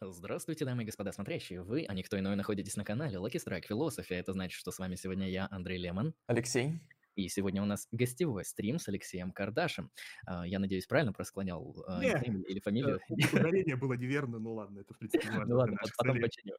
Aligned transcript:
Здравствуйте, 0.00 0.64
дамы 0.64 0.84
и 0.84 0.86
господа 0.86 1.10
смотрящие. 1.10 1.62
Вы, 1.62 1.84
а 1.88 1.92
никто 1.92 2.16
иной, 2.16 2.36
находитесь 2.36 2.76
на 2.76 2.84
канале 2.84 3.16
Lucky 3.16 3.34
Strike 3.44 3.66
Философия. 3.66 4.16
Это 4.16 4.32
значит, 4.32 4.56
что 4.56 4.70
с 4.70 4.78
вами 4.78 4.94
сегодня 4.94 5.28
я, 5.28 5.48
Андрей 5.50 5.76
Лемон. 5.78 6.14
Алексей. 6.28 6.78
И 7.18 7.28
сегодня 7.28 7.60
у 7.60 7.64
нас 7.64 7.88
гостевой 7.90 8.44
стрим 8.44 8.78
с 8.78 8.86
Алексеем 8.86 9.32
Кардашем. 9.32 9.90
А, 10.24 10.46
я 10.46 10.60
надеюсь, 10.60 10.86
правильно 10.86 11.12
просклонял 11.12 11.84
а, 11.88 12.00
Не, 12.00 12.12
или 12.46 12.60
фамилию? 12.60 13.00
э, 13.10 13.36
ударение 13.36 13.74
было 13.74 13.94
неверно, 13.94 14.38
ну 14.38 14.54
ладно, 14.54 14.78
это 14.78 14.94
в 14.94 14.98
принципе 14.98 15.26
важно 15.32 15.52
Ну 15.52 15.56
ладно, 15.56 15.76
потом 15.96 16.20
починю. 16.20 16.54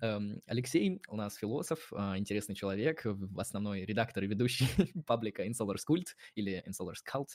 Эм, 0.00 0.42
Алексей 0.46 1.00
у 1.06 1.14
нас 1.14 1.36
философ, 1.36 1.92
а, 1.92 2.18
интересный 2.18 2.56
человек, 2.56 3.06
основной 3.36 3.84
редактор 3.84 4.24
и 4.24 4.26
ведущий 4.26 4.66
паблика 5.06 5.46
Insolars 5.46 5.82
Cult 5.88 6.06
или 6.34 6.64
Insolars 6.66 7.04
Cult. 7.08 7.28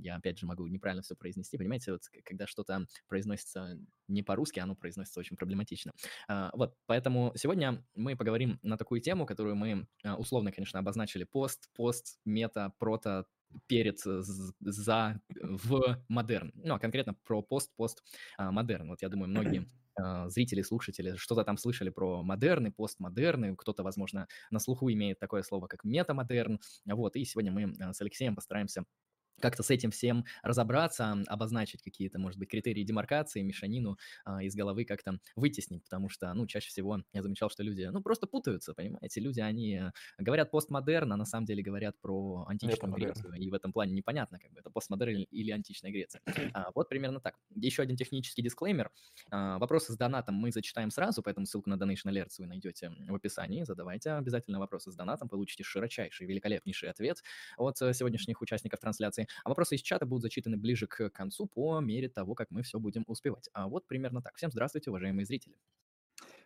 Я, 0.00 0.14
опять 0.14 0.38
же, 0.38 0.46
могу 0.46 0.68
неправильно 0.68 1.02
все 1.02 1.16
произнести. 1.16 1.58
Понимаете, 1.58 1.90
вот 1.90 2.02
когда 2.24 2.46
что-то 2.46 2.86
произносится 3.08 3.76
не 4.06 4.22
по-русски, 4.22 4.60
оно 4.60 4.76
произносится 4.76 5.18
очень 5.18 5.36
проблематично. 5.36 5.92
Вот, 6.28 6.76
поэтому 6.86 7.32
сегодня 7.34 7.84
мы 7.96 8.16
поговорим 8.16 8.60
на 8.62 8.76
такую 8.76 9.00
тему, 9.00 9.26
которую 9.26 9.56
мы 9.56 9.88
условно, 10.04 10.52
конечно, 10.52 10.78
обозначили 10.78 11.24
пост, 11.24 11.70
пост, 11.74 12.03
мета, 12.24 12.72
прото, 12.78 13.26
перед, 13.66 14.06
э, 14.06 14.22
за, 14.60 15.20
в 15.40 16.04
модерн. 16.08 16.52
Ну, 16.54 16.74
а 16.74 16.78
конкретно 16.78 17.14
про 17.24 17.42
пост, 17.42 17.70
пост, 17.76 18.02
а, 18.36 18.50
модерн. 18.50 18.88
Вот 18.88 19.02
я 19.02 19.08
думаю, 19.08 19.28
многие 19.28 19.66
а, 20.00 20.28
зрители, 20.28 20.62
слушатели 20.62 21.16
что-то 21.16 21.44
там 21.44 21.56
слышали 21.56 21.90
про 21.90 22.22
модерны, 22.22 22.72
постмодерны, 22.72 23.56
кто-то, 23.56 23.82
возможно, 23.82 24.26
на 24.50 24.58
слуху 24.58 24.90
имеет 24.90 25.18
такое 25.18 25.42
слово, 25.42 25.66
как 25.66 25.84
метамодерн. 25.84 26.60
Вот, 26.86 27.16
и 27.16 27.24
сегодня 27.24 27.52
мы 27.52 27.74
а, 27.80 27.92
с 27.92 28.00
Алексеем 28.00 28.34
постараемся 28.34 28.84
как-то 29.40 29.62
с 29.62 29.70
этим 29.70 29.90
всем 29.90 30.24
разобраться, 30.42 31.16
обозначить 31.26 31.82
какие-то, 31.82 32.18
может 32.18 32.38
быть, 32.38 32.48
критерии 32.48 32.82
демаркации, 32.82 33.42
мешанину 33.42 33.98
а, 34.24 34.42
из 34.42 34.54
головы 34.54 34.84
как-то 34.84 35.18
вытеснить, 35.36 35.82
потому 35.84 36.08
что, 36.08 36.32
ну, 36.34 36.46
чаще 36.46 36.68
всего 36.68 37.02
я 37.12 37.22
замечал, 37.22 37.50
что 37.50 37.62
люди, 37.62 37.82
ну, 37.82 38.00
просто 38.02 38.26
путаются, 38.26 38.74
понимаете, 38.74 39.20
люди, 39.20 39.40
они 39.40 39.76
э, 39.76 39.90
говорят 40.18 40.50
постмодерн, 40.50 41.12
а 41.12 41.16
на 41.16 41.24
самом 41.24 41.46
деле 41.46 41.62
говорят 41.62 42.00
про 42.00 42.44
античную 42.48 42.76
Метамодерн. 42.76 43.12
Грецию, 43.12 43.34
и 43.34 43.50
в 43.50 43.54
этом 43.54 43.72
плане 43.72 43.92
непонятно, 43.92 44.38
как 44.38 44.52
бы, 44.52 44.60
это 44.60 44.70
постмодерн 44.70 45.22
или- 45.30 45.50
античная 45.50 45.90
Греция. 45.90 46.22
А, 46.52 46.70
вот 46.74 46.88
примерно 46.88 47.20
так. 47.20 47.34
Еще 47.54 47.82
один 47.82 47.96
технический 47.96 48.42
дисклеймер. 48.42 48.90
А, 49.30 49.58
Вопросы 49.58 49.92
с 49.92 49.96
донатом 49.96 50.34
мы 50.34 50.52
зачитаем 50.52 50.90
сразу, 50.90 51.22
поэтому 51.22 51.46
ссылку 51.46 51.70
на 51.70 51.74
Donation 51.74 52.06
Alerts 52.10 52.36
вы 52.38 52.46
найдете 52.46 52.90
в 53.08 53.14
описании. 53.14 53.64
Задавайте 53.64 54.12
обязательно 54.12 54.58
вопросы 54.58 54.90
с 54.92 54.94
донатом, 54.96 55.28
получите 55.28 55.64
широчайший, 55.64 56.26
великолепнейший 56.26 56.90
ответ 56.90 57.22
от 57.56 57.80
э, 57.82 57.92
сегодняшних 57.94 58.40
участников 58.40 58.80
трансляции. 58.80 59.23
А 59.44 59.48
вопросы 59.48 59.76
из 59.76 59.82
чата 59.82 60.06
будут 60.06 60.22
зачитаны 60.22 60.56
ближе 60.56 60.86
к 60.86 61.10
концу 61.10 61.46
по 61.46 61.80
мере 61.80 62.08
того, 62.08 62.34
как 62.34 62.50
мы 62.50 62.62
все 62.62 62.78
будем 62.78 63.04
успевать. 63.06 63.48
А 63.52 63.68
вот 63.68 63.86
примерно 63.86 64.22
так. 64.22 64.36
Всем 64.36 64.50
здравствуйте, 64.50 64.90
уважаемые 64.90 65.26
зрители. 65.26 65.56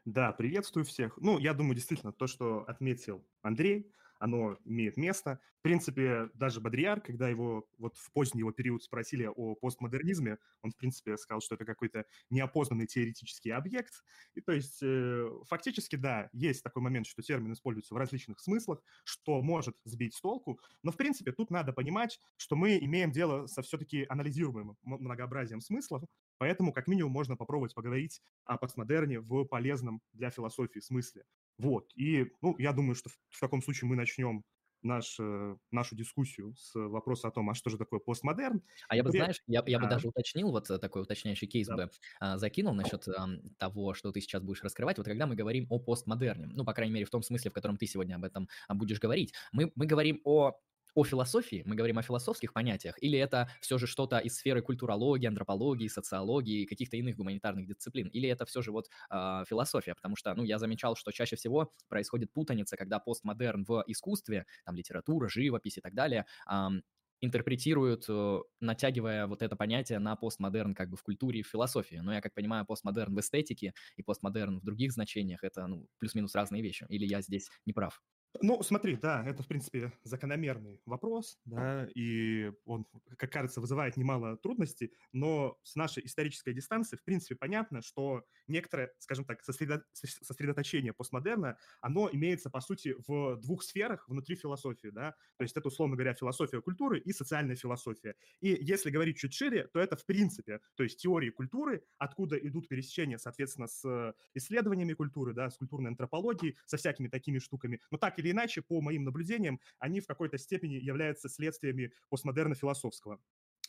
Да, 0.04 0.32
приветствую 0.32 0.84
всех. 0.84 1.16
Ну, 1.18 1.38
я 1.38 1.54
думаю, 1.54 1.74
действительно, 1.74 2.12
то, 2.12 2.26
что 2.26 2.64
отметил 2.66 3.26
Андрей, 3.42 3.92
оно 4.18 4.56
имеет 4.64 4.96
место. 4.96 5.40
В 5.58 5.62
принципе, 5.62 6.30
даже 6.34 6.60
Бодрияр, 6.60 7.00
когда 7.00 7.28
его 7.28 7.66
вот 7.78 7.96
в 7.96 8.12
поздний 8.12 8.40
его 8.40 8.52
период 8.52 8.82
спросили 8.82 9.26
о 9.26 9.54
постмодернизме, 9.54 10.38
он, 10.62 10.70
в 10.70 10.76
принципе, 10.76 11.16
сказал, 11.16 11.40
что 11.40 11.54
это 11.54 11.64
какой-то 11.64 12.04
неопознанный 12.30 12.86
теоретический 12.86 13.50
объект. 13.52 13.92
И 14.34 14.40
то 14.40 14.52
есть, 14.52 14.80
э, 14.82 15.28
фактически, 15.46 15.96
да, 15.96 16.30
есть 16.32 16.62
такой 16.62 16.82
момент, 16.82 17.06
что 17.06 17.22
термин 17.22 17.52
используется 17.52 17.94
в 17.94 17.98
различных 17.98 18.40
смыслах, 18.40 18.82
что 19.04 19.42
может 19.42 19.76
сбить 19.84 20.14
с 20.14 20.20
толку, 20.20 20.60
но, 20.82 20.92
в 20.92 20.96
принципе, 20.96 21.32
тут 21.32 21.50
надо 21.50 21.72
понимать, 21.72 22.20
что 22.36 22.56
мы 22.56 22.78
имеем 22.78 23.10
дело 23.10 23.46
со 23.46 23.62
все-таки 23.62 24.06
анализируемым 24.08 24.76
многообразием 24.82 25.60
смыслов, 25.60 26.04
поэтому, 26.38 26.72
как 26.72 26.86
минимум, 26.88 27.12
можно 27.12 27.36
попробовать 27.36 27.74
поговорить 27.74 28.22
о 28.44 28.58
постмодерне 28.58 29.20
в 29.20 29.44
полезном 29.44 30.02
для 30.12 30.30
философии 30.30 30.80
смысле. 30.80 31.24
Вот. 31.58 31.90
И, 31.96 32.32
ну, 32.42 32.56
я 32.58 32.72
думаю, 32.72 32.94
что 32.94 33.10
в, 33.10 33.18
в 33.30 33.40
таком 33.40 33.62
случае 33.62 33.88
мы 33.88 33.96
начнем 33.96 34.44
наш, 34.82 35.18
э, 35.18 35.56
нашу 35.72 35.96
дискуссию 35.96 36.54
с 36.54 36.72
вопроса 36.76 37.28
о 37.28 37.30
том, 37.32 37.50
а 37.50 37.54
что 37.54 37.68
же 37.70 37.78
такое 37.78 37.98
постмодерн. 38.00 38.62
А 38.88 38.94
я 38.94 39.02
бы, 39.02 39.10
При- 39.10 39.12
знаешь, 39.12 39.42
я, 39.48 39.62
я 39.66 39.80
бы 39.80 39.86
Да. 39.86 39.88
даже 39.88 40.08
уточнил, 40.08 40.50
вот 40.52 40.70
э, 40.70 40.78
такой 40.78 41.02
уточняющий 41.02 41.48
кейс 41.48 41.68
Да. 41.68 41.76
бы 41.76 41.90
а, 42.20 42.38
закинул 42.38 42.74
насчет 42.74 43.06
ам, 43.08 43.40
того, 43.58 43.94
что 43.94 44.12
ты 44.12 44.20
сейчас 44.20 44.42
будешь 44.42 44.62
раскрывать. 44.62 44.96
Вот 44.98 45.06
когда 45.06 45.26
мы 45.26 45.34
говорим 45.34 45.66
о 45.70 45.80
постмодерне, 45.80 46.46
ну, 46.46 46.64
по 46.64 46.74
крайней 46.74 46.94
мере, 46.94 47.06
в 47.06 47.10
том 47.10 47.22
смысле, 47.22 47.50
в 47.50 47.54
котором 47.54 47.76
ты 47.76 47.86
сегодня 47.86 48.14
об 48.16 48.24
этом 48.24 48.48
а, 48.68 48.74
будешь 48.74 49.00
говорить, 49.00 49.34
мы, 49.52 49.72
мы 49.74 49.86
говорим 49.86 50.20
о 50.24 50.60
о 50.94 51.04
философии, 51.04 51.62
мы 51.66 51.74
говорим 51.76 51.98
о 51.98 52.02
философских 52.02 52.52
понятиях, 52.52 52.96
или 53.02 53.18
это 53.18 53.48
все 53.60 53.78
же 53.78 53.86
что-то 53.86 54.18
из 54.18 54.36
сферы 54.36 54.62
культурологии, 54.62 55.26
антропологии, 55.26 55.88
социологии, 55.88 56.64
каких-то 56.66 56.96
иных 56.96 57.16
гуманитарных 57.16 57.66
дисциплин, 57.66 58.08
или 58.08 58.28
это 58.28 58.44
все 58.46 58.62
же 58.62 58.72
вот 58.72 58.88
а, 59.10 59.44
философия, 59.44 59.94
потому 59.94 60.16
что, 60.16 60.34
ну, 60.34 60.44
я 60.44 60.58
замечал, 60.58 60.96
что 60.96 61.12
чаще 61.12 61.36
всего 61.36 61.72
происходит 61.88 62.32
путаница, 62.32 62.76
когда 62.76 62.98
постмодерн 62.98 63.64
в 63.64 63.84
искусстве, 63.86 64.46
там, 64.64 64.74
литература, 64.76 65.28
живопись 65.28 65.78
и 65.78 65.80
так 65.80 65.94
далее, 65.94 66.26
ам, 66.46 66.82
интерпретируют, 67.20 68.04
э, 68.08 68.38
натягивая 68.60 69.26
вот 69.26 69.42
это 69.42 69.56
понятие 69.56 69.98
на 69.98 70.14
постмодерн 70.16 70.74
как 70.74 70.88
бы 70.90 70.96
в 70.96 71.02
культуре 71.02 71.40
и 71.40 71.42
в 71.42 71.48
философии. 71.48 71.96
Но 71.96 72.14
я 72.14 72.20
как 72.20 72.32
понимаю, 72.34 72.64
постмодерн 72.64 73.14
в 73.14 73.20
эстетике 73.20 73.74
и 73.96 74.02
постмодерн 74.02 74.60
в 74.60 74.64
других 74.64 74.92
значениях 74.92 75.42
это 75.42 75.66
ну, 75.66 75.88
плюс-минус 75.98 76.34
разные 76.36 76.62
вещи. 76.62 76.86
Или 76.88 77.06
я 77.06 77.20
здесь 77.20 77.48
не 77.66 77.72
прав? 77.72 78.00
Ну, 78.40 78.62
смотри, 78.62 78.96
да, 78.96 79.24
это, 79.26 79.42
в 79.42 79.48
принципе, 79.48 79.92
закономерный 80.04 80.80
вопрос, 80.84 81.40
да, 81.46 81.88
и 81.94 82.52
он, 82.66 82.86
как 83.16 83.32
кажется, 83.32 83.60
вызывает 83.60 83.96
немало 83.96 84.36
трудностей, 84.36 84.92
но 85.12 85.58
с 85.64 85.74
нашей 85.76 86.04
исторической 86.04 86.52
дистанции, 86.52 86.96
в 86.96 87.02
принципе, 87.04 87.34
понятно, 87.36 87.80
что 87.82 88.24
некоторое, 88.46 88.92
скажем 88.98 89.24
так, 89.24 89.40
сосредо- 89.48 89.82
сос- 89.94 90.22
сосредоточение 90.22 90.92
постмодерна, 90.92 91.56
оно 91.80 92.10
имеется, 92.12 92.50
по 92.50 92.60
сути, 92.60 92.94
в 93.08 93.36
двух 93.40 93.62
сферах 93.64 94.06
внутри 94.08 94.36
философии, 94.36 94.88
да, 94.88 95.16
то 95.36 95.42
есть 95.42 95.56
это, 95.56 95.66
условно 95.68 95.96
говоря, 95.96 96.12
философия 96.14 96.60
культуры 96.60 97.00
и 97.00 97.12
социальная 97.12 97.56
философия. 97.56 98.14
И 98.40 98.50
если 98.60 98.90
говорить 98.90 99.16
чуть 99.16 99.32
шире, 99.34 99.68
то 99.68 99.80
это, 99.80 99.96
в 99.96 100.04
принципе, 100.04 100.60
то 100.76 100.82
есть 100.82 101.00
теории 101.00 101.30
культуры, 101.30 101.82
откуда 101.96 102.36
идут 102.36 102.68
пересечения, 102.68 103.16
соответственно, 103.18 103.66
с 103.68 104.14
исследованиями 104.34 104.92
культуры, 104.92 105.32
да, 105.32 105.50
с 105.50 105.56
культурной 105.56 105.90
антропологией, 105.90 106.56
со 106.66 106.76
всякими 106.76 107.08
такими 107.08 107.38
штуками. 107.38 107.80
Но 107.90 107.98
так 107.98 108.17
или 108.18 108.30
иначе, 108.32 108.62
по 108.62 108.80
моим 108.80 109.04
наблюдениям, 109.04 109.60
они 109.78 110.00
в 110.00 110.06
какой-то 110.06 110.38
степени 110.38 110.74
являются 110.74 111.28
следствиями 111.28 111.92
постмодерна 112.10 112.54
философского. 112.54 113.20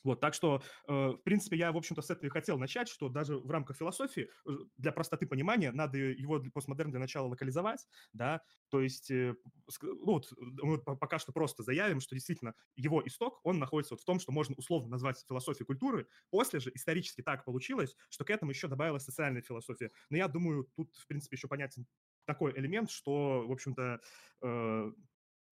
Вот, 0.06 0.22
так 0.22 0.34
что, 0.34 0.64
э, 0.88 0.94
в 0.94 1.18
принципе, 1.24 1.58
я, 1.58 1.74
в 1.74 1.78
общем-то, 1.78 2.02
с 2.02 2.10
этого 2.10 2.28
и 2.28 2.30
хотел 2.30 2.58
начать, 2.58 2.88
что 2.88 3.10
даже 3.10 3.38
в 3.38 3.52
рамках 3.52 3.76
философии, 3.76 4.30
э, 4.48 4.52
для 4.78 4.94
простоты 4.94 5.28
понимания, 5.28 5.74
надо 5.74 5.98
его 5.98 6.40
для 6.40 6.52
постмодерн 6.52 6.90
для 6.92 7.02
начала 7.02 7.28
локализовать, 7.28 7.86
да, 8.14 8.42
то 8.70 8.80
есть, 8.80 9.12
э, 9.12 9.36
ну, 9.82 9.98
вот, 10.14 10.32
мы 10.38 10.78
по- 10.82 10.96
пока 10.96 11.20
что 11.20 11.34
просто 11.34 11.64
заявим, 11.64 12.00
что 12.00 12.16
действительно 12.16 12.56
его 12.78 13.06
исток, 13.06 13.42
он 13.44 13.60
находится 13.60 13.94
вот 13.96 14.02
в 14.02 14.06
том, 14.06 14.20
что 14.22 14.32
можно 14.32 14.56
условно 14.58 14.88
назвать 14.90 15.26
философией 15.28 15.66
культуры, 15.66 16.08
после 16.30 16.62
же 16.62 16.72
исторически 16.74 17.22
так 17.22 17.44
получилось, 17.44 17.96
что 18.10 18.24
к 18.24 18.30
этому 18.30 18.52
еще 18.52 18.70
добавилась 18.70 19.04
социальная 19.04 19.42
философия. 19.42 19.92
Но 20.10 20.16
я 20.18 20.30
думаю, 20.30 20.70
тут, 20.78 20.96
в 20.96 21.08
принципе, 21.08 21.36
еще 21.36 21.50
понятен 21.50 21.88
такой 22.30 22.54
элемент, 22.58 22.92
что, 22.92 23.46
в 23.48 23.52
общем-то, 23.52 24.00
э, 24.44 24.92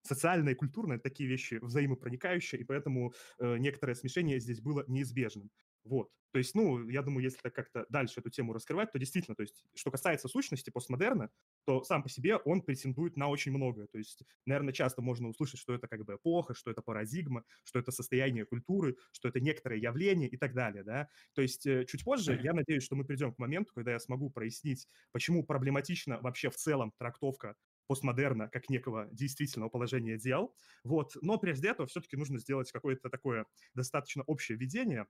социальное 0.04 0.54
и 0.54 0.56
культурное 0.56 0.98
это 0.98 1.10
такие 1.10 1.28
вещи 1.28 1.56
взаимопроникающие, 1.62 2.62
и 2.62 2.64
поэтому 2.64 3.14
э, 3.40 3.58
некоторое 3.58 3.96
смешение 3.96 4.40
здесь 4.40 4.62
было 4.62 4.86
неизбежным. 4.88 5.50
Вот. 5.88 6.10
То 6.32 6.40
есть, 6.40 6.54
ну, 6.56 6.88
я 6.90 7.02
думаю, 7.02 7.24
если 7.24 7.40
так 7.42 7.56
как-то 7.56 7.86
дальше 7.90 8.20
эту 8.20 8.30
тему 8.30 8.54
раскрывать, 8.54 8.92
то 8.92 9.00
действительно, 9.00 9.36
то 9.36 9.42
есть, 9.44 9.64
что 9.76 9.92
касается 9.92 10.28
сущности 10.28 10.70
постмодерна, 10.70 11.32
то 11.66 11.84
сам 11.84 12.04
по 12.04 12.10
себе 12.10 12.36
он 12.38 12.62
претендует 12.62 13.16
на 13.18 13.28
очень 13.30 13.52
многое. 13.52 13.88
То 13.88 13.98
есть, 13.98 14.24
наверное, 14.46 14.74
часто 14.74 15.02
можно 15.02 15.30
услышать, 15.30 15.60
что 15.60 15.74
это 15.74 15.88
как 15.88 16.06
бы 16.06 16.16
эпоха, 16.16 16.54
что 16.54 16.70
это 16.70 16.82
парадигма, 16.82 17.46
что 17.64 17.80
это 17.80 17.92
состояние 17.92 18.46
культуры, 18.46 18.98
что 19.12 19.30
это 19.30 19.40
некоторое 19.40 19.80
явление 19.80 20.30
и 20.30 20.38
так 20.38 20.54
далее, 20.54 20.84
да. 20.84 21.10
То 21.34 21.42
есть, 21.42 21.66
э, 21.66 21.86
чуть 21.86 22.04
позже, 22.04 22.38
я 22.42 22.54
надеюсь, 22.54 22.84
что 22.84 22.96
мы 22.96 23.06
придем 23.06 23.34
к 23.34 23.40
моменту, 23.40 23.74
когда 23.74 23.92
я 23.92 24.00
смогу 24.00 24.30
прояснить, 24.30 24.88
почему 25.12 25.44
проблематична 25.46 26.20
вообще 26.22 26.50
в 26.50 26.56
целом 26.56 26.94
трактовка 26.98 27.56
постмодерна 27.88 28.50
как 28.50 28.70
некого 28.70 29.08
действительного 29.12 29.70
положения 29.70 30.18
дел. 30.18 30.54
Вот. 30.84 31.16
Но 31.22 31.38
прежде 31.38 31.70
этого 31.70 31.88
все-таки 31.88 32.18
нужно 32.18 32.38
сделать 32.40 32.72
какое-то 32.72 33.10
такое 33.10 33.46
достаточно 33.74 34.24
общее 34.24 34.58
введение. 34.58 35.08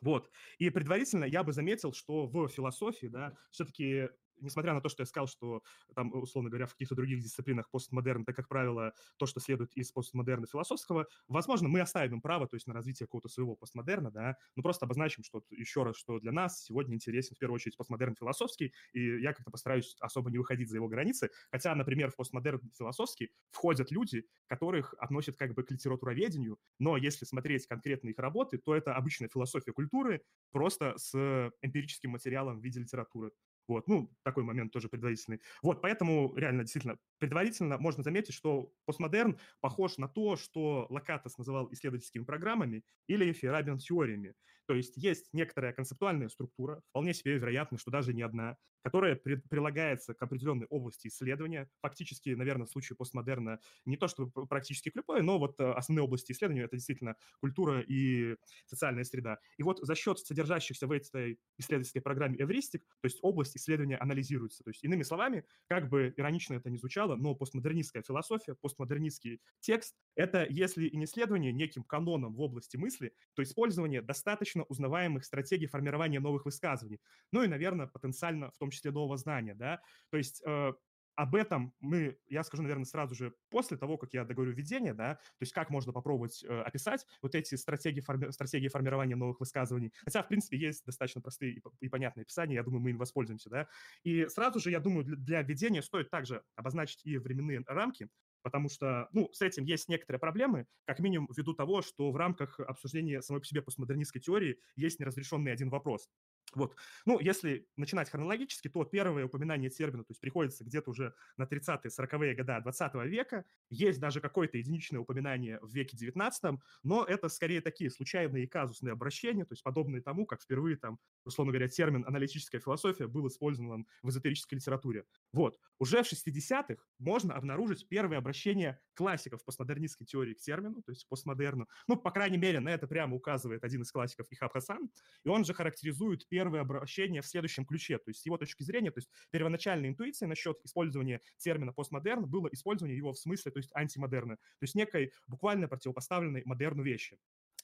Вот. 0.00 0.30
И 0.58 0.70
предварительно 0.70 1.24
я 1.24 1.42
бы 1.42 1.52
заметил, 1.52 1.92
что 1.92 2.26
в 2.26 2.48
философии, 2.48 3.06
да, 3.06 3.36
все-таки 3.50 4.08
несмотря 4.44 4.74
на 4.74 4.80
то, 4.80 4.88
что 4.88 5.02
я 5.02 5.06
сказал, 5.06 5.26
что 5.26 5.62
там, 5.94 6.12
условно 6.14 6.50
говоря, 6.50 6.66
в 6.66 6.72
каких-то 6.72 6.94
других 6.94 7.20
дисциплинах 7.20 7.70
постмодерн, 7.70 8.22
это, 8.22 8.32
как 8.32 8.48
правило, 8.48 8.92
то, 9.18 9.26
что 9.26 9.40
следует 9.40 9.72
из 9.76 9.90
постмодерна 9.92 10.46
философского, 10.46 11.06
возможно, 11.28 11.68
мы 11.68 11.80
оставим 11.80 12.14
им 12.14 12.20
право, 12.20 12.46
то 12.46 12.56
есть 12.56 12.66
на 12.66 12.74
развитие 12.74 13.06
какого-то 13.06 13.28
своего 13.28 13.56
постмодерна, 13.56 14.10
да, 14.10 14.36
но 14.56 14.62
просто 14.62 14.86
обозначим, 14.86 15.24
что 15.24 15.42
еще 15.50 15.82
раз, 15.82 15.96
что 15.96 16.18
для 16.20 16.32
нас 16.32 16.62
сегодня 16.64 16.94
интересен 16.94 17.34
в 17.36 17.38
первую 17.38 17.56
очередь 17.56 17.76
постмодерн 17.76 18.14
философский, 18.14 18.72
и 18.92 19.20
я 19.20 19.32
как-то 19.32 19.50
постараюсь 19.50 19.96
особо 20.00 20.30
не 20.30 20.38
выходить 20.38 20.68
за 20.68 20.76
его 20.76 20.88
границы, 20.88 21.30
хотя, 21.50 21.74
например, 21.74 22.10
в 22.10 22.16
постмодерн 22.16 22.60
философский 22.76 23.30
входят 23.50 23.90
люди, 23.90 24.24
которых 24.46 24.94
относят 24.98 25.36
как 25.36 25.54
бы 25.54 25.62
к 25.62 25.70
литературоведению, 25.70 26.58
но 26.78 26.96
если 26.96 27.24
смотреть 27.24 27.66
конкретно 27.66 28.08
их 28.08 28.18
работы, 28.18 28.58
то 28.58 28.74
это 28.74 28.94
обычная 28.94 29.28
философия 29.28 29.72
культуры, 29.72 30.22
просто 30.50 30.94
с 30.96 31.14
эмпирическим 31.62 32.10
материалом 32.10 32.58
в 32.60 32.62
виде 32.64 32.80
литературы. 32.80 33.32
Вот, 33.68 33.88
ну, 33.88 34.10
такой 34.22 34.44
момент 34.44 34.72
тоже 34.72 34.88
предварительный. 34.88 35.40
Вот, 35.62 35.80
поэтому 35.82 36.34
реально, 36.36 36.62
действительно, 36.64 36.98
предварительно 37.18 37.78
можно 37.78 38.02
заметить, 38.02 38.34
что 38.34 38.72
постмодерн 38.84 39.38
похож 39.60 39.96
на 39.98 40.08
то, 40.08 40.36
что 40.36 40.86
Локатос 40.90 41.38
называл 41.38 41.72
исследовательскими 41.72 42.24
программами 42.24 42.84
или 43.06 43.32
Фейерабиан 43.32 43.78
теориями. 43.78 44.34
То 44.66 44.74
есть 44.74 44.96
есть 44.96 45.28
некоторая 45.32 45.72
концептуальная 45.72 46.28
структура, 46.28 46.82
вполне 46.90 47.14
себе 47.14 47.36
вероятно, 47.38 47.78
что 47.78 47.90
даже 47.90 48.14
не 48.14 48.22
одна, 48.22 48.56
которая 48.84 49.16
при, 49.16 49.36
прилагается 49.36 50.14
к 50.14 50.22
определенной 50.22 50.66
области 50.66 51.08
исследования. 51.08 51.68
Фактически, 51.80 52.30
наверное, 52.30 52.66
в 52.66 52.70
случае 52.70 52.96
постмодерна 52.96 53.58
не 53.86 53.96
то 53.96 54.08
чтобы 54.08 54.46
практически 54.46 54.90
к 54.90 54.96
любой, 54.96 55.22
но 55.22 55.38
вот 55.38 55.58
э, 55.58 55.72
основные 55.72 56.04
области 56.04 56.32
исследования– 56.32 56.62
это 56.64 56.76
действительно 56.76 57.16
культура 57.40 57.80
и 57.80 58.36
социальная 58.66 59.04
среда. 59.04 59.38
И 59.56 59.62
вот 59.62 59.78
за 59.80 59.94
счет 59.94 60.18
содержащихся 60.18 60.86
в 60.86 60.92
этой 60.92 61.38
исследовательской 61.58 62.02
программе 62.02 62.36
эвристик, 62.38 62.84
то 63.00 63.06
есть 63.06 63.18
область 63.22 63.56
исследования 63.56 63.96
анализируется. 63.96 64.62
То 64.62 64.70
есть, 64.70 64.84
иными 64.84 65.02
словами, 65.02 65.44
как 65.66 65.88
бы 65.88 66.12
иронично 66.16 66.54
это 66.54 66.68
ни 66.68 66.76
звучало, 66.76 67.16
но 67.16 67.34
постмодернистская 67.34 68.02
философия, 68.02 68.54
постмодернистский 68.54 69.40
текст– 69.60 69.96
это, 70.14 70.46
если 70.50 70.86
и 70.86 70.96
не 70.96 71.06
исследование 71.06 71.52
неким 71.52 71.84
каноном 71.84 72.34
в 72.34 72.40
области 72.42 72.76
мысли, 72.76 73.14
то 73.34 73.42
использование 73.42 74.02
достаточно 74.02 74.53
достаточно 74.54 74.64
узнаваемых 74.64 75.24
стратегий 75.24 75.66
формирования 75.66 76.20
новых 76.20 76.44
высказываний. 76.44 77.00
Ну 77.32 77.42
и, 77.42 77.48
наверное, 77.48 77.86
потенциально 77.86 78.50
в 78.50 78.58
том 78.58 78.70
числе 78.70 78.90
нового 78.90 79.16
знания, 79.16 79.54
да. 79.54 79.80
То 80.10 80.16
есть 80.16 80.42
э, 80.46 80.72
об 81.16 81.34
этом 81.34 81.72
мы, 81.80 82.16
я 82.28 82.42
скажу, 82.44 82.62
наверное, 82.62 82.84
сразу 82.84 83.14
же 83.14 83.32
после 83.50 83.76
того, 83.76 83.98
как 83.98 84.12
я 84.14 84.24
договорю 84.24 84.52
введение, 84.52 84.94
да, 84.94 85.14
то 85.14 85.42
есть 85.42 85.52
как 85.52 85.70
можно 85.70 85.92
попробовать 85.92 86.44
э, 86.44 86.62
описать 86.62 87.06
вот 87.22 87.34
эти 87.34 87.56
стратегии, 87.56 88.00
форми- 88.00 88.30
стратегии 88.32 88.68
формирования 88.68 89.16
новых 89.16 89.40
высказываний. 89.40 89.92
Хотя, 90.04 90.22
в 90.22 90.28
принципе, 90.28 90.56
есть 90.56 90.84
достаточно 90.86 91.20
простые 91.20 91.54
и, 91.54 91.62
и 91.80 91.88
понятные 91.88 92.22
описания, 92.22 92.54
я 92.54 92.62
думаю, 92.62 92.80
мы 92.80 92.90
им 92.90 92.98
воспользуемся, 92.98 93.50
да. 93.50 93.66
И 94.04 94.26
сразу 94.28 94.60
же, 94.60 94.70
я 94.70 94.80
думаю, 94.80 95.04
для, 95.04 95.16
для 95.16 95.42
введения 95.42 95.82
стоит 95.82 96.10
также 96.10 96.42
обозначить 96.56 97.04
и 97.04 97.18
временные 97.18 97.62
рамки, 97.66 98.08
потому 98.44 98.68
что, 98.68 99.08
ну, 99.12 99.30
с 99.32 99.42
этим 99.42 99.64
есть 99.64 99.88
некоторые 99.88 100.20
проблемы, 100.20 100.68
как 100.84 101.00
минимум 101.00 101.28
ввиду 101.36 101.54
того, 101.54 101.82
что 101.82 102.12
в 102.12 102.16
рамках 102.16 102.60
обсуждения 102.60 103.22
самой 103.22 103.40
по 103.40 103.46
себе 103.46 103.62
постмодернистской 103.62 104.20
теории 104.20 104.60
есть 104.76 105.00
неразрешенный 105.00 105.52
один 105.52 105.70
вопрос. 105.70 106.10
Вот. 106.56 106.76
Ну, 107.06 107.18
если 107.20 107.68
начинать 107.76 108.10
хронологически, 108.10 108.68
то 108.68 108.84
первое 108.84 109.26
упоминание 109.26 109.70
термина, 109.70 110.04
то 110.04 110.10
есть 110.10 110.20
приходится 110.20 110.64
где-то 110.64 110.90
уже 110.90 111.14
на 111.36 111.44
30-е, 111.44 111.90
40-е 111.90 112.34
годы 112.34 112.60
20 112.62 112.94
века. 113.06 113.44
Есть 113.70 114.00
даже 114.00 114.20
какое-то 114.20 114.58
единичное 114.58 115.00
упоминание 115.00 115.58
в 115.60 115.72
веке 115.72 115.96
19 115.96 116.44
но 116.82 117.04
это 117.04 117.28
скорее 117.28 117.60
такие 117.60 117.90
случайные 117.90 118.44
и 118.44 118.46
казусные 118.46 118.92
обращения, 118.92 119.44
то 119.44 119.52
есть 119.52 119.62
подобные 119.62 120.02
тому, 120.02 120.26
как 120.26 120.42
впервые 120.42 120.76
там, 120.76 120.98
условно 121.24 121.52
говоря, 121.52 121.68
термин 121.68 122.04
аналитическая 122.06 122.60
философия 122.60 123.06
был 123.06 123.26
использован 123.28 123.86
в 124.02 124.08
эзотерической 124.10 124.56
литературе. 124.56 125.04
Вот. 125.32 125.58
Уже 125.78 126.02
в 126.02 126.06
60-х 126.06 126.82
можно 126.98 127.34
обнаружить 127.34 127.88
первые 127.88 128.18
обращения 128.18 128.80
классиков 128.94 129.44
постмодернистской 129.44 130.06
теории 130.06 130.34
к 130.34 130.40
термину, 130.40 130.82
то 130.82 130.92
есть 130.92 131.08
постмодерну. 131.08 131.68
Ну, 131.88 131.96
по 131.96 132.10
крайней 132.10 132.38
мере, 132.38 132.60
на 132.60 132.68
это 132.68 132.86
прямо 132.86 133.16
указывает 133.16 133.64
один 133.64 133.82
из 133.82 133.90
классиков 133.90 134.26
Ихаб 134.30 134.52
Хасан, 134.52 134.90
и 135.24 135.28
он 135.28 135.44
же 135.44 135.54
характеризует 135.54 136.26
первое 136.44 136.60
обращение 136.60 137.22
в 137.22 137.26
следующем 137.26 137.64
ключе. 137.64 137.96
То 137.96 138.10
есть 138.10 138.20
с 138.20 138.26
его 138.26 138.36
точки 138.36 138.62
зрения, 138.62 138.90
то 138.90 138.98
есть 138.98 139.08
первоначальная 139.30 139.88
интуиция 139.88 140.26
насчет 140.28 140.58
использования 140.62 141.22
термина 141.38 141.72
постмодерн 141.72 142.26
было 142.26 142.48
использование 142.52 142.96
его 142.96 143.12
в 143.12 143.18
смысле, 143.18 143.50
то 143.50 143.58
есть 143.58 143.70
антимодерна, 143.74 144.36
то 144.36 144.62
есть 144.62 144.74
некой 144.74 145.12
буквально 145.26 145.68
противопоставленной 145.68 146.42
модерну 146.44 146.82
вещи. 146.82 147.18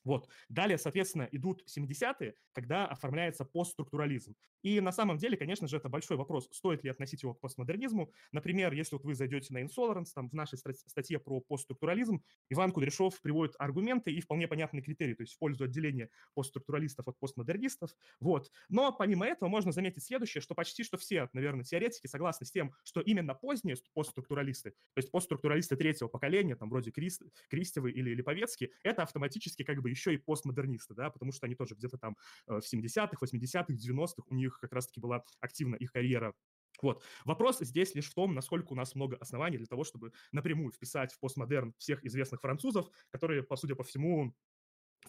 Вот. 0.05 0.29
Далее, 0.49 0.79
соответственно, 0.79 1.29
идут 1.33 1.65
70-е, 1.67 2.35
когда 2.53 2.87
оформляется 2.87 3.45
постструктурализм. 3.45 4.35
И 4.63 4.81
на 4.81 4.93
самом 4.93 5.19
деле, 5.19 5.37
конечно 5.37 5.69
же, 5.69 5.77
это 5.77 5.89
большой 5.89 6.17
вопрос, 6.17 6.49
стоит 6.53 6.85
ли 6.85 6.91
относить 6.91 7.23
его 7.23 7.35
к 7.35 7.41
постмодернизму. 7.41 8.13
Например, 8.33 8.73
если 8.73 8.97
вот 8.97 9.05
вы 9.05 9.15
зайдете 9.15 9.53
на 9.55 9.63
Insolence, 9.63 10.09
там 10.15 10.29
в 10.29 10.35
нашей 10.35 10.59
статье 10.59 11.19
про 11.19 11.41
постструктурализм, 11.41 12.23
Иван 12.51 12.73
Кудряшов 12.73 13.21
приводит 13.21 13.55
аргументы 13.59 14.13
и 14.13 14.21
вполне 14.21 14.49
понятные 14.49 14.83
критерии, 14.83 15.15
то 15.15 15.23
есть 15.23 15.35
в 15.35 15.39
пользу 15.39 15.65
отделения 15.65 16.11
постструктуралистов 16.35 17.09
от 17.09 17.19
постмодернистов. 17.19 17.91
Вот. 18.21 18.51
Но 18.69 18.93
помимо 18.93 19.27
этого 19.27 19.49
можно 19.49 19.73
заметить 19.73 20.05
следующее, 20.05 20.41
что 20.41 20.55
почти 20.55 20.85
что 20.85 20.97
все, 20.97 21.29
наверное, 21.33 21.65
теоретики 21.65 22.07
согласны 22.07 22.47
с 22.47 22.51
тем, 22.51 22.75
что 22.85 23.01
именно 23.01 23.35
поздние 23.35 23.77
постструктуралисты, 23.95 24.71
то 24.71 24.99
есть 24.99 25.11
постструктуралисты 25.11 25.77
третьего 25.77 26.09
поколения, 26.09 26.57
там 26.57 26.69
вроде 26.71 26.91
Крист, 26.91 27.23
Кристевы 27.49 27.91
или 27.93 28.15
Липовецкий, 28.15 28.73
это 28.83 29.03
автоматически 29.03 29.63
как 29.63 29.81
бы 29.83 29.90
еще 29.91 30.15
и 30.15 30.17
постмодернисты, 30.17 30.95
да, 30.95 31.11
потому 31.11 31.33
что 31.33 31.47
они 31.47 31.55
тоже 31.55 31.75
где-то 31.75 31.99
там 31.99 32.17
э, 32.47 32.61
в 32.61 32.75
70-х, 32.75 33.17
80-х, 33.21 33.73
90-х 33.73 34.23
у 34.27 34.35
них 34.35 34.59
как 34.61 34.73
раз-таки 34.73 35.01
была 35.01 35.25
активна 35.41 35.77
их 35.77 35.93
карьера 35.93 36.35
вот. 36.83 37.03
Вопрос 37.25 37.59
здесь 37.61 37.95
лишь 37.95 38.11
в 38.11 38.15
том, 38.15 38.35
насколько 38.35 38.73
у 38.73 38.77
нас 38.77 38.95
много 38.95 39.17
оснований 39.17 39.59
для 39.59 39.67
того, 39.67 39.85
чтобы 39.85 40.13
напрямую 40.33 40.73
вписать 40.73 41.13
в 41.13 41.19
постмодерн 41.19 41.75
всех 41.79 42.05
известных 42.05 42.41
французов, 42.41 42.89
которые, 43.11 43.43
по 43.43 43.57
судя 43.57 43.75
по 43.75 43.85
всему, 43.85 44.35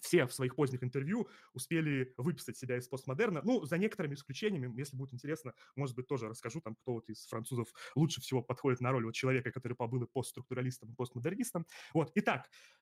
все 0.00 0.26
в 0.26 0.32
своих 0.32 0.56
поздних 0.56 0.82
интервью 0.82 1.28
успели 1.52 2.14
выписать 2.16 2.56
себя 2.56 2.78
из 2.78 2.88
постмодерна. 2.88 3.42
Ну, 3.44 3.64
за 3.64 3.76
некоторыми 3.76 4.14
исключениями, 4.14 4.72
если 4.78 4.96
будет 4.96 5.12
интересно, 5.12 5.52
может 5.76 5.94
быть, 5.94 6.06
тоже 6.06 6.28
расскажу, 6.28 6.60
там, 6.60 6.76
кто 6.76 6.94
вот 6.94 7.08
из 7.10 7.26
французов 7.26 7.68
лучше 7.94 8.20
всего 8.22 8.42
подходит 8.42 8.80
на 8.80 8.90
роль 8.90 9.04
вот 9.04 9.14
человека, 9.14 9.52
который 9.52 9.74
побыл 9.74 10.02
и 10.04 10.06
постструктуралистом, 10.10 10.92
и 10.92 10.94
постмодернистом. 10.94 11.66
Вот, 11.92 12.10
итак, 12.14 12.48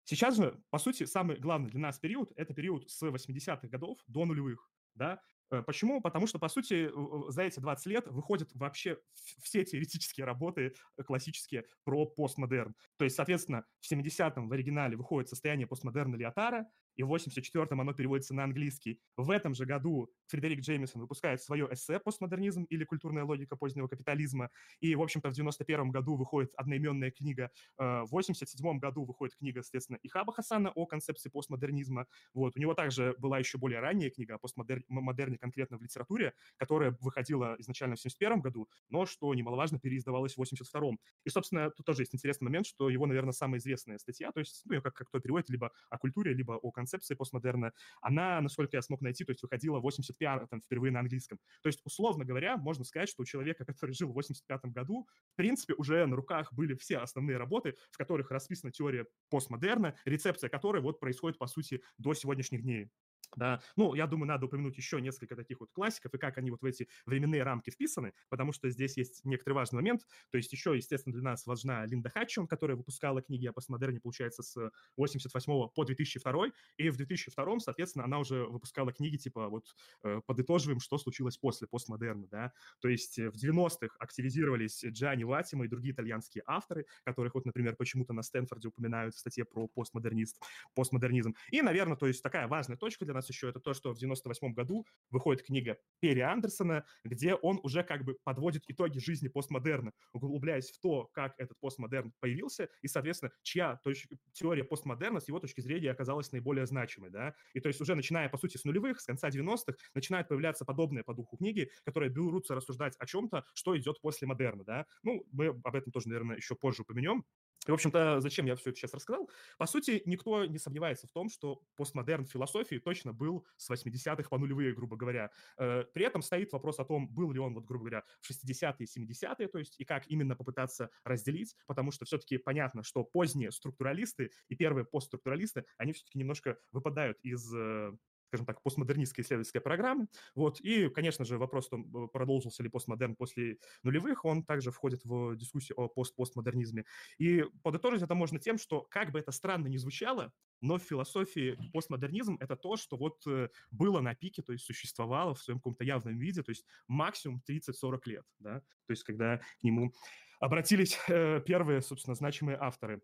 Сейчас 0.05 0.37
же, 0.37 0.61
по 0.69 0.77
сути, 0.77 1.03
самый 1.05 1.37
главный 1.37 1.69
для 1.69 1.79
нас 1.79 1.99
период– 1.99 2.31
это 2.35 2.53
период 2.53 2.89
с 2.89 3.01
80-х 3.03 3.67
годов 3.67 3.99
до 4.07 4.25
нулевых. 4.25 4.69
Да? 4.93 5.19
Э, 5.51 5.61
почему? 5.61 5.99
Потому 5.99 6.27
что, 6.27 6.39
по 6.39 6.47
сути, 6.47 6.89
за 7.31 7.41
эти 7.41 7.59
20 7.59 7.85
лет 7.87 8.07
выходят 8.07 8.49
вообще 8.53 8.99
все 9.41 9.65
теоретические 9.65 10.25
работы 10.25 10.75
э, 10.97 11.03
классические 11.03 11.65
про 11.83 12.05
постмодерн. 12.05 12.75
То 12.97 13.03
есть, 13.03 13.15
соответственно, 13.15 13.65
в 13.81 13.91
70-м 13.91 14.47
в 14.47 14.53
оригинале 14.53 14.95
выходит 14.95 15.29
состояние 15.29 15.67
постмодерна 15.67 16.15
Лиотара, 16.15 16.67
и 16.95 17.03
в 17.03 17.13
84-м 17.13 17.81
оно 17.81 17.93
переводится 17.93 18.33
на 18.33 18.43
английский. 18.43 18.99
В 19.17 19.29
этом 19.31 19.53
же 19.53 19.65
году 19.65 20.09
Фредерик 20.27 20.61
Джеймисон 20.61 21.01
выпускает 21.01 21.41
свое 21.41 21.67
эссе 21.71 21.99
«Постмодернизм» 21.99 22.63
или 22.63 22.83
«Культурная 22.83 23.23
логика 23.23 23.55
позднего 23.55 23.87
капитализма». 23.87 24.49
И, 24.79 24.95
в 24.95 25.01
общем-то, 25.01 25.29
в 25.29 25.33
91-м 25.33 25.91
году 25.91 26.15
выходит 26.15 26.53
одноименная 26.55 27.11
книга. 27.11 27.51
Э, 27.77 28.03
в 28.03 28.15
87-м 28.15 28.79
году 28.79 29.05
выходит 29.05 29.35
книга, 29.35 29.61
соответственно, 29.61 29.99
Ихаба 30.03 30.33
Хасана 30.33 30.71
о 30.71 30.85
концепции 30.85 31.29
постмодернизма. 31.29 32.07
Вот. 32.33 32.55
У 32.55 32.59
него 32.59 32.73
также 32.73 33.15
была 33.17 33.39
еще 33.39 33.57
более 33.57 33.79
ранняя 33.79 34.09
книга 34.09 34.35
о 34.35 34.37
постмодерне 34.37 35.37
конкретно 35.37 35.77
в 35.77 35.81
литературе, 35.81 36.33
которая 36.57 36.97
выходила 37.01 37.55
изначально 37.59 37.95
в 37.95 37.99
71 37.99 38.41
году, 38.41 38.69
но, 38.89 39.05
что 39.05 39.33
немаловажно, 39.33 39.79
переиздавалась 39.79 40.35
в 40.35 40.41
82-м. 40.41 40.99
И, 41.23 41.29
собственно, 41.29 41.69
тут 41.71 41.85
тоже 41.85 42.03
есть 42.03 42.15
интересный 42.15 42.45
момент, 42.45 42.65
что 42.65 42.89
его, 42.89 43.05
наверное, 43.05 43.33
самая 43.33 43.59
известная 43.59 43.97
статья, 43.97 44.31
то 44.31 44.39
есть, 44.39 44.61
ну, 44.65 44.81
как, 44.81 44.93
как 44.93 45.07
кто 45.07 45.19
переводит, 45.19 45.49
либо 45.49 45.71
о 45.89 45.97
культуре, 45.97 46.33
либо 46.33 46.53
о 46.53 46.71
концепции 46.71 46.84
постмодерна, 47.15 47.73
она, 48.01 48.41
насколько 48.41 48.77
я 48.77 48.81
смог 48.81 49.01
найти, 49.01 49.23
то 49.23 49.31
есть 49.31 49.41
выходила 49.43 49.79
в 49.79 49.87
85-м 49.87 50.61
впервые 50.61 50.91
на 50.91 50.99
английском. 50.99 51.39
То 51.61 51.67
есть, 51.67 51.81
условно 51.85 52.25
говоря, 52.25 52.57
можно 52.57 52.83
сказать, 52.83 53.09
что 53.09 53.23
у 53.23 53.25
человека, 53.25 53.65
который 53.65 53.93
жил 53.93 54.11
в 54.11 54.19
85-м 54.19 54.71
году, 54.71 55.07
в 55.33 55.35
принципе, 55.35 55.73
уже 55.73 56.05
на 56.05 56.15
руках 56.15 56.53
были 56.53 56.75
все 56.75 56.97
основные 56.97 57.37
работы, 57.37 57.75
в 57.91 57.97
которых 57.97 58.31
расписана 58.31 58.71
теория 58.71 59.05
постмодерна, 59.29 59.95
рецепция 60.05 60.49
которой 60.49 60.81
вот 60.81 60.99
происходит, 60.99 61.37
по 61.37 61.47
сути, 61.47 61.81
до 61.97 62.13
сегодняшних 62.13 62.61
дней. 62.61 62.89
Да, 63.35 63.61
ну, 63.75 63.93
я 63.95 64.07
думаю, 64.07 64.27
надо 64.27 64.45
упомянуть 64.45 64.77
еще 64.77 65.01
несколько 65.01 65.35
таких 65.35 65.59
вот 65.59 65.71
классиков 65.71 66.13
и 66.13 66.17
как 66.17 66.37
они 66.37 66.51
вот 66.51 66.61
в 66.61 66.65
эти 66.65 66.87
временные 67.05 67.43
рамки 67.43 67.69
вписаны, 67.69 68.13
потому 68.29 68.53
что 68.53 68.69
здесь 68.69 68.97
есть 68.97 69.25
некоторый 69.25 69.53
важный 69.53 69.77
момент. 69.77 70.05
То 70.31 70.37
есть 70.37 70.51
еще, 70.51 70.75
естественно, 70.75 71.13
для 71.13 71.23
нас 71.23 71.45
важна 71.45 71.85
Линда 71.85 72.09
Хатчон, 72.09 72.47
которая 72.47 72.77
выпускала 72.77 73.21
книги 73.21 73.45
о 73.47 73.53
постмодерне, 73.53 73.99
получается, 73.99 74.43
с 74.43 74.71
88 74.97 75.69
по 75.73 75.83
2002, 75.83 76.47
и 76.77 76.89
в 76.89 76.97
2002, 76.97 77.59
соответственно, 77.59 78.05
она 78.05 78.19
уже 78.19 78.45
выпускала 78.45 78.91
книги 78.93 79.17
типа 79.17 79.49
вот 79.49 79.75
э, 80.03 80.21
подытоживаем, 80.25 80.79
что 80.79 80.97
случилось 80.97 81.37
после 81.37 81.67
постмодерна, 81.67 82.27
да. 82.27 82.53
То 82.79 82.87
есть 82.87 83.17
в 83.17 83.35
90-х 83.35 83.95
активизировались 83.99 84.83
Джани 84.85 85.23
Ватима 85.23 85.65
и 85.65 85.67
другие 85.67 85.93
итальянские 85.93 86.43
авторы, 86.45 86.85
которых 87.03 87.35
вот, 87.35 87.45
например, 87.45 87.75
почему-то 87.75 88.13
на 88.13 88.23
Стэнфорде 88.23 88.69
упоминают 88.69 89.15
в 89.15 89.19
статье 89.19 89.45
про 89.45 89.67
постмодернист, 89.67 90.41
постмодернизм. 90.73 91.35
И, 91.51 91.61
наверное, 91.61 91.97
то 91.97 92.07
есть 92.07 92.21
такая 92.23 92.47
важная 92.47 92.77
точка 92.77 93.05
для 93.05 93.13
нас 93.13 93.24
еще 93.29 93.49
это 93.49 93.59
то, 93.59 93.73
что 93.73 93.93
в 93.93 93.97
98 93.97 94.53
году 94.53 94.85
выходит 95.09 95.43
книга 95.45 95.77
Перри 95.99 96.21
Андерсона, 96.21 96.85
где 97.03 97.35
он 97.35 97.59
уже 97.63 97.83
как 97.83 98.03
бы 98.05 98.17
подводит 98.23 98.63
итоги 98.67 98.99
жизни 98.99 99.27
постмодерна, 99.27 99.93
углубляясь 100.13 100.71
в 100.71 100.79
то, 100.79 101.05
как 101.13 101.33
этот 101.37 101.59
постмодерн 101.59 102.13
появился, 102.19 102.69
и, 102.81 102.87
соответственно, 102.87 103.31
чья 103.43 103.79
точ- 103.85 104.07
теория 104.33 104.63
постмодерна 104.63 105.19
с 105.19 105.27
его 105.27 105.39
точки 105.39 105.61
зрения 105.61 105.91
оказалась 105.91 106.31
наиболее 106.31 106.65
значимой, 106.65 107.09
да, 107.09 107.35
и 107.53 107.59
то 107.59 107.67
есть 107.67 107.81
уже 107.81 107.95
начиная, 107.95 108.29
по 108.29 108.37
сути, 108.37 108.57
с 108.57 108.63
нулевых, 108.65 108.99
с 109.01 109.05
конца 109.05 109.29
90-х, 109.29 109.77
начинают 109.93 110.27
появляться 110.27 110.65
подобные 110.65 111.03
по 111.03 111.13
духу 111.13 111.37
книги, 111.37 111.69
которые 111.83 112.09
берутся 112.09 112.55
рассуждать 112.55 112.95
о 112.99 113.05
чем-то, 113.05 113.45
что 113.53 113.77
идет 113.77 114.01
после 114.01 114.27
модерна, 114.27 114.63
да, 114.63 114.85
ну, 115.03 115.25
мы 115.31 115.47
об 115.47 115.75
этом 115.75 115.91
тоже, 115.91 116.09
наверное, 116.09 116.37
еще 116.37 116.55
позже 116.55 116.81
упомянем, 116.83 117.25
И, 117.67 117.71
в 117.71 117.73
общем-то, 117.73 118.21
зачем 118.21 118.45
я 118.45 118.55
все 118.55 118.69
это 118.69 118.79
сейчас 118.79 118.93
рассказал? 118.93 119.29
По 119.57 119.65
сути, 119.65 120.01
никто 120.05 120.45
не 120.45 120.57
сомневается 120.57 121.07
в 121.07 121.11
том, 121.11 121.29
что 121.29 121.61
постмодерн 121.75 122.25
философии 122.25 122.77
точно 122.77 123.13
был 123.13 123.45
с 123.57 123.69
80-х 123.69 124.29
по 124.29 124.37
нулевые, 124.37 124.73
грубо 124.73 124.95
говоря. 124.95 125.31
Э, 125.57 125.83
при 125.93 126.05
этом 126.05 126.21
стоит 126.21 126.51
вопрос 126.53 126.79
о 126.79 126.85
том, 126.85 127.07
был 127.07 127.31
ли 127.31 127.39
он, 127.39 127.53
вот, 127.53 127.65
грубо 127.65 127.85
говоря, 127.85 128.03
в 128.21 128.29
60-е, 128.29 128.85
70-е, 128.85 129.47
то 129.47 129.59
есть, 129.59 129.79
и 129.79 129.85
как 129.85 130.07
именно 130.07 130.35
попытаться 130.35 130.89
разделить, 131.03 131.55
потому 131.65 131.91
что 131.91 132.05
все-таки 132.05 132.37
понятно, 132.37 132.83
что 132.83 133.03
поздние 133.03 133.51
структуралисты 133.51 134.31
и 134.47 134.55
первые 134.55 134.85
постструктуралисты, 134.85 135.65
они 135.77 135.93
все-таки 135.93 136.19
немножко 136.19 136.57
выпадают 136.71 137.17
из 137.21 137.53
э, 137.53 137.93
скажем 138.27 138.45
так, 138.45 138.61
постмодернистской 138.61 139.23
исследовательской 139.23 139.61
программы. 139.61 140.07
Вот. 140.35 140.59
И, 140.61 140.89
конечно 140.89 141.25
же, 141.25 141.37
вопрос, 141.37 141.69
том, 141.69 142.09
продолжился 142.09 142.63
ли 142.63 142.69
постмодерн 142.69 143.15
после 143.15 143.57
нулевых, 143.83 144.25
он 144.25 144.43
также 144.43 144.71
входит 144.71 145.03
в 145.03 145.35
дискуссию 145.35 145.79
о 145.79 145.87
пост-постмодернизме. 145.87 146.85
И 147.17 147.43
подытожить 147.63 148.01
это 148.01 148.15
можно 148.15 148.39
тем, 148.39 148.57
что, 148.57 148.81
как 148.81 149.11
бы 149.11 149.19
это 149.19 149.31
странно 149.31 149.67
ни 149.67 149.77
звучало, 149.77 150.31
но 150.61 150.77
в 150.77 150.83
философии 150.83 151.57
постмодернизм– 151.73 152.37
это 152.39 152.55
то, 152.55 152.75
что 152.75 152.97
вот 152.97 153.25
э, 153.27 153.49
было 153.71 154.01
на 154.01 154.15
пике, 154.15 154.41
то 154.41 154.53
есть 154.53 154.65
существовало 154.65 155.35
в 155.35 155.41
своем 155.41 155.59
каком-то 155.59 155.83
явном 155.83 156.17
виде, 156.17 156.43
то 156.43 156.51
есть 156.51 156.65
максимум 156.87 157.41
30-40 157.47 157.99
лет, 158.05 158.25
да, 158.39 158.59
то 158.59 158.91
есть 158.91 159.03
когда 159.03 159.37
к 159.37 159.63
нему 159.63 159.93
обратились 160.39 160.97
э, 161.07 161.41
первые, 161.45 161.81
собственно, 161.81 162.15
значимые 162.15 162.57
авторы. 162.57 163.01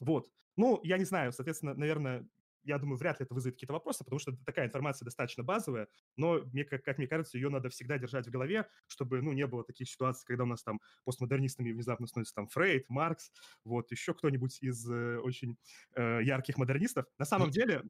Вот. 0.00 0.28
Ну, 0.56 0.80
я 0.82 0.98
не 0.98 1.04
знаю, 1.04 1.32
соответственно, 1.32 1.74
наверное, 1.74 2.26
я 2.64 2.78
думаю, 2.78 2.98
вряд 2.98 3.20
ли 3.20 3.24
это 3.24 3.34
вызовет 3.34 3.56
какие-то 3.56 3.72
вопросы, 3.72 4.04
потому 4.04 4.18
что 4.18 4.36
такая 4.44 4.66
информация 4.66 5.04
достаточно 5.04 5.42
базовая, 5.42 5.88
но, 6.16 6.40
мне, 6.52 6.64
как, 6.64 6.84
как 6.84 6.98
мне 6.98 7.06
кажется, 7.06 7.38
ее 7.38 7.48
надо 7.48 7.68
всегда 7.68 7.98
держать 7.98 8.26
в 8.26 8.30
голове, 8.30 8.68
чтобы, 8.86 9.22
ну, 9.22 9.32
не 9.32 9.46
было 9.46 9.64
таких 9.64 9.88
ситуаций, 9.88 10.24
когда 10.26 10.44
у 10.44 10.46
нас 10.46 10.62
там 10.62 10.80
постмодернистами 11.04 11.72
внезапно 11.72 12.06
становится 12.06 12.34
там 12.34 12.48
Фрейд, 12.48 12.88
Маркс, 12.88 13.32
вот, 13.64 13.90
еще 13.90 14.14
кто-нибудь 14.14 14.58
из 14.62 14.88
э, 14.90 15.18
очень 15.18 15.56
э, 15.94 16.20
ярких 16.22 16.56
модернистов. 16.58 17.06
На 17.18 17.24
самом 17.24 17.50
деле, 17.50 17.82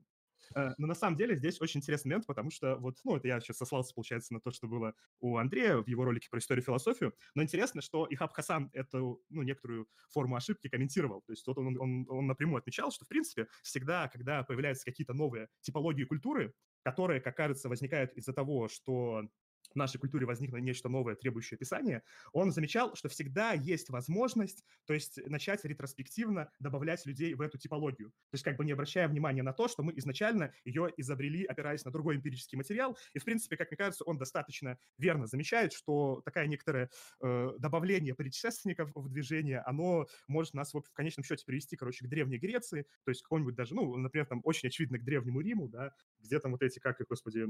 но 0.54 0.86
на 0.86 0.94
самом 0.94 1.16
деле 1.16 1.36
здесь 1.36 1.60
очень 1.60 1.78
интересный 1.78 2.10
момент, 2.10 2.26
потому 2.26 2.50
что 2.50 2.76
вот, 2.76 2.98
ну, 3.04 3.16
это 3.16 3.28
я 3.28 3.40
сейчас 3.40 3.58
сослался, 3.58 3.94
получается, 3.94 4.34
на 4.34 4.40
то, 4.40 4.50
что 4.50 4.66
было 4.66 4.94
у 5.20 5.36
Андрея 5.36 5.76
в 5.76 5.86
его 5.88 6.04
ролике 6.04 6.28
про 6.30 6.38
историю 6.38 6.64
философию, 6.64 7.14
но 7.34 7.42
интересно, 7.42 7.82
что 7.82 8.06
Ихаб 8.10 8.32
Хасан 8.32 8.70
эту, 8.72 9.22
ну, 9.28 9.42
некоторую 9.42 9.88
форму 10.08 10.36
ошибки 10.36 10.68
комментировал. 10.68 11.22
То 11.22 11.32
есть 11.32 11.46
вот 11.46 11.58
он, 11.58 11.78
он, 11.78 12.06
он 12.08 12.26
напрямую 12.26 12.58
отмечал, 12.58 12.90
что, 12.90 13.04
в 13.04 13.08
принципе, 13.08 13.48
всегда, 13.62 14.08
когда 14.08 14.42
появляются 14.42 14.84
какие-то 14.84 15.14
новые 15.14 15.48
типологии 15.60 16.04
культуры, 16.04 16.54
которые, 16.82 17.20
как 17.20 17.36
кажется, 17.36 17.68
возникают 17.68 18.12
из-за 18.14 18.32
того, 18.32 18.68
что 18.68 19.24
в 19.72 19.76
нашей 19.76 19.98
культуре 19.98 20.26
возникло 20.26 20.56
нечто 20.56 20.88
новое, 20.88 21.14
требующее 21.14 21.56
описания, 21.56 22.02
он 22.32 22.52
замечал, 22.52 22.94
что 22.96 23.08
всегда 23.08 23.52
есть 23.52 23.90
возможность, 23.90 24.64
то 24.86 24.94
есть 24.94 25.18
начать 25.26 25.64
ретроспективно 25.64 26.50
добавлять 26.58 27.06
людей 27.06 27.34
в 27.34 27.40
эту 27.40 27.58
типологию. 27.58 28.10
То 28.10 28.34
есть 28.34 28.44
как 28.44 28.56
бы 28.56 28.64
не 28.64 28.72
обращая 28.72 29.08
внимания 29.08 29.42
на 29.42 29.52
то, 29.52 29.68
что 29.68 29.82
мы 29.82 29.92
изначально 29.96 30.52
ее 30.64 30.92
изобрели, 30.96 31.44
опираясь 31.44 31.84
на 31.84 31.90
другой 31.90 32.16
эмпирический 32.16 32.56
материал. 32.56 32.96
И, 33.14 33.18
в 33.18 33.24
принципе, 33.24 33.56
как 33.56 33.70
мне 33.70 33.76
кажется, 33.76 34.04
он 34.04 34.18
достаточно 34.18 34.78
верно 34.98 35.26
замечает, 35.26 35.72
что 35.72 36.22
такое 36.24 36.46
некоторое 36.46 36.90
э, 37.22 37.50
добавление 37.58 38.14
предшественников 38.14 38.90
в 38.94 39.08
движение, 39.08 39.60
оно 39.60 40.06
может 40.28 40.54
нас 40.54 40.72
в 40.72 40.82
конечном 40.92 41.24
счете 41.24 41.44
привести, 41.44 41.76
короче, 41.76 42.04
к 42.04 42.08
Древней 42.08 42.38
Греции, 42.38 42.86
то 43.04 43.10
есть 43.10 43.22
какой-нибудь 43.22 43.54
даже, 43.54 43.74
ну, 43.74 43.96
например, 43.96 44.26
там 44.26 44.40
очень 44.44 44.68
очевидно 44.68 44.98
к 44.98 45.04
Древнему 45.04 45.40
Риму, 45.40 45.68
да, 45.68 45.92
где 46.20 46.38
там 46.38 46.52
вот 46.52 46.62
эти, 46.62 46.78
как, 46.78 47.00
господи, 47.08 47.46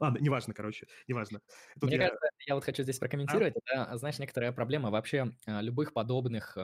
Ладно, 0.00 0.18
неважно, 0.18 0.54
короче, 0.54 0.86
неважно. 1.06 1.40
Тут 1.80 1.90
Мне 1.90 1.96
я... 1.96 2.08
кажется, 2.08 2.28
я 2.46 2.54
вот 2.54 2.64
хочу 2.64 2.82
здесь 2.82 2.98
прокомментировать. 2.98 3.54
А? 3.72 3.84
Это, 3.84 3.98
знаешь, 3.98 4.18
некоторая 4.18 4.52
проблема 4.52 4.90
вообще 4.90 5.32
а, 5.46 5.60
любых 5.60 5.92
подобных 5.92 6.56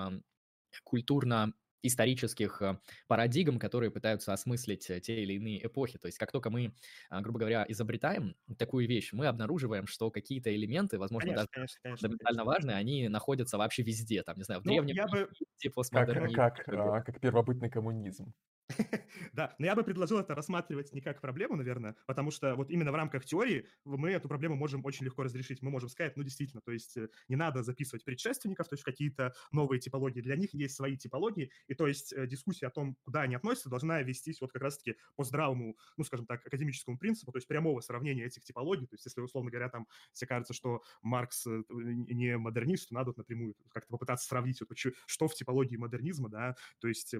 культурно 0.82 1.52
исторических 1.84 2.62
парадигм, 3.06 3.58
которые 3.58 3.90
пытаются 3.90 4.32
осмыслить 4.32 4.88
э, 4.90 5.00
те 5.00 5.22
или 5.22 5.34
иные 5.34 5.66
эпохи. 5.66 5.98
То 5.98 6.06
есть 6.06 6.18
как 6.18 6.32
только 6.32 6.50
мы, 6.50 6.74
а, 7.10 7.20
грубо 7.20 7.38
говоря, 7.38 7.64
изобретаем 7.68 8.34
такую 8.58 8.88
вещь, 8.88 9.12
мы 9.12 9.26
обнаруживаем, 9.26 9.86
что 9.86 10.10
какие-то 10.10 10.54
элементы, 10.54 10.98
возможно, 10.98 11.28
конечно, 11.28 11.42
даже 11.42 11.48
конечно, 11.52 11.80
конечно, 11.82 12.08
фундаментально 12.08 12.44
конечно. 12.44 12.52
важные, 12.52 12.76
они 12.76 13.08
находятся 13.08 13.58
вообще 13.58 13.82
везде. 13.82 14.22
Там, 14.22 14.38
не 14.38 14.44
знаю, 14.44 14.62
в 14.62 14.64
ну, 14.64 14.72
древнем 14.72 14.96
я 14.96 15.06
бы... 15.06 15.28
постмодернизме. 15.74 16.34
Как, 16.34 16.56
как, 16.56 16.74
а, 16.74 17.00
как 17.02 17.20
первобытный 17.20 17.68
коммунизм. 17.68 18.32
Да, 19.32 19.54
но 19.58 19.66
я 19.66 19.74
бы 19.74 19.84
предложил 19.84 20.18
это 20.18 20.34
рассматривать 20.34 20.92
не 20.92 21.00
как 21.00 21.20
проблему, 21.20 21.56
наверное, 21.56 21.96
потому 22.06 22.30
что 22.30 22.54
вот 22.54 22.70
именно 22.70 22.92
в 22.92 22.94
рамках 22.94 23.24
теории 23.24 23.68
мы 23.84 24.10
эту 24.10 24.28
проблему 24.28 24.56
можем 24.56 24.84
очень 24.84 25.04
легко 25.04 25.22
разрешить. 25.22 25.62
Мы 25.62 25.70
можем 25.70 25.88
сказать, 25.88 26.16
ну, 26.16 26.22
действительно, 26.22 26.60
то 26.62 26.72
есть 26.72 26.96
э, 26.96 27.08
не 27.28 27.36
надо 27.36 27.62
записывать 27.62 28.04
предшественников, 28.04 28.68
то 28.68 28.74
есть 28.74 28.84
какие-то 28.84 29.34
новые 29.52 29.80
типологии. 29.80 30.20
Для 30.20 30.36
них 30.36 30.54
есть 30.54 30.76
свои 30.76 30.96
типологии, 30.96 31.50
и 31.68 31.74
то 31.74 31.86
есть 31.86 32.12
э, 32.12 32.26
дискуссия 32.26 32.66
о 32.66 32.70
том, 32.70 32.96
куда 33.02 33.22
они 33.22 33.34
относятся, 33.34 33.68
должна 33.68 34.02
вестись 34.02 34.40
вот 34.40 34.52
как 34.52 34.62
раз-таки 34.62 34.96
по 35.16 35.24
здравому, 35.24 35.76
ну, 35.96 36.04
скажем 36.04 36.26
так, 36.26 36.46
академическому 36.46 36.98
принципу, 36.98 37.32
то 37.32 37.38
есть 37.38 37.48
прямого 37.48 37.80
сравнения 37.80 38.24
этих 38.24 38.44
типологий. 38.44 38.86
То 38.86 38.94
есть 38.94 39.04
если, 39.06 39.20
условно 39.20 39.50
говоря, 39.50 39.68
там 39.68 39.86
все 40.12 40.26
кажется, 40.26 40.54
что 40.54 40.82
Маркс 41.02 41.46
э, 41.46 41.62
не 41.68 42.36
модернист, 42.38 42.88
то 42.88 42.94
надо 42.94 43.12
напрямую 43.16 43.54
как-то 43.70 43.90
попытаться 43.90 44.26
сравнить, 44.26 44.60
вот, 44.60 44.76
что 45.06 45.28
в 45.28 45.34
типологии 45.34 45.76
модернизма, 45.76 46.28
да, 46.28 46.56
то 46.80 46.88
есть 46.88 47.14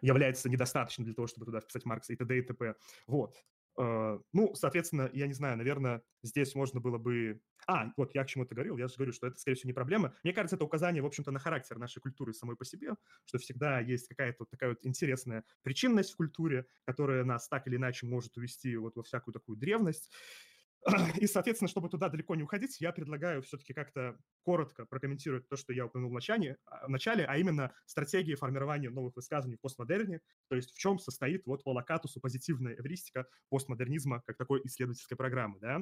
является 0.00 0.48
недостаточно 0.48 1.04
для 1.04 1.14
того, 1.14 1.26
чтобы 1.26 1.46
туда 1.46 1.60
вписать 1.60 1.84
Маркса 1.84 2.12
и 2.12 2.16
т.д. 2.16 2.38
и 2.38 2.42
т.п. 2.42 2.74
Вот. 3.06 3.36
Uh, 3.78 4.22
ну, 4.32 4.54
соответственно, 4.54 5.10
я 5.12 5.26
не 5.26 5.34
знаю, 5.34 5.58
наверное, 5.58 6.02
здесь 6.22 6.54
можно 6.54 6.80
было 6.80 6.96
бы... 6.96 7.40
А, 7.66 7.92
вот 7.98 8.14
я 8.14 8.24
к 8.24 8.28
чему-то 8.28 8.54
говорил, 8.54 8.78
я 8.78 8.88
же 8.88 8.94
говорю, 8.96 9.12
что 9.12 9.26
это, 9.26 9.38
скорее 9.38 9.56
всего, 9.56 9.68
не 9.68 9.74
проблема. 9.74 10.14
Мне 10.24 10.32
кажется, 10.32 10.56
это 10.56 10.64
указание, 10.64 11.02
в 11.02 11.06
общем-то, 11.06 11.30
на 11.30 11.38
характер 11.38 11.76
нашей 11.78 12.00
культуры 12.00 12.32
самой 12.32 12.56
по 12.56 12.64
себе, 12.64 12.94
что 13.26 13.36
всегда 13.38 13.80
есть 13.80 14.08
какая-то 14.08 14.36
вот 14.40 14.50
такая 14.50 14.70
вот 14.70 14.78
интересная 14.84 15.44
причинность 15.62 16.12
в 16.12 16.16
культуре, 16.16 16.66
которая 16.86 17.24
нас 17.24 17.48
так 17.48 17.66
или 17.66 17.76
иначе 17.76 18.06
может 18.06 18.34
увести 18.38 18.74
вот 18.76 18.96
во 18.96 19.02
всякую 19.02 19.34
такую 19.34 19.58
древность. 19.58 20.10
И, 21.20 21.26
соответственно, 21.26 21.68
чтобы 21.68 21.88
туда 21.88 22.08
далеко 22.08 22.34
не 22.36 22.42
уходить, 22.42 22.80
я 22.80 22.92
предлагаю 22.92 23.42
все-таки 23.42 23.72
как-то 23.72 24.18
коротко 24.42 24.86
прокомментировать 24.86 25.48
то, 25.48 25.56
что 25.56 25.72
я 25.72 25.86
упомянул 25.86 26.10
в 26.10 26.14
начале, 26.14 26.58
а, 26.64 26.86
в 26.86 26.90
начале, 26.90 27.24
а 27.24 27.36
именно 27.36 27.72
стратегии 27.86 28.34
формирования 28.34 28.90
новых 28.90 29.16
высказываний 29.16 29.56
в 29.56 29.60
постмодерне, 29.60 30.20
то 30.48 30.56
есть 30.56 30.70
в 30.72 30.78
чем 30.78 30.98
состоит 30.98 31.46
вот 31.46 31.64
по 31.64 31.72
локатусу 31.72 32.20
позитивная 32.20 32.74
эвристика 32.74 33.26
постмодернизма 33.48 34.22
как 34.26 34.36
такой 34.36 34.60
исследовательской 34.64 35.16
программы, 35.16 35.58
да. 35.60 35.80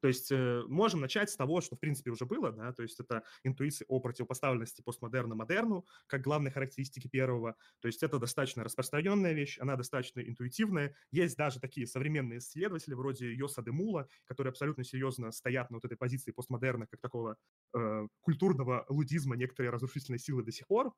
То 0.00 0.08
есть 0.08 0.30
э, 0.32 0.62
можем 0.68 1.00
начать 1.00 1.30
с 1.30 1.36
того, 1.36 1.60
что 1.60 1.76
в 1.76 1.80
принципе 1.80 2.10
уже 2.10 2.26
было, 2.26 2.52
да, 2.52 2.72
то 2.72 2.82
есть 2.82 2.98
это 3.00 3.22
интуиция 3.42 3.86
о 3.88 4.00
противопоставленности 4.00 4.82
постмодерна 4.82 5.34
модерну 5.34 5.86
как 6.06 6.22
главной 6.22 6.50
характеристики 6.50 7.08
первого. 7.08 7.56
То 7.80 7.88
есть 7.88 8.02
это 8.02 8.18
достаточно 8.18 8.64
распространенная 8.64 9.32
вещь, 9.32 9.58
она 9.60 9.76
достаточно 9.76 10.20
интуитивная. 10.20 10.94
Есть 11.10 11.36
даже 11.36 11.60
такие 11.60 11.86
современные 11.86 12.38
исследователи 12.38 12.94
вроде 12.94 13.32
Йоса 13.32 13.62
де 13.62 13.70
Мула, 13.70 14.08
которые 14.24 14.50
абсолютно 14.50 14.84
серьезно 14.84 15.30
стоят 15.32 15.70
на 15.70 15.76
вот 15.76 15.84
этой 15.84 15.96
позиции 15.96 16.32
постмодерна 16.32 16.86
как 16.86 17.00
такого 17.00 17.36
э, 17.74 18.08
культурного 18.20 18.86
лудизма 18.88 19.36
некоторые 19.36 19.70
разрушительные 19.70 20.18
силы 20.18 20.42
до 20.42 20.52
сих 20.52 20.66
пор. 20.66 20.92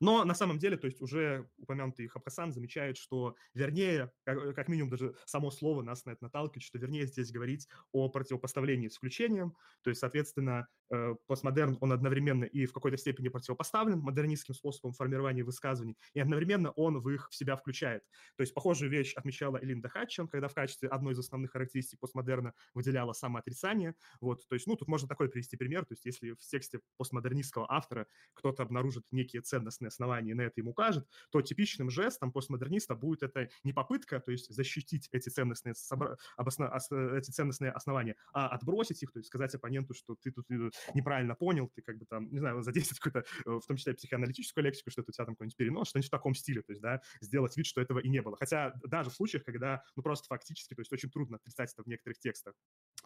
Но 0.00 0.24
на 0.24 0.34
самом 0.34 0.58
деле, 0.58 0.76
то 0.76 0.86
есть 0.86 1.00
уже 1.00 1.48
упомянутый 1.58 2.08
Хабхасан 2.08 2.52
замечает, 2.52 2.96
что 2.96 3.36
вернее, 3.54 4.12
как, 4.24 4.68
минимум 4.68 4.90
даже 4.90 5.14
само 5.24 5.50
слово 5.50 5.82
нас 5.82 6.04
на 6.04 6.10
это 6.10 6.24
наталкивает, 6.24 6.62
что 6.62 6.78
вернее 6.78 7.06
здесь 7.06 7.30
говорить 7.30 7.68
о 7.92 8.08
противопоставлении 8.08 8.88
с 8.88 8.94
исключением, 8.94 9.54
то 9.82 9.90
есть, 9.90 10.00
соответственно, 10.00 10.68
э, 10.90 11.14
постмодерн, 11.26 11.78
он 11.80 11.92
одновременно 11.92 12.44
и 12.44 12.66
в 12.66 12.72
какой-то 12.72 12.96
степени 12.96 13.28
противопоставлен 13.28 13.98
модернистским 14.00 14.54
способом 14.54 14.92
формирования 14.92 15.44
высказываний, 15.44 15.96
и 16.14 16.20
одновременно 16.20 16.70
он 16.72 16.98
в 16.98 17.08
их 17.10 17.28
в 17.30 17.34
себя 17.34 17.56
включает. 17.56 18.02
То 18.36 18.42
есть 18.42 18.54
похожую 18.54 18.90
вещь 18.90 19.14
отмечала 19.14 19.58
Элинда 19.62 19.88
Хатчен, 19.88 20.28
когда 20.28 20.48
в 20.48 20.54
качестве 20.54 20.88
одной 20.88 21.12
из 21.12 21.18
основных 21.18 21.52
характеристик 21.52 22.00
постмодерна 22.00 22.54
выделяла 22.74 23.12
самоотрицание. 23.12 23.94
Вот, 24.20 24.46
то 24.48 24.54
есть, 24.54 24.66
ну, 24.66 24.76
тут 24.76 24.88
можно 24.88 25.08
такой 25.08 25.28
привести 25.28 25.56
пример, 25.56 25.84
то 25.84 25.92
есть 25.92 26.04
если 26.04 26.32
в 26.32 26.38
тексте 26.38 26.80
постмодернистского 26.96 27.70
автора 27.70 28.06
кто-то 28.34 28.62
обнаружит 28.62 29.04
некие 29.10 29.42
ценности 29.42 29.75
основания 29.84 30.34
на 30.34 30.42
это 30.42 30.60
ему 30.60 30.70
укажет, 30.70 31.08
то 31.30 31.40
типичным 31.42 31.90
жестом 31.90 32.32
постмодерниста 32.32 32.94
будет 32.94 33.22
это 33.22 33.48
не 33.64 33.72
попытка, 33.72 34.20
то 34.20 34.32
есть 34.32 34.52
защитить 34.52 35.08
эти 35.12 35.28
ценностные, 35.28 35.74
собра... 35.74 36.16
обосно... 36.36 36.72
эти 37.16 37.30
ценностные 37.30 37.72
основания, 37.72 38.16
а 38.32 38.48
отбросить 38.48 39.02
их, 39.02 39.12
то 39.12 39.18
есть 39.18 39.28
сказать 39.28 39.54
оппоненту, 39.54 39.94
что 39.94 40.16
ты 40.16 40.30
тут 40.30 40.50
э, 40.50 40.70
неправильно 40.94 41.34
понял, 41.34 41.68
ты 41.68 41.82
как 41.82 41.98
бы 41.98 42.06
там, 42.06 42.30
не 42.30 42.38
знаю, 42.38 42.62
задействовать 42.62 43.00
какую-то, 43.00 43.28
э, 43.44 43.60
в 43.60 43.66
том 43.66 43.76
числе 43.76 43.94
психоаналитическую 43.94 44.64
лексику, 44.64 44.90
что 44.90 45.02
это 45.02 45.10
у 45.10 45.12
тебя 45.12 45.24
там 45.24 45.34
какой-нибудь 45.34 45.56
перенос, 45.56 45.88
что-нибудь 45.88 46.08
в 46.08 46.10
таком 46.10 46.34
стиле, 46.34 46.62
то 46.62 46.72
есть, 46.72 46.82
да, 46.82 47.00
сделать 47.20 47.56
вид, 47.56 47.66
что 47.66 47.80
этого 47.80 47.98
и 47.98 48.08
не 48.08 48.22
было. 48.22 48.36
Хотя 48.36 48.72
даже 48.84 49.10
в 49.10 49.14
случаях, 49.14 49.44
когда, 49.44 49.82
ну, 49.96 50.02
просто 50.02 50.26
фактически, 50.28 50.74
то 50.74 50.80
есть 50.80 50.92
очень 50.92 51.10
трудно 51.10 51.36
отрицать 51.36 51.72
это 51.72 51.82
в 51.82 51.86
некоторых 51.86 52.18
текстах. 52.18 52.54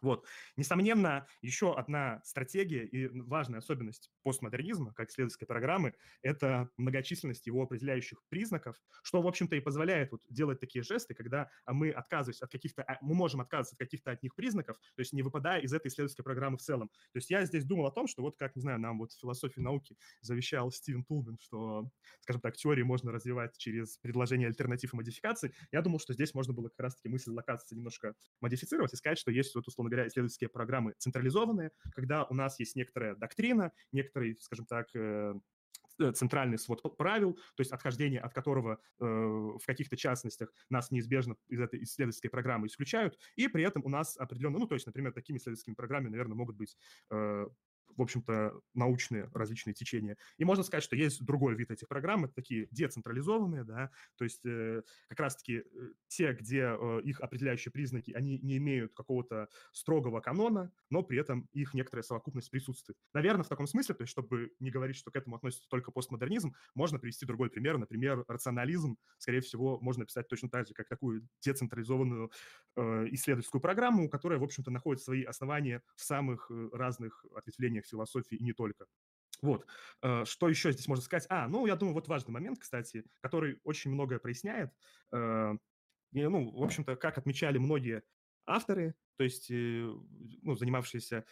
Вот. 0.02 0.26
Несомненно, 0.56 1.26
еще 1.42 1.74
одна 1.74 2.20
стратегия 2.24 2.84
и 2.84 3.08
важная 3.08 3.58
особенность 3.58 4.10
постмодернизма, 4.22 4.92
как 4.94 5.10
исследовательской 5.10 5.46
программы, 5.46 5.94
это 6.22 6.59
многочисленность 6.76 7.46
его 7.46 7.62
определяющих 7.62 8.22
признаков, 8.28 8.76
что, 9.02 9.22
в 9.22 9.26
общем-то, 9.26 9.56
и 9.56 9.60
позволяет 9.60 10.12
вот 10.12 10.22
делать 10.28 10.60
такие 10.60 10.82
жесты, 10.82 11.14
когда 11.14 11.50
мы 11.66 11.90
отказываемся 11.90 12.44
от 12.44 12.50
каких-то, 12.50 12.82
а, 12.82 12.98
мы 13.00 13.14
можем 13.14 13.40
отказываться 13.40 13.74
от 13.74 13.78
каких-то 13.78 14.10
от 14.12 14.22
них 14.22 14.34
признаков, 14.34 14.78
то 14.78 15.00
есть 15.00 15.12
не 15.12 15.22
выпадая 15.22 15.60
из 15.60 15.72
этой 15.72 15.88
исследовательской 15.88 16.24
программы 16.24 16.58
в 16.58 16.62
целом. 16.62 16.88
То 16.88 17.16
есть 17.16 17.30
я 17.30 17.44
здесь 17.44 17.64
думал 17.64 17.86
о 17.86 17.92
том, 17.92 18.06
что 18.06 18.22
вот 18.22 18.36
как, 18.36 18.56
не 18.56 18.62
знаю, 18.62 18.80
нам 18.80 18.98
вот 18.98 19.12
в 19.12 19.20
философии 19.20 19.60
науки 19.60 19.96
завещал 20.20 20.70
Стивен 20.70 21.04
Тулмен, 21.04 21.38
что, 21.40 21.90
скажем 22.20 22.40
так, 22.40 22.56
теории 22.56 22.82
можно 22.82 23.12
развивать 23.12 23.56
через 23.56 23.98
предложение 23.98 24.48
альтернатив 24.48 24.94
и 24.94 24.96
модификаций. 24.96 25.52
Я 25.72 25.82
думал, 25.82 26.00
что 26.00 26.14
здесь 26.14 26.34
можно 26.34 26.52
было 26.52 26.68
как 26.68 26.80
раз-таки 26.80 27.08
мысль 27.08 27.30
локации 27.30 27.74
немножко 27.74 28.14
модифицировать 28.40 28.92
и 28.92 28.96
сказать, 28.96 29.18
что 29.18 29.30
есть 29.30 29.54
вот, 29.54 29.66
условно 29.66 29.90
говоря, 29.90 30.08
исследовательские 30.08 30.48
программы 30.48 30.94
централизованные, 30.98 31.70
когда 31.92 32.24
у 32.24 32.34
нас 32.34 32.58
есть 32.58 32.76
некоторая 32.76 33.14
доктрина, 33.14 33.72
некоторый, 33.92 34.36
скажем 34.40 34.66
так, 34.66 34.86
э, 34.94 35.34
центральный 36.14 36.58
свод 36.58 36.80
правил, 36.96 37.34
то 37.34 37.60
есть 37.60 37.72
отхождение 37.72 38.20
от 38.20 38.32
которого 38.34 38.80
э, 39.00 39.04
в 39.04 39.64
каких-то 39.66 39.96
частностях 39.96 40.52
нас 40.68 40.90
неизбежно 40.90 41.36
из 41.48 41.60
этой 41.60 41.82
исследовательской 41.82 42.30
программы 42.30 42.66
исключают, 42.66 43.18
и 43.36 43.48
при 43.48 43.64
этом 43.64 43.84
у 43.84 43.88
нас 43.88 44.16
определенно, 44.16 44.58
ну, 44.58 44.66
то 44.66 44.74
есть, 44.74 44.86
например, 44.86 45.12
такими 45.12 45.36
исследовательскими 45.36 45.74
программами, 45.74 46.10
наверное, 46.10 46.36
могут 46.36 46.56
быть 46.56 46.76
э, 47.10 47.46
в 47.96 48.02
общем-то, 48.02 48.60
научные 48.74 49.30
различные 49.34 49.74
течения. 49.74 50.16
И 50.38 50.44
можно 50.44 50.64
сказать, 50.64 50.84
что 50.84 50.96
есть 50.96 51.24
другой 51.24 51.54
вид 51.54 51.70
этих 51.70 51.88
программ, 51.88 52.24
это 52.24 52.34
такие 52.34 52.68
децентрализованные, 52.70 53.64
да, 53.64 53.90
то 54.16 54.24
есть 54.24 54.44
э, 54.44 54.82
как 55.08 55.20
раз-таки 55.20 55.58
э, 55.58 55.62
те, 56.08 56.32
где 56.32 56.76
э, 56.78 57.00
их 57.02 57.20
определяющие 57.20 57.72
признаки, 57.72 58.12
они 58.12 58.38
не 58.38 58.56
имеют 58.58 58.94
какого-то 58.94 59.48
строгого 59.72 60.20
канона, 60.20 60.72
но 60.90 61.02
при 61.02 61.18
этом 61.18 61.48
их 61.52 61.74
некоторая 61.74 62.02
совокупность 62.02 62.50
присутствует. 62.50 62.98
Наверное, 63.14 63.44
в 63.44 63.48
таком 63.48 63.66
смысле, 63.66 63.94
то 63.94 64.02
есть 64.02 64.12
чтобы 64.12 64.52
не 64.58 64.70
говорить, 64.70 64.96
что 64.96 65.10
к 65.10 65.16
этому 65.16 65.36
относится 65.36 65.68
только 65.68 65.90
постмодернизм, 65.90 66.54
можно 66.74 66.98
привести 66.98 67.26
другой 67.26 67.50
пример, 67.50 67.78
например, 67.78 68.24
рационализм, 68.28 68.96
скорее 69.18 69.40
всего, 69.40 69.78
можно 69.80 70.04
писать 70.04 70.28
точно 70.28 70.48
так 70.48 70.66
же, 70.66 70.74
как 70.74 70.88
такую 70.88 71.28
децентрализованную 71.44 72.30
э, 72.76 73.06
исследовательскую 73.10 73.60
программу, 73.60 74.08
которая, 74.08 74.38
в 74.38 74.44
общем-то, 74.44 74.70
находит 74.70 75.02
свои 75.02 75.22
основания 75.22 75.82
в 75.96 76.02
самых 76.02 76.50
э, 76.50 76.68
разных 76.72 77.24
ответвлениях 77.34 77.79
философии 77.86 78.36
и 78.36 78.44
не 78.44 78.52
только. 78.52 78.86
Вот. 79.42 79.66
Э, 80.02 80.24
что 80.24 80.48
еще 80.48 80.72
здесь 80.72 80.88
можно 80.88 81.02
сказать? 81.02 81.26
А, 81.30 81.48
ну, 81.48 81.66
я 81.66 81.76
думаю, 81.76 81.94
вот 81.94 82.08
важный 82.08 82.32
момент, 82.32 82.58
кстати, 82.58 83.04
который 83.20 83.60
очень 83.64 83.90
многое 83.90 84.18
проясняет. 84.18 84.72
Э, 85.12 85.54
и, 86.12 86.26
ну, 86.26 86.50
в 86.50 86.62
общем-то, 86.62 86.96
как 86.96 87.18
отмечали 87.18 87.58
многие 87.58 88.02
авторы, 88.46 88.94
то 89.16 89.24
есть, 89.24 89.50
э, 89.50 89.92
ну, 90.42 90.54
занимавшиеся 90.54 91.24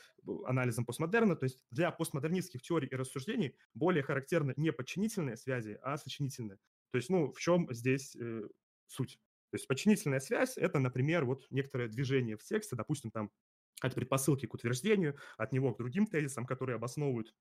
анализом 0.44 0.84
постмодерна, 0.84 1.36
то 1.36 1.44
есть 1.44 1.58
для 1.70 1.90
постмодернистских 1.90 2.62
теорий 2.62 2.88
и 2.88 2.94
рассуждений 2.94 3.56
более 3.74 4.02
характерны 4.02 4.54
не 4.56 4.72
подчинительные 4.72 5.36
связи, 5.36 5.78
а 5.82 5.96
сочинительные. 5.96 6.58
То 6.90 6.96
есть, 6.96 7.10
ну, 7.10 7.32
в 7.32 7.40
чем 7.40 7.66
здесь 7.72 8.16
э, 8.16 8.42
суть? 8.86 9.18
То 9.50 9.54
есть 9.54 9.66
подчинительная 9.66 10.20
связь– 10.20 10.56
это, 10.58 10.78
например, 10.78 11.24
вот 11.24 11.46
некоторое 11.50 11.88
движение 11.88 12.36
в 12.36 12.44
тексте, 12.44 12.76
допустим, 12.76 13.10
там 13.10 13.30
от 13.80 13.94
предпосылки 13.94 14.46
к 14.46 14.54
утверждению, 14.54 15.16
от 15.36 15.52
него 15.52 15.72
к 15.74 15.78
другим 15.78 16.06
тезисам, 16.06 16.46
которые 16.46 16.76
обосновывают 16.76 17.34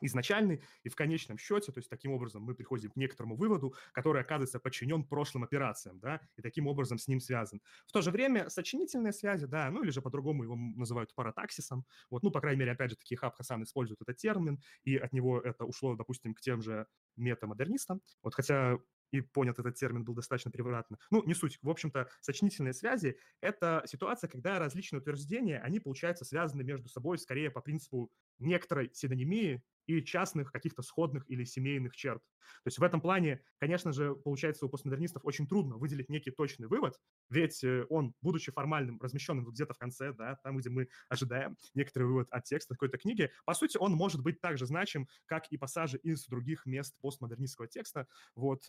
изначальный, 0.00 0.62
и 0.82 0.88
в 0.88 0.96
конечном 0.96 1.38
счете, 1.38 1.70
то 1.70 1.78
есть 1.78 1.88
таким 1.88 2.12
образом 2.12 2.42
мы 2.42 2.54
приходим 2.54 2.90
к 2.90 2.96
некоторому 2.96 3.36
выводу, 3.36 3.74
который 3.92 4.22
оказывается 4.22 4.58
подчинен 4.58 5.04
прошлым 5.04 5.44
операциям, 5.44 6.00
да, 6.00 6.20
и 6.36 6.42
таким 6.42 6.66
образом 6.66 6.98
с 6.98 7.08
ним 7.08 7.20
связан. 7.20 7.60
В 7.86 7.92
то 7.92 8.00
же 8.00 8.10
время 8.10 8.48
сочинительные 8.48 9.12
связи, 9.12 9.46
да, 9.46 9.70
ну 9.70 9.82
или 9.82 9.90
же 9.90 10.02
по-другому 10.02 10.44
его 10.44 10.56
называют 10.56 11.14
паратаксисом, 11.14 11.86
вот, 12.10 12.22
ну, 12.22 12.30
по 12.30 12.40
крайней 12.40 12.60
мере, 12.60 12.72
опять 12.72 12.90
же, 12.90 12.96
таки 12.96 13.14
Хаб 13.16 13.36
Хасан 13.36 13.62
использует 13.62 14.00
этот 14.00 14.16
термин, 14.16 14.60
и 14.82 14.96
от 14.96 15.12
него 15.12 15.40
это 15.40 15.64
ушло, 15.64 15.94
допустим, 15.94 16.34
к 16.34 16.40
тем 16.40 16.62
же 16.62 16.86
метамодернистам, 17.16 18.00
вот, 18.22 18.34
хотя 18.34 18.78
и 19.12 19.20
понят 19.20 19.58
этот 19.58 19.76
термин 19.76 20.04
был 20.04 20.14
достаточно 20.14 20.50
превратно. 20.50 20.98
Ну, 21.10 21.22
не 21.24 21.34
суть. 21.34 21.58
В 21.62 21.70
общем-то, 21.70 22.08
сочинительные 22.20 22.72
связи– 22.72 23.18
это 23.40 23.82
ситуация, 23.86 24.28
когда 24.28 24.58
различные 24.58 25.00
утверждения, 25.00 25.60
они, 25.60 25.78
получается, 25.78 26.24
связаны 26.24 26.64
между 26.64 26.88
собой 26.88 27.18
скорее 27.18 27.50
по 27.50 27.60
принципу 27.60 28.10
некоторой 28.38 28.90
синонимии 28.92 29.62
и 29.86 30.02
частных 30.02 30.52
каких-то 30.52 30.82
сходных 30.82 31.28
или 31.30 31.44
семейных 31.44 31.94
черт. 31.96 32.22
То 32.64 32.68
есть 32.68 32.78
в 32.78 32.82
этом 32.82 33.00
плане, 33.00 33.42
конечно 33.58 33.92
же, 33.92 34.14
получается 34.14 34.66
у 34.66 34.68
постмодернистов 34.68 35.24
очень 35.24 35.46
трудно 35.46 35.76
выделить 35.76 36.08
некий 36.08 36.30
точный 36.30 36.68
вывод, 36.68 36.98
ведь 37.30 37.62
э, 37.64 37.86
он, 37.88 38.14
будучи 38.20 38.52
формальным, 38.52 39.00
размещенным 39.00 39.44
где-то 39.44 39.74
в 39.74 39.78
конце, 39.78 40.12
да, 40.12 40.36
там, 40.42 40.56
где 40.58 40.70
мы 40.70 40.88
ожидаем 41.08 41.56
некоторый 41.74 42.04
вывод 42.04 42.28
от 42.30 42.44
текста 42.44 42.74
какой-то 42.74 42.98
книги, 42.98 43.30
по 43.44 43.54
сути, 43.54 43.76
он 43.78 43.92
может 43.92 44.22
быть 44.22 44.40
так 44.40 44.58
же 44.58 44.66
значим, 44.66 45.08
как 45.26 45.46
и 45.50 45.56
пассажи 45.56 45.98
из 45.98 46.26
других 46.26 46.66
мест 46.66 46.94
постмодернистского 47.00 47.68
текста. 47.68 48.06
Вот, 48.34 48.62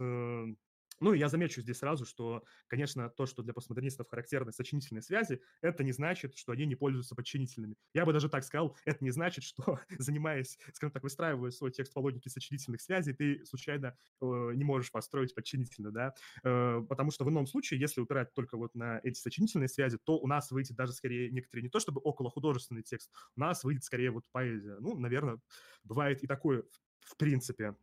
ну, 0.99 1.13
я 1.13 1.29
замечу 1.29 1.61
здесь 1.61 1.77
сразу, 1.77 2.05
что, 2.05 2.43
конечно, 2.67 3.09
то, 3.09 3.25
что 3.25 3.43
для 3.43 3.53
постмодернистов 3.53 4.07
характерны 4.07 4.51
сочинительные 4.51 5.01
связи, 5.01 5.41
это 5.61 5.83
не 5.83 5.91
значит, 5.91 6.35
что 6.35 6.51
они 6.51 6.65
не 6.65 6.75
пользуются 6.75 7.15
подчинительными. 7.15 7.75
Я 7.93 8.05
бы 8.05 8.13
даже 8.13 8.29
так 8.29 8.43
сказал, 8.43 8.77
это 8.85 9.03
не 9.03 9.11
значит, 9.11 9.43
что, 9.43 9.79
занимаясь, 9.97 10.57
скажем 10.73 10.91
так, 10.91 11.03
выстраивая 11.03 11.51
свой 11.51 11.71
текст 11.71 11.93
по 11.93 11.99
логике 11.99 12.29
сочинительных 12.29 12.81
связей, 12.81 13.13
ты 13.13 13.45
случайно 13.45 13.97
э, 14.21 14.51
не 14.55 14.63
можешь 14.63 14.91
построить 14.91 15.33
подчинительно, 15.35 15.91
да, 15.91 16.13
э, 16.43 16.81
потому 16.87 17.11
что 17.11 17.25
в 17.25 17.29
ином 17.29 17.45
случае, 17.45 17.79
если 17.79 18.01
упирать 18.01 18.33
только 18.33 18.57
вот 18.57 18.75
на 18.75 18.99
эти 19.03 19.19
сочинительные 19.19 19.67
связи, 19.67 19.97
то 20.03 20.17
у 20.17 20.27
нас 20.27 20.51
выйдет 20.51 20.75
даже 20.75 20.93
скорее 20.93 21.29
некоторые, 21.31 21.63
не 21.63 21.69
то 21.69 21.79
чтобы 21.79 22.01
около 22.01 22.29
художественный 22.29 22.83
текст, 22.83 23.11
у 23.35 23.39
нас 23.39 23.63
выйдет 23.63 23.83
скорее 23.83 24.11
вот 24.11 24.25
поэзия. 24.31 24.77
Ну, 24.79 24.97
наверное, 24.97 25.39
бывает 25.83 26.23
и 26.23 26.27
такое 26.27 26.63
в 27.05 27.17
принципе. 27.17 27.75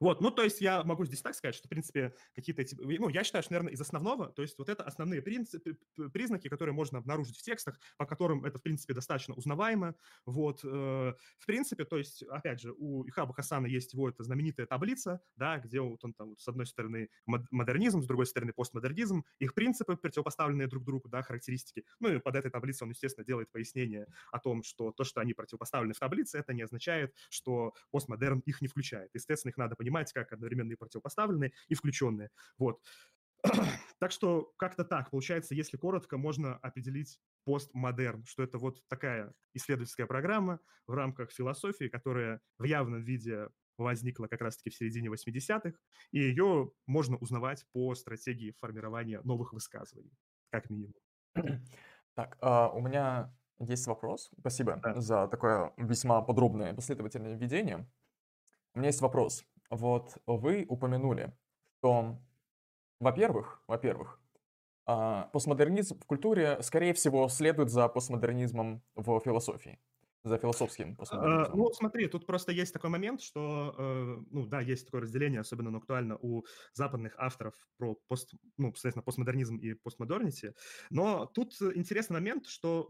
Вот, 0.00 0.20
ну, 0.20 0.30
то 0.30 0.42
есть 0.42 0.60
я 0.60 0.82
могу 0.84 1.04
здесь 1.04 1.22
так 1.22 1.34
сказать, 1.34 1.54
что, 1.54 1.66
в 1.66 1.70
принципе, 1.70 2.14
какие-то 2.34 2.62
эти... 2.62 2.74
Ну, 2.74 3.08
я 3.08 3.24
считаю, 3.24 3.42
что, 3.42 3.52
наверное, 3.52 3.72
из 3.72 3.80
основного, 3.80 4.28
то 4.28 4.42
есть 4.42 4.58
вот 4.58 4.68
это 4.68 4.84
основные 4.84 5.22
принципы, 5.22 5.78
признаки, 6.12 6.48
которые 6.48 6.74
можно 6.74 6.98
обнаружить 6.98 7.36
в 7.36 7.42
текстах, 7.42 7.78
по 7.96 8.06
которым 8.06 8.44
это, 8.44 8.58
в 8.58 8.62
принципе, 8.62 8.94
достаточно 8.94 9.34
узнаваемо. 9.34 9.94
Вот, 10.26 10.60
э, 10.64 10.68
в 10.68 11.46
принципе, 11.46 11.84
то 11.84 11.98
есть, 11.98 12.22
опять 12.24 12.60
же, 12.60 12.72
у 12.76 13.06
Ихаба 13.06 13.32
Хасана 13.34 13.66
есть 13.66 13.92
его 13.92 14.08
эта 14.08 14.22
знаменитая 14.24 14.66
таблица, 14.66 15.20
да, 15.36 15.58
где 15.58 15.80
вот 15.80 16.04
он 16.04 16.14
там, 16.14 16.30
вот, 16.30 16.40
с 16.40 16.48
одной 16.48 16.66
стороны, 16.66 17.08
модернизм, 17.26 18.02
с 18.02 18.06
другой 18.06 18.26
стороны, 18.26 18.52
постмодернизм, 18.52 19.24
их 19.38 19.54
принципы, 19.54 19.96
противопоставленные 19.96 20.68
друг 20.68 20.84
другу, 20.84 21.08
да, 21.08 21.22
характеристики. 21.22 21.84
Ну, 22.00 22.14
и 22.14 22.18
под 22.18 22.36
этой 22.36 22.50
таблицей 22.50 22.84
он, 22.84 22.90
естественно, 22.90 23.24
делает 23.24 23.50
пояснение 23.50 24.06
о 24.30 24.38
том, 24.38 24.62
что 24.62 24.92
то, 24.92 25.04
что 25.04 25.20
они 25.20 25.34
противопоставлены 25.34 25.94
в 25.94 25.98
таблице, 25.98 26.38
это 26.38 26.52
не 26.52 26.62
означает, 26.62 27.14
что 27.30 27.74
постмодерн 27.90 28.40
их 28.40 28.60
не 28.60 28.68
включает. 28.68 29.10
Естественно, 29.14 29.50
их 29.50 29.56
надо 29.56 29.76
понимать 29.82 30.12
как 30.12 30.32
одновременно 30.32 30.72
и 30.72 30.76
противопоставленные, 30.76 31.52
и 31.68 31.74
включенные. 31.74 32.30
Вот. 32.58 32.80
Так 33.98 34.10
что 34.10 34.52
как-то 34.56 34.84
так. 34.84 35.10
Получается, 35.10 35.54
если 35.54 35.76
коротко, 35.76 36.18
можно 36.18 36.56
определить 36.56 37.20
постмодерн, 37.44 38.24
что 38.24 38.42
это 38.42 38.58
вот 38.58 38.82
такая 38.88 39.32
исследовательская 39.54 40.06
программа 40.06 40.58
в 40.88 40.94
рамках 40.94 41.30
философии, 41.30 41.88
которая 41.88 42.40
в 42.58 42.64
явном 42.64 43.02
виде 43.02 43.48
возникла 43.78 44.26
как 44.26 44.40
раз-таки 44.40 44.70
в 44.70 44.74
середине 44.74 45.08
80-х, 45.08 45.72
и 46.10 46.18
ее 46.18 46.72
можно 46.86 47.16
узнавать 47.16 47.64
по 47.72 47.94
стратегии 47.94 48.56
формирования 48.58 49.20
новых 49.22 49.52
высказываний, 49.52 50.16
как 50.50 50.70
минимум. 50.70 50.94
Так, 52.14 52.36
а, 52.42 52.68
у 52.68 52.82
меня 52.82 53.34
есть 53.58 53.86
вопрос. 53.86 54.30
Спасибо 54.38 54.78
да. 54.82 55.00
за 55.00 55.28
такое 55.28 55.72
весьма 55.78 56.20
подробное 56.20 56.74
последовательное 56.74 57.36
введение. 57.36 57.88
У 58.74 58.78
меня 58.78 58.88
есть 58.88 59.00
вопрос. 59.00 59.44
Вот 59.72 60.18
вы 60.26 60.66
упомянули, 60.68 61.34
что, 61.80 62.18
во-первых, 63.00 63.62
во-первых, 63.66 64.20
а, 64.86 65.28
постмодернизм 65.32 65.98
в 65.98 66.06
культуре, 66.06 66.58
скорее 66.62 66.94
всего, 66.94 67.28
следует 67.28 67.70
за 67.70 67.88
постмодернизмом 67.88 68.82
в 68.94 69.20
философии 69.20 69.80
за 70.24 70.38
философским 70.38 70.94
постмодернизмом? 70.96 71.58
Ну, 71.58 71.72
смотри, 71.72 72.06
тут 72.06 72.26
просто 72.26 72.52
есть 72.52 72.72
такой 72.72 72.90
момент, 72.90 73.22
что, 73.22 73.74
э, 73.78 74.16
ну, 74.30 74.46
да, 74.46 74.60
есть 74.60 74.86
такое 74.86 75.00
разделение, 75.00 75.40
особенно 75.40 75.76
актуально 75.76 76.16
у 76.20 76.44
западных 76.74 77.14
авторов 77.18 77.54
про 77.78 77.96
пост, 78.08 78.32
ну, 78.58 78.72
соответственно, 78.74 79.02
постмодернизм 79.02 79.56
и 79.56 79.74
постмодернити, 79.74 80.54
но 80.90 81.26
тут 81.26 81.54
интересный 81.74 82.14
момент, 82.14 82.46
что 82.46 82.88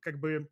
как 0.00 0.18
бы 0.18 0.50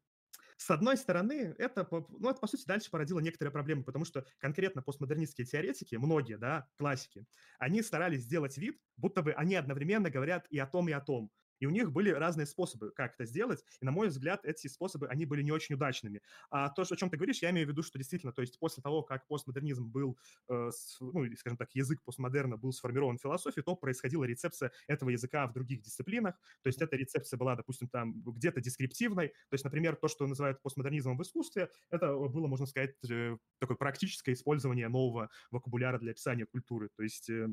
с 0.60 0.70
одной 0.70 0.96
стороны, 0.98 1.54
это, 1.58 1.88
ну, 1.90 2.28
это, 2.30 2.38
по 2.40 2.46
сути, 2.46 2.66
дальше 2.66 2.90
породило 2.90 3.18
некоторые 3.20 3.52
проблемы, 3.52 3.82
потому 3.82 4.04
что 4.04 4.26
конкретно 4.38 4.82
постмодернистские 4.82 5.46
теоретики, 5.46 5.94
многие, 5.96 6.36
да, 6.36 6.68
классики, 6.76 7.26
они 7.58 7.82
старались 7.82 8.22
сделать 8.22 8.58
вид, 8.58 8.78
будто 8.96 9.22
бы 9.22 9.32
они 9.32 9.54
одновременно 9.54 10.10
говорят 10.10 10.46
и 10.50 10.58
о 10.58 10.66
том, 10.66 10.88
и 10.88 10.92
о 10.92 11.00
том. 11.00 11.30
И 11.60 11.66
у 11.66 11.70
них 11.70 11.92
были 11.92 12.10
разные 12.10 12.46
способы, 12.46 12.90
как 12.90 13.14
это 13.14 13.24
сделать, 13.24 13.64
и, 13.80 13.84
на 13.84 13.92
мой 13.92 14.08
взгляд, 14.08 14.44
эти 14.44 14.66
способы, 14.66 15.06
они 15.08 15.26
были 15.26 15.42
не 15.42 15.52
очень 15.52 15.74
удачными. 15.74 16.22
А 16.50 16.70
то, 16.70 16.82
о 16.82 16.96
чем 16.96 17.10
ты 17.10 17.16
говоришь, 17.16 17.42
я 17.42 17.50
имею 17.50 17.66
в 17.66 17.70
виду, 17.70 17.82
что 17.82 17.98
действительно, 17.98 18.32
то 18.32 18.42
есть 18.42 18.58
после 18.58 18.82
того, 18.82 19.02
как 19.02 19.26
постмодернизм 19.28 19.86
был, 19.86 20.18
э, 20.48 20.70
ну, 21.00 21.36
скажем 21.36 21.56
так, 21.56 21.74
язык 21.74 22.02
постмодерна 22.04 22.56
был 22.56 22.72
сформирован 22.72 23.18
в 23.18 23.22
философии, 23.22 23.60
то 23.60 23.76
происходила 23.76 24.24
рецепция 24.24 24.72
этого 24.88 25.10
языка 25.10 25.46
в 25.46 25.52
других 25.52 25.82
дисциплинах, 25.82 26.34
то 26.62 26.68
есть 26.68 26.80
эта 26.80 26.96
рецепция 26.96 27.36
была, 27.36 27.56
допустим, 27.56 27.88
там 27.88 28.20
где-то 28.22 28.60
дескриптивной, 28.60 29.28
то 29.28 29.54
есть, 29.54 29.64
например, 29.64 29.96
то, 29.96 30.08
что 30.08 30.26
называют 30.26 30.62
постмодернизмом 30.62 31.18
в 31.18 31.22
искусстве, 31.22 31.70
это 31.90 32.14
было, 32.16 32.46
можно 32.46 32.66
сказать, 32.66 32.94
э, 33.08 33.36
такое 33.58 33.76
практическое 33.76 34.32
использование 34.32 34.88
нового 34.88 35.30
вокабуляра 35.50 35.98
для 35.98 36.12
описания 36.12 36.46
культуры, 36.46 36.88
то 36.96 37.02
есть 37.02 37.28
э, 37.30 37.48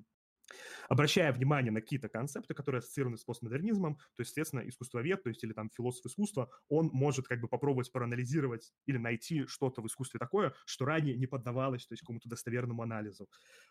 обращая 0.90 1.32
внимание 1.32 1.72
на 1.72 1.82
какие-то 1.82 2.10
концепты, 2.10 2.54
которые 2.54 2.80
ассоциированы 2.80 3.18
с 3.18 3.24
постмодернизмом, 3.24 3.96
то 3.96 4.22
есть, 4.22 4.30
соответственно, 4.30 4.68
искусствовед, 4.68 5.24
то 5.24 5.30
есть, 5.30 5.44
или 5.44 5.54
там 5.54 5.70
философ 5.70 6.06
искусства, 6.06 6.50
он 6.70 6.90
может 6.94 7.28
как 7.28 7.42
бы 7.42 7.48
попробовать 7.48 7.92
проанализировать 7.92 8.74
или 8.86 8.98
найти 8.98 9.46
что-то 9.48 9.82
в 9.82 9.88
искусстве 9.88 10.20
такое, 10.20 10.54
что 10.66 10.86
ранее 10.86 11.18
не 11.18 11.28
поддавалось, 11.28 11.86
то 11.86 11.94
есть, 11.94 12.02
какому-то 12.02 12.30
достоверному 12.30 12.82
анализу. 12.84 13.30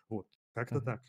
Вот, 0.09 0.27
как-то 0.53 0.79
mm-hmm. 0.79 0.83
так. 0.83 1.01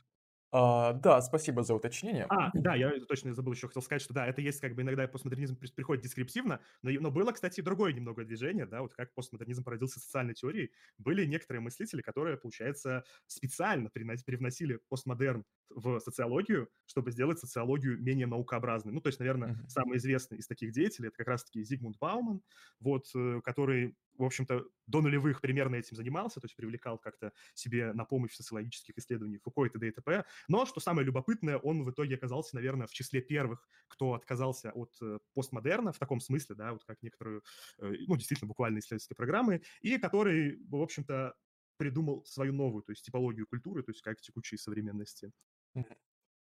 А, 0.51 0.95
да, 0.95 1.21
спасибо 1.21 1.63
за 1.63 1.75
уточнение. 1.75 2.25
А, 2.31 2.51
да, 2.55 2.75
я 2.75 2.91
точно 3.07 3.35
забыл 3.35 3.53
еще, 3.53 3.67
хотел 3.67 3.83
сказать, 3.83 4.01
что 4.01 4.15
да, 4.15 4.27
это 4.27 4.41
есть 4.41 4.61
как 4.61 4.75
бы 4.75 4.81
иногда 4.81 5.07
постмодернизм 5.07 5.57
приходит 5.57 6.03
дескриптивно, 6.03 6.61
но, 6.83 6.91
но 6.91 7.11
было, 7.11 7.33
кстати, 7.33 7.61
другое 7.61 7.93
немного 7.93 8.25
движение, 8.25 8.65
да, 8.65 8.81
вот 8.81 8.95
как 8.95 9.13
постмодернизм 9.13 9.63
породился 9.63 10.01
социальной 10.01 10.33
теорией. 10.35 10.73
Были 10.97 11.27
некоторые 11.27 11.61
мыслители, 11.61 12.01
которые, 12.01 12.39
получается, 12.39 13.05
специально 13.27 13.91
привносили 13.91 14.81
постмодерн 14.89 15.45
в 15.71 16.01
социологию, 16.01 16.69
чтобы 16.87 17.11
сделать 17.11 17.39
социологию 17.39 18.01
менее 18.01 18.27
наукообразной. 18.27 18.93
Ну, 18.93 19.01
то 19.01 19.09
есть, 19.09 19.19
наверное, 19.19 19.55
uh-huh. 19.55 19.69
самый 19.69 19.99
известный 19.99 20.39
из 20.39 20.47
таких 20.47 20.73
деятелей, 20.73 21.09
это 21.09 21.17
как 21.17 21.29
раз-таки 21.29 21.63
Зигмунд 21.63 21.99
Бауман, 21.99 22.43
вот, 22.81 23.07
э, 23.15 23.41
который 23.45 23.97
в 24.19 24.25
общем-то, 24.25 24.65
до 24.87 25.01
нулевых 25.01 25.41
примерно 25.41 25.77
этим 25.77 25.97
занимался, 25.97 26.41
то 26.41 26.47
есть 26.47 26.57
привлекал 26.57 26.99
как-то 26.99 27.33
себе 27.55 27.93
на 27.93 28.05
помощь 28.05 28.33
в 28.33 28.37
социологических 28.37 28.99
исследованиях 28.99 29.43
Фуко 29.43 29.65
и 29.65 29.69
т.д. 29.69 29.89
и 29.89 29.91
т.п. 29.93 30.25
Но, 30.49 30.67
что 30.67 30.81
самое 30.81 31.07
любопытное, 31.07 31.57
он 31.59 31.85
в 31.85 31.91
итоге 31.91 32.17
оказался, 32.17 32.57
наверное, 32.57 32.87
в 32.87 32.91
числе 32.91 33.21
первых, 33.21 33.69
кто 33.87 34.15
отказался 34.15 34.73
от 34.73 34.91
э, 35.01 35.19
постмодерна 35.35 35.93
в 35.93 35.99
таком 35.99 36.21
смысле, 36.21 36.57
да, 36.57 36.73
вот 36.73 36.85
как 36.85 37.01
некоторую, 37.03 37.43
э, 37.79 37.93
ну, 38.07 38.17
действительно, 38.17 38.49
буквально 38.49 38.81
исследовательские 38.81 39.17
программы, 39.17 39.63
и 39.83 39.99
который, 39.99 40.59
в 40.69 40.77
общем-то, 40.77 41.35
придумал 41.77 42.25
свою 42.25 42.53
новую, 42.53 42.83
то 42.83 42.91
есть 42.91 43.05
типологию 43.05 43.47
культуры, 43.47 43.85
то 43.85 43.93
есть 43.93 44.03
как 44.03 44.21
текучей 44.21 44.59
современности. 44.59 45.31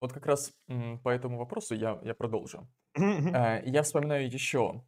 Вот 0.01 0.11
как 0.11 0.25
раз 0.25 0.51
по 1.03 1.09
этому 1.09 1.37
вопросу 1.37 1.75
я, 1.75 1.99
я 2.03 2.13
продолжу. 2.13 2.67
Э, 2.95 3.61
я 3.65 3.83
вспоминаю 3.83 4.29
еще 4.29 4.83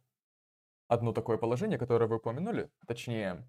одно 0.88 1.12
такое 1.12 1.38
положение, 1.38 1.78
которое 1.78 2.06
вы 2.06 2.16
упомянули, 2.16 2.70
точнее, 2.86 3.48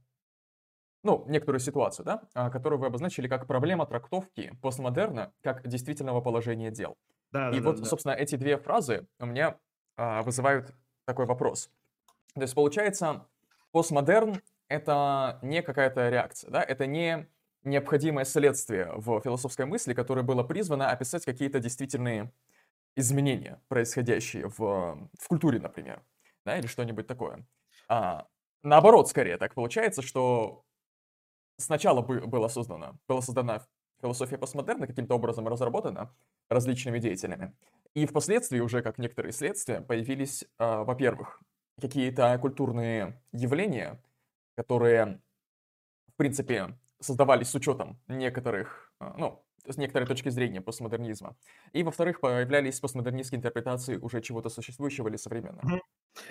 ну, 1.04 1.24
некоторую 1.28 1.60
ситуацию, 1.60 2.06
да, 2.06 2.24
а, 2.34 2.50
которую 2.50 2.80
вы 2.80 2.88
обозначили 2.88 3.28
как 3.28 3.48
проблема 3.48 3.86
трактовки 3.86 4.58
постмодерна 4.62 5.34
как 5.42 5.68
действительного 5.68 6.22
положения 6.22 6.72
дел. 6.72 6.98
Да, 7.32 7.50
И 7.52 7.60
да, 7.60 7.66
вот, 7.66 7.80
да, 7.80 7.86
собственно, 7.86 8.13
эти 8.13 8.36
две 8.36 8.58
фразы 8.58 9.08
у 9.20 9.26
меня 9.26 9.60
а, 9.96 10.22
вызывают 10.24 10.74
такой 11.06 11.26
вопрос. 11.26 11.70
То 12.34 12.42
есть, 12.42 12.56
получается, 12.56 13.28
постмодерн— 13.72 14.42
это 14.68 15.40
не 15.42 15.62
какая-то 15.62 16.10
реакция, 16.10 16.50
да, 16.52 16.63
это 16.63 16.88
не 16.88 17.28
необходимое 17.68 18.26
следствие 18.26 18.92
в 18.96 19.22
философской 19.22 19.66
мысли, 19.66 19.94
которое 19.94 20.24
было 20.24 20.44
призвано 20.44 20.90
описать 20.90 21.26
какие-то 21.26 21.60
действительные 21.60 22.32
изменения, 22.96 23.62
происходящие 23.68 24.50
в, 24.50 24.58
в 24.58 25.28
культуре, 25.28 25.60
например 25.60 26.02
да, 26.48 26.58
или 26.58 26.66
что-нибудь 26.66 27.06
такое. 27.08 27.46
А, 27.90 28.26
наоборот, 28.64 29.10
скорее 29.10 29.38
так 29.38 29.54
получается, 29.54 30.02
что 30.02 30.64
сначала 31.58 32.02
бы 32.02 32.22
было 32.26 32.48
создано, 32.48 32.98
была 33.06 33.22
создана 33.22 33.66
философия 34.02 34.38
постмодерна, 34.38 34.88
каким-то 34.88 35.16
образом 35.16 35.46
разработана 35.48 36.16
различными 36.50 37.00
деятелями. 37.00 37.54
И 37.96 38.06
впоследствии 38.06 38.62
уже, 38.62 38.82
как 38.82 38.98
некоторые 38.98 39.34
следствия, 39.34 39.82
появились, 39.82 40.44
э, 40.44 40.84
во-первых, 40.84 41.42
какие-то 41.82 42.38
культурные 42.40 43.22
явления, 43.34 44.02
которые, 44.56 45.20
в 46.14 46.16
принципе, 46.16 46.78
создавались 47.00 47.50
с 47.50 47.56
учетом 47.56 48.00
некоторых, 48.08 48.94
э, 49.02 49.14
ну, 49.18 49.44
с 49.68 49.78
некоторой 49.78 50.08
точки 50.08 50.30
зрения 50.30 50.62
постмодернизма. 50.62 51.36
И, 51.74 51.84
во-вторых, 51.84 52.22
появлялись 52.22 52.80
постмодернистские 52.80 53.40
интерпретации 53.40 53.98
уже 53.98 54.22
чего-то 54.22 54.50
существующего 54.50 55.10
или 55.10 55.18
современного. 55.18 55.74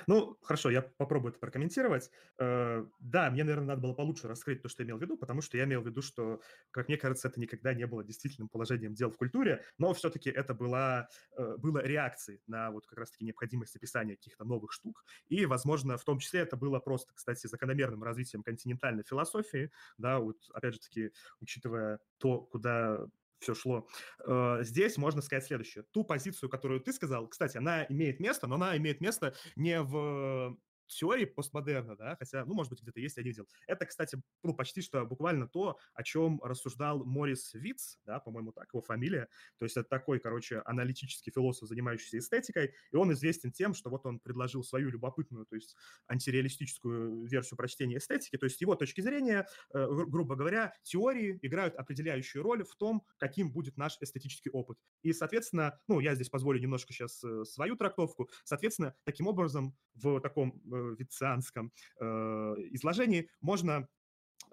Ну, 0.06 0.36
хорошо, 0.42 0.70
я 0.70 0.82
попробую 0.82 1.30
это 1.30 1.40
прокомментировать. 1.40 2.10
Э, 2.38 2.84
да, 3.00 3.30
мне, 3.30 3.44
наверное, 3.44 3.66
надо 3.68 3.82
было 3.82 3.92
получше 3.94 4.28
раскрыть 4.28 4.62
то, 4.62 4.68
что 4.68 4.82
я 4.82 4.86
имел 4.86 4.98
в 4.98 5.02
виду, 5.02 5.16
потому 5.16 5.40
что 5.40 5.56
я 5.56 5.64
имел 5.64 5.82
в 5.82 5.86
виду, 5.86 6.02
что, 6.02 6.40
как 6.70 6.88
мне 6.88 6.96
кажется, 6.96 7.28
это 7.28 7.40
никогда 7.40 7.74
не 7.74 7.86
было 7.86 8.04
действительным 8.04 8.48
положением 8.48 8.94
дел 8.94 9.10
в 9.10 9.16
культуре, 9.16 9.64
но 9.78 9.92
все-таки 9.94 10.30
это 10.30 10.54
была, 10.54 11.08
э, 11.36 11.56
было 11.58 11.78
реакцией 11.84 12.40
на 12.46 12.70
вот 12.70 12.86
как 12.86 12.98
раз-таки 12.98 13.24
необходимость 13.24 13.76
описания 13.76 14.16
каких-то 14.16 14.44
новых 14.44 14.72
штук. 14.72 15.04
И, 15.28 15.46
возможно, 15.46 15.96
в 15.96 16.04
том 16.04 16.18
числе 16.18 16.40
это 16.40 16.56
было 16.56 16.78
просто, 16.80 17.14
кстати, 17.14 17.46
закономерным 17.46 18.02
развитием 18.02 18.42
континентальной 18.42 19.04
философии, 19.04 19.70
да, 19.98 20.18
вот 20.18 20.38
опять 20.52 20.74
же 20.74 20.80
таки, 20.80 21.12
учитывая 21.40 22.00
то, 22.18 22.40
куда 22.40 23.06
все 23.38 23.54
шло. 23.54 23.88
Э, 24.26 24.58
здесь 24.62 24.96
можно 24.96 25.22
сказать 25.22 25.44
следующее. 25.44 25.84
Ту 25.92 26.04
позицию, 26.04 26.48
которую 26.48 26.80
ты 26.80 26.92
сказал, 26.92 27.28
кстати, 27.28 27.56
она 27.56 27.84
имеет 27.86 28.20
место, 28.20 28.46
но 28.46 28.56
она 28.56 28.76
имеет 28.76 29.00
место 29.00 29.34
не 29.56 29.80
в 29.82 30.56
теории 30.86 31.24
постмодерна, 31.24 31.96
да, 31.96 32.16
хотя, 32.16 32.44
ну, 32.44 32.54
может 32.54 32.70
быть, 32.70 32.82
где-то 32.82 33.00
есть, 33.00 33.16
я 33.16 33.22
не 33.22 33.30
видел. 33.30 33.48
Это, 33.66 33.86
кстати, 33.86 34.20
ну, 34.42 34.54
почти 34.54 34.80
что 34.82 35.04
буквально 35.04 35.48
то, 35.48 35.78
о 35.94 36.02
чем 36.02 36.40
рассуждал 36.42 37.04
Морис 37.04 37.54
Виц, 37.54 37.98
да, 38.04 38.20
по-моему, 38.20 38.52
так 38.52 38.68
его 38.72 38.80
фамилия. 38.82 39.28
То 39.58 39.64
есть 39.64 39.76
это 39.76 39.88
такой, 39.88 40.18
короче, 40.20 40.60
аналитический 40.64 41.32
философ, 41.32 41.68
занимающийся 41.68 42.18
эстетикой, 42.18 42.74
и 42.92 42.96
он 42.96 43.12
известен 43.12 43.52
тем, 43.52 43.74
что 43.74 43.90
вот 43.90 44.06
он 44.06 44.20
предложил 44.20 44.62
свою 44.62 44.90
любопытную, 44.90 45.46
то 45.46 45.56
есть 45.56 45.76
антиреалистическую 46.08 47.26
версию 47.26 47.56
прочтения 47.56 47.98
эстетики, 47.98 48.36
то 48.36 48.44
есть 48.44 48.60
его 48.60 48.74
точки 48.74 49.00
зрения, 49.00 49.46
э, 49.74 49.86
грубо 50.06 50.36
говоря, 50.36 50.72
теории 50.82 51.38
играют 51.42 51.74
определяющую 51.74 52.42
роль 52.42 52.64
в 52.64 52.74
том, 52.76 53.04
каким 53.18 53.52
будет 53.52 53.76
наш 53.76 53.96
эстетический 54.00 54.50
опыт. 54.50 54.78
И, 55.02 55.12
соответственно, 55.12 55.78
ну, 55.88 56.00
я 56.00 56.14
здесь 56.14 56.28
позволю 56.28 56.60
немножко 56.60 56.92
сейчас 56.92 57.22
э, 57.24 57.44
свою 57.44 57.76
трактовку, 57.76 58.28
соответственно, 58.44 58.94
таким 59.04 59.26
образом 59.26 59.76
в 59.94 60.20
таком 60.20 60.60
э, 60.76 60.96
вицианском 60.98 61.72
э, 62.00 62.04
изложении 62.72 63.30
можно 63.40 63.88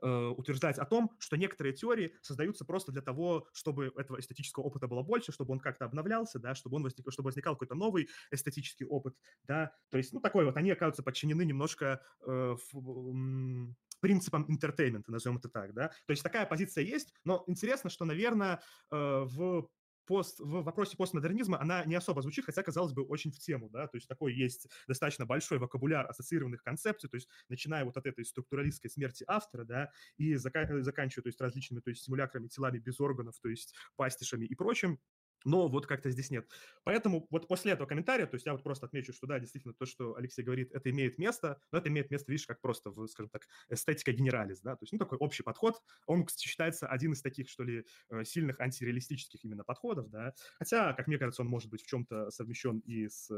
э, 0.02 0.08
утверждать 0.08 0.78
о 0.78 0.86
том, 0.86 1.12
что 1.20 1.38
некоторые 1.38 1.74
теории 1.74 2.16
создаются 2.22 2.66
просто 2.66 2.92
для 2.92 3.02
того, 3.02 3.48
чтобы 3.54 3.92
этого 3.96 4.20
эстетического 4.20 4.64
опыта 4.64 4.88
было 4.88 5.04
больше, 5.04 5.32
чтобы 5.32 5.54
он 5.54 5.60
как-то 5.60 5.86
обновлялся, 5.86 6.40
да, 6.40 6.56
чтобы 6.56 6.78
он 6.78 6.84
возник, 6.84 7.06
чтобы 7.12 7.28
возникал 7.28 7.56
какой-то 7.56 7.76
новый 7.76 8.10
эстетический 8.32 8.86
опыт, 8.86 9.16
да, 9.44 9.74
то 9.90 9.98
есть, 9.98 10.14
ну, 10.14 10.20
такой 10.20 10.46
вот, 10.46 10.58
они 10.58 10.72
оказываются 10.72 11.04
подчинены 11.04 11.46
немножко 11.46 12.02
э, 12.26 12.56
в, 12.72 13.74
принципам 14.00 14.46
entertainment 14.50 15.03
а, 15.03 15.12
назовем 15.12 15.38
это 15.38 15.48
так, 15.48 15.74
да. 15.74 15.88
То 15.88 16.12
есть 16.12 16.24
такая 16.24 16.46
позиция 16.46 16.84
есть, 16.84 17.14
но 17.24 17.46
интересно, 17.48 17.90
что, 17.90 18.04
наверное, 18.04 18.62
в 18.92 19.70
пост, 20.06 20.40
в 20.40 20.64
вопросе 20.64 20.98
постмодернизма 20.98 21.60
она 21.60 21.86
не 21.86 21.96
особо 21.96 22.22
звучит, 22.22 22.46
хотя, 22.46 22.64
казалось 22.64 22.94
бы, 22.94 23.04
очень 23.04 23.32
в 23.32 23.40
тему, 23.40 23.70
да, 23.70 23.88
то 23.88 23.98
есть 23.98 24.08
такой 24.08 24.34
есть 24.34 24.68
достаточно 24.88 25.26
большой 25.26 25.60
вокабуляр 25.60 26.10
ассоциированных 26.10 26.64
концепций, 26.64 27.10
то 27.10 27.16
есть 27.16 27.28
начиная 27.50 27.86
вот 27.86 27.98
от 27.98 28.06
этой 28.06 28.26
структуралистской 28.26 28.90
смерти 28.90 29.24
автора, 29.28 29.64
да, 29.66 29.92
и 30.18 30.34
зака- 30.36 30.82
заканчивая, 30.82 31.24
то 31.24 31.30
есть 31.30 31.42
различными, 31.42 31.80
то 31.82 31.90
есть 31.90 32.04
симулякрами, 32.04 32.48
телами 32.48 32.80
без 32.80 33.00
органов, 33.00 33.36
то 33.42 33.50
есть 33.50 33.74
пастишами 33.96 34.46
и 34.46 34.56
прочим, 34.56 35.00
но 35.44 35.68
вот 35.68 35.86
как-то 35.88 36.10
здесь 36.10 36.30
нет. 36.32 36.50
Поэтому 36.84 37.28
вот 37.30 37.48
после 37.48 37.74
этого 37.74 37.88
комментария, 37.88 38.26
то 38.26 38.36
есть 38.36 38.46
я 38.46 38.54
вот 38.54 38.64
просто 38.64 38.86
отмечу, 38.86 39.14
что 39.14 39.28
да, 39.28 39.40
действительно, 39.40 39.74
то, 39.74 39.86
что 39.86 40.16
Алексей 40.16 40.44
говорит, 40.44 40.72
это 40.72 40.90
имеет 40.92 41.18
место, 41.18 41.62
но 41.72 41.78
это 41.80 41.90
имеет 41.90 42.12
место, 42.12 42.32
видишь, 42.32 42.48
как 42.48 42.62
просто, 42.62 42.92
в, 42.92 43.08
скажем 43.08 43.30
так, 43.30 43.44
эстетика 43.70 44.12
генералис, 44.12 44.62
да, 44.62 44.76
то 44.76 44.84
есть, 44.84 44.94
ну, 44.94 45.00
такой 45.00 45.18
общий 45.18 45.44
подход, 45.44 45.82
он 46.08 46.28
считается 46.28 46.88
один 46.88 47.14
из 47.14 47.22
таких, 47.22 47.50
что 47.50 47.64
ли, 47.64 47.86
э, 48.10 48.24
сильных 48.24 48.60
антиреалистических 48.60 49.44
именно 49.44 49.64
подходов, 49.64 50.10
да, 50.10 50.34
хотя, 50.60 50.94
как 50.94 51.08
мне 51.08 51.18
кажется, 51.18 51.42
он 51.42 51.48
может 51.48 51.70
быть 51.70 51.84
в 51.84 51.88
чем-то 51.88 52.30
совмещен 52.32 52.80
и 52.80 53.08
с 53.08 53.30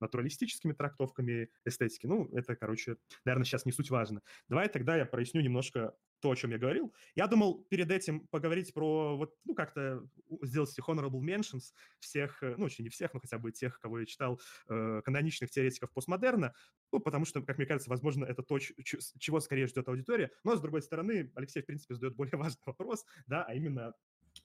натуралистическими 0.00 0.72
трактовками 0.72 1.50
эстетики. 1.64 2.06
Ну, 2.06 2.28
это, 2.36 2.56
короче, 2.56 2.96
наверное, 3.24 3.44
сейчас 3.44 3.64
не 3.64 3.72
суть 3.72 3.90
важно. 3.90 4.20
Давай 4.48 4.68
тогда 4.68 4.96
я 4.96 5.06
проясню 5.06 5.40
немножко 5.42 5.94
то, 6.22 6.30
о 6.30 6.36
чем 6.36 6.52
я 6.52 6.58
говорил. 6.58 6.94
Я 7.16 7.26
думал 7.26 7.64
перед 7.64 7.90
этим 7.90 8.26
поговорить 8.28 8.72
про 8.72 9.16
вот, 9.16 9.34
ну, 9.44 9.54
как-то 9.54 10.08
сделать 10.42 10.70
эти 10.72 10.80
honorable 10.80 11.20
mentions 11.20 11.72
всех, 11.98 12.42
э, 12.42 12.54
ну, 12.56 12.66
очень 12.66 12.84
не 12.84 12.90
всех, 12.90 13.12
но 13.12 13.20
хотя 13.20 13.38
бы 13.38 13.50
тех, 13.50 13.80
кого 13.80 13.98
я 13.98 14.06
читал, 14.06 14.40
э, 14.68 15.02
каноничных 15.04 15.50
теоретиков 15.50 15.92
постмодерна, 15.92 16.54
ну, 16.92 17.00
потому 17.00 17.24
что, 17.24 17.42
как 17.42 17.58
мне 17.58 17.66
кажется, 17.66 17.90
возможно, 17.90 18.24
это 18.24 18.42
то, 18.42 18.58
чего 18.58 19.40
скорее 19.40 19.66
ждет 19.66 19.88
аудитория. 19.88 20.30
Но, 20.44 20.56
с 20.56 20.60
другой 20.60 20.82
стороны, 20.82 21.32
Алексей, 21.34 21.62
в 21.62 21.66
принципе, 21.66 21.94
задает 21.94 22.14
более 22.14 22.36
важный 22.38 22.62
вопрос, 22.64 23.04
да, 23.26 23.44
а 23.44 23.54
именно 23.54 23.92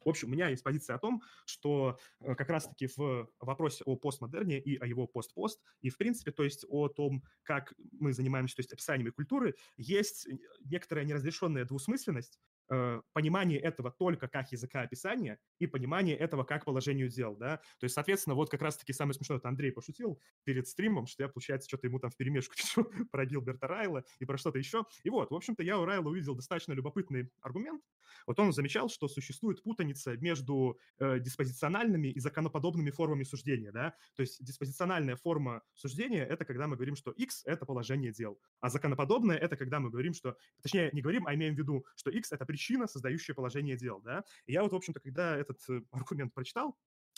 В 0.08 0.10
общем, 0.10 0.30
у 0.30 0.32
меня 0.32 0.48
есть 0.48 0.63
позиция 0.63 0.96
о 0.96 1.00
том, 1.00 1.22
что 1.46 2.00
э, 2.22 2.34
как 2.36 2.50
раз-таки 2.50 2.88
в 2.96 3.30
вопросе 3.41 3.84
о 3.86 3.98
постмодерне 3.98 4.58
и 4.58 4.78
о 4.78 4.86
его 4.86 5.06
пост-пост, 5.06 5.62
и 5.82 5.89
в 5.89 5.98
принципе, 5.98 6.32
то 6.32 6.46
есть 6.46 6.65
о 6.70 6.88
том, 6.88 7.26
как 7.43 7.74
мы 7.91 8.13
занимаемся, 8.13 8.56
то 8.56 8.62
есть 8.62 8.72
описаниями 8.72 9.10
культуры, 9.10 9.56
есть 9.76 10.26
некоторая 10.63 11.04
неразрешенная 11.04 11.65
двусмысленность, 11.65 12.39
э, 12.69 13.01
понимание 13.13 13.60
этого 13.60 13.91
только 13.91 14.27
как 14.27 14.51
языка 14.51 14.82
описания 14.82 15.39
и 15.60 15.67
понимание 15.67 16.15
этого 16.15 16.43
как 16.43 16.65
положению 16.65 17.10
дел, 17.10 17.36
да. 17.36 17.58
То 17.80 17.84
есть, 17.84 17.95
соответственно, 17.95 18.36
вот 18.36 18.49
как 18.49 18.62
раз-таки 18.62 18.93
самое 18.93 19.13
смешное, 19.13 19.38
это 19.38 19.49
Андрей 19.49 19.71
пошутил 19.71 20.19
перед 20.43 20.67
стримом, 20.67 21.08
что 21.08 21.23
я, 21.23 21.30
получается, 21.30 21.67
что-то 21.67 21.88
ему 21.88 21.99
там 21.99 22.12
в 22.12 22.17
перемешку 22.17 22.56
пишу 22.58 22.86
про 23.12 23.25
Гилберта 23.25 23.67
Райла 23.67 24.03
и 24.19 24.25
про 24.25 24.38
что-то 24.38 24.58
еще. 24.58 24.86
И 25.03 25.10
вот, 25.10 25.32
в 25.32 25.36
общем-то, 25.36 25.63
я 25.63 25.80
у 25.80 25.86
Райла 25.86 26.10
увидел 26.10 26.36
достаточно 26.36 26.73
любопытный 26.73 27.32
аргумент. 27.41 27.82
Вот 28.25 28.39
он 28.39 28.51
замечал, 28.51 28.89
что 28.89 29.08
существует 29.08 29.63
путаница 29.63 30.17
между 30.17 30.80
э, 30.99 31.19
диспозициональными 31.19 32.10
и 32.10 32.19
законоподобными 32.19 32.91
формами 32.91 33.23
суждения, 33.23 33.71
да. 33.71 33.93
То 34.15 34.21
есть 34.21 34.43
диспозициональная 34.43 35.15
форма 35.15 35.62
суждения– 35.73 36.25
это 36.30 36.45
когда 36.45 36.67
мы 36.67 36.75
говорим, 36.75 36.95
что 36.95 37.12
X– 37.12 37.43
это 37.45 37.65
положение 37.65 38.12
дел, 38.12 38.39
а 38.60 38.69
законоподобное– 38.69 39.38
это 39.38 39.56
когда 39.56 39.80
мы 39.80 39.89
говорим, 39.89 40.13
что, 40.13 40.36
точнее, 40.62 40.89
не 40.93 41.01
говорим, 41.01 41.27
а 41.27 41.36
имеем 41.36 41.56
в 41.56 41.58
виду, 41.58 41.86
что 41.95 42.10
X– 42.10 42.32
это 42.34 42.45
причина, 42.45 42.57
создающая 42.88 43.36
положение 43.36 43.78
дел, 43.78 44.02
да. 44.02 44.24
И 44.46 44.54
я 44.54 44.63
вот, 44.63 44.72
в 44.72 44.76
общем-то, 44.76 45.00
когда 45.00 45.36
этот 45.36 45.60
э, 45.70 45.82
аргумент 45.91 46.34
прочитал, 46.34 46.78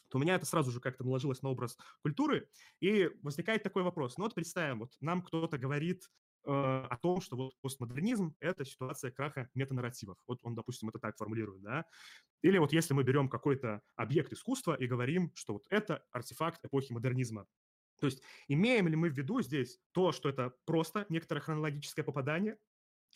то 0.10 0.18
у 0.18 0.22
меня 0.22 0.36
это 0.36 0.46
сразу 0.46 0.72
же 0.72 0.80
как-то 0.80 1.04
наложилось 1.04 1.42
на 1.42 1.50
образ 1.50 1.78
культуры, 2.02 2.50
и 2.80 3.10
возникает 3.22 3.64
такой 3.64 3.84
вопрос. 3.84 4.18
Ну 4.18 4.24
вот 4.24 4.36
представим, 4.36 4.80
вот 4.80 4.94
нам 5.02 5.22
кто-то 5.22 5.58
говорит 5.58 6.04
э, 6.46 6.52
о 6.52 6.98
том, 6.98 7.22
что 7.22 7.36
вот 7.36 7.54
постмодернизм– 7.62 8.36
это 8.40 8.66
ситуация 8.66 9.12
краха 9.12 9.50
метанарративов. 9.54 10.18
Вот 10.28 10.40
он, 10.44 10.56
допустим, 10.56 10.90
это 10.90 11.00
так 11.00 11.18
формулирует, 11.18 11.62
да? 11.62 11.86
Или 12.42 12.58
вот 12.58 12.74
если 12.74 12.94
мы 12.94 13.04
берем 13.04 13.30
какой-то 13.30 13.82
объект 13.96 14.34
искусства 14.34 14.74
и 14.74 14.88
говорим, 14.88 15.32
что 15.36 15.54
вот 15.54 15.66
это 15.70 16.04
артефакт 16.12 16.66
эпохи 16.66 16.92
модернизма. 16.92 17.46
То 18.00 18.06
есть 18.06 18.22
имеем 18.48 18.88
ли 18.88 18.96
мы 18.96 19.10
в 19.10 19.18
виду 19.18 19.42
здесь 19.42 19.80
то, 19.92 20.12
что 20.12 20.30
это 20.30 20.54
просто 20.66 21.06
некоторое 21.10 21.42
хронологическое 21.42 22.06
попадание, 22.06 22.58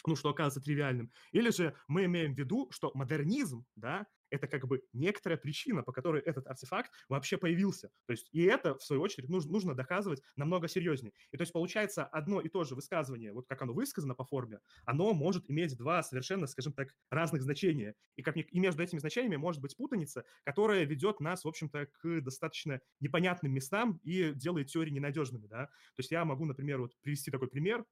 ну, 0.07 0.15
что 0.15 0.29
оказывается 0.29 0.61
тривиальным. 0.61 1.11
Или 1.31 1.49
же 1.49 1.75
мы 1.87 2.05
имеем 2.05 2.33
в 2.33 2.37
виду, 2.37 2.67
что 2.71 2.91
модернизм, 2.93 3.65
да, 3.75 4.05
это 4.33 4.47
как 4.47 4.67
бы 4.67 4.81
некоторая 4.93 5.37
причина, 5.37 5.83
по 5.83 5.91
которой 5.91 6.21
этот 6.21 6.47
артефакт 6.47 6.91
вообще 7.07 7.37
появился. 7.37 7.91
То 8.07 8.13
есть 8.13 8.29
и 8.31 8.41
это, 8.41 8.75
в 8.79 8.83
свою 8.83 9.03
очередь, 9.03 9.29
нужно, 9.29 9.51
нужно 9.51 9.75
доказывать 9.75 10.23
намного 10.35 10.67
серьезнее. 10.67 11.13
И 11.31 11.37
то 11.37 11.43
есть 11.43 11.53
получается 11.53 12.03
одно 12.03 12.41
и 12.41 12.49
то 12.49 12.63
же 12.63 12.73
высказывание, 12.73 13.31
вот 13.31 13.45
как 13.47 13.61
оно 13.61 13.73
высказано 13.73 14.15
по 14.15 14.25
форме, 14.25 14.59
оно 14.85 15.13
может 15.13 15.49
иметь 15.51 15.77
два 15.77 16.01
совершенно, 16.01 16.47
скажем 16.47 16.73
так, 16.73 16.95
разных 17.11 17.43
значения. 17.43 17.93
И, 18.15 18.23
как, 18.23 18.35
и 18.35 18.59
между 18.59 18.81
этими 18.81 18.97
значениями 18.97 19.35
может 19.35 19.61
быть 19.61 19.77
путаница, 19.77 20.25
которая 20.43 20.83
ведет 20.83 21.19
нас, 21.19 21.43
в 21.43 21.47
общем-то, 21.47 21.85
к 21.85 22.21
достаточно 22.21 22.81
непонятным 22.99 23.51
местам 23.51 23.99
и 24.03 24.33
делает 24.33 24.67
теории 24.67 24.89
ненадежными, 24.89 25.45
да. 25.45 25.67
То 25.67 25.99
есть 25.99 26.09
я 26.09 26.25
могу, 26.25 26.45
например, 26.45 26.81
вот 26.81 26.97
привести 27.01 27.29
такой 27.29 27.49
пример. 27.49 27.85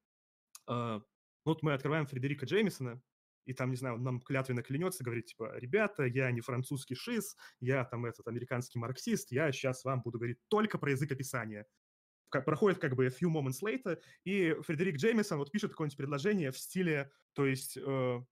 А, 1.44 1.50
вот 1.50 1.64
мы 1.64 1.74
открываем 1.74 2.06
Фредерика 2.06 2.46
Джеймисона, 2.46 3.02
и 3.46 3.54
там, 3.54 3.72
не 3.72 3.76
знаю, 3.76 3.96
он 3.96 4.04
нам 4.04 4.22
клятвенно 4.22 4.62
клянется, 4.62 5.04
говорит, 5.04 5.26
типа, 5.26 5.58
ребята, 5.58 6.04
я 6.04 6.32
не 6.32 6.42
французский 6.42 6.96
шиз, 6.96 7.36
я 7.60 7.84
там 7.86 8.06
этот 8.06 8.28
американский 8.28 8.80
марксист, 8.80 9.32
я 9.32 9.52
сейчас 9.52 9.84
вам 9.84 10.02
буду 10.02 10.20
говорить 10.20 10.38
только 10.48 10.78
про 10.78 10.92
язык 10.92 11.12
описания. 11.12 11.66
Проходит 12.30 12.80
как 12.80 12.96
бы 12.96 13.08
a 13.08 13.10
few 13.10 13.30
moments 13.30 13.62
later, 13.62 14.00
и 14.24 14.56
Фредерик 14.62 14.96
Джеймисон 14.96 15.38
вот 15.38 15.52
пишет 15.52 15.72
какое-нибудь 15.72 15.98
предложение 15.98 16.52
в 16.52 16.58
стиле, 16.58 17.12
то 17.34 17.46
есть 17.46 17.78
э, 17.78 17.82
в 17.82 18.26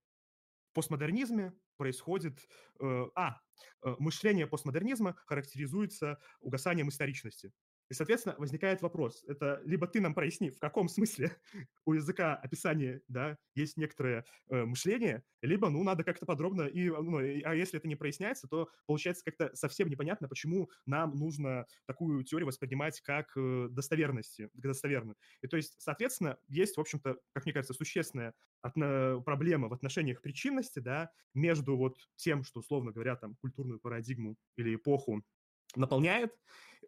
постмодернизме 0.72 1.52
происходит... 1.76 2.48
Э, 2.80 3.06
а, 3.14 3.40
э, 3.84 3.94
мышление 3.98 4.46
постмодернизма 4.46 5.16
характеризуется 5.26 6.18
угасанием 6.40 6.88
историчности. 6.88 7.52
И, 7.90 7.94
соответственно, 7.94 8.36
возникает 8.38 8.82
вопрос. 8.82 9.24
Это 9.26 9.60
либо 9.64 9.88
ты 9.88 10.00
нам 10.00 10.14
проясни, 10.14 10.50
в 10.50 10.60
каком 10.60 10.88
смысле 10.88 11.36
у 11.84 11.92
языка 11.92 12.36
описания 12.36 13.02
да, 13.08 13.36
есть 13.54 13.76
некоторое 13.76 14.24
э, 14.48 14.64
мышление, 14.64 15.24
либо, 15.42 15.68
ну, 15.70 15.82
надо 15.82 16.04
как-то 16.04 16.24
подробно, 16.24 16.62
и, 16.62 16.88
ну, 16.88 17.18
а 17.18 17.54
если 17.54 17.78
это 17.78 17.88
не 17.88 17.96
проясняется, 17.96 18.46
то 18.46 18.70
получается 18.86 19.24
как-то 19.24 19.50
совсем 19.56 19.88
непонятно, 19.88 20.28
почему 20.28 20.70
нам 20.86 21.16
нужно 21.16 21.66
такую 21.86 22.22
теорию 22.22 22.46
воспринимать 22.46 23.00
как 23.00 23.36
э, 23.36 23.66
достоверности, 23.70 24.50
достоверную. 24.54 25.16
И 25.42 25.48
то 25.48 25.56
есть, 25.56 25.74
соответственно, 25.78 26.38
есть, 26.46 26.76
в 26.76 26.80
общем-то, 26.80 27.18
как 27.32 27.44
мне 27.44 27.52
кажется, 27.52 27.74
существенная 27.74 28.34
отно- 28.64 29.20
проблема 29.22 29.68
в 29.68 29.72
отношениях 29.72 30.22
причинности, 30.22 30.78
да, 30.78 31.10
между 31.34 31.76
вот 31.76 31.98
тем, 32.14 32.44
что, 32.44 32.60
условно 32.60 32.92
говоря, 32.92 33.16
там, 33.16 33.34
культурную 33.40 33.80
парадигму 33.80 34.36
или 34.56 34.76
эпоху 34.76 35.24
наполняет, 35.76 36.36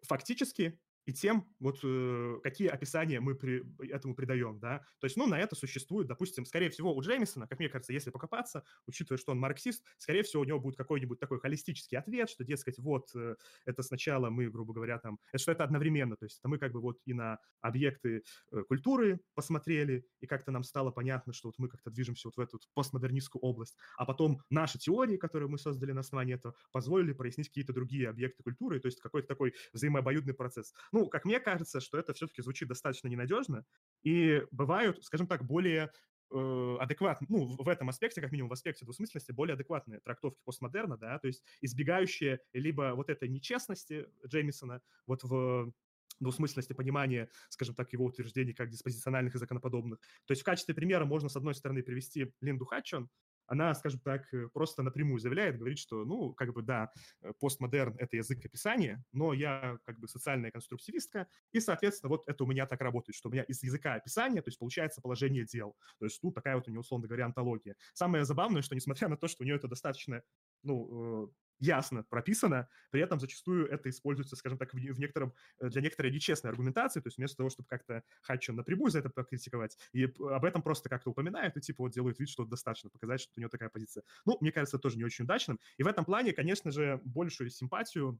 фактически 0.03 0.79
и 1.05 1.13
тем, 1.13 1.47
вот 1.59 1.79
э, 1.83 2.39
какие 2.43 2.67
описания 2.67 3.19
мы 3.19 3.35
при, 3.35 3.63
этому 3.89 4.15
придаем, 4.15 4.59
да. 4.59 4.79
То 4.99 5.05
есть, 5.05 5.17
ну, 5.17 5.27
на 5.27 5.39
это 5.39 5.55
существует, 5.55 6.07
допустим, 6.07 6.45
скорее 6.45 6.69
всего, 6.69 6.95
у 6.95 7.01
Джеймисона, 7.01 7.47
как 7.47 7.59
мне 7.59 7.69
кажется, 7.69 7.93
если 7.93 8.09
покопаться, 8.09 8.63
учитывая, 8.87 9.17
что 9.17 9.31
он 9.31 9.39
марксист, 9.39 9.83
скорее 9.97 10.23
всего, 10.23 10.41
у 10.41 10.45
него 10.45 10.59
будет 10.59 10.77
какой-нибудь 10.77 11.19
такой 11.19 11.39
холистический 11.39 11.97
ответ, 11.97 12.29
что, 12.29 12.43
дескать, 12.43 12.77
вот, 12.79 13.09
э, 13.15 13.35
это 13.65 13.83
сначала 13.83 14.29
мы, 14.29 14.49
грубо 14.49 14.73
говоря, 14.73 14.97
там, 14.99 15.19
это, 15.31 15.41
что 15.41 15.51
это 15.51 15.63
одновременно, 15.63 16.15
то 16.15 16.25
есть 16.25 16.39
это 16.39 16.47
мы 16.47 16.57
как 16.57 16.71
бы 16.71 16.81
вот 16.81 16.99
и 17.05 17.13
на 17.13 17.39
объекты 17.61 18.23
э, 18.51 18.63
культуры 18.63 19.19
посмотрели, 19.33 20.05
и 20.21 20.27
как-то 20.27 20.51
нам 20.51 20.63
стало 20.63 20.91
понятно, 20.91 21.33
что 21.33 21.49
вот 21.49 21.55
мы 21.57 21.67
как-то 21.67 21.91
движемся 21.91 22.27
вот 22.27 22.37
в 22.37 22.39
эту 22.39 22.59
постмодернистскую 22.73 23.41
область, 23.41 23.75
а 23.97 24.05
потом 24.05 24.41
наши 24.49 24.79
теории, 24.79 25.17
которые 25.17 25.49
мы 25.49 25.57
создали 25.57 25.91
на 25.91 26.01
основании 26.01 26.35
этого, 26.35 26.55
позволили 26.71 27.13
прояснить 27.13 27.47
какие-то 27.49 27.73
другие 27.73 28.09
объекты 28.09 28.43
культуры, 28.43 28.79
то 28.79 28.87
есть 28.87 28.99
какой-то 29.01 29.27
такой 29.27 29.53
взаимообоюдный 29.73 30.33
процесс. 30.33 30.73
Ну, 30.93 31.07
как 31.09 31.25
мне 31.25 31.39
кажется, 31.39 31.81
что 31.81 31.97
это 31.97 32.13
все-таки 32.13 32.43
звучит 32.43 32.69
достаточно 32.69 33.07
ненадежно, 33.07 33.65
и 34.03 34.43
бывают, 34.51 35.03
скажем 35.03 35.27
так, 35.27 35.43
более 35.43 35.91
э, 36.31 36.77
адекватные, 36.79 37.27
ну, 37.29 37.45
в 37.45 37.67
этом 37.67 37.89
аспекте, 37.89 38.21
как 38.21 38.31
минимум 38.31 38.49
в 38.49 38.53
аспекте 38.53 38.85
двусмысленности, 38.85 39.31
более 39.31 39.55
адекватные 39.55 39.99
трактовки 40.01 40.39
постмодерна, 40.45 40.95
да, 40.97 41.17
то 41.17 41.27
есть 41.27 41.43
избегающие 41.61 42.41
либо 42.53 42.93
вот 42.95 43.09
этой 43.09 43.27
нечестности 43.27 44.07
Джеймисона 44.25 44.81
вот 45.07 45.23
в 45.23 45.73
двусмысленности 46.19 46.73
понимания, 46.73 47.27
скажем 47.49 47.73
так, 47.73 47.91
его 47.91 48.05
утверждений 48.05 48.53
как 48.53 48.69
диспозициональных 48.69 49.33
и 49.33 49.39
законоподобных. 49.39 49.99
То 50.25 50.33
есть 50.33 50.43
в 50.43 50.45
качестве 50.45 50.75
примера 50.75 51.05
можно, 51.05 51.27
с 51.27 51.35
одной 51.35 51.55
стороны, 51.55 51.81
привести 51.81 52.31
Линду 52.39 52.65
Хатчон, 52.65 53.09
она, 53.47 53.73
скажем 53.73 53.99
так, 53.99 54.33
э, 54.33 54.47
просто 54.53 54.83
напрямую 54.83 55.19
заявляет, 55.19 55.57
говорит, 55.57 55.79
что, 55.79 56.05
ну, 56.05 56.33
как 56.33 56.53
бы, 56.53 56.61
да, 56.61 56.91
э, 57.21 57.33
постмодерн— 57.39 57.95
это 57.99 58.17
язык 58.17 58.45
описания, 58.45 59.03
но 59.11 59.33
я, 59.33 59.77
как 59.85 59.99
бы, 59.99 60.07
социальная 60.07 60.51
конструктивистка, 60.51 61.27
и, 61.51 61.59
соответственно, 61.59 62.09
вот 62.09 62.23
это 62.27 62.43
у 62.43 62.47
меня 62.47 62.65
так 62.65 62.81
работает, 62.81 63.15
что 63.15 63.29
у 63.29 63.31
меня 63.31 63.43
из 63.43 63.61
языка 63.63 63.95
описания, 63.95 64.41
то 64.41 64.49
есть 64.49 64.59
получается 64.59 65.01
положение 65.01 65.45
дел. 65.45 65.75
То 65.99 66.05
есть, 66.05 66.21
ну, 66.23 66.31
такая 66.31 66.55
вот 66.55 66.67
у 66.67 66.71
нее, 66.71 66.79
условно 66.79 67.07
говоря, 67.07 67.25
антология. 67.25 67.75
Самое 67.93 68.25
забавное, 68.25 68.61
что, 68.61 68.75
несмотря 68.75 69.07
на 69.07 69.17
то, 69.17 69.27
что 69.27 69.43
у 69.43 69.45
нее 69.45 69.55
это 69.55 69.67
достаточно, 69.67 70.23
ну, 70.63 71.27
э, 71.27 71.27
ясно 71.63 72.03
прописано, 72.03 72.67
при 72.91 73.01
этом 73.01 73.19
зачастую 73.19 73.67
это 73.67 73.89
используется, 73.89 74.35
скажем 74.35 74.57
так, 74.57 74.73
в, 74.73 74.77
в 74.77 74.99
некотором, 74.99 75.33
э, 75.59 75.69
для 75.69 75.81
некоторой 75.81 76.11
нечестной 76.11 76.51
аргументации, 76.51 76.99
то 76.99 77.07
есть 77.07 77.17
вместо 77.17 77.37
того, 77.37 77.49
чтобы 77.49 77.67
как-то 77.69 78.03
Хатчен 78.21 78.55
напрямую 78.55 78.91
за 78.91 78.99
это 78.99 79.09
покритиковать, 79.09 79.77
и 79.93 80.03
об 80.03 80.45
этом 80.45 80.61
просто 80.61 80.89
как-то 80.89 81.11
упоминают, 81.11 81.55
и 81.57 81.61
типа 81.61 81.83
вот 81.83 81.93
делают 81.93 82.19
вид, 82.19 82.29
что 82.29 82.45
достаточно 82.45 82.89
показать, 82.89 83.21
что 83.21 83.31
у 83.37 83.39
него 83.39 83.49
такая 83.49 83.69
позиция. 83.69 84.03
Ну, 84.25 84.37
мне 84.41 84.51
кажется, 84.51 84.77
тоже 84.77 84.97
не 84.97 85.05
очень 85.05 85.23
удачным. 85.23 85.59
И 85.77 85.83
в 85.83 85.87
этом 85.87 86.05
плане, 86.05 86.33
конечно 86.33 86.71
же, 86.71 86.99
большую 87.03 87.49
симпатию 87.49 88.19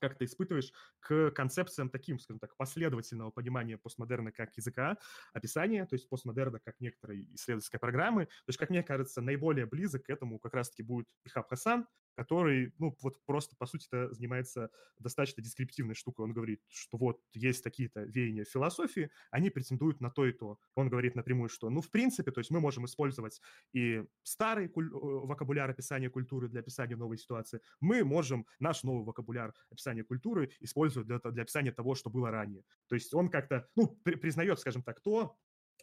как 0.00 0.16
ты 0.16 0.24
испытываешь 0.24 0.72
к 0.98 1.30
концепциям 1.30 1.90
таким, 1.90 2.18
скажем 2.18 2.40
так, 2.40 2.56
последовательного 2.56 3.30
понимания 3.30 3.78
постмодерна 3.78 4.32
как 4.32 4.56
языка, 4.56 4.96
описания, 5.32 5.84
то 5.86 5.94
есть 5.94 6.08
постмодерна 6.08 6.58
как 6.58 6.80
некоторой 6.80 7.28
исследовательской 7.34 7.78
программы. 7.78 8.26
То 8.26 8.48
есть, 8.48 8.58
как 8.58 8.70
мне 8.70 8.82
кажется, 8.82 9.20
наиболее 9.20 9.66
близок 9.66 10.04
к 10.04 10.10
этому 10.10 10.38
как 10.38 10.54
раз-таки 10.54 10.82
будет 10.82 11.06
Ихаб 11.24 11.48
Хасан, 11.48 11.86
который, 12.14 12.72
ну, 12.78 12.96
вот 13.02 13.24
просто, 13.24 13.56
по 13.56 13.66
сути 13.66 13.86
это 13.90 14.12
занимается 14.12 14.70
достаточно 14.98 15.42
дескриптивной 15.42 15.94
штукой. 15.94 16.24
Он 16.24 16.32
говорит, 16.32 16.62
что 16.68 16.98
вот 16.98 17.20
есть 17.32 17.64
такие-то 17.64 18.02
веяния 18.02 18.44
философии, 18.44 19.10
они 19.30 19.50
претендуют 19.50 20.00
на 20.00 20.10
то 20.10 20.26
и 20.26 20.32
то. 20.32 20.58
Он 20.74 20.88
говорит 20.88 21.14
напрямую, 21.14 21.48
что, 21.48 21.70
ну, 21.70 21.80
в 21.80 21.90
принципе, 21.90 22.30
то 22.30 22.40
есть 22.40 22.50
мы 22.50 22.60
можем 22.60 22.84
использовать 22.84 23.40
и 23.72 24.04
старый 24.22 24.68
куль- 24.68 24.88
э, 24.92 25.26
вокабуляр 25.26 25.70
описания 25.70 26.10
культуры 26.10 26.48
для 26.48 26.60
описания 26.60 26.96
новой 26.96 27.18
ситуации, 27.18 27.60
мы 27.80 28.04
можем 28.04 28.46
наш 28.58 28.82
новый 28.82 29.04
вокабуляр 29.04 29.54
описания 29.70 30.04
культуры 30.04 30.50
использовать 30.60 31.06
для, 31.06 31.18
для 31.18 31.42
описания 31.42 31.72
того, 31.72 31.94
что 31.94 32.10
было 32.10 32.30
ранее. 32.30 32.64
То 32.88 32.94
есть 32.94 33.12
он 33.14 33.28
как-то, 33.30 33.68
ну, 33.76 33.88
при- 34.04 34.16
признает, 34.16 34.58
скажем 34.58 34.82
так, 34.82 35.00
то, 35.00 35.36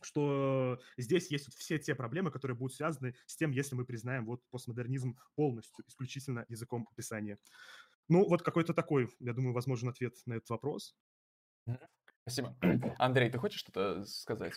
что 0.04 0.80
здесь 0.98 1.32
есть 1.32 1.48
вот 1.48 1.56
все 1.56 1.78
те 1.80 1.96
проблемы, 1.96 2.32
которые 2.32 2.58
будут 2.58 2.76
связаны 2.76 3.16
с 3.26 3.36
тем, 3.36 3.52
если 3.52 3.76
мы 3.76 3.86
признаем 3.86 4.26
вот 4.26 4.42
постмодернизм 4.50 5.18
полностью, 5.36 5.86
исключительно 5.88 6.46
языком 6.50 6.88
описания. 6.92 7.40
Ну, 8.10 8.28
вот 8.28 8.42
какой-то 8.42 8.74
такой, 8.74 9.10
я 9.20 9.34
думаю, 9.34 9.54
возможен 9.54 9.90
ответ 9.90 10.16
на 10.26 10.36
этот 10.36 10.50
вопрос. 10.50 10.96
Спасибо. 12.22 12.58
Андрей, 13.00 13.30
ты 13.30 13.38
хочешь 13.38 13.60
что-то 13.60 14.06
сказать? 14.06 14.54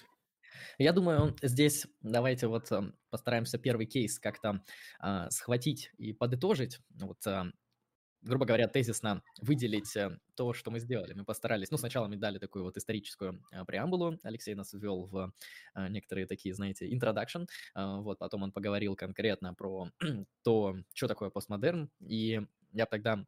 Я 0.79 0.92
думаю, 0.92 1.37
здесь 1.42 1.87
давайте 2.00 2.46
вот 2.48 2.70
эм, 2.72 2.98
постараемся 3.11 3.59
первый 3.59 3.87
кейс 3.87 4.18
как-то 4.18 4.64
а, 4.98 5.31
схватить 5.31 5.92
и 5.96 6.12
подытожить. 6.12 6.81
Вот 6.90 7.24
а, 7.26 7.53
грубо 8.22 8.44
говоря, 8.44 8.68
тезисно 8.68 9.22
выделить 9.40 9.96
э, 9.96 10.18
то, 10.35 10.52
что 10.52 10.70
мы 10.70 10.80
сделали. 10.80 11.14
Мы 11.14 11.24
постарались, 11.24 11.70
ну, 11.70 11.78
сначала 11.78 12.09
мы 12.09 12.16
дали 12.16 12.38
такую 12.38 12.64
вот 12.64 12.76
историческую 12.76 13.42
э, 13.52 13.64
преамбулу, 13.64 14.18
Алексей 14.22 14.54
нас 14.54 14.72
ввел 14.72 15.06
в 15.06 15.33
э, 15.74 15.88
некоторые 15.88 16.26
такие, 16.26 16.54
знаете, 16.54 16.88
introduction, 16.88 17.46
вот, 17.74 18.18
потом 18.18 18.42
он 18.42 18.52
поговорил 18.52 18.96
конкретно 18.96 19.54
про 19.54 19.88
то, 20.42 20.76
что 20.94 21.09
такое 21.09 21.30
постмодерн, 21.30 21.90
и 22.00 22.42
я 22.72 22.87
тогда 22.87 23.24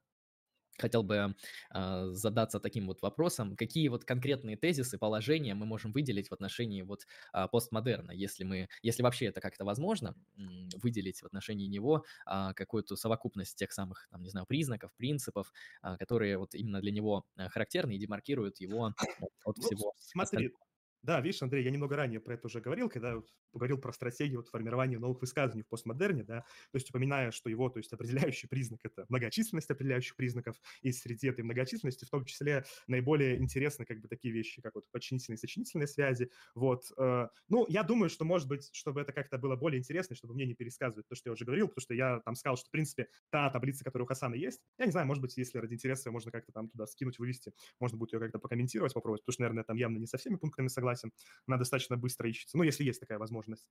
хотел 0.79 1.03
бы 1.03 1.35
э, 1.75 2.09
задаться 2.13 2.61
таким 2.61 2.87
вот 2.87 3.03
вопросом, 3.03 3.57
какие 3.57 3.89
вот 3.89 4.05
конкретные 4.05 4.57
тезисы, 4.57 4.99
положения 4.99 5.55
мы 5.55 5.67
можем 5.67 5.93
выделить 5.93 6.29
в 6.29 6.33
отношении 6.33 6.83
вот 6.83 7.07
э, 7.33 7.47
постмодерна, 7.51 8.13
если 8.13 8.45
мы, 8.45 8.69
если 8.83 9.03
вообще 9.03 9.27
это 9.27 9.41
как-то 9.41 9.65
возможно, 9.65 10.15
э, 10.37 10.41
выделить 10.83 11.23
в 11.23 11.27
отношении 11.27 11.67
него 11.67 12.05
э, 12.27 12.53
какую-то 12.55 12.97
совокупность 12.97 13.57
тех 13.57 13.73
самых, 13.73 14.09
там, 14.11 14.23
не 14.23 14.31
знаю, 14.31 14.47
признаков, 14.47 14.93
принципов, 14.97 15.53
э, 15.83 15.97
которые 15.99 16.39
вот 16.39 16.55
именно 16.55 16.81
для 16.81 16.93
него 16.93 17.27
характерны 17.37 17.93
и 17.93 17.99
демаркируют 17.99 18.61
его 18.61 18.95
от 19.45 19.57
ну, 19.57 19.63
всего. 19.63 19.93
Смотри, 19.99 20.47
остального. 20.47 20.72
Да, 21.03 21.21
видишь, 21.21 21.43
Андрей, 21.43 21.65
я 21.65 21.71
немного 21.73 21.97
ранее 21.97 22.21
про 22.21 22.35
это 22.35 22.47
уже 22.47 22.61
говорил, 22.61 22.89
когда 22.89 23.17
вот 23.17 23.29
говорил 23.53 23.77
про 23.79 23.93
стратегию 23.93 24.39
вот 24.39 24.49
формирования 24.49 24.99
новых 25.01 25.21
высказываний 25.21 25.65
в 25.65 25.69
постмодерне, 25.69 26.23
да, 26.23 26.41
то 26.43 26.77
есть 26.77 26.91
упоминая, 26.91 27.33
что 27.33 27.51
его, 27.51 27.69
то 27.71 27.79
есть 27.79 27.93
определяющий 27.93 28.47
признак– 28.47 28.81
это 28.85 29.05
многочисленность 29.09 29.69
определяющих 29.71 30.15
признаков, 30.15 30.57
и 30.81 30.93
среди 30.93 31.27
этой 31.27 31.43
многочисленности 31.43 32.05
в 32.05 32.11
том 32.11 32.25
числе 32.25 32.65
наиболее 32.87 33.37
интересны 33.39 33.85
как 33.85 34.01
бы 34.01 34.07
такие 34.07 34.33
вещи, 34.33 34.63
как 34.63 34.77
вот 34.77 34.85
подчинительные 34.93 35.37
и 35.37 35.39
сочинительные 35.41 35.89
связи, 35.89 36.31
вот. 36.55 36.85
Э, 36.97 37.29
ну, 37.49 37.67
я 37.69 37.83
думаю, 37.83 38.09
что, 38.09 38.25
может 38.25 38.47
быть, 38.47 38.71
чтобы 38.73 39.01
это 39.01 39.13
как-то 39.13 39.39
было 39.39 39.57
более 39.57 39.81
интересно, 39.81 40.15
чтобы 40.15 40.35
мне 40.35 40.47
не 40.47 40.55
пересказывать 40.55 41.09
то, 41.09 41.17
что 41.17 41.31
я 41.31 41.33
уже 41.33 41.45
говорил, 41.45 41.67
потому 41.67 41.83
что 41.83 41.95
я 41.95 42.21
там 42.21 42.37
сказал, 42.37 42.57
что, 42.57 42.69
в 42.69 42.71
принципе, 42.71 43.09
та 43.31 43.51
таблица, 43.51 43.83
которая 43.83 44.05
у 44.05 44.07
Хасана 44.09 44.35
есть, 44.37 44.63
я 44.79 44.87
не 44.87 44.93
знаю, 44.93 45.09
может 45.09 45.21
быть, 45.21 45.37
если 45.37 45.59
ради 45.59 45.75
интереса 45.75 46.13
можно 46.13 46.31
как-то 46.31 46.53
там 46.53 46.69
туда 46.69 46.87
скинуть, 46.87 47.19
вывести, 47.19 47.53
можно 47.81 47.99
будет 47.99 48.13
ее 48.13 48.21
как-то 48.21 48.39
покомментировать, 48.39 48.95
попробовать, 48.95 49.23
потому 49.23 49.33
что, 49.35 49.43
наверное, 49.43 49.65
там 49.65 49.77
явно 49.77 49.99
не 49.99 50.07
со 50.07 50.17
всеми 50.17 50.37
пунктами 50.37 50.69
согласен, 50.69 50.92
согласен, 50.93 51.13
она 51.47 51.57
достаточно 51.57 51.97
быстро 51.97 52.29
ищется. 52.29 52.57
Ну, 52.57 52.63
если 52.63 52.85
есть 52.85 53.01
такая 53.01 53.19
возможность. 53.19 53.67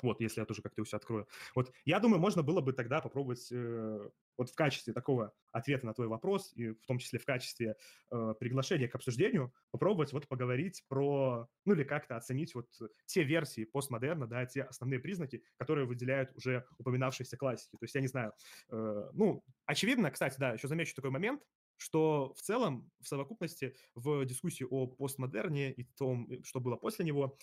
Вот, 0.00 0.20
если 0.20 0.40
я 0.40 0.46
тоже 0.46 0.62
как-то 0.62 0.82
все 0.84 0.96
открою. 0.96 1.28
Вот, 1.54 1.70
я 1.84 2.00
думаю, 2.00 2.18
можно 2.18 2.42
было 2.42 2.60
бы 2.62 2.72
тогда 2.72 3.00
попробовать 3.00 3.52
э, 3.52 4.10
вот 4.38 4.50
в 4.50 4.54
качестве 4.54 4.94
такого 4.94 5.34
ответа 5.52 5.84
на 5.84 5.92
твой 5.92 6.08
вопрос, 6.08 6.52
и 6.54 6.70
в 6.70 6.86
том 6.86 6.98
числе 6.98 7.18
в 7.18 7.26
качестве 7.26 7.76
э, 8.10 8.34
приглашения 8.40 8.88
к 8.88 8.94
обсуждению, 8.94 9.52
попробовать 9.70 10.12
вот 10.12 10.26
поговорить 10.28 10.82
про, 10.88 11.46
ну 11.66 11.74
или 11.74 11.84
как-то 11.84 12.16
оценить 12.16 12.54
вот 12.54 12.68
те 13.04 13.22
версии 13.22 13.64
постмодерна, 13.64 14.26
да, 14.26 14.46
те 14.46 14.62
основные 14.62 14.98
признаки, 14.98 15.44
которые 15.58 15.86
выделяют 15.86 16.34
уже 16.36 16.64
упоминавшиеся 16.78 17.36
классики. 17.36 17.76
То 17.76 17.84
есть 17.84 17.94
я 17.94 18.00
не 18.00 18.08
знаю, 18.08 18.32
э, 18.70 19.10
ну, 19.12 19.44
очевидно, 19.66 20.10
кстати, 20.10 20.36
да, 20.38 20.54
еще 20.54 20.68
замечу 20.68 20.94
такой 20.96 21.10
момент, 21.10 21.42
что 21.82 22.32
в 22.34 22.40
целом, 22.42 22.90
в 23.00 23.08
совокупности, 23.08 23.74
в 23.94 24.24
дискуссии 24.24 24.64
о 24.64 24.86
постмодерне 24.86 25.72
и 25.72 25.84
том, 25.84 26.30
э, 26.30 26.42
что 26.44 26.60
было 26.60 26.76
после 26.76 27.04
него, 27.04 27.36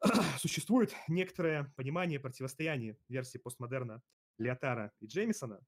существует 0.38 0.94
некоторое 1.08 1.72
понимание 1.76 2.20
противостояния 2.20 2.96
версии 3.08 3.38
постмодерна 3.38 4.00
Леотара 4.38 4.92
и 5.00 5.06
Джеймисона, 5.06 5.60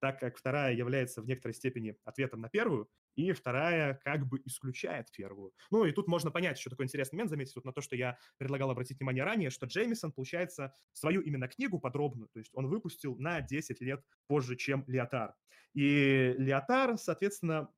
так 0.00 0.20
как 0.20 0.36
вторая 0.36 0.74
является 0.74 1.22
в 1.22 1.26
некоторой 1.26 1.54
степени 1.54 1.96
ответом 2.04 2.40
на 2.40 2.48
первую, 2.48 2.88
и 3.16 3.32
вторая 3.32 4.00
как 4.04 4.26
бы 4.26 4.40
исключает 4.44 5.10
первую. 5.10 5.52
Ну 5.70 5.84
и 5.84 5.92
тут 5.92 6.06
можно 6.06 6.30
понять 6.30 6.58
еще 6.58 6.70
такой 6.70 6.84
интересный 6.84 7.16
момент, 7.16 7.30
заметить 7.30 7.56
вот 7.56 7.64
на 7.64 7.72
то, 7.72 7.80
что 7.80 7.96
я 7.96 8.18
предлагал 8.38 8.70
обратить 8.70 8.98
внимание 9.00 9.24
ранее, 9.24 9.50
что 9.50 9.66
Джеймисон, 9.66 10.12
получается, 10.12 10.74
свою 10.92 11.22
именно 11.22 11.48
книгу 11.48 11.80
подробную, 11.80 12.28
то 12.28 12.38
есть 12.38 12.50
он 12.54 12.68
выпустил 12.68 13.16
на 13.16 13.40
10 13.40 13.80
лет 13.80 14.04
позже, 14.28 14.56
чем 14.56 14.84
Леотар. 14.86 15.34
И 15.74 16.34
Леотар, 16.38 16.96
соответственно, 16.96 17.68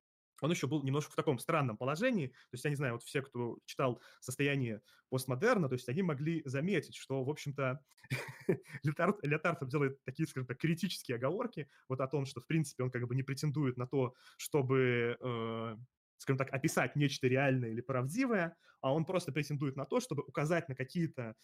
он 0.41 0.51
еще 0.51 0.67
был 0.67 0.83
немножко 0.83 1.13
в 1.13 1.17
таком 1.17 1.39
странном 1.39 1.77
положении. 1.77 2.29
То 2.29 2.53
есть, 2.53 2.65
я 2.65 2.71
не 2.71 2.77
знаю, 2.77 2.95
вот 2.95 3.03
все, 3.03 3.23
кто 3.23 3.59
читал 3.65 4.01
«Состояние 4.21 4.83
постмодерна», 5.09 5.69
то 5.69 5.75
есть 5.75 5.89
они 5.89 6.03
могли 6.03 6.43
заметить, 6.45 6.97
что, 6.97 7.25
в 7.25 7.31
общем-то, 7.31 7.81
Леотард 8.83 9.69
делает 9.69 10.03
такие, 10.05 10.27
скажем 10.27 10.47
так, 10.47 10.59
критические 10.59 11.17
оговорки 11.17 11.69
вот 11.89 12.01
о 12.01 12.07
том, 12.07 12.27
что, 12.27 12.41
в 12.41 12.47
принципе, 12.47 12.85
он 12.85 12.91
как 12.91 13.07
бы 13.07 13.15
не 13.15 13.23
претендует 13.23 13.77
на 13.77 13.87
то, 13.87 14.15
чтобы 14.37 15.17
э, 15.21 15.77
скажем 16.19 16.39
так, 16.39 16.53
описать 16.53 16.97
нечто 16.97 17.29
реальное 17.29 17.71
или 17.71 17.81
правдивое, 17.81 18.57
а 18.81 18.93
он 18.93 19.05
просто 19.05 19.33
претендует 19.33 19.77
на 19.77 19.87
то, 19.87 20.01
чтобы 20.01 20.23
указать 20.25 20.69
на 20.69 20.75
какие-то, 20.75 21.35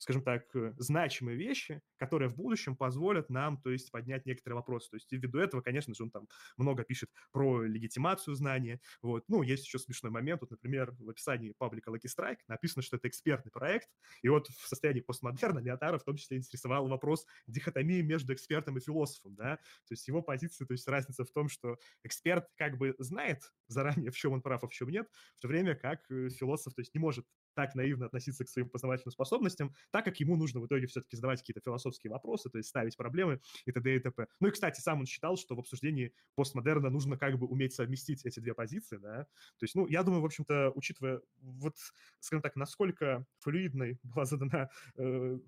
скажем 0.00 0.22
так, 0.22 0.44
значимые 0.76 1.36
вещи, 1.36 1.82
которые 1.96 2.28
в 2.28 2.36
будущем 2.36 2.76
позволят 2.76 3.30
нам, 3.30 3.60
то 3.60 3.70
есть, 3.70 3.90
поднять 3.90 4.26
некоторые 4.26 4.56
вопросы. 4.56 4.90
То 4.90 4.96
есть, 4.96 5.10
ввиду 5.10 5.38
этого, 5.38 5.60
конечно 5.60 5.94
же, 5.94 6.04
он 6.04 6.10
там 6.10 6.28
много 6.56 6.84
пишет 6.84 7.10
про 7.32 7.62
легитимацию 7.62 8.34
знания. 8.36 8.80
Вот. 9.02 9.24
Ну, 9.28 9.42
есть 9.42 9.64
еще 9.64 9.78
смешной 9.78 10.12
момент. 10.12 10.40
Вот, 10.42 10.50
например, 10.50 10.92
в 10.98 11.08
описании 11.10 11.52
паблика 11.56 11.90
Lucky 11.90 12.06
Strike 12.06 12.38
написано, 12.46 12.82
что 12.82 12.96
это 12.96 13.08
экспертный 13.08 13.50
проект, 13.50 13.88
и 14.22 14.28
вот 14.28 14.48
в 14.48 14.68
состоянии 14.68 15.00
постмодерна 15.00 15.58
Леотара 15.58 15.98
в 15.98 16.04
том 16.04 16.16
числе 16.16 16.36
интересовал 16.36 16.88
вопрос 16.88 17.26
дихотомии 17.46 18.02
между 18.02 18.32
экспертом 18.34 18.78
и 18.78 18.80
философом, 18.80 19.34
да, 19.34 19.56
то 19.56 19.92
есть 19.92 20.06
его 20.06 20.22
позиция, 20.22 20.66
то 20.66 20.72
есть 20.72 20.86
разница 20.86 21.24
в 21.24 21.30
том, 21.30 21.48
что 21.48 21.76
эксперт 22.04 22.46
как 22.56 22.78
бы 22.78 22.94
знает 22.98 23.52
заранее, 23.66 24.10
в 24.10 24.16
чем 24.16 24.32
он 24.32 24.42
прав, 24.42 24.62
а 24.64 24.68
в 24.68 24.72
чем 24.72 24.88
нет, 24.90 25.08
в 25.36 25.40
то 25.40 25.48
время 25.48 25.74
как 25.74 26.08
Э, 26.10 26.28
философ, 26.30 26.74
то 26.74 26.80
есть 26.80 26.94
не 26.94 27.00
может 27.00 27.26
так 27.58 27.74
наивно 27.74 28.06
относиться 28.06 28.44
к 28.44 28.48
своим 28.48 28.70
познавательным 28.70 29.10
способностям, 29.10 29.74
так 29.90 30.04
как 30.04 30.20
ему 30.20 30.36
нужно 30.36 30.60
в 30.60 30.66
итоге 30.66 30.86
все-таки 30.86 31.16
задавать 31.16 31.40
какие-то 31.40 31.60
философские 31.60 32.12
вопросы, 32.12 32.48
то 32.50 32.58
есть 32.58 32.68
ставить 32.68 32.96
проблемы 32.96 33.40
и 33.64 33.72
т.д. 33.72 33.96
и 33.96 33.98
т.п. 33.98 34.28
Ну 34.38 34.46
и, 34.46 34.50
кстати, 34.52 34.80
сам 34.80 35.00
он 35.00 35.06
считал, 35.06 35.36
что 35.36 35.56
в 35.56 35.58
обсуждении 35.58 36.12
постмодерна 36.36 36.88
нужно 36.88 37.18
как 37.18 37.36
бы 37.36 37.48
уметь 37.48 37.74
совместить 37.74 38.24
эти 38.24 38.38
две 38.38 38.54
позиции, 38.54 38.98
да. 38.98 39.24
То 39.58 39.64
есть, 39.64 39.74
ну, 39.74 39.88
я 39.88 40.04
думаю, 40.04 40.22
в 40.22 40.26
общем-то, 40.26 40.70
учитывая 40.76 41.20
вот, 41.40 41.74
скажем 42.20 42.42
так, 42.42 42.54
насколько 42.54 43.26
флюидной 43.40 43.98
была 44.04 44.24
задана 44.24 44.70
э, 44.96 45.38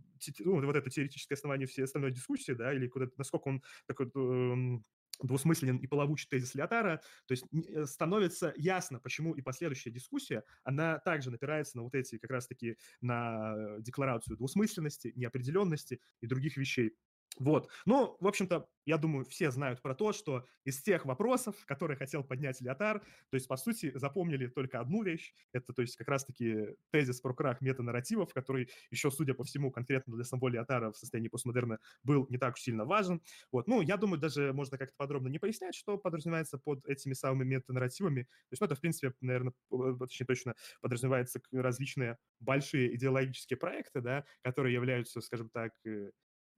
ну, 0.41 0.67
вот 0.67 0.75
это 0.75 0.91
теоретическое 0.91 1.37
основание 1.37 1.69
всей 1.69 1.85
остальной 1.85 2.11
дискуссии, 2.11 2.53
да, 2.53 2.75
или 2.75 2.89
куда 2.89 3.07
насколько 3.19 3.47
он 3.47 3.63
такой 3.87 4.07
э, 4.13 4.81
двусмысленен 5.23 5.77
и 5.79 5.87
плавучий 5.87 6.29
тезис 6.29 6.55
Леотара, 6.55 7.03
то 7.27 7.33
есть 7.33 7.45
э, 7.53 7.85
становится 7.85 8.53
ясно, 8.57 9.01
почему 9.01 9.35
и 9.35 9.43
последующая 9.43 9.91
дискуссия, 9.91 10.45
она 10.65 10.99
также 10.99 11.31
напирается 11.31 11.77
на 11.77 11.85
вот 11.85 11.95
эти 11.95 12.19
как 12.19 12.31
раз-таки 12.31 12.77
на 13.01 13.55
э, 13.57 13.81
декларацию 13.81 14.37
двусмысленности, 14.37 15.13
неопределенности 15.17 16.01
и 16.21 16.27
других 16.27 16.57
вещей. 16.57 16.95
Вот. 17.41 17.71
Ну, 17.87 18.19
в 18.21 18.29
общем-то, 18.29 18.69
я 18.85 18.99
думаю, 18.99 19.25
все 19.25 19.51
знают 19.51 19.81
про 19.81 19.95
то, 19.95 20.13
что 20.13 20.47
из 20.65 20.83
тех 20.83 21.07
вопросов, 21.07 21.65
которые 21.67 21.97
хотел 21.97 22.23
поднять 22.23 22.61
Леотар, 22.61 23.01
то 23.01 23.35
есть, 23.35 23.49
по 23.49 23.57
сути, 23.57 23.93
запомнили 23.97 24.47
только 24.47 24.79
одну 24.79 25.03
вещь. 25.03 25.33
Это, 25.53 25.73
то 25.73 25.81
есть, 25.83 25.97
как 25.97 26.09
раз-таки 26.09 26.77
тезис 26.91 27.21
про 27.23 27.33
крах 27.35 27.63
метанарративов, 27.63 28.35
который 28.35 28.69
еще, 28.91 29.11
судя 29.11 29.33
по 29.33 29.43
всему, 29.45 29.71
конкретно 29.71 30.15
для 30.15 30.25
самого 30.25 30.49
Леотара 30.49 30.93
в 30.93 30.99
состоянии 30.99 31.29
постмодерна 31.29 31.79
был 32.03 32.27
не 32.29 32.37
так 32.37 32.55
уж 32.55 32.61
сильно 32.61 32.85
важен. 32.85 33.23
Вот. 33.51 33.67
Ну, 33.69 33.81
я 33.81 33.97
думаю, 33.97 34.21
даже 34.21 34.53
можно 34.53 34.77
как-то 34.77 34.95
подробно 34.99 35.29
не 35.29 35.39
пояснять, 35.39 35.75
что 35.75 35.97
подразумевается 35.97 36.59
под 36.59 36.85
этими 36.87 37.15
самыми 37.15 37.45
метанарративами. 37.45 38.25
То 38.25 38.29
есть, 38.53 38.61
ну, 38.61 38.67
это, 38.67 38.75
в 38.75 38.81
принципе, 38.81 39.15
наверное, 39.23 39.55
точнее 39.99 40.27
точно 40.27 40.55
подразумевается 40.83 41.41
различные 41.53 42.19
большие 42.39 42.95
идеологические 42.97 43.57
проекты, 43.57 44.03
да, 44.03 44.27
которые 44.43 44.75
являются, 44.75 45.23
скажем 45.23 45.49
так, 45.49 45.73
э, 45.87 46.11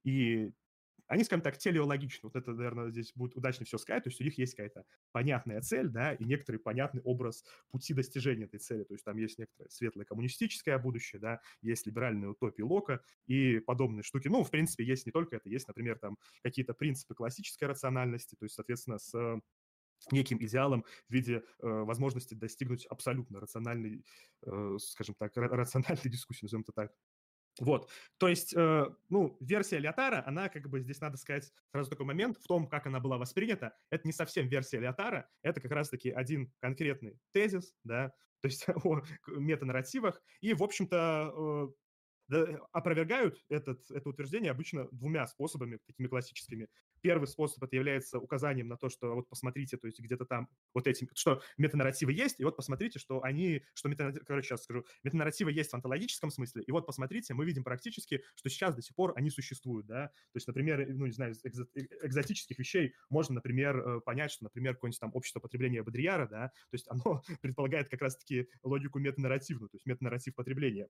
и 0.04 0.52
они, 1.12 1.24
скажем 1.24 1.42
так, 1.42 1.58
телеологичны. 1.58 2.30
Вот 2.30 2.36
это, 2.36 2.52
наверное, 2.52 2.88
здесь 2.90 3.12
будет 3.14 3.36
удачно 3.36 3.66
все 3.66 3.76
сказать. 3.76 4.04
То 4.04 4.08
есть 4.08 4.18
у 4.22 4.24
них 4.24 4.38
есть 4.38 4.54
какая-то 4.54 4.86
понятная 5.12 5.60
цель, 5.60 5.90
да, 5.90 6.14
и 6.14 6.24
некоторый 6.24 6.56
понятный 6.56 7.02
образ 7.02 7.44
пути 7.70 7.92
достижения 7.92 8.46
этой 8.46 8.58
цели. 8.58 8.84
То 8.84 8.94
есть 8.94 9.04
там 9.04 9.18
есть 9.18 9.38
некоторое 9.38 9.68
светлое 9.68 10.06
коммунистическое 10.06 10.78
будущее, 10.78 11.20
да, 11.20 11.42
есть 11.60 11.86
либеральные 11.86 12.30
утопии 12.30 12.62
Лока 12.62 13.02
и 13.26 13.58
подобные 13.58 14.02
штуки. 14.02 14.28
Ну, 14.28 14.42
в 14.42 14.50
принципе, 14.50 14.86
есть 14.86 15.04
не 15.04 15.12
только 15.12 15.36
это. 15.36 15.50
Есть, 15.50 15.68
например, 15.68 15.98
там 15.98 16.16
какие-то 16.42 16.72
принципы 16.72 17.14
классической 17.14 17.64
рациональности, 17.64 18.34
то 18.34 18.46
есть, 18.46 18.54
соответственно, 18.54 18.96
с 18.98 19.12
неким 20.10 20.38
идеалом 20.42 20.86
в 21.10 21.12
виде 21.12 21.44
э, 21.60 21.66
возможности 21.68 22.32
достигнуть 22.32 22.86
абсолютно 22.86 23.38
рациональной, 23.38 24.02
э, 24.46 24.76
скажем 24.80 25.14
так, 25.16 25.36
рациональной 25.36 26.02
дискуссии, 26.10 26.46
назовем 26.46 26.62
это 26.62 26.72
так. 26.72 26.92
Вот, 27.60 27.90
то 28.18 28.28
есть, 28.28 28.54
э, 28.56 28.86
ну, 29.10 29.36
версия 29.40 29.78
Леотара, 29.78 30.22
она, 30.26 30.48
как 30.48 30.68
бы, 30.70 30.80
здесь 30.80 31.00
надо 31.00 31.18
сказать 31.18 31.52
сразу 31.70 31.90
такой 31.90 32.06
момент, 32.06 32.38
в 32.38 32.46
том, 32.46 32.66
как 32.66 32.86
она 32.86 32.98
была 32.98 33.18
воспринята, 33.18 33.74
это 33.90 34.06
не 34.08 34.12
совсем 34.12 34.48
версия 34.48 34.80
Леотара, 34.80 35.28
это 35.42 35.60
как 35.60 35.70
раз-таки 35.72 36.10
один 36.10 36.52
конкретный 36.60 37.18
тезис, 37.32 37.74
да, 37.84 38.14
то 38.40 38.48
есть 38.48 38.66
о 38.84 39.02
метанарративах, 39.28 40.22
и, 40.40 40.54
в 40.54 40.62
общем-то, 40.62 41.32
э, 41.34 41.72
опровергают 42.72 43.42
этот, 43.48 43.90
это 43.90 44.08
утверждение 44.08 44.50
обычно 44.50 44.88
двумя 44.92 45.26
способами, 45.26 45.78
такими 45.86 46.06
классическими. 46.06 46.68
Первый 47.00 47.26
способ 47.26 47.62
это 47.64 47.74
является 47.74 48.18
указанием 48.18 48.68
на 48.68 48.76
то, 48.76 48.88
что 48.88 49.14
вот 49.14 49.28
посмотрите, 49.28 49.76
то 49.76 49.86
есть 49.86 49.98
где-то 50.00 50.24
там 50.24 50.48
вот 50.72 50.86
эти, 50.86 51.08
что 51.14 51.42
метанарративы 51.58 52.12
есть, 52.12 52.38
и 52.38 52.44
вот 52.44 52.56
посмотрите, 52.56 52.98
что 52.98 53.22
они, 53.22 53.64
что 53.74 53.88
метанарративы, 53.88 54.24
короче, 54.24 54.48
сейчас 54.48 54.62
скажу, 54.64 54.84
метанарративы 55.02 55.52
есть 55.52 55.70
в 55.70 55.74
онтологическом 55.74 56.30
смысле, 56.30 56.62
и 56.62 56.70
вот 56.70 56.86
посмотрите, 56.86 57.34
мы 57.34 57.44
видим 57.44 57.64
практически, 57.64 58.22
что 58.36 58.48
сейчас 58.48 58.76
до 58.76 58.82
сих 58.82 58.94
пор 58.94 59.12
они 59.16 59.30
существуют, 59.30 59.86
да, 59.86 60.08
то 60.08 60.36
есть, 60.36 60.46
например, 60.46 60.86
ну, 60.88 61.06
не 61.06 61.12
знаю, 61.12 61.32
из 61.32 61.44
экзо- 61.44 61.68
э, 61.74 61.80
экзотических 62.06 62.58
вещей 62.58 62.94
можно, 63.10 63.34
например, 63.34 63.76
э, 63.78 64.00
понять, 64.00 64.30
что, 64.30 64.44
например, 64.44 64.74
какое-нибудь 64.74 65.00
там 65.00 65.10
общество 65.14 65.40
потребления 65.40 65.82
Бодрияра, 65.82 66.28
да, 66.28 66.48
то 66.48 66.74
есть 66.74 66.86
оно 66.88 67.22
предполагает 67.42 67.88
как 67.88 68.00
раз-таки 68.00 68.48
логику 68.62 68.98
метанарративную, 69.00 69.68
то 69.68 69.76
есть 69.76 69.86
метанарратив 69.86 70.34
потребления. 70.36 70.88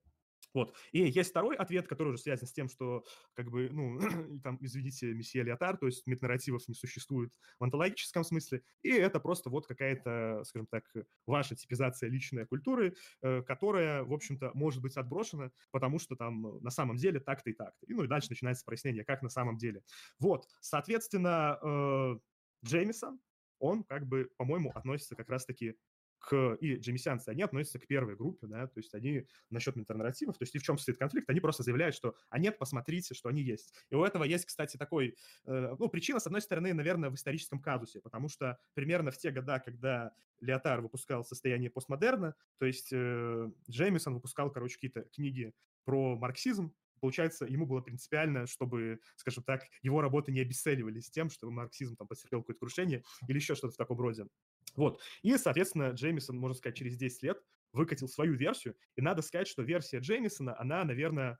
Вот. 0.54 0.74
И 0.92 1.02
есть 1.02 1.30
второй 1.30 1.56
ответ, 1.56 1.88
который 1.88 2.08
уже 2.08 2.18
связан 2.18 2.46
с 2.46 2.52
тем, 2.52 2.68
что, 2.68 3.04
как 3.34 3.50
бы, 3.50 3.68
ну, 3.70 3.98
там, 4.42 4.58
извините, 4.60 5.12
месье 5.12 5.42
Леотар, 5.42 5.76
то 5.76 5.86
есть 5.86 6.06
метанарративов 6.06 6.68
не 6.68 6.74
существует 6.74 7.32
в 7.58 7.64
онтологическом 7.64 8.24
смысле, 8.24 8.62
и 8.82 8.90
это 8.90 9.20
просто 9.20 9.50
вот 9.50 9.66
какая-то, 9.66 10.42
скажем 10.44 10.66
так, 10.66 10.84
ваша 11.26 11.54
типизация 11.54 12.10
личной 12.10 12.46
культуры, 12.46 12.94
э, 13.22 13.42
которая, 13.42 14.04
в 14.04 14.12
общем-то, 14.12 14.50
может 14.54 14.82
быть 14.82 14.96
отброшена, 14.96 15.50
потому 15.70 15.98
что 15.98 16.16
там 16.16 16.62
на 16.62 16.70
самом 16.70 16.96
деле 16.96 17.20
так-то 17.20 17.50
и 17.50 17.54
так-то. 17.54 17.86
И, 17.86 17.94
ну, 17.94 18.04
и 18.04 18.08
дальше 18.08 18.28
начинается 18.30 18.64
прояснение, 18.64 19.04
как 19.04 19.22
на 19.22 19.28
самом 19.28 19.56
деле. 19.56 19.82
Вот, 20.18 20.46
соответственно, 20.60 21.58
э, 21.62 22.18
Джеймисон, 22.64 23.20
он, 23.58 23.84
как 23.84 24.06
бы, 24.06 24.28
по-моему, 24.36 24.70
относится 24.74 25.14
как 25.14 25.28
раз-таки 25.30 25.76
к, 26.22 26.56
и 26.60 26.76
джемисианцы, 26.76 27.28
они 27.28 27.42
относятся 27.42 27.78
к 27.78 27.86
первой 27.86 28.16
группе, 28.16 28.46
да, 28.46 28.66
то 28.66 28.78
есть 28.78 28.94
они 28.94 29.26
насчет 29.50 29.76
метанарративов, 29.76 30.38
то 30.38 30.44
есть 30.44 30.54
и 30.54 30.58
в 30.58 30.62
чем 30.62 30.78
стоит 30.78 30.96
конфликт, 30.96 31.28
они 31.28 31.40
просто 31.40 31.62
заявляют, 31.64 31.94
что 31.94 32.14
а 32.30 32.38
нет, 32.38 32.58
посмотрите, 32.58 33.14
что 33.14 33.28
они 33.28 33.42
есть. 33.42 33.74
И 33.90 33.94
у 33.94 34.04
этого 34.04 34.24
есть, 34.24 34.46
кстати, 34.46 34.76
такой, 34.76 35.16
э, 35.44 35.74
ну, 35.78 35.88
причина, 35.88 36.20
с 36.20 36.26
одной 36.26 36.40
стороны, 36.40 36.72
наверное, 36.72 37.10
в 37.10 37.14
историческом 37.14 37.60
казусе, 37.60 38.00
потому 38.00 38.28
что 38.28 38.58
примерно 38.74 39.10
в 39.10 39.18
те 39.18 39.30
года, 39.30 39.58
когда 39.58 40.12
Леотар 40.40 40.80
выпускал 40.80 41.24
«Состояние 41.24 41.70
постмодерна», 41.70 42.34
то 42.58 42.66
есть 42.66 42.90
э, 42.92 43.50
Джеймисон 43.68 44.14
выпускал, 44.14 44.50
короче, 44.50 44.76
какие-то 44.76 45.02
книги 45.12 45.52
про 45.84 46.16
марксизм, 46.16 46.72
получается, 47.02 47.46
ему 47.46 47.66
было 47.66 47.80
принципиально, 47.80 48.46
чтобы, 48.46 49.00
скажем 49.16 49.42
так, 49.42 49.64
его 49.82 50.00
работы 50.00 50.30
не 50.30 50.40
обесценивались 50.40 51.10
тем, 51.10 51.30
что 51.30 51.50
марксизм 51.50 51.96
там 51.96 52.06
потерпел 52.06 52.42
какое-то 52.42 52.60
крушение 52.60 53.02
или 53.26 53.36
еще 53.36 53.56
что-то 53.56 53.74
в 53.74 53.76
таком 53.76 53.98
роде. 53.98 54.26
Вот. 54.74 55.00
И, 55.22 55.36
соответственно, 55.36 55.90
Джеймисон, 55.90 56.36
можно 56.36 56.54
сказать, 56.54 56.76
через 56.76 56.96
10 56.96 57.22
лет 57.22 57.42
выкатил 57.72 58.08
свою 58.08 58.34
версию. 58.34 58.76
И 58.96 59.02
надо 59.02 59.22
сказать, 59.22 59.48
что 59.48 59.62
версия 59.62 59.98
Джеймисона, 59.98 60.58
она, 60.58 60.84
наверное, 60.84 61.38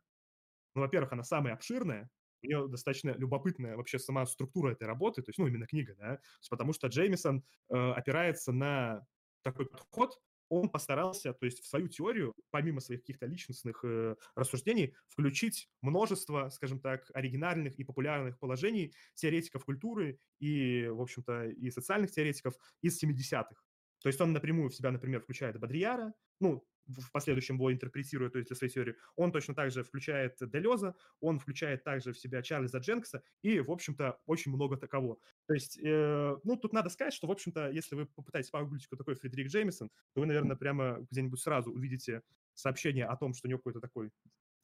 ну, 0.74 0.82
во-первых, 0.82 1.12
она 1.12 1.22
самая 1.22 1.54
обширная, 1.54 2.10
у 2.42 2.46
нее 2.46 2.68
достаточно 2.68 3.10
любопытная 3.10 3.76
вообще 3.76 3.98
сама 3.98 4.26
структура 4.26 4.72
этой 4.72 4.84
работы, 4.84 5.22
то 5.22 5.28
есть, 5.28 5.38
ну, 5.38 5.46
именно 5.46 5.66
книга, 5.66 5.94
да, 5.96 6.20
потому 6.50 6.72
что 6.72 6.88
Джеймисон 6.88 7.44
э, 7.68 7.74
опирается 7.92 8.52
на 8.52 9.06
такой 9.42 9.66
подход, 9.66 10.20
он 10.52 10.68
постарался, 10.68 11.32
то 11.32 11.46
есть 11.46 11.60
в 11.60 11.66
свою 11.66 11.88
теорию, 11.88 12.34
помимо 12.50 12.80
своих 12.80 13.00
каких-то 13.00 13.24
личностных 13.24 13.80
э, 13.84 14.16
рассуждений, 14.34 14.94
включить 15.08 15.70
множество, 15.80 16.50
скажем 16.50 16.78
так, 16.78 17.10
оригинальных 17.14 17.74
и 17.76 17.84
популярных 17.84 18.38
положений 18.38 18.92
теоретиков 19.14 19.64
культуры 19.64 20.18
и, 20.40 20.86
в 20.88 21.00
общем-то, 21.00 21.48
и 21.48 21.70
социальных 21.70 22.10
теоретиков 22.10 22.54
из 22.82 23.02
70-х. 23.02 23.62
То 24.02 24.08
есть 24.08 24.20
он 24.20 24.34
напрямую 24.34 24.68
в 24.68 24.74
себя, 24.74 24.90
например, 24.90 25.22
включает 25.22 25.58
Бодрияра, 25.58 26.12
ну, 26.38 26.62
в 26.86 27.10
последующем 27.12 27.56
его 27.56 27.72
интерпретируя, 27.72 28.30
то 28.30 28.38
есть 28.38 28.48
для 28.48 28.56
своей 28.56 28.72
теории, 28.72 28.96
он 29.16 29.32
точно 29.32 29.54
так 29.54 29.70
же 29.70 29.82
включает 29.82 30.36
Делеза, 30.40 30.94
он 31.20 31.38
включает 31.38 31.84
также 31.84 32.12
в 32.12 32.18
себя 32.18 32.42
Чарльза 32.42 32.78
Дженкса 32.78 33.22
и, 33.42 33.60
в 33.60 33.70
общем-то, 33.70 34.18
очень 34.26 34.52
много 34.52 34.76
такового. 34.76 35.18
То 35.46 35.54
есть, 35.54 35.78
э, 35.82 36.36
ну, 36.44 36.56
тут 36.56 36.72
надо 36.72 36.90
сказать, 36.90 37.14
что, 37.14 37.26
в 37.26 37.30
общем-то, 37.30 37.70
если 37.70 37.94
вы 37.94 38.06
попытаетесь 38.06 38.50
погуглить, 38.50 38.86
кто 38.86 38.96
такой 38.96 39.14
Фредерик 39.14 39.48
Джеймисон, 39.48 39.90
то 40.14 40.20
вы, 40.20 40.26
наверное, 40.26 40.56
прямо 40.56 41.06
где-нибудь 41.10 41.40
сразу 41.40 41.72
увидите 41.72 42.22
сообщение 42.54 43.06
о 43.06 43.16
том, 43.16 43.34
что 43.34 43.46
у 43.46 43.50
него 43.50 43.58
какой-то 43.58 43.80
такой, 43.80 44.10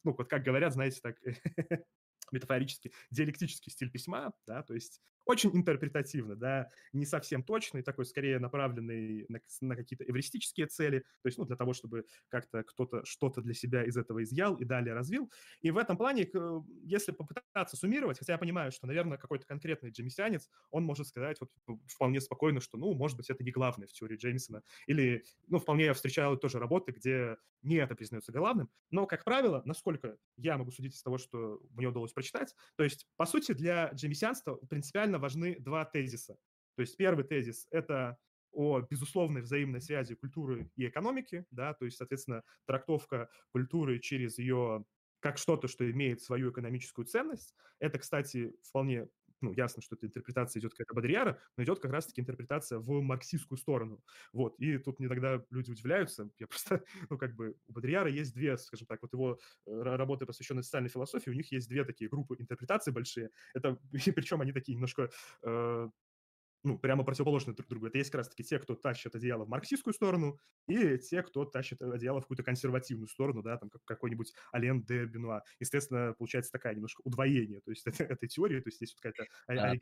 ну, 0.05 0.15
вот 0.17 0.29
как 0.29 0.43
говорят, 0.43 0.73
знаете, 0.73 1.01
так 1.03 1.17
метафорический, 2.33 2.93
диалектический 3.11 3.73
стиль 3.73 3.91
письма, 3.91 4.33
да, 4.47 4.63
то 4.63 4.75
есть 4.75 5.01
очень 5.29 5.55
интерпретативно, 5.55 6.37
да, 6.37 6.71
не 6.93 7.05
совсем 7.05 7.43
точный, 7.43 7.83
такой 7.83 8.07
скорее 8.07 8.39
направленный 8.39 9.27
на, 9.29 9.41
на 9.61 9.77
какие-то 9.77 10.05
эвристические 10.05 10.67
цели, 10.67 11.01
то 11.01 11.27
есть, 11.27 11.37
ну, 11.39 11.45
для 11.45 11.57
того, 11.57 11.75
чтобы 11.75 12.07
как-то 12.29 12.63
кто-то 12.65 13.05
что-то 13.05 13.43
для 13.43 13.53
себя 13.55 13.85
из 13.85 13.97
этого 13.97 14.23
изъял 14.23 14.57
и 14.57 14.65
далее 14.65 14.95
развил. 14.95 15.31
И 15.61 15.71
в 15.71 15.77
этом 15.77 15.99
плане, 15.99 16.27
если 16.83 17.13
попытаться 17.13 17.77
суммировать, 17.77 18.19
хотя 18.19 18.33
я 18.33 18.39
понимаю, 18.39 18.73
что, 18.73 18.87
наверное, 18.87 19.19
какой-то 19.19 19.47
конкретный 19.47 19.91
джемисианец, 19.91 20.49
он 20.71 20.85
может 20.85 21.07
сказать 21.07 21.39
вот 21.41 21.51
вполне 21.87 22.21
спокойно, 22.21 22.61
что, 22.61 22.79
ну, 22.79 22.95
может 22.95 23.17
быть, 23.19 23.29
это 23.29 23.45
не 23.45 23.51
главное 23.51 23.87
в 23.87 23.93
теории 23.93 24.17
Джеймисона, 24.17 24.63
или, 24.87 25.25
ну, 25.47 25.59
вполне 25.59 25.85
я 25.85 25.95
встречал 25.95 26.39
тоже 26.39 26.59
работы, 26.59 26.93
где 26.93 27.37
не 27.63 27.77
это 27.77 27.95
признается 27.95 28.33
главным, 28.33 28.71
но, 28.91 29.07
как 29.07 29.25
правило, 29.25 29.63
насколько 29.65 30.17
я 30.37 30.57
могу 30.57 30.71
судить 30.71 30.95
из 30.95 31.03
того, 31.03 31.19
что 31.19 31.61
мне 31.71 31.89
удалось 31.89 32.13
прочитать, 32.13 32.55
то 32.77 32.85
есть, 32.85 33.07
по 33.17 33.27
сути, 33.27 33.53
для 33.53 33.91
джемисианства 33.93 34.55
принципиально 34.55 35.18
важны 35.19 35.57
два 35.59 35.85
тезиса. 35.85 36.39
То 36.77 36.83
есть 36.83 36.97
первый 36.97 37.25
тезис– 37.25 37.67
это 37.71 38.19
о 38.53 38.81
безусловной 38.81 39.43
взаимной 39.43 39.81
связи 39.81 40.15
культуры 40.15 40.71
и 40.77 40.87
экономики, 40.87 41.45
да, 41.51 41.75
то 41.75 41.85
есть, 41.85 41.99
соответственно, 41.99 42.43
трактовка 42.67 43.29
культуры 43.53 43.99
через 43.99 44.39
ее 44.39 44.85
как 45.21 45.39
что-то, 45.39 45.69
что 45.69 45.91
имеет 45.91 46.23
свою 46.23 46.51
экономическую 46.51 47.05
ценность. 47.05 47.55
Это, 47.79 47.99
кстати, 47.99 48.55
вполне 48.63 49.09
ну, 49.41 49.53
ясно, 49.53 49.83
что 49.83 49.97
эта 49.97 50.07
интерпретация 50.07 50.61
идет 50.61 50.75
как 50.75 50.95
Бодрияра, 50.95 51.41
но 51.57 51.65
идет 51.65 51.81
как 51.81 51.93
раз-таки 51.93 52.21
интерпретация 52.21 52.79
в 52.79 53.01
марксистскую 53.03 53.59
сторону. 53.59 54.03
Вот, 54.33 54.59
и 54.59 54.79
тут 54.79 55.01
не 55.01 55.09
тогда 55.09 55.45
люди 55.51 55.71
удивляются, 55.71 56.31
я 56.39 56.47
просто, 56.47 56.85
ну, 57.11 57.19
как 57.19 57.35
бы, 57.35 57.57
у 57.67 57.73
Бодрияра 57.73 58.11
есть 58.11 58.35
две, 58.35 58.57
скажем 58.59 58.87
так, 58.87 59.03
вот 59.03 59.13
его 59.13 59.39
э, 59.67 59.71
работы, 59.83 60.27
посвященные 60.27 60.63
социальной 60.63 60.91
философии, 60.91 61.31
у 61.31 61.35
них 61.35 61.51
есть 61.53 61.69
две 61.69 61.85
такие 61.85 62.11
группы 62.11 62.37
интерпретаций 62.39 62.93
большие, 62.93 63.31
это, 63.55 63.79
причем 63.93 64.41
они 64.41 64.53
такие 64.53 64.75
немножко 64.75 65.11
э, 65.43 65.89
ну, 66.69 66.79
прямо 66.79 67.03
противоположны 67.03 67.55
друг 67.55 67.69
другу. 67.69 67.87
Это 67.87 67.99
есть 67.99 68.11
как 68.11 68.19
раз-таки 68.19 68.45
те, 68.45 68.59
кто 68.59 68.75
тащит 68.75 69.15
одеяло 69.15 69.45
в 69.45 69.49
марксистскую 69.49 69.95
сторону, 69.95 70.39
и 70.67 70.99
те, 70.99 71.23
кто 71.23 71.47
тащит 71.47 71.81
одеяло 71.81 72.21
в 72.21 72.25
какую-то 72.25 72.43
консервативную 72.43 73.09
сторону, 73.09 73.43
да, 73.43 73.57
там 73.57 73.71
как 73.71 73.83
какой-нибудь 73.85 74.35
Ален 74.55 74.83
де 74.83 75.07
Бенуа. 75.07 75.43
Естественно, 75.61 76.15
получается 76.19 76.53
такая 76.53 76.75
немножко 76.75 77.01
удвоение, 77.05 77.61
то 77.63 77.71
есть 77.71 77.87
это, 78.03 78.05
этой 78.05 78.29
теории, 78.29 78.61
то 78.61 78.69
есть 78.69 78.77
здесь 78.77 78.95
вот 78.95 79.01
какая-то... 79.01 79.33
Да, 79.49 79.75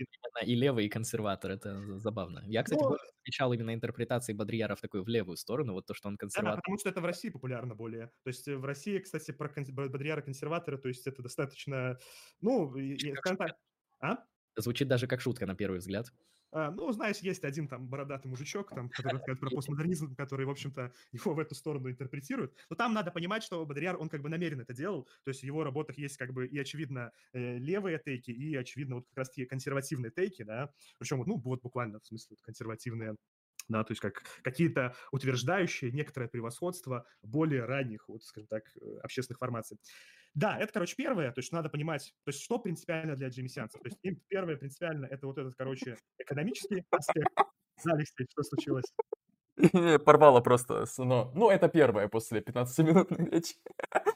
и 0.44 0.54
левый, 0.54 0.86
и 0.86 0.88
консерватор, 0.88 1.50
это 1.50 1.98
забавно. 1.98 2.44
Я, 2.46 2.62
кстати, 2.62 2.82
Но... 2.82 2.96
встречал 3.18 3.52
именно 3.52 3.74
интерпретации 3.74 4.32
Бодрияра 4.32 4.76
в 4.76 4.80
такую 4.80 5.02
в 5.02 5.08
левую 5.08 5.36
сторону, 5.36 5.72
вот 5.72 5.86
то, 5.86 5.94
что 5.94 6.08
он 6.08 6.16
консерватор. 6.16 6.56
Да, 6.56 6.60
потому 6.62 6.78
что 6.78 6.88
это 6.88 7.00
в 7.00 7.04
России 7.04 7.30
популярно 7.30 7.74
более. 7.74 8.06
То 8.22 8.28
есть 8.28 8.46
в 8.46 8.64
России, 8.64 8.98
кстати, 8.98 9.32
про 9.32 9.48
Бодрияра 9.48 10.22
консерватора, 10.22 10.78
то 10.78 10.88
есть 10.88 11.06
это 11.06 11.22
достаточно, 11.22 11.98
ну, 12.40 12.76
и, 12.76 13.14
так... 13.24 13.56
А? 14.00 14.18
Звучит 14.56 14.88
даже 14.88 15.06
как 15.06 15.20
шутка 15.20 15.46
на 15.46 15.54
первый 15.54 15.78
взгляд. 15.78 16.12
А, 16.52 16.70
ну, 16.70 16.90
знаешь, 16.92 17.18
есть 17.18 17.44
один 17.44 17.68
там 17.68 17.88
бородатый 17.88 18.28
мужичок, 18.28 18.72
там, 18.72 18.88
который 18.88 19.12
рассказывает 19.12 19.40
про 19.40 19.50
постмодернизм, 19.50 20.14
который, 20.14 20.46
в 20.46 20.50
общем-то, 20.50 20.92
его 21.12 21.34
в 21.34 21.38
эту 21.38 21.54
сторону 21.54 21.90
интерпретирует. 21.90 22.54
Но 22.70 22.76
там 22.76 22.94
надо 22.94 23.10
понимать, 23.10 23.42
что 23.42 23.64
Бодрияр, 23.66 23.96
он 24.00 24.08
как 24.08 24.22
бы 24.22 24.28
намеренно 24.28 24.62
это 24.62 24.72
делал, 24.74 25.04
то 25.24 25.28
есть 25.30 25.40
в 25.40 25.44
его 25.44 25.64
работах 25.64 25.98
есть 25.98 26.16
как 26.16 26.32
бы 26.32 26.46
и, 26.46 26.58
очевидно, 26.58 27.12
э, 27.32 27.58
левые 27.58 27.98
тейки, 27.98 28.30
и, 28.30 28.54
очевидно, 28.54 28.96
вот 28.96 29.06
как 29.08 29.18
раз 29.18 29.30
те 29.30 29.46
консервативные 29.46 30.10
тейки, 30.12 30.42
да, 30.42 30.72
причем, 30.98 31.22
ну, 31.26 31.36
вот 31.38 31.62
буквально, 31.62 32.00
в 32.00 32.06
смысле, 32.06 32.36
консервативные 32.42 33.16
да, 33.68 33.84
то 33.84 33.92
есть 33.92 34.00
как 34.00 34.22
какие-то 34.42 34.94
утверждающие 35.12 35.92
некоторое 35.92 36.28
превосходство 36.28 37.06
более 37.22 37.64
ранних, 37.64 38.08
вот, 38.08 38.22
скажем 38.24 38.48
так, 38.48 38.64
э, 38.80 38.98
общественных 39.02 39.38
формаций. 39.38 39.78
Да, 40.34 40.58
это, 40.58 40.72
короче, 40.72 40.94
первое, 40.96 41.32
то 41.32 41.38
есть 41.38 41.52
надо 41.52 41.68
понимать, 41.70 42.14
то 42.24 42.28
есть 42.30 42.42
что 42.42 42.58
принципиально 42.58 43.16
для 43.16 43.28
джемисианцев. 43.28 43.80
То 43.80 43.88
есть 43.88 44.20
первое 44.28 44.56
принципиально 44.56 45.06
это 45.06 45.26
вот 45.26 45.38
этот, 45.38 45.54
короче, 45.54 45.96
экономический 46.18 46.84
аспект. 46.90 47.28
Да, 47.84 47.98
что 48.04 48.42
случилось? 48.42 48.84
Порвало 50.04 50.40
просто, 50.40 50.84
но, 50.98 51.32
ну, 51.34 51.50
это 51.50 51.68
первое 51.68 52.08
после 52.08 52.40
15-минутной 52.40 53.30
речи. 53.30 53.54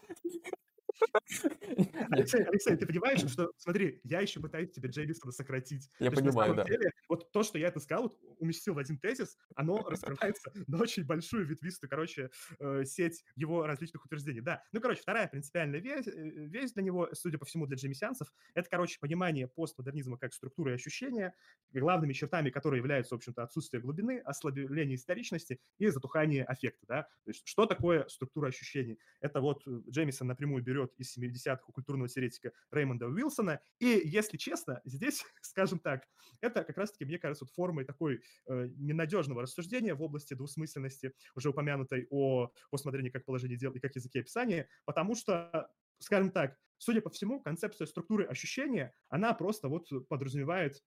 Алексей, 2.11 2.43
Алексей, 2.43 2.77
ты 2.77 2.87
понимаешь, 2.87 3.21
что, 3.31 3.53
смотри, 3.57 4.01
я 4.05 4.21
еще 4.21 4.41
пытаюсь 4.41 4.71
тебе 4.71 4.89
Джеймисона 4.89 5.33
сократить. 5.33 5.91
Я 5.99 6.11
то 6.11 6.17
понимаю, 6.17 6.55
да. 6.55 6.65
Деле, 6.65 6.93
вот 7.09 7.31
то, 7.33 7.43
что 7.43 7.59
я 7.59 7.69
это 7.69 7.81
сказал, 7.81 8.05
вот, 8.05 8.19
уместил 8.39 8.75
в 8.75 8.79
один 8.79 8.99
тезис, 8.99 9.37
оно 9.55 9.79
раскрывается 9.89 10.53
на 10.67 10.81
очень 10.81 11.05
большую 11.05 11.47
ветвистую, 11.47 11.91
короче, 11.91 12.31
э, 12.59 12.85
сеть 12.85 13.25
его 13.37 13.67
различных 13.67 14.05
утверждений. 14.05 14.41
Да, 14.41 14.63
ну, 14.73 14.81
короче, 14.81 15.03
вторая 15.03 15.29
принципиальная 15.29 15.81
вещь, 15.81 16.07
э, 16.07 16.13
вещь 16.13 16.73
для 16.73 16.83
него, 16.83 17.09
судя 17.13 17.39
по 17.39 17.45
всему, 17.45 17.67
для 17.67 17.77
джемисианцев, 17.77 18.33
это, 18.55 18.69
короче, 18.69 18.99
понимание 19.01 19.49
постмодернизма 19.49 20.19
как 20.19 20.33
структуры 20.35 20.73
и 20.73 20.75
ощущения, 20.75 21.35
главными 21.73 22.13
чертами 22.13 22.51
которой 22.51 22.77
являются, 22.77 23.15
в 23.15 23.19
общем-то, 23.19 23.43
отсутствие 23.43 23.81
глубины, 23.81 24.19
ослабление 24.19 24.97
историчности 24.97 25.61
и 25.79 25.89
затухание 25.89 26.45
аффекта, 26.45 26.87
да. 26.87 27.03
То 27.25 27.31
есть 27.31 27.43
что 27.45 27.67
такое 27.67 28.07
структура 28.09 28.49
ощущений? 28.49 28.99
Это 29.21 29.41
вот 29.41 29.67
э, 29.67 29.83
Джемисон 29.89 30.29
напрямую 30.29 30.63
берет 30.63 30.90
из 30.99 31.17
70-х 31.17 31.65
у 31.67 31.73
культурного 31.73 32.09
теоретика 32.09 32.53
Реймонда 32.71 33.07
Уилсона, 33.07 33.61
и, 33.79 34.01
если 34.05 34.37
честно, 34.37 34.81
здесь, 34.85 35.25
скажем 35.43 35.79
так, 35.79 36.07
это 36.41 36.65
как 36.65 36.77
раз-таки, 36.77 37.05
мне 37.05 37.19
кажется, 37.19 37.45
вот 37.45 37.53
формой 37.53 37.85
такой 37.85 38.23
э, 38.47 38.69
ненадежного 38.77 39.43
рассуждения 39.43 39.95
в 39.95 40.03
области 40.03 40.35
двусмысленности, 40.35 41.13
уже 41.35 41.51
упомянутой 41.51 42.07
о 42.11 42.51
постмодерне 42.71 43.11
как 43.11 43.25
положении 43.25 43.57
дел 43.57 43.73
и 43.73 43.81
как 43.81 43.95
языке 43.95 44.21
описания, 44.21 44.69
потому 44.85 45.15
что, 45.15 45.71
скажем 45.99 46.31
так, 46.31 46.57
судя 46.79 47.03
по 47.03 47.11
всему, 47.11 47.41
концепция 47.41 47.87
структуры 47.87 48.25
ощущения, 48.25 48.95
она 49.09 49.35
просто 49.35 49.69
вот 49.69 49.89
подразумевает 50.09 50.83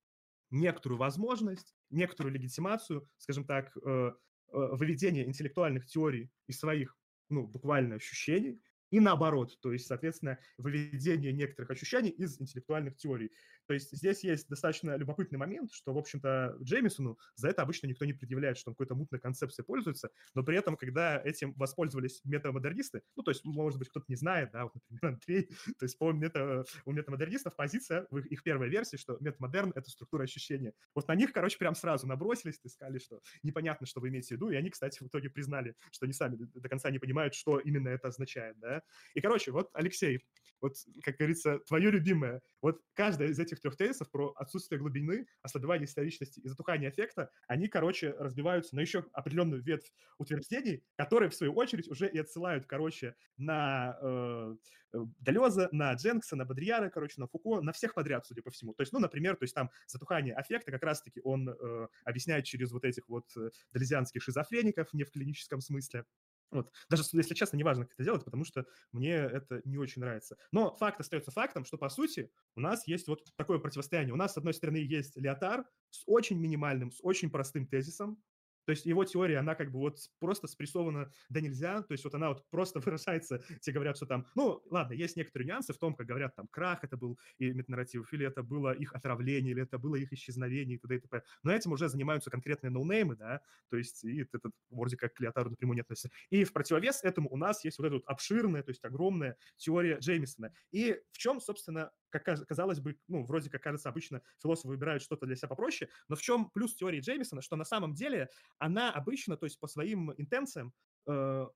некоторую 0.50 1.00
возможность, 1.00 1.76
некоторую 1.90 2.34
легитимацию, 2.34 3.08
скажем 3.18 3.46
так, 3.46 3.76
э, 3.78 3.80
э, 3.90 4.12
выведения 4.52 5.26
интеллектуальных 5.26 5.86
теорий 5.86 6.32
из 6.48 6.60
своих, 6.60 6.98
ну, 7.30 7.48
буквально 7.48 7.96
ощущений, 7.96 8.62
и 8.94 9.00
наоборот, 9.00 9.60
то 9.60 9.74
есть, 9.74 9.88
соответственно, 9.88 10.38
выведение 10.60 11.34
некоторых 11.34 11.72
ощущений 11.72 12.12
из 12.12 12.40
интеллектуальных 12.40 12.96
теорий. 12.96 13.32
То 13.66 13.74
есть 13.74 13.92
здесь 13.92 14.24
есть 14.24 14.48
достаточно 14.50 14.96
любопытный 14.98 15.40
момент, 15.40 15.72
что, 15.74 15.96
в 15.96 15.98
общем-то, 15.98 16.58
Джеймисону 16.62 17.18
за 17.36 17.48
это 17.48 17.64
обычно 17.64 17.88
никто 17.88 18.06
не 18.06 18.14
предъявляет, 18.14 18.56
что 18.56 18.70
он 18.70 18.76
какой-то 18.76 18.94
мутной 18.94 19.20
концепцией 19.20 19.66
пользуется, 19.66 20.12
но 20.36 20.44
при 20.44 20.58
этом, 20.58 20.78
когда 20.78 21.20
этим 21.20 21.54
воспользовались 21.54 22.22
метамодернисты, 22.24 23.02
ну, 23.16 23.24
то 23.24 23.32
есть, 23.32 23.44
может 23.46 23.80
быть, 23.80 23.90
кто-то 23.90 24.06
не 24.10 24.16
знает, 24.16 24.52
да, 24.52 24.66
вот, 24.66 24.76
например, 24.76 25.16
Андрей, 25.16 25.50
то 25.80 25.86
есть, 25.86 25.98
по 25.98 26.12
мета, 26.12 26.64
у 26.86 26.92
метамодернистов 26.92 27.56
позиция 27.56 28.06
в 28.12 28.20
их, 28.20 28.28
их 28.28 28.44
первой 28.44 28.70
версии, 28.70 28.98
что 28.98 29.18
метамодерн— 29.20 29.72
это 29.76 29.90
структура 29.90 30.22
ощущения. 30.22 30.74
Вот 30.94 31.08
на 31.08 31.16
них, 31.16 31.34
короче, 31.34 31.58
прям 31.58 31.74
сразу 31.74 32.06
набросились 32.06 32.60
и 32.64 32.70
сказали, 32.70 33.00
что 33.00 33.22
непонятно, 33.42 33.88
что 33.88 34.02
вы 34.02 34.10
имеете 34.10 34.28
в 34.28 34.32
виду, 34.38 34.52
и 34.52 34.56
они, 34.56 34.70
кстати, 34.70 35.04
в 35.04 35.08
итоге 35.08 35.32
признали, 35.32 35.76
что 35.92 36.06
они 36.06 36.14
сами 36.14 36.36
до 36.36 36.70
конца 36.70 36.92
не 36.92 37.00
понимают, 37.00 37.34
что 37.34 37.58
именно 37.58 37.90
это 37.90 38.10
означает, 38.10 38.60
да. 38.60 38.83
И, 39.14 39.22
короче, 39.22 39.52
вот, 39.52 39.70
Алексей, 39.74 40.20
вот, 40.64 40.76
как 41.04 41.18
говорится, 41.18 41.60
твое 41.68 41.92
любимое, 41.92 42.42
вот 42.62 42.80
каждая 42.94 43.28
из 43.28 43.38
этих 43.38 43.60
трех 43.60 43.76
тезисов 43.76 44.10
про 44.10 44.32
отсутствие 44.38 44.80
глубины, 44.80 45.28
ослабевание 45.42 45.86
историчности 45.86 46.40
и 46.40 46.48
затухание 46.48 46.90
эффекта, 46.90 47.30
они, 47.50 47.68
короче, 47.68 48.12
разбиваются 48.18 48.74
на 48.78 48.80
еще 48.80 49.06
определенную 49.12 49.62
ветвь 49.62 49.92
утверждений, 50.18 50.82
которые, 50.96 51.30
в 51.30 51.36
свою 51.36 51.52
очередь, 51.54 51.90
уже 51.90 52.08
и 52.08 52.18
отсылают, 52.18 52.66
короче, 52.66 53.16
на 53.36 53.98
э, 54.02 54.56
э 54.94 55.00
Далеза, 55.20 55.68
на 55.74 55.92
Дженкса, 55.96 56.38
на 56.38 56.46
Бодрияра, 56.46 56.90
короче, 56.90 57.20
на 57.20 57.28
Фуко, 57.28 57.62
на 57.62 57.74
всех 57.74 57.94
подряд, 57.94 58.26
судя 58.26 58.42
по 58.42 58.50
всему. 58.50 58.74
То 58.74 58.84
есть, 58.84 58.94
ну, 58.94 59.00
например, 59.00 59.36
то 59.36 59.44
есть 59.44 59.54
там 59.54 59.70
затухание 59.88 60.34
аффекта 60.34 60.72
как 60.72 60.84
раз-таки 60.84 61.20
он 61.26 61.50
э, 61.50 61.88
объясняет 62.06 62.46
через 62.46 62.72
вот 62.72 62.86
этих 62.86 63.10
вот 63.10 63.26
э, 63.36 63.50
далезианских 63.74 64.24
шизофреников, 64.24 64.94
не 64.94 65.04
в 65.04 65.12
клиническом 65.12 65.60
смысле. 65.60 66.06
Вот. 66.54 66.72
Даже, 66.90 67.04
если 67.14 67.34
честно, 67.34 67.58
неважно, 67.58 67.86
как 67.86 67.94
это 67.94 68.04
делать, 68.04 68.24
потому 68.26 68.46
что 68.46 68.66
мне 68.92 69.14
это 69.14 69.62
не 69.66 69.78
очень 69.78 70.02
нравится. 70.02 70.38
Но 70.52 70.76
факт 70.76 71.00
остается 71.00 71.32
фактом, 71.32 71.66
что, 71.66 71.78
по 71.78 71.90
сути, 71.90 72.32
у 72.56 72.60
нас 72.62 72.88
есть 72.88 73.08
вот 73.08 73.24
такое 73.36 73.60
противостояние. 73.60 74.14
У 74.14 74.18
нас, 74.18 74.34
с 74.34 74.38
одной 74.38 74.54
стороны, 74.54 74.78
есть 74.78 75.18
Леотар 75.18 75.66
с 75.90 76.04
очень 76.06 76.40
минимальным, 76.40 76.92
с 76.92 77.00
очень 77.02 77.30
простым 77.30 77.68
тезисом, 77.68 78.24
то 78.66 78.72
есть 78.72 78.86
его 78.86 79.04
теория, 79.04 79.40
она 79.40 79.56
как 79.56 79.72
бы 79.72 79.80
вот 79.80 79.98
просто 80.20 80.48
спрессована 80.48 81.12
да 81.30 81.42
нельзя, 81.42 81.82
то 81.82 81.92
есть 81.92 82.04
вот 82.04 82.14
она 82.16 82.30
вот 82.30 82.50
просто 82.50 82.80
выражается, 82.82 83.44
те 83.62 83.72
говорят, 83.72 83.98
что 83.98 84.06
там, 84.06 84.28
ну, 84.36 84.62
ладно, 84.70 84.94
есть 84.94 85.16
некоторые 85.18 85.48
нюансы 85.48 85.74
в 85.74 85.78
том, 85.78 85.96
как 85.96 86.08
говорят, 86.08 86.36
там, 86.36 86.48
крах 86.48 86.84
это 86.84 86.98
был 86.98 87.20
и 87.38 87.52
метанарратив, 87.52 88.12
или 88.14 88.26
это 88.26 88.44
было 88.44 88.74
их 88.74 88.94
отравление, 88.94 89.52
или 89.52 89.64
это 89.64 89.78
было 89.78 89.96
их 89.96 90.12
исчезновение 90.14 90.78
и 90.78 90.80
т.д. 90.80 90.96
и 90.96 91.00
т.п. 91.00 91.24
Но 91.44 91.52
этим 91.52 91.72
уже 91.72 91.90
занимаются 91.90 92.30
конкретные 92.30 92.72
ноунеймы, 92.72 93.16
да, 93.16 93.42
то 93.70 93.78
есть 93.78 94.04
и 94.04 94.22
это 94.22 94.52
вроде 94.70 94.98
как 94.98 95.14
к 95.14 95.20
Леотару 95.20 95.50
напрямую 95.50 95.76
не 95.76 95.82
относится. 95.82 96.10
И 96.30 96.44
в 96.44 96.54
противовес 96.54 97.04
этому 97.04 97.30
у 97.30 97.38
нас 97.38 97.64
есть 97.64 97.78
вот 97.78 97.86
эта 97.86 97.96
вот 97.96 98.04
обширная, 98.06 98.64
то 98.64 98.70
есть 98.70 98.84
огромная 98.84 99.38
теория 99.58 99.98
Джеймисона. 100.00 100.54
И 100.72 101.00
в 101.12 101.18
чем, 101.18 101.40
собственно, 101.40 101.92
как 102.14 102.48
казалось 102.48 102.80
бы, 102.80 102.98
ну, 103.08 103.24
вроде 103.24 103.50
как 103.50 103.62
кажется, 103.64 103.90
обычно 103.90 104.22
философы 104.42 104.70
выбирают 104.70 105.02
что-то 105.04 105.26
для 105.26 105.36
себя 105.36 105.48
попроще, 105.50 105.90
но 106.08 106.16
в 106.16 106.22
чем 106.22 106.50
плюс 106.52 106.76
теории 106.76 107.00
Джеймисона, 107.00 107.42
что 107.42 107.56
на 107.56 107.66
самом 107.66 107.94
деле 107.94 108.30
она 108.60 108.92
обычно, 108.92 109.38
то 109.38 109.46
есть 109.46 109.60
по 109.60 109.68
своим 109.68 110.12
интенциям, 110.18 110.74
э, 111.08 111.48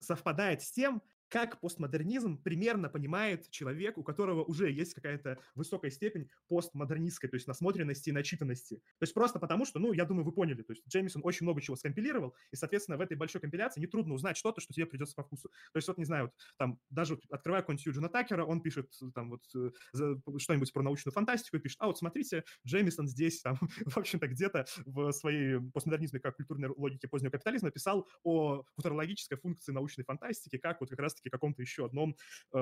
совпадает 0.00 0.62
с 0.62 0.72
тем, 0.72 1.02
как 1.30 1.60
постмодернизм 1.60 2.36
примерно 2.42 2.88
понимает 2.88 3.48
человек, 3.50 3.96
у 3.96 4.02
которого 4.02 4.42
уже 4.42 4.70
есть 4.70 4.94
какая-то 4.94 5.38
высокая 5.54 5.90
степень 5.90 6.28
постмодернистской, 6.48 7.30
то 7.30 7.36
есть 7.36 7.46
насмотренности 7.46 8.10
и 8.10 8.12
начитанности. 8.12 8.76
То 8.98 9.04
есть 9.04 9.14
просто 9.14 9.38
потому, 9.38 9.64
что, 9.64 9.78
ну, 9.78 9.92
я 9.92 10.04
думаю, 10.04 10.24
вы 10.24 10.32
поняли, 10.32 10.62
то 10.62 10.72
есть 10.72 10.86
Джеймисон 10.88 11.22
очень 11.24 11.44
много 11.46 11.60
чего 11.60 11.76
скомпилировал, 11.76 12.34
и, 12.50 12.56
соответственно, 12.56 12.98
в 12.98 13.00
этой 13.00 13.16
большой 13.16 13.40
компиляции 13.40 13.80
нетрудно 13.80 14.14
узнать 14.14 14.36
что-то, 14.36 14.60
что 14.60 14.74
тебе 14.74 14.86
придется 14.86 15.14
по 15.14 15.22
вкусу. 15.22 15.48
То 15.72 15.76
есть 15.76 15.86
вот, 15.86 15.98
не 15.98 16.04
знаю, 16.04 16.24
вот 16.24 16.34
там 16.58 16.80
даже 16.90 17.14
вот, 17.14 17.24
открывая 17.30 17.62
какой-нибудь 17.62 17.86
Юджина 17.86 18.08
Такера, 18.08 18.44
он 18.44 18.60
пишет 18.60 18.92
там 19.14 19.30
вот 19.30 19.42
э, 19.54 19.70
что-нибудь 20.38 20.72
про 20.72 20.82
научную 20.82 21.12
фантастику 21.12 21.56
и 21.56 21.60
пишет, 21.60 21.78
а 21.80 21.86
вот 21.86 21.98
смотрите, 21.98 22.44
Джеймисон 22.66 23.06
здесь 23.06 23.40
там, 23.40 23.56
в 23.86 23.96
общем-то, 23.96 24.26
где-то 24.26 24.66
в 24.84 25.12
своей 25.12 25.60
постмодернизме 25.72 26.18
как 26.18 26.36
культурной 26.36 26.68
логике 26.76 27.06
позднего 27.06 27.30
капитализма 27.30 27.70
писал 27.70 28.08
о 28.24 28.64
футурологической 28.74 29.38
функции 29.38 29.70
научной 29.72 30.04
фантастики, 30.04 30.58
как 30.58 30.80
вот 30.80 30.90
как 30.90 30.98
раз 30.98 31.19
все-таки 31.20 31.30
каком-то 31.30 31.62
еще 31.62 31.86
одном, 31.86 32.16
э, 32.52 32.58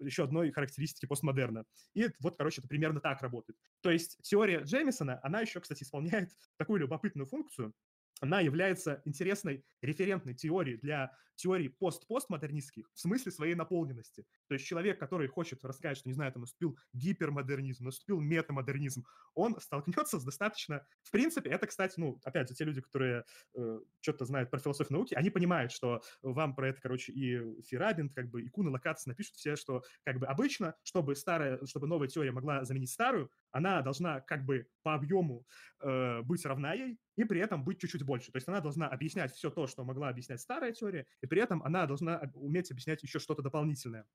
еще 0.00 0.24
одной 0.24 0.50
характеристике 0.52 1.06
постмодерна. 1.06 1.64
И 1.94 2.08
вот, 2.20 2.36
короче, 2.36 2.60
это 2.60 2.68
примерно 2.68 3.00
так 3.00 3.20
работает. 3.22 3.58
То 3.80 3.90
есть 3.90 4.18
теория 4.22 4.60
Джеймисона, 4.62 5.20
она 5.22 5.40
еще, 5.40 5.60
кстати, 5.60 5.82
исполняет 5.82 6.30
такую 6.56 6.80
любопытную 6.80 7.26
функцию, 7.26 7.74
она 8.20 8.40
является 8.40 9.00
интересной 9.04 9.64
референтной 9.80 10.34
теорией 10.34 10.76
для 10.78 11.12
теорий 11.36 11.68
пост-постмодернистских 11.68 12.90
в 12.92 12.98
смысле 12.98 13.30
своей 13.30 13.54
наполненности. 13.54 14.26
То 14.48 14.54
есть 14.54 14.66
человек, 14.66 14.98
который 14.98 15.28
хочет 15.28 15.64
рассказать, 15.64 15.98
что, 15.98 16.08
не 16.08 16.14
знаю, 16.14 16.32
там 16.32 16.40
наступил 16.42 16.76
гипермодернизм, 16.92 17.84
наступил 17.84 18.20
метамодернизм, 18.20 19.04
он 19.34 19.58
столкнется 19.60 20.18
с 20.18 20.24
достаточно... 20.24 20.84
В 21.04 21.12
принципе, 21.12 21.50
это, 21.50 21.68
кстати, 21.68 21.94
ну, 21.96 22.20
опять 22.24 22.48
же, 22.48 22.56
те 22.56 22.64
люди, 22.64 22.80
которые 22.80 23.24
э, 23.54 23.80
что-то 24.12 24.24
знают 24.24 24.50
про 24.50 24.58
философию 24.58 24.98
науки, 24.98 25.14
они 25.14 25.30
понимают, 25.30 25.72
что 25.72 26.02
вам 26.22 26.54
про 26.54 26.68
это, 26.68 26.80
короче, 26.80 27.12
и 27.12 27.62
Ферабин, 27.62 28.10
как 28.10 28.30
бы, 28.30 28.42
и 28.42 28.48
Кун, 28.48 28.68
и 28.68 28.70
Локац 28.70 29.06
напишут 29.06 29.36
все, 29.36 29.56
что, 29.56 29.82
как 30.04 30.18
бы, 30.18 30.26
обычно, 30.26 30.74
чтобы 30.82 31.14
старая, 31.14 31.64
чтобы 31.66 31.86
новая 31.86 32.08
теория 32.08 32.32
могла 32.32 32.64
заменить 32.64 32.90
старую, 32.90 33.30
она 33.50 33.82
должна, 33.82 34.20
как 34.20 34.44
бы, 34.44 34.66
по 34.82 34.94
объему 34.94 35.44
э, 35.80 36.22
быть 36.22 36.44
равна 36.46 36.72
ей, 36.72 36.98
и 37.16 37.24
при 37.24 37.40
этом 37.40 37.64
быть 37.64 37.80
чуть-чуть 37.80 38.04
больше. 38.04 38.32
То 38.32 38.36
есть 38.36 38.48
она 38.48 38.60
должна 38.60 38.88
объяснять 38.88 39.32
все 39.32 39.50
то, 39.50 39.66
что 39.66 39.84
могла 39.84 40.08
объяснять 40.08 40.40
старая 40.40 40.72
теория, 40.72 41.06
и 41.20 41.26
при 41.26 41.40
этом 41.42 41.62
она 41.62 41.86
должна 41.86 42.30
уметь 42.34 42.70
объяснять 42.70 43.02
еще 43.02 43.18
что-то 43.18 43.42
дополнительное. 43.42 44.06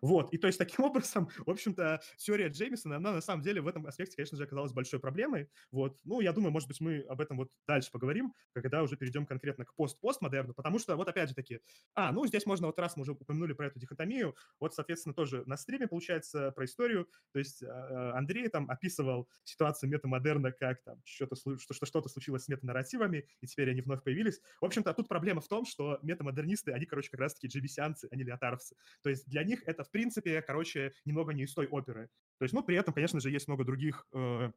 Вот, 0.00 0.32
и 0.32 0.38
то 0.38 0.46
есть 0.46 0.58
таким 0.58 0.84
образом, 0.84 1.28
в 1.46 1.50
общем-то, 1.50 2.00
теория 2.16 2.48
Джеймисона, 2.48 2.96
она 2.96 3.12
на 3.12 3.20
самом 3.20 3.42
деле 3.42 3.60
в 3.60 3.68
этом 3.68 3.86
аспекте, 3.86 4.16
конечно 4.16 4.36
же, 4.36 4.44
оказалась 4.44 4.72
большой 4.72 5.00
проблемой. 5.00 5.48
Вот, 5.70 5.98
ну, 6.04 6.20
я 6.20 6.32
думаю, 6.32 6.52
может 6.52 6.68
быть, 6.68 6.80
мы 6.80 7.00
об 7.08 7.20
этом 7.20 7.36
вот 7.36 7.50
дальше 7.66 7.90
поговорим, 7.90 8.34
когда 8.54 8.82
уже 8.82 8.96
перейдем 8.96 9.26
конкретно 9.26 9.64
к 9.64 9.74
пост-постмодерну, 9.74 10.54
потому 10.54 10.78
что 10.78 10.96
вот 10.96 11.08
опять 11.08 11.28
же 11.28 11.34
таки, 11.34 11.60
а, 11.94 12.12
ну, 12.12 12.26
здесь 12.26 12.46
можно 12.46 12.66
вот 12.66 12.78
раз 12.78 12.96
мы 12.96 13.02
уже 13.02 13.12
упомянули 13.12 13.52
про 13.52 13.66
эту 13.66 13.78
дихотомию, 13.78 14.36
вот, 14.60 14.74
соответственно, 14.74 15.14
тоже 15.14 15.44
на 15.46 15.56
стриме, 15.56 15.88
получается, 15.88 16.50
про 16.52 16.64
историю, 16.64 17.08
то 17.32 17.38
есть 17.38 17.62
а, 17.62 18.16
Андрей 18.16 18.48
там 18.48 18.70
описывал 18.70 19.28
ситуацию 19.44 19.90
метамодерна, 19.90 20.52
как 20.52 20.82
там 20.82 21.00
что-то, 21.04 21.36
что, 21.36 21.74
что 21.74 21.86
что-то 21.86 22.08
случилось 22.08 22.44
с 22.44 22.48
метанарративами, 22.48 23.28
и 23.40 23.46
теперь 23.46 23.70
они 23.70 23.80
вновь 23.80 24.02
появились. 24.02 24.40
В 24.60 24.64
общем-то, 24.64 24.92
тут 24.94 25.08
проблема 25.08 25.40
в 25.40 25.48
том, 25.48 25.64
что 25.64 25.98
метамодернисты, 26.02 26.72
они, 26.72 26.86
короче, 26.86 27.10
как 27.10 27.20
раз-таки 27.20 27.48
джебисианцы, 27.48 28.08
а 28.10 28.16
не 28.16 28.24
леотаровцы. 28.24 28.76
То 29.02 29.10
есть 29.10 29.28
для 29.28 29.44
них 29.44 29.62
это, 29.72 29.84
в 29.84 29.90
принципе, 29.90 30.42
короче, 30.42 30.92
немного 31.04 31.32
не 31.32 31.42
из 31.42 31.54
той 31.54 31.66
оперы. 31.66 32.08
То 32.38 32.44
есть, 32.44 32.54
ну, 32.54 32.62
при 32.62 32.76
этом, 32.76 32.94
конечно 32.94 33.20
же, 33.20 33.30
есть 33.30 33.48
много 33.48 33.64
других 33.64 34.06
э, 34.12 34.50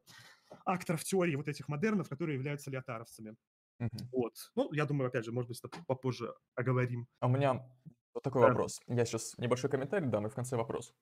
акторов 0.64 1.04
теории 1.04 1.36
вот 1.36 1.48
этих 1.48 1.68
модернов, 1.68 2.08
которые 2.08 2.36
являются 2.36 2.70
леотаровцами. 2.70 3.36
Угу. 3.80 3.98
Вот. 4.12 4.34
Ну, 4.54 4.72
я 4.72 4.86
думаю, 4.86 5.08
опять 5.08 5.24
же, 5.24 5.32
может 5.32 5.48
быть, 5.48 5.58
это 5.62 5.68
попозже 5.86 6.34
оговорим. 6.54 7.06
А 7.20 7.26
у 7.26 7.30
меня 7.30 7.66
вот 8.14 8.22
такой 8.22 8.42
да. 8.42 8.48
вопрос. 8.48 8.80
Я 8.86 9.04
сейчас 9.04 9.36
небольшой 9.38 9.70
комментарий 9.70 10.08
дам 10.08 10.26
и 10.26 10.30
в 10.30 10.34
конце 10.34 10.56
вопрос. 10.56 10.94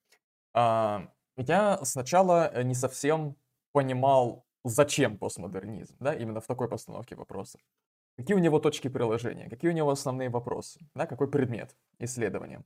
А, 0.53 1.13
я 1.37 1.85
сначала 1.85 2.51
э, 2.53 2.63
не 2.63 2.75
совсем 2.75 3.37
понимал, 3.73 4.47
зачем 4.65 5.19
постмодернизм, 5.19 5.97
да, 6.01 6.15
именно 6.15 6.41
в 6.41 6.47
такой 6.47 6.69
постановке 6.69 7.17
вопроса. 7.17 7.59
Какие 8.17 8.37
у 8.37 8.41
него 8.41 8.61
точки 8.61 8.89
приложения, 8.89 9.49
какие 9.49 9.71
у 9.71 9.75
него 9.75 9.91
основные 9.91 10.29
вопросы, 10.29 10.81
да, 10.95 11.07
какой 11.07 11.31
предмет 11.31 11.77
исследования. 11.99 12.65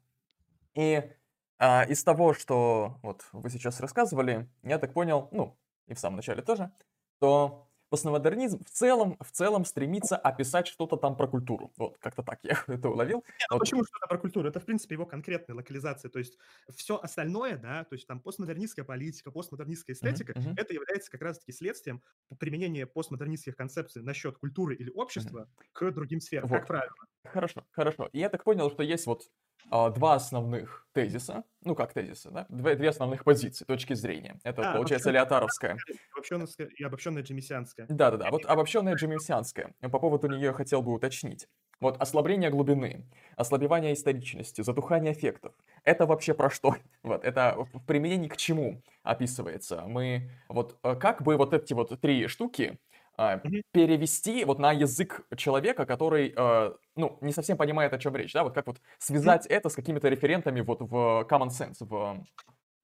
И 0.74 1.10
а, 1.58 1.84
из 1.84 2.02
того, 2.04 2.34
что 2.34 2.98
вот 3.02 3.26
вы 3.32 3.50
сейчас 3.50 3.80
рассказывали, 3.80 4.48
я 4.62 4.78
так 4.78 4.92
понял, 4.92 5.28
ну, 5.32 5.58
и 5.86 5.94
в 5.94 5.98
самом 5.98 6.16
начале 6.16 6.42
тоже, 6.42 6.70
то 7.18 7.68
постмодернизм 7.88 8.62
в 8.64 8.70
целом, 8.70 9.16
в 9.20 9.30
целом 9.32 9.64
стремится 9.64 10.16
описать 10.16 10.66
что-то 10.66 10.96
там 10.96 11.16
про 11.16 11.26
культуру. 11.26 11.72
Вот, 11.76 11.98
как-то 11.98 12.22
так 12.22 12.38
я 12.42 12.62
это 12.66 12.88
уловил. 12.88 13.24
Нет, 13.26 13.46
ну 13.50 13.56
вот. 13.56 13.60
Почему 13.60 13.84
что-то 13.84 14.06
про 14.06 14.18
культуру? 14.18 14.48
Это, 14.48 14.60
в 14.60 14.64
принципе, 14.64 14.94
его 14.94 15.06
конкретная 15.06 15.56
локализация. 15.56 16.10
То 16.10 16.18
есть 16.18 16.38
все 16.76 16.98
остальное, 16.98 17.56
да, 17.56 17.84
то 17.84 17.94
есть 17.94 18.06
там 18.06 18.20
постмодернистская 18.20 18.84
политика, 18.84 19.30
постмодернистская 19.30 19.94
эстетика, 19.94 20.32
uh-huh, 20.32 20.50
uh-huh. 20.50 20.54
это 20.56 20.74
является 20.74 21.10
как 21.10 21.22
раз-таки 21.22 21.52
следствием 21.52 22.02
применения 22.38 22.86
постмодернистских 22.86 23.56
концепций 23.56 24.02
насчет 24.02 24.38
культуры 24.38 24.74
или 24.74 24.90
общества 24.90 25.48
uh-huh. 25.48 25.64
к 25.72 25.90
другим 25.92 26.20
сферам, 26.20 26.48
вот. 26.48 26.58
как 26.58 26.66
правило. 26.66 26.94
Хорошо, 27.24 27.64
хорошо. 27.70 28.08
И 28.12 28.18
я 28.18 28.28
так 28.28 28.44
понял, 28.44 28.70
что 28.70 28.82
есть 28.82 29.06
вот 29.06 29.22
два 29.70 30.14
основных 30.14 30.86
тезиса, 30.92 31.44
ну 31.62 31.74
как 31.74 31.92
тезисы, 31.92 32.30
да, 32.30 32.46
две, 32.48 32.74
две 32.74 32.88
основных 32.88 33.24
позиции, 33.24 33.64
точки 33.64 33.94
зрения. 33.94 34.40
Это, 34.42 34.70
а, 34.70 34.74
получается, 34.74 35.10
Леотаровская. 35.10 35.76
Обобщенная 36.12 36.48
и 36.76 36.82
обобщенная 36.82 37.22
джемисианская. 37.22 37.86
Да-да-да, 37.88 38.30
вот 38.30 38.44
обобщенная 38.46 38.94
джемисианская. 38.94 39.74
По 39.80 39.98
поводу 39.98 40.28
нее 40.28 40.52
хотел 40.52 40.82
бы 40.82 40.92
уточнить. 40.92 41.46
Вот 41.80 42.00
ослабление 42.00 42.50
глубины, 42.50 43.06
ослабевание 43.36 43.92
историчности, 43.92 44.62
затухание 44.62 45.12
эффектов. 45.12 45.54
Это 45.84 46.06
вообще 46.06 46.34
про 46.34 46.50
что? 46.50 46.76
Вот, 47.04 47.24
это 47.24 47.56
в 47.72 47.84
применении 47.86 48.28
к 48.28 48.36
чему 48.36 48.82
описывается? 49.02 49.84
Мы, 49.86 50.30
вот, 50.48 50.76
э, 50.82 50.96
как 50.96 51.22
бы 51.22 51.36
вот 51.36 51.54
эти 51.54 51.72
вот 51.72 51.98
три 52.00 52.26
штуки 52.26 52.78
mm-hmm. 53.18 53.62
перевести 53.72 54.44
вот 54.44 54.58
на 54.58 54.72
язык 54.72 55.26
человека, 55.36 55.86
который, 55.86 56.32
э, 56.36 56.72
ну, 56.96 57.18
не 57.20 57.32
совсем 57.32 57.56
понимает, 57.56 57.92
о 57.92 57.98
чем 57.98 58.16
речь, 58.16 58.32
да, 58.32 58.44
вот 58.44 58.54
как 58.54 58.66
вот 58.66 58.80
связать 58.98 59.46
mm-hmm. 59.46 59.54
это 59.54 59.68
с 59.68 59.74
какими-то 59.74 60.08
референтами 60.08 60.60
вот 60.60 60.80
в 60.80 61.26
common 61.28 61.48
sense, 61.48 61.76
в, 61.80 62.24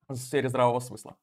в 0.08 0.16
сфере 0.16 0.48
здравого 0.48 0.80
смысла. 0.80 1.16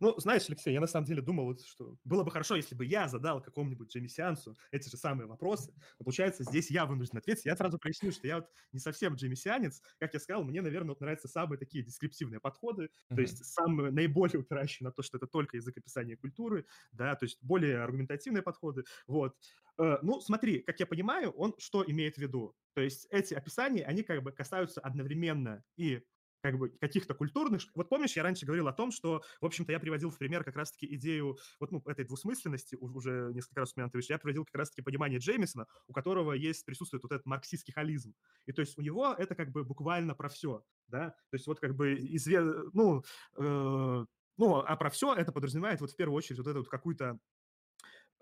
Ну, 0.00 0.14
знаешь, 0.18 0.44
Алексей, 0.48 0.72
я 0.72 0.80
на 0.80 0.86
самом 0.86 1.06
деле 1.06 1.22
думал, 1.22 1.58
что 1.58 1.96
было 2.04 2.24
бы 2.24 2.30
хорошо, 2.30 2.56
если 2.56 2.74
бы 2.74 2.84
я 2.84 3.08
задал 3.08 3.42
какому-нибудь 3.42 3.92
джемисианцу 3.92 4.56
эти 4.70 4.88
же 4.88 4.96
самые 4.96 5.26
вопросы. 5.26 5.72
Но 5.98 6.04
получается, 6.04 6.44
здесь 6.44 6.70
я 6.70 6.86
вынужден 6.86 7.18
ответить. 7.18 7.44
Я 7.44 7.56
сразу 7.56 7.78
поясню, 7.78 8.12
что 8.12 8.26
я 8.26 8.36
вот 8.36 8.46
не 8.72 8.78
совсем 8.78 9.14
джемисианец. 9.14 9.82
Как 9.98 10.14
я 10.14 10.20
сказал, 10.20 10.44
мне, 10.44 10.62
наверное, 10.62 10.90
вот 10.90 11.00
нравятся 11.00 11.28
самые 11.28 11.58
такие 11.58 11.84
дескриптивные 11.84 12.40
подходы, 12.40 12.84
mm-hmm. 12.84 13.14
то 13.14 13.20
есть 13.20 13.44
самые 13.44 13.90
наиболее 13.90 14.40
упирающие 14.40 14.84
на 14.86 14.92
то, 14.92 15.02
что 15.02 15.16
это 15.16 15.26
только 15.26 15.56
язык 15.56 15.76
описания 15.76 16.16
культуры, 16.16 16.66
да, 16.92 17.14
то 17.14 17.24
есть 17.24 17.38
более 17.42 17.82
аргументативные 17.82 18.42
подходы. 18.42 18.84
Вот. 19.06 19.34
Э, 19.78 19.98
ну, 20.02 20.20
смотри, 20.20 20.60
как 20.60 20.78
я 20.80 20.86
понимаю, 20.86 21.30
он 21.30 21.54
что 21.58 21.84
имеет 21.88 22.16
в 22.16 22.18
виду? 22.18 22.54
То 22.74 22.82
есть 22.82 23.06
эти 23.10 23.34
описания, 23.34 23.84
они 23.84 24.02
как 24.02 24.22
бы 24.22 24.32
касаются 24.32 24.80
одновременно 24.80 25.62
и 25.76 26.02
как 26.40 26.58
бы 26.58 26.70
каких-то 26.70 27.14
культурных... 27.14 27.62
Вот 27.74 27.88
помнишь, 27.88 28.16
я 28.16 28.22
раньше 28.22 28.46
говорил 28.46 28.68
о 28.68 28.72
том, 28.72 28.90
что, 28.90 29.22
в 29.40 29.46
общем-то, 29.46 29.72
я 29.72 29.80
приводил 29.80 30.10
в 30.10 30.18
пример 30.18 30.44
как 30.44 30.56
раз-таки 30.56 30.92
идею 30.94 31.38
вот 31.60 31.72
ну, 31.72 31.82
этой 31.86 32.04
двусмысленности, 32.04 32.76
уже 32.76 33.30
несколько 33.34 33.60
раз 33.60 33.72
упомянутый, 33.72 34.02
я 34.08 34.18
приводил 34.18 34.44
как 34.44 34.54
раз-таки 34.54 34.82
понимание 34.82 35.18
Джеймисона, 35.18 35.66
у 35.86 35.92
которого 35.92 36.32
есть, 36.32 36.64
присутствует 36.64 37.02
вот 37.02 37.12
этот 37.12 37.26
марксистский 37.26 37.72
холизм. 37.72 38.14
И 38.46 38.52
то 38.52 38.60
есть 38.60 38.78
у 38.78 38.82
него 38.82 39.14
это 39.16 39.34
как 39.34 39.50
бы 39.50 39.64
буквально 39.64 40.14
про 40.14 40.28
все, 40.28 40.64
да? 40.86 41.10
То 41.30 41.34
есть 41.34 41.46
вот 41.46 41.60
как 41.60 41.74
бы 41.74 41.94
изве... 41.94 42.40
ну, 42.72 43.02
э... 43.36 44.04
ну, 44.36 44.56
а 44.56 44.76
про 44.76 44.90
все 44.90 45.14
это 45.14 45.32
подразумевает 45.32 45.80
вот 45.80 45.90
в 45.90 45.96
первую 45.96 46.16
очередь 46.16 46.38
вот 46.38 46.46
эту 46.46 46.58
вот 46.60 46.68
какую-то, 46.68 47.18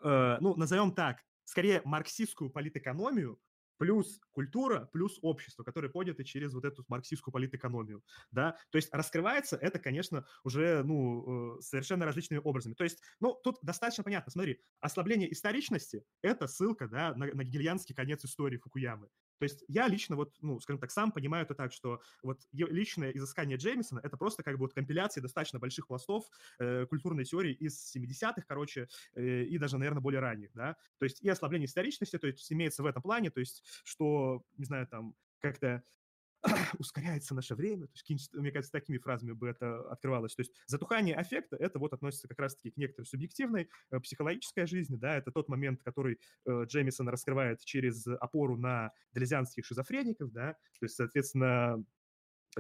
э... 0.03 0.37
ну, 0.41 0.57
назовем 0.57 0.93
так, 0.93 1.23
скорее 1.45 1.81
марксистскую 1.85 2.51
политэкономию, 2.51 3.39
плюс 3.79 4.21
культура, 4.31 4.89
плюс 4.93 5.19
общество, 5.23 5.63
которое 5.63 5.89
поднято 5.89 6.25
через 6.25 6.55
вот 6.55 6.65
эту 6.65 6.85
марксистскую 6.89 7.33
политэкономию, 7.33 8.03
да, 8.31 8.57
то 8.71 8.77
есть 8.77 8.93
раскрывается 8.93 9.57
это, 9.57 9.79
конечно, 9.79 10.27
уже, 10.45 10.83
ну, 10.85 11.59
э, 11.59 11.61
совершенно 11.61 12.05
различными 12.05 12.41
образами, 12.43 12.75
то 12.75 12.85
есть, 12.85 13.01
ну, 13.21 13.39
тут 13.43 13.59
достаточно 13.63 14.05
понятно, 14.05 14.33
смотри, 14.33 14.61
ослабление 14.81 15.33
историчности– 15.33 16.05
это 16.23 16.47
ссылка, 16.47 16.89
да, 16.89 17.15
на, 17.15 17.27
на 17.27 17.45
гегельянский 17.45 17.95
конец 17.95 18.25
истории 18.25 18.59
Фукуямы, 18.59 19.09
то 19.39 19.45
есть 19.45 19.65
я 19.69 19.89
лично 19.89 20.17
вот, 20.17 20.35
ну, 20.41 20.61
скажем 20.61 20.81
так, 20.81 20.91
сам 20.91 21.13
понимаю 21.13 21.45
это 21.45 21.55
так, 21.55 21.73
что 21.73 22.01
вот 22.23 22.41
личное 22.53 23.11
изыскание 23.11 23.57
Джеймисона– 23.57 24.01
это 24.03 24.17
просто 24.17 24.43
как 24.43 24.55
бы 24.55 24.61
вот 24.63 24.75
компиляция 24.75 25.23
достаточно 25.23 25.59
больших 25.59 25.87
пластов 25.87 26.25
э, 26.59 26.87
культурной 26.87 27.25
теории 27.25 27.53
из 27.53 27.95
70-х, 27.95 28.43
короче, 28.47 28.89
э, 29.15 29.43
и 29.45 29.59
даже, 29.59 29.79
наверное, 29.79 30.01
более 30.01 30.21
ранних, 30.21 30.51
да. 30.55 30.77
То 30.99 31.05
есть 31.05 31.21
и 31.23 31.29
ослабление 31.29 31.67
историчности, 31.67 32.19
то 32.19 32.27
есть 32.27 32.53
имеется 32.53 32.83
в 32.83 32.87
этом 32.87 33.03
плане, 33.03 33.31
то 33.31 33.41
есть 33.41 33.63
что, 33.85 34.45
не 34.57 34.65
знаю, 34.65 34.87
там, 34.87 35.15
как-то 35.41 35.83
ускоряется 36.79 37.35
наше 37.35 37.55
время, 37.55 37.87
то 37.87 37.93
есть, 37.95 38.35
мне 38.35 38.51
кажется, 38.51 38.73
такими 38.73 38.99
фразами 38.99 39.33
бы 39.33 39.49
это 39.49 39.81
открывалось. 39.91 40.35
То 40.35 40.41
есть 40.41 40.53
затухание 40.67 41.15
аффекта, 41.15 41.57
это 41.57 41.79
вот 41.79 41.93
относится 41.93 42.29
как 42.29 42.39
раз-таки 42.39 42.71
к 42.71 42.77
некоторой 42.77 43.07
субъективной 43.07 43.69
э, 43.91 44.01
психологической 44.01 44.67
жизни, 44.67 44.97
да, 44.97 45.17
это 45.17 45.31
тот 45.31 45.49
момент, 45.49 45.83
который 45.83 46.19
э, 46.47 46.65
Джеймисон 46.67 47.09
раскрывает 47.09 47.61
через 47.65 48.07
опору 48.07 48.57
на 48.57 48.93
делезианских 49.13 49.65
шизофреников, 49.65 50.33
да, 50.33 50.53
то 50.79 50.85
есть, 50.85 50.97
соответственно, 50.97 51.85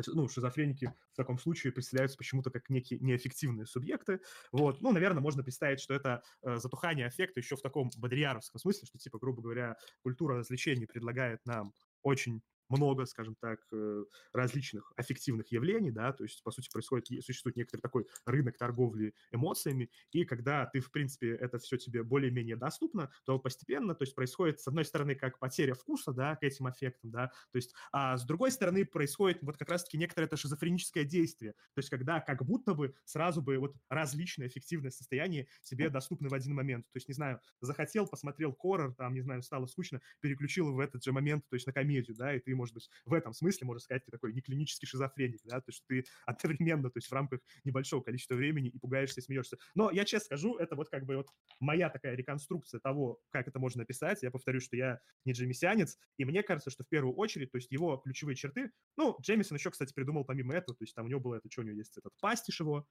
ну, 0.06 0.28
шизофреники 0.28 0.92
в 1.12 1.16
таком 1.16 1.38
случае 1.38 1.72
представляются 1.72 2.18
почему-то 2.18 2.50
как 2.50 2.68
некие 2.68 3.00
неэффективные 3.00 3.66
субъекты. 3.66 4.20
Вот. 4.52 4.80
Ну, 4.82 4.92
наверное, 4.92 5.22
можно 5.22 5.42
представить, 5.42 5.80
что 5.80 5.94
это 5.94 6.22
э, 6.42 6.56
затухание 6.56 7.06
аффекта 7.06 7.40
еще 7.40 7.56
в 7.56 7.62
таком 7.62 7.90
бодрияровском 7.96 8.60
смысле, 8.60 8.86
что, 8.86 8.98
типа, 8.98 9.18
грубо 9.18 9.42
говоря, 9.42 9.76
культура 10.02 10.36
развлечений 10.36 10.86
предлагает 10.86 11.44
нам 11.46 11.72
очень 12.02 12.42
много, 12.68 13.04
скажем 13.06 13.36
так, 13.40 13.60
э, 13.72 14.04
различных 14.32 14.92
аффективных 14.96 15.52
явлений, 15.52 15.90
да, 15.90 16.12
то 16.12 16.24
есть, 16.24 16.42
по 16.42 16.50
сути, 16.50 16.70
происходит, 16.70 17.06
существует 17.24 17.56
некоторый 17.56 17.80
такой 17.80 18.06
рынок 18.24 18.56
торговли 18.56 19.14
эмоциями, 19.32 19.90
и 20.12 20.24
когда 20.24 20.66
ты, 20.66 20.80
в 20.80 20.90
принципе, 20.90 21.34
это 21.34 21.58
все 21.58 21.76
тебе 21.76 22.02
более-менее 22.02 22.56
доступно, 22.56 23.10
то 23.24 23.38
постепенно, 23.38 23.94
то 23.94 24.02
есть, 24.04 24.14
происходит, 24.14 24.60
с 24.60 24.66
одной 24.68 24.84
стороны, 24.84 25.14
как 25.14 25.38
потеря 25.38 25.74
вкуса, 25.74 26.12
да, 26.12 26.36
к 26.36 26.42
этим 26.42 26.66
аффектам, 26.66 27.10
да, 27.10 27.28
то 27.52 27.56
есть, 27.56 27.74
а 27.92 28.16
с 28.16 28.24
другой 28.24 28.50
стороны, 28.50 28.84
происходит 28.84 29.42
вот 29.42 29.56
как 29.56 29.70
раз-таки 29.70 29.98
некоторое 29.98 30.26
это 30.26 30.36
шизофреническое 30.36 31.04
действие, 31.04 31.52
то 31.52 31.78
есть, 31.78 31.90
когда 31.90 32.20
как 32.20 32.44
будто 32.44 32.74
бы 32.74 32.94
сразу 33.04 33.42
бы 33.42 33.58
вот 33.58 33.76
различные 33.88 34.46
аффективные 34.46 34.90
состояния 34.90 35.48
тебе 35.62 35.90
доступны 35.90 36.28
в 36.28 36.34
один 36.34 36.54
момент, 36.54 36.86
то 36.92 36.96
есть, 36.96 37.08
не 37.08 37.14
знаю, 37.14 37.40
захотел, 37.60 38.06
посмотрел 38.06 38.52
хоррор, 38.52 38.94
там, 38.94 39.14
не 39.14 39.20
знаю, 39.20 39.42
стало 39.42 39.66
скучно, 39.66 40.00
переключил 40.20 40.72
в 40.72 40.80
этот 40.80 41.04
же 41.04 41.12
момент, 41.12 41.44
то 41.48 41.54
есть, 41.54 41.66
на 41.66 41.72
комедию, 41.72 42.16
да, 42.16 42.34
и 42.34 42.40
ты 42.40 42.54
может 42.56 42.74
быть, 42.74 42.88
в 43.04 43.14
этом 43.14 43.32
смысле, 43.32 43.66
можно 43.66 43.80
сказать, 43.80 44.04
ты 44.04 44.10
такой 44.10 44.32
не 44.32 44.40
клинический 44.40 44.86
шизофреник, 44.86 45.40
да, 45.44 45.60
то 45.60 45.68
есть 45.68 45.84
ты 45.86 46.04
одновременно, 46.26 46.90
то 46.90 46.98
есть 46.98 47.08
в 47.08 47.12
рамках 47.12 47.40
небольшого 47.64 48.02
количества 48.02 48.34
времени 48.34 48.68
и 48.68 48.78
пугаешься, 48.78 49.20
и 49.20 49.22
смеешься. 49.22 49.58
Но 49.74 49.90
я 49.90 50.04
честно 50.04 50.26
скажу, 50.26 50.56
это 50.56 50.76
вот 50.76 50.88
как 50.88 51.04
бы 51.04 51.16
вот 51.16 51.28
моя 51.60 51.90
такая 51.90 52.14
реконструкция 52.14 52.80
того, 52.80 53.20
как 53.30 53.48
это 53.48 53.58
можно 53.58 53.80
написать. 53.80 54.22
Я 54.22 54.30
повторю, 54.30 54.60
что 54.60 54.76
я 54.76 55.00
не 55.24 55.32
джемисианец, 55.32 55.98
и 56.16 56.24
мне 56.24 56.42
кажется, 56.42 56.70
что 56.70 56.84
в 56.84 56.88
первую 56.88 57.14
очередь, 57.14 57.52
то 57.52 57.58
есть 57.58 57.70
его 57.70 57.96
ключевые 57.98 58.36
черты, 58.36 58.70
ну, 58.96 59.16
Джеймисон 59.20 59.56
еще, 59.56 59.70
кстати, 59.70 59.92
придумал 59.92 60.24
помимо 60.24 60.54
этого, 60.54 60.76
то 60.76 60.82
есть 60.82 60.94
там 60.94 61.06
у 61.06 61.08
него 61.08 61.20
было 61.20 61.36
это, 61.36 61.48
что 61.50 61.62
у 61.62 61.64
него 61.64 61.76
есть, 61.76 61.96
этот 61.96 62.12
пастиш 62.20 62.60
его, 62.60 62.86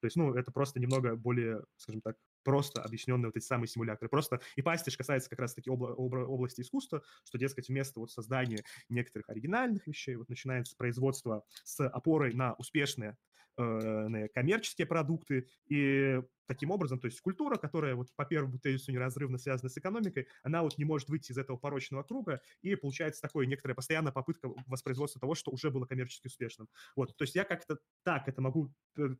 то 0.00 0.06
есть, 0.06 0.16
ну, 0.16 0.34
это 0.34 0.50
просто 0.52 0.80
немного 0.80 1.16
более, 1.16 1.62
скажем 1.76 2.00
так, 2.00 2.16
просто 2.42 2.82
объясненные 2.82 3.26
вот 3.26 3.36
эти 3.36 3.44
самые 3.44 3.68
симуляторы. 3.68 4.08
Просто 4.08 4.40
и 4.56 4.62
пастиш 4.62 4.96
касается 4.96 5.30
как 5.30 5.40
раз-таки 5.40 5.70
обла- 5.70 5.94
обла- 5.94 6.24
области 6.24 6.60
искусства, 6.62 7.02
что, 7.24 7.38
дескать, 7.38 7.68
вместо 7.68 8.00
вот 8.00 8.10
создания 8.10 8.64
некоторых 8.88 9.28
оригинальных 9.28 9.86
вещей 9.86 10.16
вот 10.16 10.28
начинается 10.28 10.76
производство 10.76 11.44
с 11.64 11.86
опорой 11.86 12.34
на 12.34 12.54
успешные 12.54 13.16
э, 13.56 14.28
коммерческие 14.34 14.86
продукты, 14.86 15.48
и 15.66 16.20
таким 16.46 16.72
образом, 16.72 16.98
то 16.98 17.06
есть 17.06 17.20
культура, 17.20 17.56
которая 17.56 17.94
вот 17.94 18.08
по 18.16 18.24
первому 18.24 18.58
тезису 18.58 18.90
неразрывно 18.90 19.38
связана 19.38 19.68
с 19.68 19.78
экономикой, 19.78 20.26
она 20.42 20.62
вот 20.62 20.78
не 20.78 20.84
может 20.84 21.08
выйти 21.08 21.30
из 21.30 21.38
этого 21.38 21.56
порочного 21.56 22.02
круга, 22.02 22.40
и 22.60 22.74
получается 22.74 23.22
такое 23.22 23.46
некоторая 23.46 23.76
постоянная 23.76 24.10
попытка 24.10 24.50
воспроизводства 24.66 25.20
того, 25.20 25.36
что 25.36 25.52
уже 25.52 25.70
было 25.70 25.86
коммерчески 25.86 26.26
успешным. 26.26 26.68
Вот, 26.96 27.16
то 27.16 27.22
есть 27.22 27.36
я 27.36 27.44
как-то 27.44 27.78
так 28.02 28.26
это 28.26 28.40
могу 28.42 28.74
э, 28.96 29.12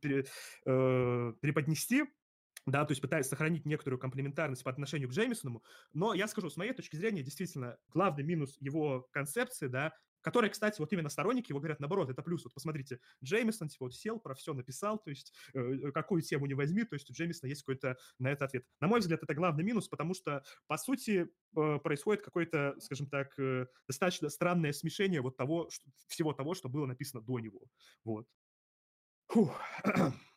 преподнести, 0.65 2.03
да, 2.65 2.85
то 2.85 2.91
есть 2.91 3.01
пытаясь 3.01 3.27
сохранить 3.27 3.65
некоторую 3.65 3.99
комплементарность 3.99 4.63
по 4.63 4.71
отношению 4.71 5.09
к 5.09 5.13
Джеймисону, 5.13 5.63
но 5.93 6.13
я 6.13 6.27
скажу, 6.27 6.49
с 6.49 6.57
моей 6.57 6.73
точки 6.73 6.95
зрения, 6.95 7.23
действительно, 7.23 7.77
главный 7.89 8.23
минус 8.23 8.57
его 8.59 9.07
концепции, 9.11 9.67
да, 9.67 9.93
которые, 10.21 10.51
кстати, 10.51 10.79
вот 10.79 10.93
именно 10.93 11.09
сторонники 11.09 11.51
его 11.51 11.59
говорят, 11.59 11.79
наоборот, 11.79 12.09
это 12.09 12.21
плюс. 12.21 12.43
Вот 12.43 12.53
посмотрите, 12.53 12.99
Джеймисон, 13.23 13.69
типа, 13.69 13.85
вот 13.85 13.95
сел, 13.95 14.19
про 14.19 14.35
все 14.35 14.53
написал, 14.53 14.99
то 14.99 15.09
есть 15.09 15.33
э, 15.53 15.59
э, 15.59 15.91
какую 15.91 16.21
тему 16.21 16.45
не 16.45 16.53
возьми, 16.53 16.83
то 16.83 16.93
есть 16.93 17.09
у 17.09 17.13
Джеймисона 17.13 17.49
есть 17.49 17.63
какой-то 17.63 17.97
на 18.19 18.29
это 18.29 18.45
ответ. 18.45 18.65
На 18.79 18.87
мой 18.87 18.99
взгляд, 18.99 19.23
это 19.23 19.33
главный 19.33 19.63
минус, 19.63 19.87
потому 19.87 20.13
что, 20.13 20.43
по 20.67 20.77
сути, 20.77 21.27
э, 21.57 21.79
происходит 21.79 22.23
какое-то, 22.23 22.75
скажем 22.79 23.07
так, 23.07 23.37
э, 23.39 23.65
достаточно 23.87 24.29
странное 24.29 24.73
смешение 24.73 25.21
вот 25.21 25.37
того, 25.37 25.69
что, 25.69 25.89
всего 26.07 26.33
того, 26.33 26.53
что 26.53 26.69
было 26.69 26.85
написано 26.85 27.21
до 27.21 27.39
него. 27.39 27.61
Вот. 28.03 28.27
Фух. 29.27 29.59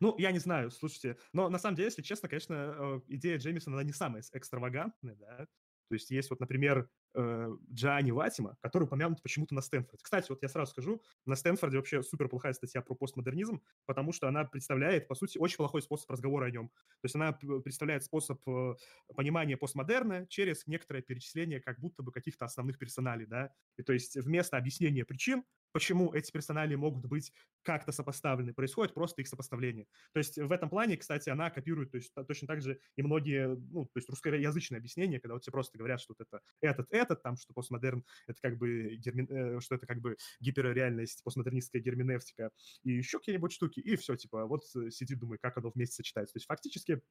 Ну, 0.00 0.14
я 0.18 0.32
не 0.32 0.38
знаю, 0.38 0.70
слушайте, 0.70 1.18
но 1.32 1.48
на 1.48 1.58
самом 1.58 1.76
деле, 1.76 1.86
если 1.86 2.02
честно, 2.02 2.28
конечно, 2.28 2.54
э, 2.54 3.00
идея 3.08 3.38
Джеймисона, 3.38 3.76
она 3.76 3.84
не 3.84 3.92
самая 3.92 4.22
экстравагантная, 4.32 5.14
да, 5.16 5.46
то 5.88 5.94
есть 5.94 6.10
есть 6.10 6.28
вот, 6.28 6.38
например, 6.40 6.90
э, 7.14 7.48
Джоанни 7.72 8.10
Ватима, 8.10 8.58
который 8.60 8.84
упомянут 8.84 9.22
почему-то 9.22 9.54
на 9.54 9.62
Стэнфорде. 9.62 10.02
Кстати, 10.02 10.28
вот 10.28 10.42
я 10.42 10.48
сразу 10.48 10.70
скажу, 10.72 11.02
на 11.24 11.34
Стэнфорде 11.34 11.78
вообще 11.78 12.02
супер 12.02 12.28
плохая 12.28 12.52
статья 12.52 12.82
про 12.82 12.94
постмодернизм, 12.94 13.62
потому 13.86 14.12
что 14.12 14.28
она 14.28 14.44
представляет, 14.44 15.08
по 15.08 15.14
сути, 15.14 15.38
очень 15.38 15.56
плохой 15.56 15.80
способ 15.80 16.10
разговора 16.10 16.46
о 16.46 16.50
нем. 16.50 16.68
То 16.68 17.04
есть 17.04 17.14
она 17.14 17.32
представляет 17.32 18.04
способ 18.04 18.46
э, 18.46 18.74
понимания 19.16 19.56
постмодерна 19.56 20.26
через 20.26 20.66
некоторое 20.66 21.00
перечисление 21.02 21.60
как 21.60 21.80
будто 21.80 22.02
бы 22.02 22.12
каких-то 22.12 22.44
основных 22.44 22.78
персоналей, 22.78 23.24
да, 23.26 23.52
и 23.78 23.82
то 23.82 23.92
есть 23.94 24.16
вместо 24.16 24.58
объяснения 24.58 25.04
причин 25.06 25.44
почему 25.72 26.12
эти 26.12 26.30
персонали 26.30 26.74
могут 26.74 27.06
быть 27.06 27.32
как-то 27.62 27.92
сопоставлены, 27.92 28.54
происходит 28.54 28.94
просто 28.94 29.22
их 29.22 29.28
сопоставление. 29.28 29.86
То 30.12 30.18
есть 30.18 30.38
в 30.38 30.50
этом 30.52 30.70
плане, 30.70 30.96
кстати, 30.96 31.28
она 31.28 31.50
копирует 31.50 31.90
то 31.90 31.96
есть, 31.96 32.12
точно 32.26 32.48
так 32.48 32.62
же 32.62 32.80
и 32.96 33.02
многие, 33.02 33.48
ну, 33.48 33.84
то 33.84 33.98
есть 33.98 34.08
русскоязычные 34.08 34.78
объяснения, 34.78 35.20
когда 35.20 35.34
вот 35.34 35.42
тебе 35.42 35.52
просто 35.52 35.78
говорят, 35.78 36.00
что 36.00 36.14
вот 36.16 36.26
это 36.26 36.40
этот, 36.60 36.86
этот, 36.90 37.22
там, 37.22 37.36
что 37.36 37.52
постмодерн, 37.52 38.04
это 38.26 38.40
как 38.40 38.58
бы, 38.58 38.96
герми... 38.96 39.26
Э, 39.28 39.60
что 39.60 39.74
это 39.74 39.86
как 39.86 40.00
бы 40.00 40.16
гиперреальность, 40.40 41.22
постмодернистская 41.24 41.82
герменевтика 41.82 42.50
и 42.82 42.92
еще 42.92 43.18
какие-нибудь 43.18 43.52
штуки, 43.52 43.80
и 43.80 43.96
все, 43.96 44.16
типа, 44.16 44.46
вот 44.46 44.64
сиди, 44.66 45.14
думай, 45.14 45.38
как 45.40 45.58
оно 45.58 45.70
вместе 45.70 45.96
сочетается. 45.96 46.34
То 46.34 46.38
есть 46.38 46.46
фактически 46.46 47.02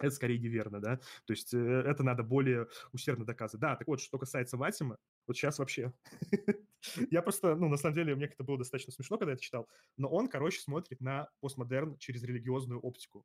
это 0.00 0.10
скорее 0.10 0.38
неверно, 0.38 0.80
да, 0.80 0.96
то 0.96 1.32
есть 1.32 1.52
э, 1.52 1.58
это 1.58 2.02
надо 2.02 2.22
более 2.22 2.68
усердно 2.92 3.24
доказывать. 3.24 3.60
Да, 3.60 3.76
так 3.76 3.88
вот, 3.88 4.00
что 4.00 4.18
касается 4.18 4.56
Ватима, 4.56 4.98
вот 5.26 5.36
сейчас 5.36 5.58
вообще, 5.58 5.92
я 7.10 7.22
просто, 7.22 7.56
ну, 7.56 7.68
на 7.68 7.76
самом 7.76 7.94
деле, 7.94 8.14
мне 8.14 8.26
это 8.26 8.44
было 8.44 8.58
достаточно 8.58 8.92
смешно, 8.92 9.18
когда 9.18 9.32
я 9.32 9.34
это 9.34 9.42
читал, 9.42 9.68
но 9.96 10.08
он, 10.08 10.28
короче, 10.28 10.60
смотрит 10.60 11.00
на 11.00 11.28
постмодерн 11.40 11.96
через 11.98 12.22
религиозную 12.22 12.80
оптику. 12.80 13.24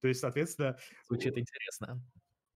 То 0.00 0.08
есть, 0.08 0.20
соответственно... 0.20 0.76
Звучит 1.06 1.36
интересно. 1.38 2.02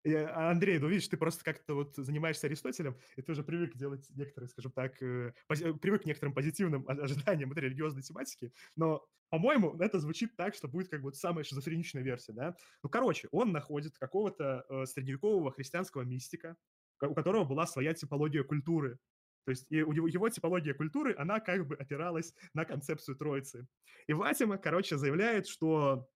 А, 0.06 0.50
Андрей, 0.50 0.78
ну 0.78 0.88
видишь, 0.88 1.08
ты 1.08 1.16
просто 1.16 1.44
как-то 1.44 1.74
вот 1.74 1.96
занимаешься 1.96 2.46
Аристотелем, 2.46 2.96
и 3.16 3.22
ты 3.22 3.32
уже 3.32 3.42
привык 3.42 3.74
делать 3.74 4.06
некоторые, 4.10 4.48
скажем 4.48 4.70
так, 4.72 5.00
э, 5.02 5.32
пози- 5.48 5.78
привык 5.78 6.02
к 6.02 6.04
некоторым 6.04 6.34
позитивным 6.34 6.84
ожиданиям 6.86 7.52
этой 7.52 7.64
религиозной 7.64 8.02
тематики, 8.02 8.52
но, 8.76 9.06
по-моему, 9.30 9.76
это 9.78 9.98
звучит 10.00 10.36
так, 10.36 10.54
что 10.54 10.68
будет 10.68 10.88
как 10.88 11.00
бы 11.00 11.14
самая 11.14 11.44
шизофреничная 11.44 12.02
версия, 12.02 12.32
да? 12.32 12.54
Ну, 12.82 12.90
короче, 12.90 13.28
он 13.30 13.52
находит 13.52 13.96
какого-то 13.96 14.66
э, 14.68 14.84
средневекового 14.84 15.50
христианского 15.52 16.02
мистика, 16.02 16.56
у 17.00 17.14
которого 17.14 17.44
была 17.44 17.66
своя 17.66 17.94
типология 17.94 18.44
культуры, 18.44 18.98
то 19.44 19.50
есть 19.50 19.66
и 19.70 19.82
у 19.82 19.92
него, 19.92 20.06
его 20.08 20.28
типология 20.28 20.74
культуры, 20.74 21.14
она 21.18 21.40
как 21.40 21.66
бы 21.66 21.76
опиралась 21.76 22.34
на 22.54 22.64
концепцию 22.64 23.16
Троицы. 23.16 23.66
И 24.06 24.12
Ватима, 24.12 24.58
короче, 24.58 24.96
заявляет, 24.96 25.46
что 25.46 26.08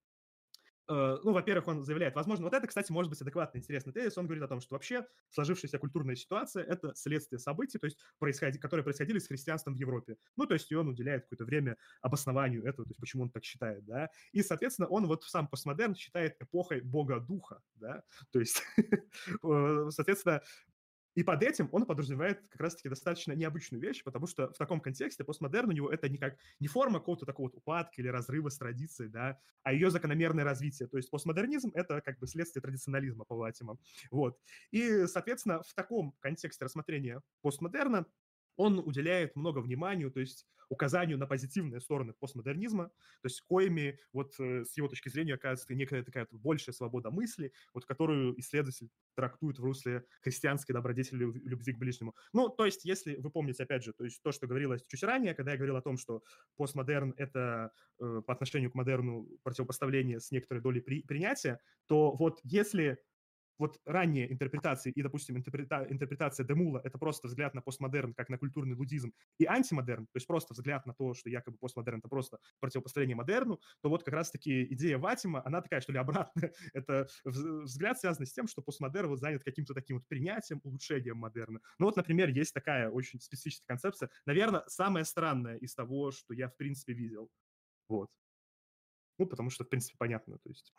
Э, 0.89 1.17
ну, 1.23 1.33
во-первых, 1.33 1.67
он 1.67 1.83
заявляет, 1.83 2.15
возможно, 2.15 2.45
вот 2.45 2.53
это, 2.53 2.65
кстати, 2.65 2.91
может 2.91 3.11
быть 3.11 3.21
адекватно 3.21 3.59
интересный 3.59 3.93
тезис, 3.93 4.17
он 4.17 4.25
говорит 4.25 4.43
о 4.43 4.47
том, 4.47 4.59
что 4.59 4.73
вообще 4.73 5.05
сложившаяся 5.29 5.77
культурная 5.77 6.15
ситуация– 6.15 6.63
это 6.67 6.93
следствие 6.95 7.37
событий, 7.37 7.77
то 7.77 7.85
есть, 7.85 7.99
происходи, 8.17 8.57
которые 8.57 8.83
происходили 8.83 9.19
с 9.19 9.27
христианством 9.27 9.75
в 9.75 9.77
Европе. 9.77 10.17
Ну, 10.35 10.47
то 10.47 10.55
есть, 10.55 10.71
и 10.71 10.75
он 10.75 10.87
уделяет 10.87 11.23
какое-то 11.23 11.45
время 11.45 11.77
обоснованию 12.01 12.63
этого, 12.63 12.85
то 12.85 12.89
есть, 12.89 12.99
почему 12.99 13.23
он 13.23 13.29
так 13.29 13.43
считает, 13.43 13.85
да. 13.85 14.09
И, 14.31 14.41
соответственно, 14.41 14.87
он 14.87 15.05
вот 15.05 15.23
сам 15.25 15.47
постмодерн 15.47 15.93
считает 15.93 16.35
эпохой 16.41 16.81
бога-духа, 16.81 17.61
да, 17.75 18.01
то 18.31 18.39
есть, 18.39 18.63
э, 19.43 19.87
соответственно, 19.91 20.41
и 21.19 21.23
под 21.23 21.43
этим 21.43 21.67
он 21.73 21.85
подразумевает 21.85 22.39
как 22.47 22.61
раз-таки 22.61 22.87
достаточно 22.87 23.33
необычную 23.33 23.81
вещь, 23.81 24.05
потому 24.05 24.25
что 24.25 24.53
в 24.53 24.57
таком 24.57 24.79
контексте 24.79 25.25
постмодерн 25.25 25.67
у 25.67 25.73
него 25.73 25.91
это 25.91 26.07
не 26.07 26.17
как 26.17 26.37
не 26.61 26.69
форма 26.69 26.99
какого-то 26.99 27.25
такого 27.25 27.47
вот 27.47 27.55
упадка 27.57 28.01
или 28.01 28.07
разрыва 28.07 28.47
с 28.47 28.57
традицией, 28.57 29.09
да, 29.09 29.37
а 29.63 29.73
ее 29.73 29.91
закономерное 29.91 30.45
развитие. 30.45 30.87
То 30.87 30.95
есть 30.95 31.09
постмодернизм— 31.11 31.71
это 31.75 31.99
как 31.99 32.19
бы 32.19 32.27
следствие 32.27 32.61
традиционализма 32.61 33.25
по 33.25 33.35
Ватима. 33.35 33.77
Вот. 34.11 34.39
И, 34.71 35.07
соответственно, 35.07 35.61
в 35.61 35.73
таком 35.73 36.13
контексте 36.21 36.63
рассмотрения 36.63 37.21
постмодерна 37.41 38.05
он 38.59 38.77
уделяет 38.77 39.37
много 39.37 39.59
внимания, 39.59 40.09
то 40.09 40.19
есть 40.19 40.45
указанию 40.67 41.17
на 41.17 41.25
позитивные 41.25 41.79
стороны 41.79 42.13
постмодернизма, 42.13 42.89
то 42.89 43.25
есть 43.25 43.41
коими, 43.41 43.97
вот 44.11 44.35
э, 44.37 44.65
с 44.65 44.75
его 44.75 44.89
точки 44.89 45.07
зрения, 45.07 45.35
оказывается 45.35 45.73
некая 45.73 46.03
такая 46.03 46.27
большая 46.29 46.73
свобода 46.73 47.09
мысли, 47.09 47.53
вот 47.73 47.85
которую 47.85 48.37
исследователь 48.37 48.89
трактует 49.15 49.59
в 49.59 49.63
русле 49.63 50.03
христианской 50.21 50.73
добродетели 50.73 51.23
любви 51.23 51.73
к 51.73 51.77
ближнему. 51.77 52.15
Ну, 52.33 52.49
то 52.49 52.65
есть, 52.65 52.83
если 52.83 53.15
вы 53.15 53.31
помните, 53.31 53.63
опять 53.63 53.83
же, 53.83 53.93
то 53.93 54.03
есть 54.03 54.21
то, 54.21 54.33
что 54.33 54.45
говорилось 54.45 54.83
чуть 54.87 55.03
ранее, 55.03 55.33
когда 55.33 55.51
я 55.51 55.57
говорил 55.57 55.77
о 55.77 55.81
том, 55.81 55.97
что 55.97 56.21
постмодерн— 56.57 57.13
это 57.17 57.71
э, 57.99 58.21
по 58.27 58.33
отношению 58.33 58.71
к 58.71 58.75
модерну 58.75 59.25
противопоставление 59.43 60.19
с 60.19 60.31
некоторой 60.31 60.61
долей 60.61 60.81
при, 60.81 61.01
принятия, 61.01 61.61
то 61.87 62.11
вот 62.11 62.41
если 62.43 62.99
вот 63.59 63.79
ранние 63.85 64.31
интерпретации 64.31 64.91
и, 64.91 65.01
допустим, 65.03 65.37
интерпрета- 65.37 65.85
интерпретация 65.91 66.45
Демула– 66.45 66.81
это 66.83 66.97
просто 66.97 67.27
взгляд 67.27 67.53
на 67.53 67.61
постмодерн 67.61 68.13
как 68.13 68.29
на 68.29 68.37
культурный 68.37 68.75
лудизм, 68.75 69.13
и 69.37 69.45
антимодерн, 69.45 70.05
то 70.05 70.15
есть 70.15 70.25
просто 70.25 70.53
взгляд 70.53 70.85
на 70.85 70.93
то, 70.93 71.13
что 71.13 71.29
якобы 71.29 71.57
постмодерн– 71.59 71.99
это 71.99 72.09
просто 72.09 72.39
противопоставление 72.59 73.15
модерну, 73.15 73.59
то 73.81 73.89
вот 73.89 74.03
как 74.03 74.13
раз-таки 74.13 74.63
идея 74.73 74.97
Ватима, 74.97 75.45
она 75.45 75.61
такая, 75.61 75.81
что 75.81 75.91
ли, 75.91 75.99
обратная. 75.99 76.53
это 76.73 77.07
взгляд 77.25 77.99
связан 77.99 78.25
с 78.25 78.33
тем, 78.33 78.47
что 78.47 78.61
постмодерн 78.61 79.09
вот 79.09 79.19
занят 79.19 79.43
каким-то 79.43 79.73
таким 79.73 79.97
вот 79.97 80.07
принятием, 80.07 80.61
улучшением 80.63 81.17
модерна. 81.17 81.59
Ну 81.77 81.85
вот, 81.85 81.97
например, 81.97 82.29
есть 82.29 82.53
такая 82.53 82.89
очень 82.89 83.19
специфическая 83.19 83.67
концепция, 83.67 84.09
наверное, 84.25 84.63
самая 84.67 85.03
странная 85.03 85.57
из 85.57 85.75
того, 85.75 86.11
что 86.11 86.33
я, 86.33 86.47
в 86.47 86.55
принципе, 86.55 86.93
видел. 86.93 87.29
Вот. 87.89 88.09
Ну, 89.17 89.25
потому 89.25 89.49
что, 89.49 89.65
в 89.65 89.69
принципе, 89.69 89.97
понятно, 89.97 90.37
то 90.37 90.49
есть... 90.49 90.73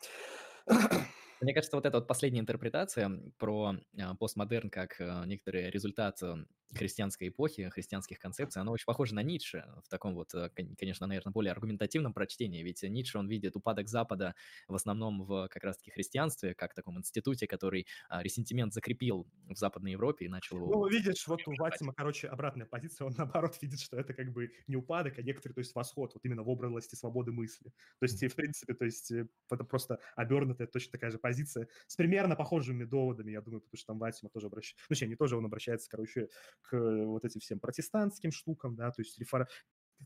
Мне 1.40 1.54
кажется, 1.54 1.76
вот 1.76 1.86
эта 1.86 1.96
вот 1.96 2.06
последняя 2.06 2.40
интерпретация 2.40 3.10
про 3.38 3.74
а, 3.98 4.14
постмодерн 4.14 4.68
как 4.68 5.00
а, 5.00 5.24
некоторый 5.24 5.70
результат 5.70 6.22
а, 6.22 6.36
христианской 6.74 7.28
эпохи, 7.28 7.68
христианских 7.70 8.18
концепций, 8.18 8.60
она 8.62 8.70
очень 8.72 8.84
похожа 8.84 9.14
на 9.14 9.22
Ницше 9.22 9.64
в 9.82 9.88
таком 9.88 10.14
вот, 10.14 10.32
конечно, 10.78 11.06
наверное, 11.06 11.32
более 11.32 11.50
аргументативном 11.50 12.12
прочтении, 12.12 12.62
ведь 12.62 12.82
Ницше, 12.82 13.18
он 13.18 13.26
видит 13.26 13.56
упадок 13.56 13.88
Запада 13.88 14.34
в 14.68 14.74
основном 14.74 15.24
в 15.24 15.48
как 15.48 15.64
раз-таки 15.64 15.90
христианстве, 15.90 16.54
как 16.54 16.74
таком 16.74 16.96
институте, 16.98 17.48
который 17.48 17.88
ресентимент 18.08 18.72
закрепил 18.72 19.26
в 19.48 19.56
Западной 19.56 19.92
Европе 19.92 20.26
и 20.26 20.28
начал 20.28 20.58
его... 20.58 20.68
Ну, 20.68 20.86
видишь, 20.86 21.26
вот 21.26 21.40
у 21.48 21.54
Ватима, 21.56 21.92
короче, 21.92 22.28
обратная 22.28 22.66
позиция, 22.66 23.06
он 23.06 23.14
наоборот 23.18 23.56
видит, 23.60 23.80
что 23.80 23.96
это 23.96 24.14
как 24.14 24.32
бы 24.32 24.52
не 24.68 24.76
упадок, 24.76 25.18
а 25.18 25.22
некоторый, 25.22 25.54
то 25.54 25.60
есть 25.60 25.74
восход, 25.74 26.14
вот 26.14 26.24
именно 26.24 26.44
в 26.44 26.48
области 26.48 26.94
свободы 26.94 27.32
мысли. 27.32 27.72
То 27.98 28.04
есть, 28.04 28.22
в 28.22 28.36
принципе, 28.36 28.74
то 28.74 28.84
есть 28.84 29.10
э, 29.10 29.26
это 29.50 29.64
просто 29.64 29.98
обернутая 30.14 30.68
точно 30.68 30.92
такая 30.92 31.10
же 31.10 31.18
позиция 31.18 31.29
с 31.32 31.96
примерно 31.96 32.36
похожими 32.36 32.84
доводами, 32.84 33.32
я 33.32 33.40
думаю, 33.40 33.60
потому 33.60 33.78
что 33.78 33.86
там 33.88 33.98
Ватима 33.98 34.30
тоже 34.30 34.46
обращается, 34.46 34.84
ну, 34.88 35.08
не 35.08 35.16
тоже 35.16 35.36
он 35.36 35.44
обращается, 35.44 35.88
короче, 35.90 36.28
к 36.62 36.78
вот 36.78 37.24
этим 37.24 37.40
всем 37.40 37.60
протестантским 37.60 38.32
штукам, 38.32 38.76
да, 38.76 38.90
то 38.90 39.02
есть 39.02 39.18
рефор... 39.18 39.48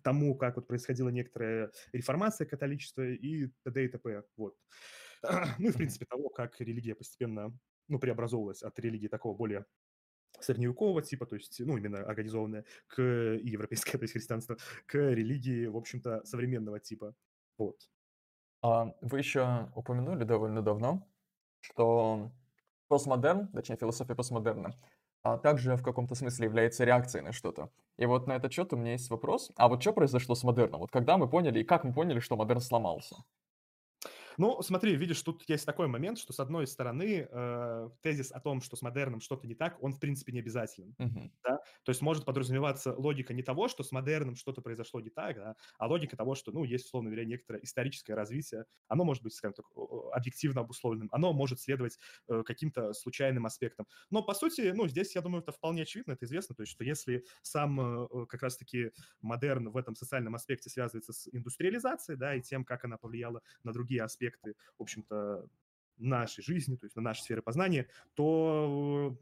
тому, 0.03 0.37
как 0.37 0.57
вот 0.57 0.67
происходила 0.67 1.09
некоторая 1.09 1.71
реформация 1.93 2.47
католичества 2.47 3.03
и 3.03 3.49
т.д. 3.65 3.85
и 3.85 3.89
т.п. 3.89 4.23
Вот. 4.37 4.57
Ну 5.59 5.69
и, 5.69 5.73
в 5.73 5.77
принципе, 5.77 6.05
того, 6.07 6.29
как 6.29 6.61
религия 6.61 6.95
постепенно 6.95 7.57
ну, 7.89 7.99
преобразовывалась 7.99 8.63
от 8.63 8.79
религии 8.79 9.09
такого 9.09 9.35
более 9.37 9.65
средневекового 10.41 11.03
типа, 11.03 11.27
то 11.27 11.37
есть, 11.37 11.61
ну, 11.61 11.77
именно 11.77 12.01
организованная 12.01 12.65
к 12.87 13.03
и 13.03 13.49
европейское, 13.49 13.93
то 13.99 14.05
есть 14.05 14.13
христианство, 14.13 14.57
к 14.87 14.95
религии, 14.95 15.67
в 15.67 15.77
общем-то, 15.77 16.25
современного 16.25 16.81
типа. 16.81 17.15
Вот. 17.59 17.89
А 18.63 18.95
вы 19.01 19.19
еще 19.19 19.71
упомянули 19.75 20.25
довольно 20.25 20.63
давно, 20.63 21.07
что 21.65 22.31
постмодерн, 22.89 23.49
точнее, 23.49 23.77
философия 23.77 24.15
постмодерна, 24.15 24.75
а 25.23 25.39
также 25.39 25.77
в 25.77 25.83
каком-то 25.83 26.15
смысле 26.15 26.45
является 26.45 26.85
реакцией 26.85 27.23
на 27.23 27.33
что-то. 27.33 27.71
И 27.97 28.07
вот 28.07 28.27
на 28.27 28.35
этот 28.35 28.53
счет 28.53 28.73
у 28.73 28.77
меня 28.77 28.93
есть 28.93 29.09
вопрос. 29.11 29.51
А 29.57 29.69
вот 29.69 29.81
что 29.81 29.93
произошло 29.93 30.35
с 30.35 30.45
модерном? 30.45 30.81
Вот 30.81 30.91
когда 30.91 31.17
мы 31.17 31.29
поняли, 31.29 31.61
и 31.61 31.65
как 31.65 31.85
мы 31.85 31.95
поняли, 31.95 32.21
что 32.21 32.37
модерн 32.37 32.61
сломался? 32.61 33.17
Ну, 34.39 34.61
смотри, 34.63 34.97
видишь, 34.97 35.23
тут 35.23 35.45
есть 35.49 35.67
такой 35.67 35.87
момент, 35.87 36.19
что 36.19 36.33
с 36.33 36.41
одной 36.41 36.67
стороны 36.67 37.29
э, 37.31 37.91
тезис 38.03 38.33
о 38.33 38.41
том, 38.41 38.61
что 38.61 38.77
с 38.77 38.83
модерном 38.83 39.21
что-то 39.21 39.47
не 39.47 39.55
так, 39.55 39.83
он 39.83 39.93
в 39.93 40.01
принципе 40.01 40.33
не 40.33 40.41
обязателен. 40.41 40.95
Uh-huh. 40.99 41.31
Да? 41.45 41.61
То 41.85 41.91
есть 41.91 42.03
может 42.03 42.25
подразумеваться 42.25 42.95
логика 42.95 43.33
не 43.33 43.43
того, 43.43 43.69
что 43.69 43.83
с 43.83 43.93
модерном 43.93 44.37
что-то 44.37 44.61
произошло 44.61 45.01
не 45.01 45.11
так, 45.11 45.37
да, 45.37 45.57
а 45.79 45.87
логика 45.87 46.17
того, 46.17 46.35
что, 46.35 46.53
ну, 46.53 46.65
есть, 46.65 46.87
условно 46.87 47.11
говоря, 47.11 47.25
некоторое 47.27 47.63
историческое 47.63 48.15
развитие, 48.15 48.65
оно 48.89 49.05
может 49.05 49.23
быть, 49.23 49.35
скажем 49.35 49.55
так, 49.55 49.67
объективно 50.13 50.63
обусловленным, 50.63 51.09
оно 51.13 51.33
может 51.33 51.61
следовать 51.61 51.99
э, 52.29 52.43
каким-то 52.45 52.93
случайным 52.93 53.47
аспектам. 53.47 53.87
Но, 54.11 54.23
по 54.23 54.35
сути, 54.35 54.73
ну, 54.75 54.89
здесь, 54.89 55.15
я 55.15 55.21
думаю, 55.21 55.43
это 55.43 55.53
вполне 55.53 55.83
очевидно, 55.83 56.13
это 56.13 56.25
известно, 56.25 56.55
то 56.55 56.63
есть, 56.63 56.73
что 56.73 56.85
если 56.85 57.25
сам 57.43 57.81
э, 58.05 58.27
как 58.27 58.43
раз-таки 58.43 58.91
модерн 59.21 59.71
в 59.71 59.77
этом 59.77 59.95
социальном 59.95 60.35
аспекте 60.35 60.71
связывается 60.71 61.13
с 61.13 61.29
индустриализацией, 61.33 62.19
да, 62.19 62.35
и 62.35 62.43
тем, 62.43 62.65
как 62.65 62.85
она 62.85 62.97
повлияла 62.97 63.43
на 63.63 63.73
другие 63.73 64.03
аспекты, 64.03 64.24
аспекты, 64.25 64.55
в 64.79 64.83
общем-то, 64.83 65.47
нашей 65.97 66.43
жизни, 66.43 66.77
то 66.77 66.87
есть 66.87 66.97
на 66.97 67.03
нашей 67.03 67.23
сфере 67.23 67.43
познания, 67.43 67.89
то 68.15 69.17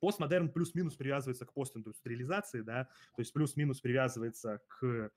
постмодерн 0.00 0.50
плюс-минус 0.50 0.94
привязывается 0.94 1.46
к 1.46 1.54
постиндустриализации, 1.54 2.60
да, 2.60 2.84
то 2.84 3.22
есть 3.22 3.32
плюс-минус 3.32 3.80
привязывается 3.80 4.60
к 4.68 5.10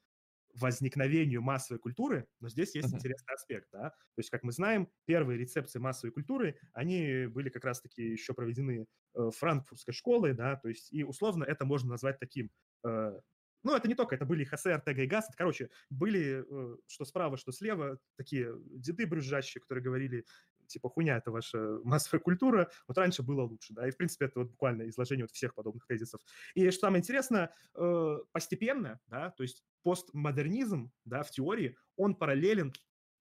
возникновению 0.55 1.41
массовой 1.41 1.79
культуры, 1.79 2.27
но 2.39 2.49
здесь 2.49 2.73
есть 2.73 2.91
uh-huh. 2.91 2.95
интересный 2.95 3.35
аспект, 3.35 3.67
да, 3.71 3.89
то 3.89 4.17
есть, 4.17 4.29
как 4.29 4.43
мы 4.43 4.51
знаем, 4.51 4.89
первые 5.05 5.37
рецепции 5.37 5.79
массовой 5.79 6.11
культуры, 6.11 6.57
они 6.73 7.27
были 7.27 7.49
как 7.49 7.65
раз-таки 7.65 8.01
еще 8.01 8.33
проведены 8.33 8.87
э, 9.15 9.29
франкфуртской 9.35 9.93
школой, 9.93 10.33
да, 10.33 10.55
то 10.55 10.69
есть, 10.69 10.91
и 10.93 11.03
условно 11.03 11.43
это 11.43 11.65
можно 11.65 11.89
назвать 11.89 12.19
таким 12.19 12.49
э, 12.85 13.19
ну, 13.63 13.75
это 13.75 13.87
не 13.87 13.95
только, 13.95 14.15
это 14.15 14.25
были 14.25 14.43
Хосе 14.43 14.71
Артега 14.71 15.03
и 15.03 15.07
Гассет. 15.07 15.35
Короче, 15.35 15.69
были 15.89 16.45
э, 16.47 16.77
что 16.87 17.05
справа, 17.05 17.37
что 17.37 17.51
слева 17.51 17.99
такие 18.15 18.53
деды 18.57 19.05
брюзжащие, 19.05 19.61
которые 19.61 19.83
говорили, 19.83 20.25
типа, 20.67 20.89
хуйня, 20.89 21.17
это 21.17 21.31
ваша 21.31 21.79
массовая 21.83 22.21
культура, 22.21 22.69
вот 22.87 22.97
раньше 22.97 23.23
было 23.23 23.41
лучше, 23.41 23.73
да, 23.73 23.87
и, 23.87 23.91
в 23.91 23.97
принципе, 23.97 24.25
это 24.25 24.39
вот 24.39 24.51
буквально 24.51 24.87
изложение 24.89 25.23
вот 25.23 25.31
всех 25.31 25.55
подобных 25.55 25.85
тезисов. 25.87 26.21
И 26.53 26.69
что 26.71 26.81
самое 26.81 27.01
интересное, 27.01 27.53
э, 27.75 28.17
постепенно, 28.31 28.99
да, 29.07 29.31
то 29.31 29.43
есть 29.43 29.63
постмодернизм, 29.83 30.91
да, 31.05 31.23
в 31.23 31.31
теории, 31.31 31.75
он 31.95 32.15
параллелен 32.15 32.73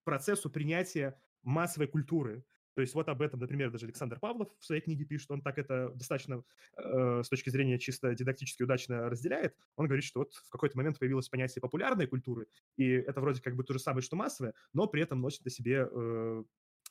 процессу 0.04 0.50
принятия 0.50 1.20
массовой 1.42 1.88
культуры. 1.88 2.44
То 2.78 2.82
есть 2.82 2.94
вот 2.94 3.08
об 3.08 3.22
этом, 3.22 3.40
например, 3.40 3.72
даже 3.72 3.86
Александр 3.86 4.20
Павлов 4.20 4.50
в 4.56 4.64
своей 4.64 4.80
книге 4.80 5.04
пишет, 5.04 5.28
он 5.32 5.42
так 5.42 5.58
это 5.58 5.90
достаточно 5.96 6.44
э, 6.76 7.22
с 7.24 7.28
точки 7.28 7.50
зрения 7.50 7.76
чисто 7.76 8.14
дидактически 8.14 8.62
удачно 8.62 9.10
разделяет. 9.10 9.56
Он 9.74 9.86
говорит, 9.86 10.04
что 10.04 10.20
вот 10.20 10.32
в 10.32 10.48
какой-то 10.48 10.76
момент 10.76 10.96
появилось 10.96 11.28
понятие 11.28 11.60
популярной 11.60 12.06
культуры, 12.06 12.46
и 12.76 12.88
это 12.88 13.20
вроде 13.20 13.42
как 13.42 13.56
бы 13.56 13.64
то 13.64 13.72
же 13.72 13.80
самое, 13.80 14.02
что 14.02 14.14
массовое, 14.14 14.54
но 14.72 14.86
при 14.86 15.02
этом 15.02 15.20
носит 15.20 15.44
на 15.44 15.50
себе 15.50 15.88
э, 15.90 16.44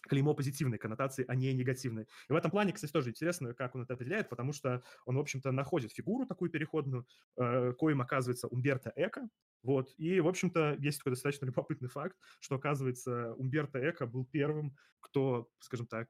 клеймо 0.08 0.34
позитивной 0.34 0.78
коннотации, 0.78 1.26
а 1.28 1.36
не 1.36 1.54
негативной. 1.54 2.08
И 2.30 2.34
в 2.34 2.36
этом 2.36 2.52
плане, 2.52 2.74
кстати, 2.74 2.92
тоже 2.92 3.10
интересно, 3.10 3.54
как 3.54 3.76
он 3.76 3.84
это 3.84 3.94
определяет, 3.94 4.30
потому 4.30 4.54
что 4.54 4.84
он, 5.06 5.18
в 5.18 5.20
общем-то, 5.20 5.52
находит 5.52 5.92
фигуру 5.92 6.26
такую 6.26 6.50
переходную, 6.50 7.06
э, 7.38 7.74
коим 7.78 8.02
оказывается 8.02 8.48
Умберто 8.48 8.92
Эко, 8.96 9.30
вот. 9.64 9.94
И, 9.98 10.20
в 10.20 10.28
общем-то, 10.28 10.78
есть 10.80 11.00
такой 11.00 11.12
достаточно 11.12 11.46
любопытный 11.48 11.90
факт, 11.90 12.18
что, 12.40 12.56
оказывается, 12.56 13.34
Умберто 13.34 13.80
Эко 13.90 14.06
был 14.06 14.26
первым, 14.26 14.76
кто, 15.00 15.50
скажем 15.60 15.88
так, 15.88 16.10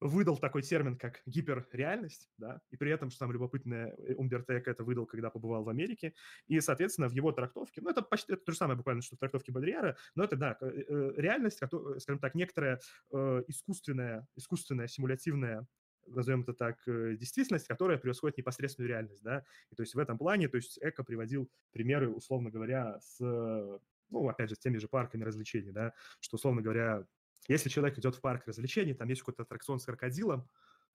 выдал 0.00 0.36
такой 0.36 0.62
термин, 0.62 0.96
как 0.96 1.22
гиперреальность, 1.26 2.30
да, 2.38 2.60
и 2.70 2.76
при 2.76 2.90
этом, 2.90 3.10
что 3.10 3.18
самое 3.18 3.34
любопытное, 3.34 3.94
э, 3.96 4.14
Умберто 4.14 4.58
Эко 4.58 4.70
это 4.70 4.84
выдал, 4.84 5.06
когда 5.06 5.30
побывал 5.30 5.64
в 5.64 5.68
Америке, 5.68 6.14
и, 6.46 6.60
соответственно, 6.60 7.08
в 7.08 7.12
его 7.12 7.32
трактовке, 7.32 7.80
ну, 7.80 7.90
это 7.90 8.02
почти 8.02 8.32
это 8.34 8.44
то 8.44 8.52
же 8.52 8.58
самое 8.58 8.76
буквально, 8.76 9.02
что 9.02 9.16
в 9.16 9.18
трактовке 9.18 9.52
Бодрияра, 9.52 9.96
но 10.14 10.24
это, 10.24 10.36
да, 10.36 10.58
э, 10.60 10.66
э, 10.66 11.12
реальность, 11.16 11.56
скажем 11.58 12.18
так, 12.20 12.34
некоторая 12.34 12.80
искусственная, 13.12 14.26
искусственная 14.36 14.88
симулятивная 14.88 15.66
назовем 16.06 16.42
это 16.42 16.52
так, 16.52 16.82
действительность, 16.86 17.66
которая 17.66 17.96
превосходит 17.96 18.36
непосредственную 18.36 18.90
реальность, 18.90 19.22
да, 19.22 19.42
и 19.70 19.74
то 19.74 19.82
есть 19.82 19.94
в 19.94 19.98
этом 19.98 20.18
плане, 20.18 20.48
то 20.48 20.56
есть 20.56 20.78
Эко 20.82 21.02
приводил 21.02 21.50
примеры, 21.72 22.10
условно 22.10 22.50
говоря, 22.50 23.00
с, 23.00 23.18
ну, 23.20 24.28
опять 24.28 24.50
же, 24.50 24.54
с 24.56 24.58
теми 24.58 24.76
же 24.76 24.86
парками 24.86 25.24
развлечений, 25.24 25.72
да, 25.72 25.94
что, 26.20 26.36
условно 26.36 26.60
говоря, 26.60 27.06
если 27.48 27.68
человек 27.68 27.98
идет 27.98 28.16
в 28.16 28.20
парк 28.20 28.46
развлечений, 28.46 28.94
там 28.94 29.08
есть 29.08 29.22
какой-то 29.22 29.42
аттракцион 29.42 29.78
с 29.78 29.84
крокодилом, 29.84 30.48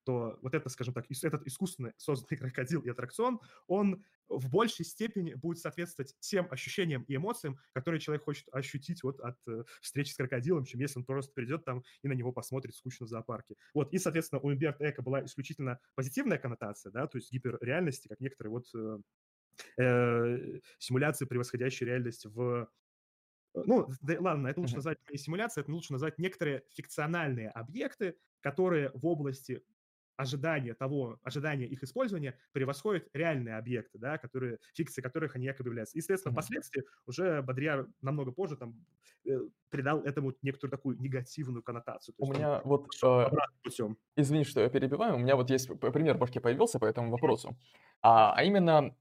то 0.06 0.40
вот 0.42 0.54
это, 0.54 0.70
скажем 0.70 0.94
так, 0.94 1.06
этот 1.10 1.46
искусственно 1.46 1.94
созданный 1.98 2.38
крокодил 2.40 2.82
и 2.82 2.90
аттракцион, 2.90 3.40
он 3.68 4.04
в 4.28 4.50
большей 4.50 4.86
степени 4.86 5.34
будет 5.34 5.60
соответствовать 5.60 6.16
тем 6.20 6.48
ощущениям 6.52 7.04
и 7.04 7.16
эмоциям, 7.16 7.60
которые 7.74 8.00
человек 8.00 8.24
хочет 8.24 8.48
ощутить 8.52 9.04
вот 9.04 9.20
от 9.22 9.38
э, 9.48 9.64
встречи 9.82 10.12
с 10.12 10.16
крокодилом, 10.16 10.66
чем 10.66 10.80
если 10.80 11.00
он 11.00 11.06
просто 11.06 11.34
придет 11.34 11.66
там 11.66 11.84
и 12.04 12.08
на 12.08 12.14
него 12.14 12.32
посмотрит 12.32 12.76
скучно 12.76 13.08
в 13.08 13.10
зоопарке. 13.10 13.56
Вот, 13.74 13.92
и, 13.92 13.98
соответственно, 13.98 14.40
у 14.42 14.48
Умберто 14.48 14.88
Эко 14.88 15.02
была 15.02 15.26
исключительно 15.26 15.80
позитивная 15.96 16.38
коннотация, 16.38 16.92
да, 16.92 17.08
то 17.08 17.18
есть 17.18 17.32
гиперреальности, 17.32 18.08
как 18.08 18.20
некоторые 18.20 18.52
вот 18.52 18.66
э, 18.76 19.00
э, 19.78 20.60
симуляции, 20.78 21.26
превосходящие 21.26 21.90
реальность 21.90 22.26
в 22.26 22.70
ну, 23.54 23.88
да, 24.02 24.16
ладно, 24.20 24.48
это 24.48 24.60
лучше 24.60 24.76
назвать 24.76 24.98
не 25.12 25.18
симуляция, 25.18 25.64
это 25.64 25.72
лучше 25.72 25.92
назвать 25.92 26.18
некоторые 26.18 26.64
фикциональные 26.72 27.50
объекты, 27.50 28.16
которые 28.42 28.92
в 28.94 29.06
области 29.06 29.64
ожидания 30.20 30.74
того, 30.74 31.18
ожидания 31.24 31.66
их 31.66 31.82
использования 31.82 32.38
превосходят 32.52 33.08
реальные 33.14 33.56
объекты, 33.56 33.98
да, 33.98 34.18
которые, 34.18 34.60
фикции 34.74 35.02
которых 35.02 35.38
они 35.38 35.46
якобы 35.46 35.70
являются. 35.70 35.98
И, 35.98 36.02
соответственно, 36.02 36.34
mm-hmm. 36.34 36.36
впоследствии 36.36 36.84
уже 37.06 37.42
Бодрияр 37.42 37.88
намного 38.02 38.34
позже 38.34 38.58
там 38.58 38.76
э, 39.26 39.40
придал 39.70 40.02
этому 40.02 40.34
некоторую 40.42 40.72
такую 40.72 41.00
негативную 41.00 41.64
коннотацию. 41.64 42.16
у 42.18 42.34
меня 42.34 42.62
вот... 42.66 42.88
Э, 43.02 43.30
путем. 43.64 43.98
Извини, 44.18 44.44
что 44.44 44.60
я 44.60 44.70
перебиваю, 44.70 45.16
у 45.16 45.20
меня 45.20 45.38
вот 45.38 45.50
есть 45.50 45.70
пример 45.80 46.18
в 46.18 46.20
башке 46.20 46.42
появился 46.42 46.80
по 46.80 46.86
этому 46.86 47.12
вопросу, 47.12 47.58
а, 48.02 48.34
а 48.34 48.44
именно 48.44 48.94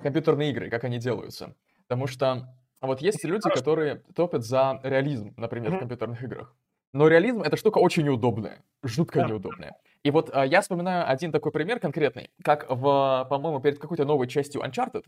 компьютерные 0.00 0.52
игры, 0.52 0.70
как 0.70 0.84
они 0.84 0.98
делаются. 0.98 1.56
Потому 1.88 2.06
что 2.06 2.54
а 2.80 2.86
вот 2.86 3.00
есть 3.02 3.24
люди, 3.24 3.48
которые 3.48 4.02
топят 4.14 4.44
за 4.44 4.80
реализм, 4.82 5.34
например, 5.36 5.76
в 5.76 5.78
компьютерных 5.78 6.22
играх. 6.22 6.54
Но 6.92 7.06
реализм— 7.08 7.42
это 7.44 7.56
штука 7.56 7.78
очень 7.78 8.04
неудобная, 8.04 8.64
жутко 8.82 9.22
неудобная. 9.22 9.76
И 10.02 10.10
вот 10.10 10.30
а, 10.32 10.44
я 10.44 10.60
вспоминаю 10.60 11.08
один 11.08 11.30
такой 11.30 11.52
пример 11.52 11.78
конкретный, 11.78 12.30
как 12.42 12.66
в, 12.68 13.26
по-моему, 13.28 13.60
перед 13.60 13.78
какой-то 13.78 14.04
новой 14.04 14.26
частью 14.26 14.62
Uncharted 14.62 15.04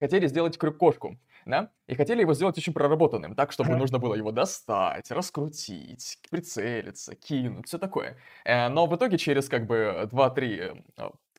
хотели 0.00 0.26
сделать 0.26 0.58
крюк-кошку, 0.58 1.18
да, 1.46 1.70
и 1.86 1.94
хотели 1.94 2.20
его 2.20 2.34
сделать 2.34 2.58
очень 2.58 2.72
проработанным, 2.72 3.34
так, 3.34 3.52
чтобы 3.52 3.76
нужно 3.76 3.98
было 3.98 4.14
его 4.14 4.32
достать, 4.32 5.10
раскрутить, 5.10 6.18
прицелиться, 6.30 7.14
кинуть, 7.14 7.66
все 7.66 7.78
такое. 7.78 8.18
Э, 8.44 8.68
но 8.68 8.86
в 8.86 8.96
итоге 8.96 9.16
через 9.18 9.48
как 9.48 9.66
бы 9.66 10.08
2-3 10.10 10.82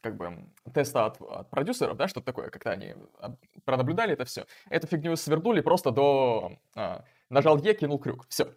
как 0.08 0.18
бы 0.18 0.46
теста 0.74 1.06
от, 1.06 1.22
от 1.22 1.50
продюсеров, 1.50 1.98
да, 1.98 2.08
что-то 2.08 2.26
такое, 2.26 2.50
когда 2.50 2.72
они 2.72 2.96
пронаблюдали 3.66 4.14
это 4.14 4.26
все. 4.26 4.46
Эту 4.70 4.88
фигню 4.88 5.16
свернули 5.16 5.62
просто 5.62 5.92
до... 5.92 6.58
А, 6.76 7.04
нажал 7.30 7.58
Е, 7.58 7.74
кинул 7.74 8.00
крюк. 8.00 8.26
Все. 8.30 8.54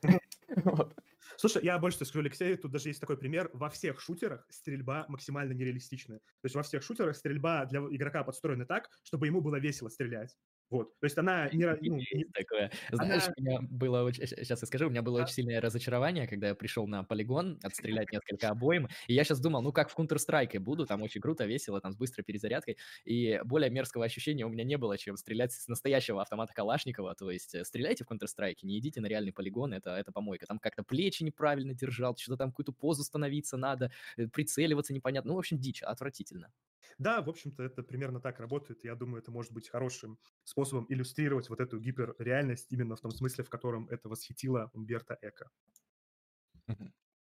Слушай, 1.37 1.65
я 1.65 1.79
больше 1.79 2.05
скажу, 2.05 2.21
Алексей, 2.21 2.57
тут 2.57 2.71
даже 2.71 2.89
есть 2.89 3.01
такой 3.01 3.17
пример. 3.17 3.51
Во 3.55 3.71
всех 3.71 4.01
шутерах 4.01 4.47
стрельба 4.51 5.07
максимально 5.09 5.53
нереалистичная. 5.53 6.19
То 6.19 6.45
есть 6.45 6.55
во 6.55 6.63
всех 6.63 6.83
шутерах 6.83 7.17
стрельба 7.17 7.65
для 7.65 7.81
игрока 7.81 8.23
подстроена 8.25 8.67
так, 8.67 8.91
чтобы 9.03 9.27
ему 9.27 9.41
было 9.41 9.57
весело 9.57 9.89
стрелять. 9.89 10.37
Вот. 10.71 10.97
То 11.01 11.05
есть 11.05 11.19
она 11.19 11.49
не... 11.51 11.67
Ну, 11.67 11.97
не... 11.97 12.25
Такое. 12.33 12.71
Знаешь, 12.93 13.25
она... 13.25 13.35
у 13.37 13.43
меня 13.43 13.59
было 13.63 14.03
очень... 14.03 14.25
Сейчас 14.27 14.61
я 14.63 14.67
скажу, 14.67 14.87
у 14.87 14.91
меня 14.91 15.03
было 15.03 15.19
да. 15.19 15.25
очень 15.25 15.35
сильное 15.35 15.61
разочарование, 15.61 16.29
когда 16.29 16.49
я 16.49 16.55
пришел 16.55 16.87
на 16.87 17.03
полигон 17.03 17.59
отстрелять 17.63 18.09
несколько 18.13 18.49
обоим, 18.49 18.89
и 19.09 19.15
я 19.15 19.25
сейчас 19.25 19.41
думал, 19.41 19.63
ну 19.63 19.73
как 19.73 19.91
в 19.91 19.99
Counter-Strike 19.99 20.61
буду, 20.61 20.87
там 20.87 21.03
очень 21.03 21.21
круто, 21.21 21.45
весело, 21.45 21.81
там 21.81 21.93
с 21.93 21.97
быстрой 21.97 22.25
перезарядкой, 22.25 22.79
и 23.05 23.41
более 23.45 23.69
мерзкого 23.69 24.05
ощущения 24.05 24.47
у 24.47 24.49
меня 24.49 24.63
не 24.63 24.79
было, 24.79 24.97
чем 24.97 25.17
стрелять 25.17 25.53
с 25.53 25.67
настоящего 25.67 26.23
автомата 26.23 26.55
Калашникова, 26.55 27.17
то 27.17 27.31
есть 27.31 27.55
э, 27.55 27.65
стреляйте 27.65 28.05
в 28.05 28.11
Counter-Strike, 28.11 28.59
не 28.63 28.79
идите 28.79 29.01
на 29.01 29.07
реальный 29.07 29.33
полигон, 29.33 29.73
это, 29.73 29.91
это 29.91 30.13
помойка. 30.13 30.47
Там 30.47 30.61
как-то 30.61 30.85
плечи 30.85 31.25
неправильно 31.25 31.75
держал, 31.75 32.17
что-то 32.17 32.39
там 32.39 32.51
какую-то 32.51 32.73
позу 32.73 33.03
становиться 33.03 33.57
надо, 33.57 33.91
э, 34.17 34.29
прицеливаться 34.29 34.95
непонятно, 34.95 35.31
ну, 35.31 35.35
в 35.35 35.39
общем, 35.39 35.59
дичь, 35.59 35.83
отвратительно. 35.83 36.53
Да, 36.99 37.23
в 37.23 37.31
общем-то, 37.31 37.63
это 37.63 37.83
примерно 37.83 38.21
так 38.21 38.41
работает. 38.41 38.85
Я 38.85 38.95
думаю, 38.95 39.23
это 39.23 39.31
может 39.31 39.53
быть 39.53 39.69
хорошим 39.69 40.19
способом 40.45 40.60
иллюстрировать 40.89 41.49
вот 41.49 41.61
эту 41.61 41.79
гиперреальность 41.79 42.67
именно 42.71 42.97
в 42.97 43.01
том 43.01 43.11
смысле, 43.11 43.45
в 43.45 43.51
котором 43.51 43.89
это 43.89 44.09
восхитило 44.09 44.71
Умберто 44.75 45.19
Эко. 45.23 45.51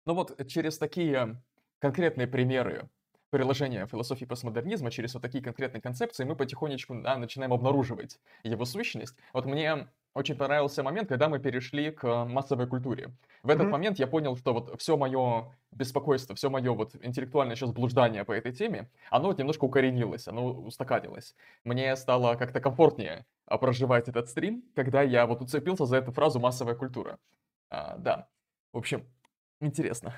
Ну 0.05 0.13
вот 0.13 0.39
э, 0.39 0.45
через 0.45 0.77
такие 0.77 1.41
конкретные 1.79 2.27
примеры 2.27 2.89
приложения 3.29 3.87
философии 3.87 4.25
постмодернизма, 4.25 4.91
через 4.91 5.13
вот 5.13 5.23
такие 5.23 5.43
конкретные 5.43 5.81
концепции 5.81 6.23
мы 6.23 6.35
потихонечку 6.35 7.01
да, 7.01 7.17
начинаем 7.17 7.53
обнаруживать 7.53 8.19
его 8.43 8.65
сущность. 8.65 9.15
Вот 9.33 9.45
мне 9.45 9.87
очень 10.13 10.35
понравился 10.35 10.83
момент, 10.83 11.09
когда 11.09 11.29
мы 11.29 11.39
перешли 11.39 11.91
к 11.91 12.25
массовой 12.25 12.67
культуре. 12.67 13.11
В 13.43 13.49
этот 13.49 13.67
mm-hmm. 13.67 13.69
момент 13.69 13.99
я 13.99 14.07
понял, 14.07 14.35
что 14.35 14.53
вот 14.53 14.79
все 14.79 14.97
мое 14.97 15.55
беспокойство, 15.71 16.35
все 16.35 16.49
мое 16.49 16.73
вот 16.73 16.95
интеллектуальное 17.01 17.55
сейчас 17.55 17.71
блуждание 17.71 18.25
по 18.25 18.33
этой 18.33 18.51
теме, 18.51 18.89
оно 19.09 19.29
вот 19.29 19.39
немножко 19.39 19.65
укоренилось, 19.65 20.27
оно 20.27 20.51
устаканилось. 20.51 21.35
Мне 21.63 21.95
стало 21.95 22.35
как-то 22.35 22.59
комфортнее 22.59 23.25
а, 23.45 23.57
проживать 23.57 24.09
этот 24.09 24.29
стрим, 24.29 24.63
когда 24.75 25.01
я 25.01 25.25
вот 25.25 25.41
уцепился 25.41 25.85
за 25.85 25.97
эту 25.97 26.11
фразу 26.11 26.39
«массовая 26.39 26.75
культура». 26.75 27.17
А, 27.69 27.97
да, 27.97 28.27
в 28.73 28.77
общем, 28.77 29.05
интересно. 29.61 30.13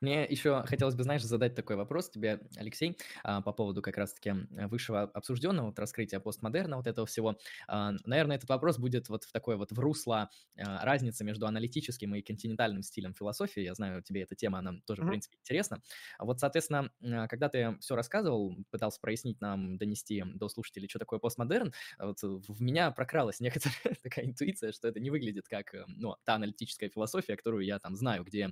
Мне 0.00 0.24
еще 0.24 0.64
хотелось 0.66 0.94
бы, 0.94 1.02
знаешь, 1.02 1.22
задать 1.22 1.54
такой 1.54 1.76
вопрос 1.76 2.10
тебе, 2.10 2.40
Алексей, 2.56 2.98
а, 3.22 3.40
по 3.40 3.52
поводу 3.52 3.82
как 3.82 3.96
раз-таки 3.96 4.34
высшего 4.50 5.02
обсужденного 5.02 5.66
вот 5.66 5.78
раскрытия 5.78 6.20
постмодерна, 6.20 6.76
вот 6.76 6.86
этого 6.86 7.06
всего. 7.06 7.38
А, 7.66 7.92
наверное, 8.04 8.36
этот 8.36 8.48
вопрос 8.48 8.78
будет 8.78 9.08
вот 9.08 9.24
в 9.24 9.32
такой 9.32 9.56
вот 9.56 9.72
в 9.72 9.78
русло 9.78 10.30
а, 10.56 10.84
разницы 10.84 11.24
между 11.24 11.46
аналитическим 11.46 12.14
и 12.14 12.22
континентальным 12.22 12.82
стилем 12.82 13.14
философии. 13.14 13.60
Я 13.60 13.74
знаю, 13.74 14.02
тебе 14.02 14.22
эта 14.22 14.34
тема, 14.34 14.58
она 14.58 14.74
тоже, 14.86 15.02
mm-hmm. 15.02 15.06
в 15.06 15.08
принципе, 15.08 15.36
интересна. 15.40 15.82
Вот, 16.18 16.40
соответственно, 16.40 16.90
когда 17.28 17.48
ты 17.48 17.76
все 17.80 17.94
рассказывал, 17.94 18.56
пытался 18.70 19.00
прояснить 19.00 19.40
нам, 19.40 19.78
донести 19.78 20.24
до 20.24 20.48
слушателей, 20.48 20.88
что 20.88 20.98
такое 20.98 21.18
постмодерн, 21.18 21.72
вот 21.98 22.18
в 22.22 22.60
меня 22.62 22.90
прокралась 22.90 23.40
некоторая 23.40 23.96
такая 24.02 24.26
интуиция, 24.26 24.72
что 24.72 24.88
это 24.88 25.00
не 25.00 25.10
выглядит 25.10 25.48
как, 25.48 25.74
ну, 25.86 26.16
та 26.24 26.34
аналитическая 26.34 26.88
философия, 26.88 27.36
которую 27.36 27.64
я 27.64 27.78
там 27.78 27.96
знаю, 27.96 28.24
где 28.24 28.50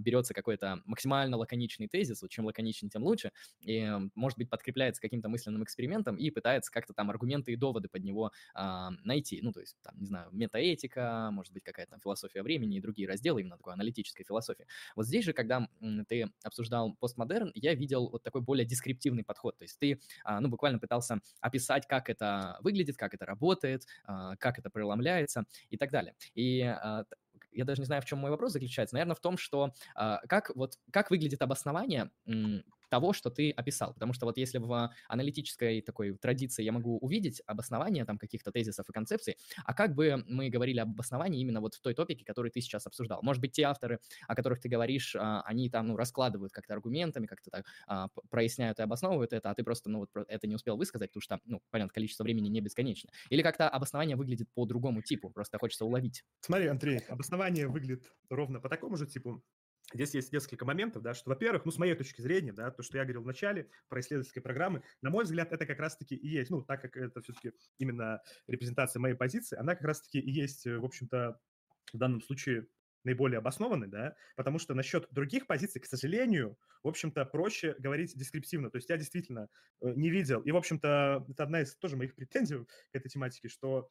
берется 0.00 0.34
какой 0.34 0.55
какой-то 0.56 0.82
максимально 0.86 1.36
лаконичный 1.36 1.88
тезис, 1.88 2.22
вот 2.22 2.30
чем 2.30 2.46
лаконичнее, 2.46 2.90
тем 2.90 3.02
лучше, 3.02 3.32
и, 3.60 3.90
может 4.14 4.38
быть, 4.38 4.48
подкрепляется 4.48 5.00
каким-то 5.00 5.28
мысленным 5.28 5.62
экспериментом 5.62 6.16
и 6.16 6.30
пытается 6.30 6.70
как-то 6.72 6.94
там 6.94 7.10
аргументы 7.10 7.52
и 7.52 7.56
доводы 7.56 7.88
под 7.88 8.04
него 8.04 8.32
а, 8.54 8.90
найти. 9.04 9.40
Ну, 9.42 9.52
то 9.52 9.60
есть, 9.60 9.76
там, 9.82 9.98
не 9.98 10.06
знаю, 10.06 10.28
метаэтика, 10.32 11.30
может 11.32 11.52
быть, 11.52 11.62
какая-то 11.62 11.92
там 11.92 12.00
философия 12.00 12.42
времени 12.42 12.76
и 12.76 12.80
другие 12.80 13.08
разделы, 13.08 13.40
именно 13.40 13.56
такой 13.56 13.74
аналитической 13.74 14.24
философии. 14.24 14.66
Вот 14.94 15.06
здесь 15.06 15.24
же, 15.24 15.32
когда 15.32 15.68
ты 16.08 16.30
обсуждал 16.42 16.96
постмодерн, 17.00 17.52
я 17.54 17.74
видел 17.74 18.08
вот 18.08 18.22
такой 18.22 18.40
более 18.40 18.66
дескриптивный 18.66 19.24
подход. 19.24 19.56
То 19.58 19.64
есть 19.64 19.78
ты, 19.78 20.00
а, 20.24 20.40
ну, 20.40 20.48
буквально 20.48 20.78
пытался 20.78 21.20
описать, 21.40 21.86
как 21.86 22.08
это 22.10 22.58
выглядит, 22.62 22.96
как 22.96 23.14
это 23.14 23.26
работает, 23.26 23.86
а, 24.04 24.36
как 24.36 24.58
это 24.58 24.70
преломляется 24.70 25.44
и 25.70 25.76
так 25.76 25.90
далее. 25.90 26.14
И 26.34 26.60
а, 26.62 27.04
я 27.56 27.64
даже 27.64 27.80
не 27.80 27.86
знаю, 27.86 28.02
в 28.02 28.04
чем 28.04 28.18
мой 28.20 28.30
вопрос 28.30 28.52
заключается. 28.52 28.94
Наверное, 28.94 29.16
в 29.16 29.20
том, 29.20 29.38
что 29.38 29.72
как, 29.94 30.50
вот, 30.54 30.78
как 30.92 31.10
выглядит 31.10 31.42
обоснование 31.42 32.10
того, 32.88 33.12
что 33.12 33.30
ты 33.30 33.50
описал. 33.50 33.94
Потому 33.94 34.12
что 34.12 34.26
вот 34.26 34.36
если 34.38 34.58
в 34.58 34.92
аналитической 35.08 35.80
такой 35.80 36.16
традиции 36.16 36.62
я 36.62 36.72
могу 36.72 36.98
увидеть 36.98 37.42
обоснование 37.46 38.04
там 38.04 38.18
каких-то 38.18 38.50
тезисов 38.50 38.88
и 38.88 38.92
концепций, 38.92 39.36
а 39.64 39.74
как 39.74 39.94
бы 39.94 40.24
мы 40.28 40.48
говорили 40.48 40.80
об 40.80 40.90
обосновании 40.90 41.40
именно 41.40 41.60
вот 41.60 41.74
в 41.74 41.80
той 41.80 41.94
топике, 41.94 42.24
который 42.24 42.50
ты 42.50 42.60
сейчас 42.60 42.86
обсуждал? 42.86 43.20
Может 43.22 43.40
быть, 43.40 43.52
те 43.52 43.62
авторы, 43.64 44.00
о 44.26 44.34
которых 44.34 44.60
ты 44.60 44.68
говоришь, 44.68 45.14
а, 45.16 45.42
они 45.42 45.70
там, 45.70 45.88
ну, 45.88 45.96
раскладывают 45.96 46.52
как-то 46.52 46.74
аргументами, 46.74 47.26
как-то 47.26 47.50
так 47.50 47.66
а, 47.86 48.08
проясняют 48.30 48.78
и 48.78 48.82
обосновывают 48.82 49.32
это, 49.32 49.50
а 49.50 49.54
ты 49.54 49.62
просто, 49.62 49.90
ну, 49.90 50.00
вот 50.00 50.10
это 50.28 50.46
не 50.46 50.54
успел 50.54 50.76
высказать, 50.76 51.10
потому 51.10 51.22
что, 51.22 51.40
ну, 51.44 51.60
понятно, 51.70 51.92
количество 51.92 52.24
времени 52.24 52.48
не 52.48 52.60
бесконечно. 52.60 53.10
Или 53.30 53.42
как-то 53.42 53.68
обоснование 53.68 54.16
выглядит 54.16 54.48
по 54.54 54.64
другому 54.64 55.02
типу, 55.02 55.30
просто 55.30 55.58
хочется 55.58 55.84
уловить. 55.84 56.24
Смотри, 56.40 56.66
Андрей, 56.66 56.98
обоснование 57.08 57.68
выглядит 57.68 58.12
ровно 58.30 58.60
по 58.60 58.68
такому 58.68 58.96
же 58.96 59.06
типу. 59.06 59.42
Здесь 59.94 60.14
есть 60.14 60.32
несколько 60.32 60.64
моментов, 60.64 61.02
да, 61.02 61.14
что, 61.14 61.30
во-первых, 61.30 61.64
ну, 61.64 61.70
с 61.70 61.78
моей 61.78 61.94
точки 61.94 62.20
зрения, 62.20 62.52
да, 62.52 62.70
то, 62.70 62.82
что 62.82 62.98
я 62.98 63.04
говорил 63.04 63.22
в 63.22 63.26
начале 63.26 63.70
про 63.88 64.00
исследовательские 64.00 64.42
программы, 64.42 64.82
на 65.00 65.10
мой 65.10 65.24
взгляд, 65.24 65.52
это 65.52 65.64
как 65.64 65.78
раз-таки 65.78 66.16
и 66.16 66.28
есть, 66.28 66.50
ну, 66.50 66.62
так 66.62 66.82
как 66.82 66.96
это 66.96 67.22
все-таки 67.22 67.52
именно 67.78 68.20
репрезентация 68.48 69.00
моей 69.00 69.14
позиции, 69.14 69.56
она 69.56 69.76
как 69.76 69.84
раз-таки 69.84 70.18
и 70.18 70.30
есть, 70.30 70.66
э, 70.66 70.76
в 70.78 70.84
общем-то, 70.84 71.40
в 71.92 71.98
данном 71.98 72.20
случае 72.20 72.66
наиболее 73.04 73.38
обоснованы, 73.38 73.86
да, 73.86 74.16
потому 74.34 74.58
что 74.58 74.74
насчет 74.74 75.06
других 75.12 75.46
позиций, 75.46 75.80
к 75.80 75.86
сожалению, 75.86 76.58
в 76.82 76.88
общем-то, 76.88 77.24
проще 77.24 77.76
говорить 77.78 78.16
дескриптивно. 78.16 78.70
То 78.70 78.76
есть 78.78 78.90
я 78.90 78.96
действительно 78.96 79.48
э, 79.80 79.92
не 79.94 80.10
видел, 80.10 80.40
и, 80.40 80.50
в 80.50 80.56
общем-то, 80.56 81.24
это 81.30 81.42
одна 81.44 81.62
из 81.62 81.76
тоже 81.76 81.96
моих 81.96 82.16
претензий 82.16 82.64
к 82.64 82.68
этой 82.92 83.08
тематике, 83.08 83.48
что 83.48 83.88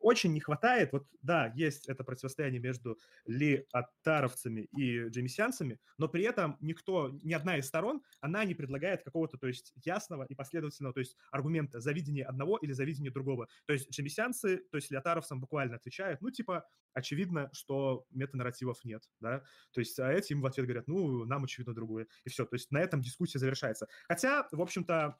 очень 0.00 0.32
не 0.32 0.40
хватает, 0.40 0.92
вот 0.92 1.06
да, 1.22 1.52
есть 1.54 1.88
это 1.88 2.04
противостояние 2.04 2.60
между 2.60 2.98
лиатаровцами 3.26 4.62
и 4.76 5.08
джемисианцами, 5.08 5.78
но 5.98 6.08
при 6.08 6.24
этом 6.24 6.56
никто, 6.60 7.10
ни 7.22 7.32
одна 7.32 7.58
из 7.58 7.66
сторон, 7.66 8.02
она 8.20 8.44
не 8.44 8.54
предлагает 8.54 9.02
какого-то, 9.02 9.38
то 9.38 9.46
есть 9.46 9.72
ясного 9.84 10.24
и 10.24 10.34
последовательного, 10.34 10.94
то 10.94 11.00
есть 11.00 11.16
аргумента 11.30 11.80
за 11.80 11.92
видение 11.92 12.24
одного 12.24 12.58
или 12.58 12.72
за 12.72 12.84
видение 12.84 13.12
другого. 13.12 13.48
То 13.66 13.72
есть 13.72 13.90
джемисианцы, 13.90 14.58
то 14.70 14.76
есть 14.76 14.90
лиатаровцам 14.90 15.40
буквально 15.40 15.76
отвечают, 15.76 16.20
ну 16.20 16.30
типа, 16.30 16.66
очевидно, 16.94 17.48
что 17.52 18.06
метанарративов 18.10 18.84
нет, 18.84 19.08
да, 19.20 19.42
то 19.72 19.80
есть 19.80 19.98
а 19.98 20.12
эти 20.12 20.32
им 20.32 20.42
в 20.42 20.46
ответ 20.46 20.66
говорят, 20.66 20.88
ну, 20.88 21.24
нам 21.24 21.44
очевидно 21.44 21.74
другое, 21.74 22.06
и 22.24 22.30
все, 22.30 22.44
то 22.44 22.54
есть 22.54 22.70
на 22.70 22.78
этом 22.78 23.00
дискуссия 23.00 23.38
завершается. 23.38 23.88
Хотя, 24.08 24.48
в 24.50 24.60
общем-то, 24.60 25.16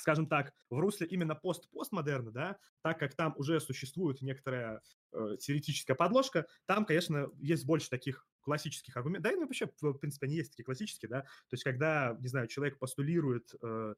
скажем 0.00 0.26
так, 0.26 0.52
в 0.70 0.78
русле 0.78 1.06
именно 1.06 1.34
пост-постмодерна, 1.34 2.30
да, 2.30 2.58
так 2.82 2.98
как 2.98 3.14
там 3.14 3.34
уже 3.36 3.60
существует 3.60 4.20
некоторая 4.22 4.82
э, 5.12 5.36
теоретическая 5.38 5.94
подложка, 5.94 6.46
там, 6.66 6.84
конечно, 6.84 7.28
есть 7.38 7.66
больше 7.66 7.88
таких 7.88 8.26
классических 8.40 8.96
аргументов, 8.96 9.30
да, 9.30 9.36
и 9.36 9.40
вообще, 9.40 9.70
в 9.80 9.98
принципе, 9.98 10.26
они 10.26 10.36
есть 10.36 10.50
такие 10.52 10.64
классические, 10.64 11.08
да, 11.08 11.20
то 11.22 11.52
есть 11.52 11.64
когда, 11.64 12.16
не 12.20 12.28
знаю, 12.28 12.48
человек 12.48 12.78
постулирует 12.78 13.54
э, 13.62 13.94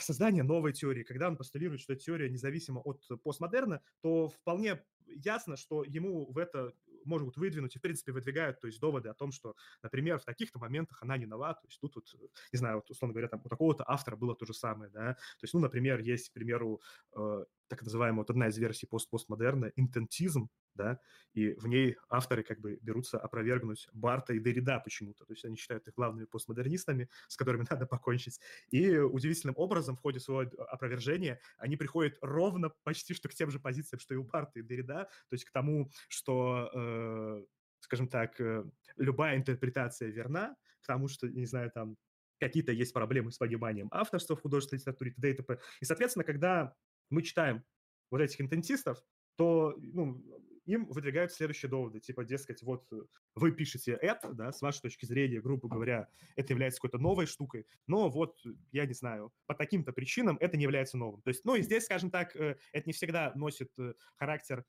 создание 0.00 0.42
новой 0.42 0.72
теории, 0.72 1.02
когда 1.02 1.28
он 1.28 1.36
постулирует, 1.36 1.80
что 1.80 1.94
теория 1.94 2.30
независима 2.30 2.80
от 2.80 3.06
постмодерна, 3.22 3.82
то 4.00 4.28
вполне 4.28 4.82
ясно, 5.06 5.56
что 5.56 5.84
ему 5.84 6.30
в 6.30 6.38
это 6.38 6.72
могут 7.08 7.36
выдвинуть 7.36 7.76
и, 7.76 7.78
в 7.78 7.82
принципе, 7.82 8.12
выдвигают, 8.12 8.60
то 8.60 8.66
есть 8.66 8.80
доводы 8.80 9.08
о 9.08 9.14
том, 9.14 9.32
что, 9.32 9.54
например, 9.82 10.18
в 10.18 10.24
таких-то 10.24 10.58
моментах 10.58 11.02
она 11.02 11.16
не 11.16 11.26
нова, 11.26 11.54
то 11.54 11.66
есть 11.66 11.80
тут, 11.80 11.94
вот, 11.96 12.06
не 12.52 12.58
знаю, 12.58 12.76
вот, 12.76 12.90
условно 12.90 13.12
говоря, 13.12 13.28
там 13.28 13.40
у 13.44 13.48
такого-то 13.48 13.84
автора 13.86 14.16
было 14.16 14.34
то 14.36 14.46
же 14.46 14.54
самое, 14.54 14.90
да, 14.90 15.14
то 15.14 15.44
есть, 15.44 15.54
ну, 15.54 15.60
например, 15.60 16.00
есть, 16.00 16.30
к 16.30 16.32
примеру, 16.32 16.80
э, 17.16 17.44
так 17.68 17.82
называемая 17.82 18.18
вот 18.20 18.30
одна 18.30 18.48
из 18.48 18.58
версий 18.58 18.86
пост 18.86 19.10
постмодерна, 19.10 19.72
интентизм, 19.76 20.48
да, 20.78 21.00
и 21.34 21.52
в 21.54 21.66
ней 21.66 21.96
авторы 22.08 22.42
как 22.42 22.60
бы 22.60 22.78
берутся 22.80 23.18
опровергнуть 23.18 23.88
Барта 23.92 24.32
и 24.32 24.38
Деррида 24.38 24.80
почему-то, 24.80 25.24
то 25.24 25.32
есть 25.32 25.44
они 25.44 25.56
считают 25.56 25.86
их 25.88 25.94
главными 25.94 26.24
постмодернистами, 26.24 27.08
с 27.26 27.36
которыми 27.36 27.66
надо 27.70 27.86
покончить, 27.86 28.40
и 28.70 28.96
удивительным 28.96 29.54
образом 29.58 29.96
в 29.96 30.00
ходе 30.00 30.20
своего 30.20 30.50
опровержения 30.64 31.40
они 31.58 31.76
приходят 31.76 32.16
ровно 32.22 32.70
почти 32.84 33.14
что 33.14 33.28
к 33.28 33.34
тем 33.34 33.50
же 33.50 33.58
позициям, 33.58 34.00
что 34.00 34.14
и 34.14 34.16
у 34.16 34.24
Барта 34.24 34.60
и 34.60 34.62
Деррида, 34.62 35.08
то 35.28 35.34
есть 35.34 35.44
к 35.44 35.52
тому, 35.52 35.90
что, 36.08 36.70
э, 36.72 37.44
скажем 37.80 38.08
так, 38.08 38.40
э, 38.40 38.64
любая 38.96 39.36
интерпретация 39.36 40.08
верна, 40.10 40.56
к 40.80 40.86
тому, 40.86 41.08
что, 41.08 41.28
не 41.28 41.46
знаю, 41.46 41.70
там 41.72 41.96
какие-то 42.38 42.72
есть 42.72 42.92
проблемы 42.94 43.32
с 43.32 43.38
пониманием 43.38 43.88
авторства 43.90 44.36
в 44.36 44.40
художественной 44.40 44.78
литературе, 44.78 45.10
т.д. 45.10 45.30
и 45.30 45.34
т.п. 45.34 45.58
И, 45.80 45.84
соответственно, 45.84 46.24
когда 46.24 46.74
мы 47.10 47.22
читаем 47.22 47.64
вот 48.10 48.20
этих 48.20 48.40
интентистов, 48.40 49.02
то 49.36 49.74
ну, 49.78 50.22
им 50.68 50.86
выдвигают 50.86 51.32
следующие 51.32 51.70
доводы, 51.70 52.00
типа, 52.00 52.24
дескать, 52.24 52.62
вот 52.62 52.86
э, 52.92 52.96
вы 53.34 53.52
пишете 53.52 53.98
это, 54.00 54.32
да, 54.32 54.52
с 54.52 54.60
вашей 54.60 54.82
точки 54.82 55.06
зрения, 55.06 55.40
грубо 55.40 55.68
говоря, 55.68 56.08
это 56.36 56.52
является 56.52 56.80
какой-то 56.80 56.98
новой 56.98 57.26
штукой, 57.26 57.66
но 57.86 58.08
вот, 58.10 58.38
я 58.70 58.86
не 58.86 58.94
знаю, 58.94 59.32
по 59.46 59.54
таким-то 59.54 59.92
причинам 59.92 60.36
это 60.40 60.56
не 60.56 60.64
является 60.64 60.98
новым. 60.98 61.22
То 61.22 61.28
есть, 61.28 61.44
ну 61.44 61.54
и 61.54 61.62
здесь, 61.62 61.84
скажем 61.84 62.10
так, 62.10 62.36
э, 62.36 62.56
это 62.72 62.86
не 62.86 62.92
всегда 62.92 63.32
носит 63.34 63.70
э, 63.78 63.94
характер 64.16 64.64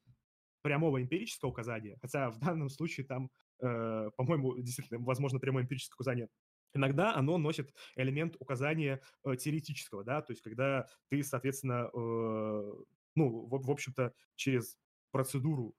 прямого 0.62 1.02
эмпирического 1.02 1.50
указания, 1.50 1.98
хотя 2.02 2.30
в 2.32 2.40
данном 2.40 2.70
случае 2.70 3.06
там, 3.06 3.30
э, 3.62 4.10
по-моему, 4.16 4.58
действительно, 4.58 5.00
возможно, 5.04 5.40
прямое 5.40 5.64
эмпирическое 5.64 5.96
указание 5.96 6.30
Иногда 6.74 7.16
оно 7.16 7.38
носит 7.38 7.74
элемент 7.96 8.36
указания 8.40 9.02
э, 9.26 9.36
теоретического, 9.36 10.04
да, 10.04 10.22
то 10.22 10.34
есть 10.34 10.44
когда 10.44 10.88
ты, 11.10 11.24
соответственно, 11.24 11.90
э, 11.92 12.74
ну, 13.16 13.48
в, 13.48 13.66
в 13.66 13.72
общем-то, 13.72 14.14
через 14.36 14.78
процедуру 15.12 15.76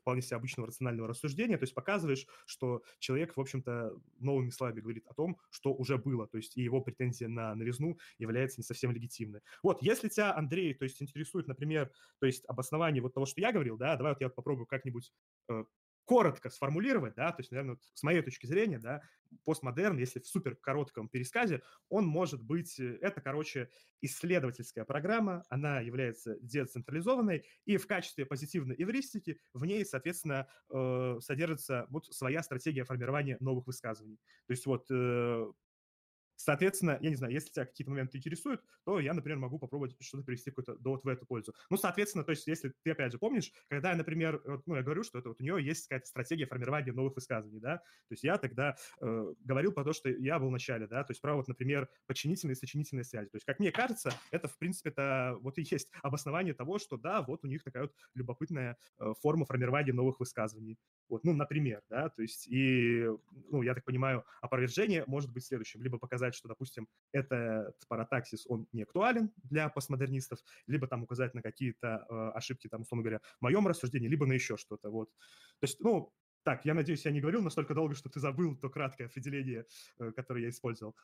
вполне 0.00 0.22
себе 0.22 0.36
обычного 0.36 0.66
рационального 0.68 1.08
рассуждения, 1.08 1.56
то 1.56 1.62
есть 1.62 1.74
показываешь, 1.74 2.26
что 2.46 2.82
человек, 2.98 3.36
в 3.36 3.40
общем-то, 3.40 3.92
новыми 4.18 4.50
словами 4.50 4.80
говорит 4.80 5.06
о 5.06 5.14
том, 5.14 5.38
что 5.50 5.72
уже 5.72 5.98
было, 5.98 6.26
то 6.26 6.36
есть 6.36 6.56
и 6.56 6.62
его 6.62 6.80
претензия 6.80 7.28
на 7.28 7.54
новизну 7.54 7.98
является 8.18 8.60
не 8.60 8.64
совсем 8.64 8.90
легитимной. 8.90 9.40
Вот, 9.62 9.82
если 9.82 10.08
тебя, 10.08 10.34
Андрей, 10.34 10.74
то 10.74 10.84
есть 10.84 11.00
интересует, 11.00 11.46
например, 11.46 11.92
то 12.18 12.26
есть 12.26 12.44
обоснование 12.46 13.02
вот 13.02 13.14
того, 13.14 13.26
что 13.26 13.40
я 13.40 13.52
говорил, 13.52 13.76
да, 13.76 13.96
давай 13.96 14.12
вот 14.14 14.20
я 14.20 14.28
попробую 14.28 14.66
как-нибудь 14.66 15.12
э, 15.48 15.64
коротко 16.08 16.48
сформулировать, 16.48 17.14
да, 17.16 17.30
то 17.32 17.40
есть, 17.40 17.50
наверное, 17.50 17.72
вот 17.74 17.82
с 17.92 18.02
моей 18.02 18.22
точки 18.22 18.46
зрения, 18.46 18.78
да, 18.78 19.02
постмодерн, 19.44 19.98
если 19.98 20.20
в 20.20 20.26
супер 20.26 20.56
коротком 20.56 21.10
пересказе, 21.10 21.62
он 21.90 22.06
может 22.06 22.42
быть, 22.42 22.80
э, 22.80 22.96
это, 23.02 23.20
короче, 23.20 23.68
исследовательская 24.00 24.86
программа, 24.86 25.44
она 25.50 25.80
является 25.80 26.38
децентрализованной, 26.40 27.44
и 27.66 27.76
в 27.76 27.86
качестве 27.86 28.24
позитивной 28.24 28.74
эвристики 28.78 29.38
в 29.52 29.66
ней, 29.66 29.84
соответственно, 29.84 30.48
э, 30.72 31.18
содержится 31.20 31.86
вот 31.90 32.06
своя 32.06 32.42
стратегия 32.42 32.84
формирования 32.84 33.36
новых 33.40 33.66
высказываний. 33.66 34.16
То 34.46 34.52
есть 34.52 34.64
вот 34.64 34.86
э, 34.90 35.52
Соответственно, 36.38 36.98
я 37.00 37.10
не 37.10 37.16
знаю, 37.16 37.32
если 37.32 37.50
тебя 37.50 37.66
какие-то 37.66 37.90
моменты 37.90 38.16
интересуют, 38.18 38.62
то 38.84 39.00
я, 39.00 39.12
например, 39.12 39.38
могу 39.38 39.58
попробовать 39.58 39.96
что-то 40.00 40.22
привести 40.24 40.50
какой-то 40.50 40.76
довод 40.76 41.02
в 41.04 41.08
эту 41.08 41.26
пользу. 41.26 41.52
Ну, 41.68 41.76
соответственно, 41.76 42.22
то 42.24 42.30
есть 42.30 42.46
если 42.46 42.72
ты, 42.84 42.92
опять 42.92 43.10
же, 43.12 43.18
помнишь, 43.18 43.52
когда 43.68 43.90
я, 43.90 43.96
например, 43.96 44.40
вот, 44.44 44.66
ну, 44.66 44.76
я 44.76 44.82
говорю, 44.82 45.02
что 45.02 45.18
это 45.18 45.30
вот 45.30 45.40
у 45.40 45.42
нее 45.44 45.62
есть 45.64 45.88
какая-то 45.88 46.06
стратегия 46.06 46.46
формирования 46.46 46.92
новых 46.92 47.16
высказываний, 47.16 47.60
да, 47.60 47.78
то 47.78 48.12
есть 48.12 48.22
я 48.22 48.38
тогда 48.38 48.76
э, 49.00 49.34
говорил 49.40 49.72
про 49.72 49.84
то, 49.84 49.92
что 49.92 50.08
я 50.08 50.38
был 50.38 50.48
в 50.48 50.52
начале, 50.52 50.86
да, 50.86 51.02
то 51.02 51.10
есть 51.10 51.20
про 51.20 51.34
вот, 51.34 51.48
например, 51.48 51.88
подчинительные 52.06 52.52
и 52.52 52.56
сочинительные 52.56 53.04
связи. 53.04 53.28
То 53.30 53.36
есть, 53.36 53.44
как 53.44 53.58
мне 53.58 53.72
кажется, 53.72 54.12
это, 54.30 54.46
в 54.48 54.56
принципе, 54.58 54.90
это 54.90 55.36
вот 55.40 55.58
и 55.58 55.62
есть 55.68 55.90
обоснование 56.02 56.54
того, 56.54 56.78
что 56.78 56.96
да, 56.96 57.22
вот 57.22 57.44
у 57.44 57.48
них 57.48 57.64
такая 57.64 57.84
вот 57.84 57.92
любопытная 58.14 58.76
э, 59.00 59.12
форма 59.20 59.44
формирования 59.44 59.92
новых 59.92 60.20
высказываний. 60.20 60.78
Вот, 61.08 61.24
ну, 61.24 61.32
например, 61.32 61.82
да, 61.88 62.08
то 62.08 62.22
есть, 62.22 62.46
и, 62.48 63.06
ну, 63.50 63.62
я 63.62 63.74
так 63.74 63.84
понимаю, 63.84 64.24
опровержение 64.40 65.04
может 65.06 65.32
быть 65.32 65.44
следующим. 65.44 65.82
Либо 65.82 65.98
показать, 65.98 66.34
что, 66.34 66.48
допустим, 66.48 66.88
этот 67.12 67.76
паратаксис, 67.88 68.46
он 68.46 68.68
не 68.72 68.82
актуален 68.82 69.32
для 69.42 69.68
постмодернистов, 69.68 70.40
либо 70.66 70.86
там 70.86 71.02
указать 71.02 71.34
на 71.34 71.42
какие-то 71.42 72.06
э, 72.08 72.14
ошибки, 72.36 72.68
там, 72.68 72.82
условно 72.82 73.02
говоря, 73.02 73.20
в 73.38 73.42
моем 73.42 73.66
рассуждении, 73.66 74.08
либо 74.08 74.26
на 74.26 74.32
еще 74.32 74.56
что-то, 74.56 74.90
вот. 74.90 75.10
То 75.60 75.64
есть, 75.64 75.80
ну, 75.80 76.12
так, 76.44 76.64
я 76.64 76.74
надеюсь, 76.74 77.04
я 77.04 77.10
не 77.10 77.20
говорил 77.20 77.42
настолько 77.42 77.74
долго, 77.74 77.94
что 77.94 78.08
ты 78.08 78.20
забыл 78.20 78.56
то 78.56 78.70
краткое 78.70 79.06
определение, 79.06 79.66
э, 79.98 80.12
которое 80.12 80.44
я 80.44 80.48
использовал. 80.50 80.96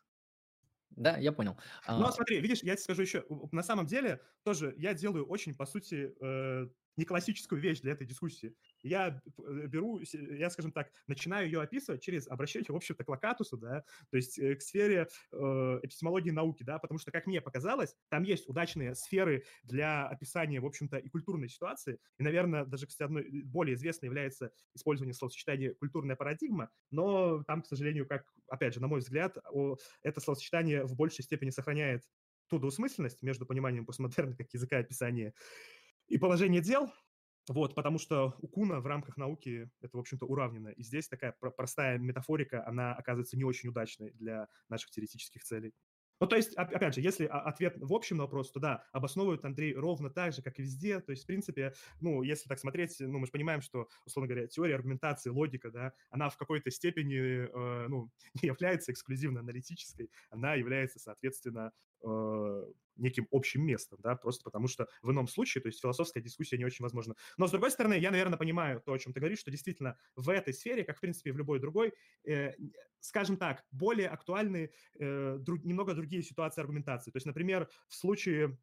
Да, 0.91 1.17
я 1.17 1.33
понял. 1.33 1.57
Ну, 1.89 2.05
а 2.05 2.13
смотри, 2.13 2.41
видишь, 2.41 2.63
я 2.63 2.75
тебе 2.77 2.83
скажу 2.85 3.03
еще, 3.03 3.25
на 3.51 3.63
самом 3.63 3.87
деле, 3.87 4.21
тоже 4.45 4.75
я 4.77 4.95
делаю 4.95 5.27
очень, 5.27 5.55
по 5.55 5.67
сути, 5.67 6.15
э, 6.21 6.69
не 6.97 7.05
классическую 7.05 7.61
вещь 7.61 7.81
для 7.81 7.93
этой 7.93 8.07
дискуссии. 8.07 8.55
Я 8.83 9.21
э, 9.39 9.67
беру, 9.67 10.01
я, 10.13 10.51
скажем 10.51 10.73
так, 10.73 10.91
начинаю 11.07 11.47
ее 11.47 11.61
описывать 11.61 12.03
через 12.03 12.29
обращение, 12.29 12.67
в 12.69 12.77
общем-то, 12.77 13.05
к 13.05 13.09
локатусу, 13.09 13.57
да, 13.57 13.85
то 14.11 14.17
есть 14.17 14.39
э, 14.39 14.55
к 14.55 14.63
сфере 14.63 15.09
э, 15.33 15.37
эпистемологии 15.83 16.31
науки, 16.31 16.63
да, 16.63 16.79
потому 16.79 16.99
что, 16.99 17.11
как 17.11 17.27
мне 17.27 17.41
показалось, 17.41 17.97
там 18.09 18.23
есть 18.23 18.49
удачные 18.49 18.95
сферы 18.95 19.45
для 19.63 20.07
описания, 20.07 20.61
в 20.61 20.67
общем-то, 20.67 20.99
и 20.99 21.09
культурной 21.09 21.49
ситуации, 21.49 21.99
и, 22.19 22.23
наверное, 22.23 22.65
даже, 22.65 22.87
кстати, 22.87 23.07
одной 23.07 23.43
более 23.45 23.75
известной 23.75 24.07
является 24.07 24.53
использование 24.75 25.15
словосочетания 25.15 25.75
«культурная 25.75 26.17
парадигма», 26.17 26.71
но 26.91 27.43
там, 27.45 27.63
к 27.63 27.67
сожалению, 27.67 28.07
как, 28.07 28.33
опять 28.49 28.75
же, 28.75 28.81
на 28.81 28.89
мой 28.89 29.01
взгляд, 29.01 29.37
это 30.03 30.21
словосочетание 30.21 30.85
в 30.85 30.95
большей 30.95 31.25
степени 31.25 31.51
сохраняет 31.51 32.03
ту 32.49 32.59
двусмысленность 32.59 33.23
между 33.23 33.47
пониманием 33.47 33.87
постмодерна 33.87 34.37
как 34.37 34.53
языка 34.53 34.79
описания 34.79 35.35
и 36.09 36.19
положение 36.19 36.61
дел, 36.61 36.93
вот, 37.49 37.75
потому 37.75 37.99
что 37.99 38.35
у 38.41 38.49
Куна 38.49 38.81
в 38.81 38.87
рамках 38.87 39.17
науки 39.17 39.71
это, 39.83 39.97
в 39.97 40.01
общем-то, 40.01 40.25
уравнено. 40.27 40.69
И 40.69 40.83
здесь 40.83 41.09
такая 41.09 41.33
простая 41.33 41.99
метафорика, 41.99 42.67
она 42.67 42.95
оказывается 42.95 43.37
не 43.37 43.45
очень 43.45 43.69
удачной 43.69 44.13
для 44.13 44.49
наших 44.69 44.91
теоретических 44.91 45.45
целей. 45.45 45.75
Ну, 46.21 46.29
то 46.29 46.37
есть, 46.37 46.55
опять 46.55 46.95
же, 46.95 47.01
если 47.01 47.27
ответ 47.27 47.75
в 47.77 47.93
общем 47.93 48.17
на 48.19 48.23
вопрос, 48.23 48.51
то 48.53 48.61
да, 48.61 48.85
обосновывает 48.93 49.45
Андрей 49.45 49.75
ровно 49.75 50.11
так 50.11 50.33
же, 50.33 50.43
как 50.43 50.59
и 50.59 50.63
везде. 50.63 51.01
То 51.01 51.11
есть, 51.11 51.25
в 51.25 51.27
принципе, 51.27 51.75
ну, 52.01 52.23
если 52.23 52.49
так 52.49 52.59
смотреть, 52.59 52.97
ну, 53.01 53.19
мы 53.19 53.27
же 53.27 53.33
понимаем, 53.33 53.61
что, 53.61 53.89
условно 54.07 54.29
говоря, 54.29 54.47
теория 54.47 54.77
аргументации, 54.77 55.31
логика, 55.31 55.71
да, 55.71 55.93
она 56.11 56.31
в 56.31 56.37
какой-то 56.37 56.71
степени, 56.71 57.17
э, 57.17 57.89
ну, 57.89 58.11
не 58.43 58.47
является 58.47 58.93
эксклюзивно 58.93 59.41
аналитической, 59.41 60.11
она 60.31 60.55
является, 60.55 60.99
соответственно, 61.01 61.73
неким 62.97 63.27
общим 63.31 63.63
местом, 63.67 63.99
да, 64.03 64.17
просто 64.17 64.45
потому 64.45 64.69
что 64.69 64.89
в 65.03 65.11
ином 65.11 65.27
случае, 65.27 65.63
то 65.63 65.69
есть 65.69 65.81
философская 65.81 66.23
дискуссия 66.23 66.59
не 66.59 66.65
очень 66.65 66.83
возможна. 66.83 67.15
Но, 67.37 67.47
с 67.47 67.51
другой 67.51 67.71
стороны, 67.71 67.95
я, 67.95 68.11
наверное, 68.11 68.39
понимаю 68.39 68.81
то, 68.81 68.93
о 68.93 68.99
чем 68.99 69.13
ты 69.13 69.21
говоришь, 69.21 69.41
что 69.41 69.51
действительно 69.51 69.99
в 70.17 70.29
этой 70.31 70.55
сфере, 70.55 70.85
как, 70.85 70.99
в 70.99 71.01
принципе, 71.01 71.33
в 71.33 71.37
любой 71.37 71.61
другой, 71.61 71.95
э, 72.25 72.53
скажем 73.01 73.37
так, 73.37 73.65
более 73.71 74.09
актуальны 74.09 74.71
э, 74.99 75.39
друг, 75.41 75.65
немного 75.65 75.95
другие 75.95 76.23
ситуации 76.23 76.61
аргументации. 76.61 77.11
То 77.11 77.17
есть, 77.17 77.27
например, 77.27 77.69
в 77.89 77.95
случае 77.95 78.59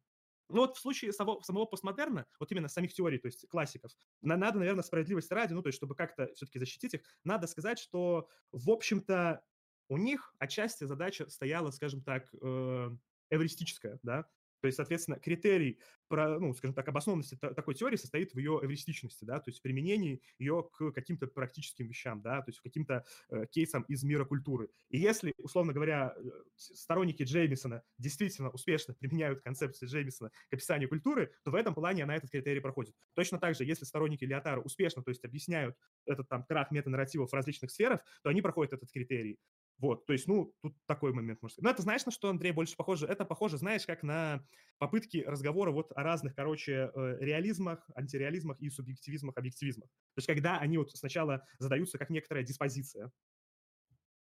ну 0.48 0.58
вот 0.58 0.76
в 0.76 0.80
случае 0.80 1.12
самого, 1.14 1.40
самого 1.40 1.64
постмодерна, 1.64 2.26
вот 2.38 2.52
именно 2.52 2.68
самих 2.68 2.92
теорий, 2.92 3.16
то 3.16 3.26
есть 3.26 3.48
классиков, 3.48 3.92
на, 4.20 4.36
надо, 4.36 4.58
наверное, 4.58 4.82
справедливости 4.82 5.32
ради, 5.32 5.54
ну 5.54 5.62
то 5.62 5.68
есть 5.68 5.78
чтобы 5.78 5.94
как-то 5.94 6.30
все-таки 6.34 6.58
защитить 6.58 6.92
их, 6.92 7.00
надо 7.24 7.46
сказать, 7.46 7.78
что, 7.78 8.28
в 8.50 8.68
общем-то, 8.70 9.42
у 9.88 9.96
них 9.96 10.34
отчасти 10.38 10.84
задача 10.84 11.30
стояла, 11.30 11.70
скажем 11.70 12.02
так, 12.02 12.28
э, 12.42 12.90
эвристическая, 13.32 13.98
да, 14.02 14.26
то 14.62 14.66
есть, 14.66 14.76
соответственно, 14.76 15.18
критерий, 15.18 15.80
про, 16.06 16.38
ну, 16.38 16.54
скажем 16.54 16.74
так, 16.74 16.86
обоснованности 16.88 17.34
такой 17.34 17.74
теории 17.74 17.96
состоит 17.96 18.32
в 18.32 18.38
ее 18.38 18.60
эвристичности, 18.62 19.24
да, 19.24 19.40
то 19.40 19.50
есть 19.50 19.58
в 19.58 19.62
применении 19.62 20.22
ее 20.38 20.68
к 20.72 20.92
каким-то 20.92 21.26
практическим 21.26 21.88
вещам, 21.88 22.22
да, 22.22 22.42
то 22.42 22.50
есть 22.50 22.60
к 22.60 22.62
каким-то 22.62 23.04
э, 23.30 23.46
кейсам 23.50 23.82
из 23.82 24.04
мира 24.04 24.24
культуры. 24.24 24.68
И 24.88 24.98
если, 24.98 25.34
условно 25.38 25.72
говоря, 25.72 26.14
э, 26.16 26.22
сторонники 26.54 27.24
Джеймисона 27.24 27.82
действительно 27.98 28.50
успешно 28.50 28.94
применяют 29.00 29.42
концепцию 29.42 29.88
Джеймисона 29.88 30.30
к 30.48 30.54
описанию 30.54 30.88
культуры, 30.88 31.32
то 31.42 31.50
в 31.50 31.56
этом 31.56 31.74
плане 31.74 32.04
она 32.04 32.14
этот 32.14 32.30
критерий 32.30 32.60
проходит. 32.60 32.94
Точно 33.14 33.40
так 33.40 33.56
же, 33.56 33.64
если 33.64 33.84
сторонники 33.84 34.24
Леотара 34.24 34.60
успешно, 34.60 35.02
то 35.02 35.08
есть 35.08 35.24
объясняют 35.24 35.76
этот 36.06 36.28
там 36.28 36.44
крах 36.44 36.70
метанарративов 36.70 37.30
в 37.30 37.34
различных 37.34 37.72
сферах, 37.72 38.00
то 38.22 38.30
они 38.30 38.42
проходят 38.42 38.74
этот 38.74 38.92
критерий. 38.92 39.40
Вот, 39.82 40.06
то 40.06 40.12
есть, 40.12 40.28
ну, 40.28 40.54
тут 40.62 40.76
такой 40.86 41.12
момент, 41.12 41.42
может 41.42 41.54
сказать. 41.54 41.64
Но 41.64 41.70
это 41.70 41.82
знаешь, 41.82 42.06
на 42.06 42.12
что, 42.12 42.30
Андрей, 42.30 42.52
больше 42.52 42.76
похоже? 42.76 43.06
Это 43.06 43.24
похоже, 43.24 43.58
знаешь, 43.58 43.84
как 43.84 44.04
на 44.04 44.46
попытки 44.78 45.24
разговора 45.26 45.72
вот 45.72 45.90
о 45.96 46.04
разных, 46.04 46.36
короче, 46.36 46.92
э, 46.94 47.16
реализмах, 47.18 47.90
антиреализмах 47.96 48.60
и 48.60 48.70
субъективизмах, 48.70 49.36
объективизмах. 49.36 49.88
То 49.88 50.18
есть, 50.18 50.28
когда 50.28 50.58
они 50.60 50.78
вот 50.78 50.92
сначала 50.92 51.44
задаются 51.58 51.98
как 51.98 52.10
некоторая 52.10 52.44
диспозиция. 52.44 53.10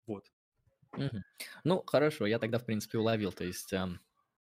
Вот. 0.07 0.31
Угу. 0.93 1.23
Ну, 1.65 1.83
хорошо, 1.87 2.27
я 2.27 2.39
тогда, 2.39 2.59
в 2.59 2.67
принципе, 2.67 2.99
уловил. 2.99 3.33
То 3.33 3.45
есть, 3.45 3.73
эм, 3.73 4.01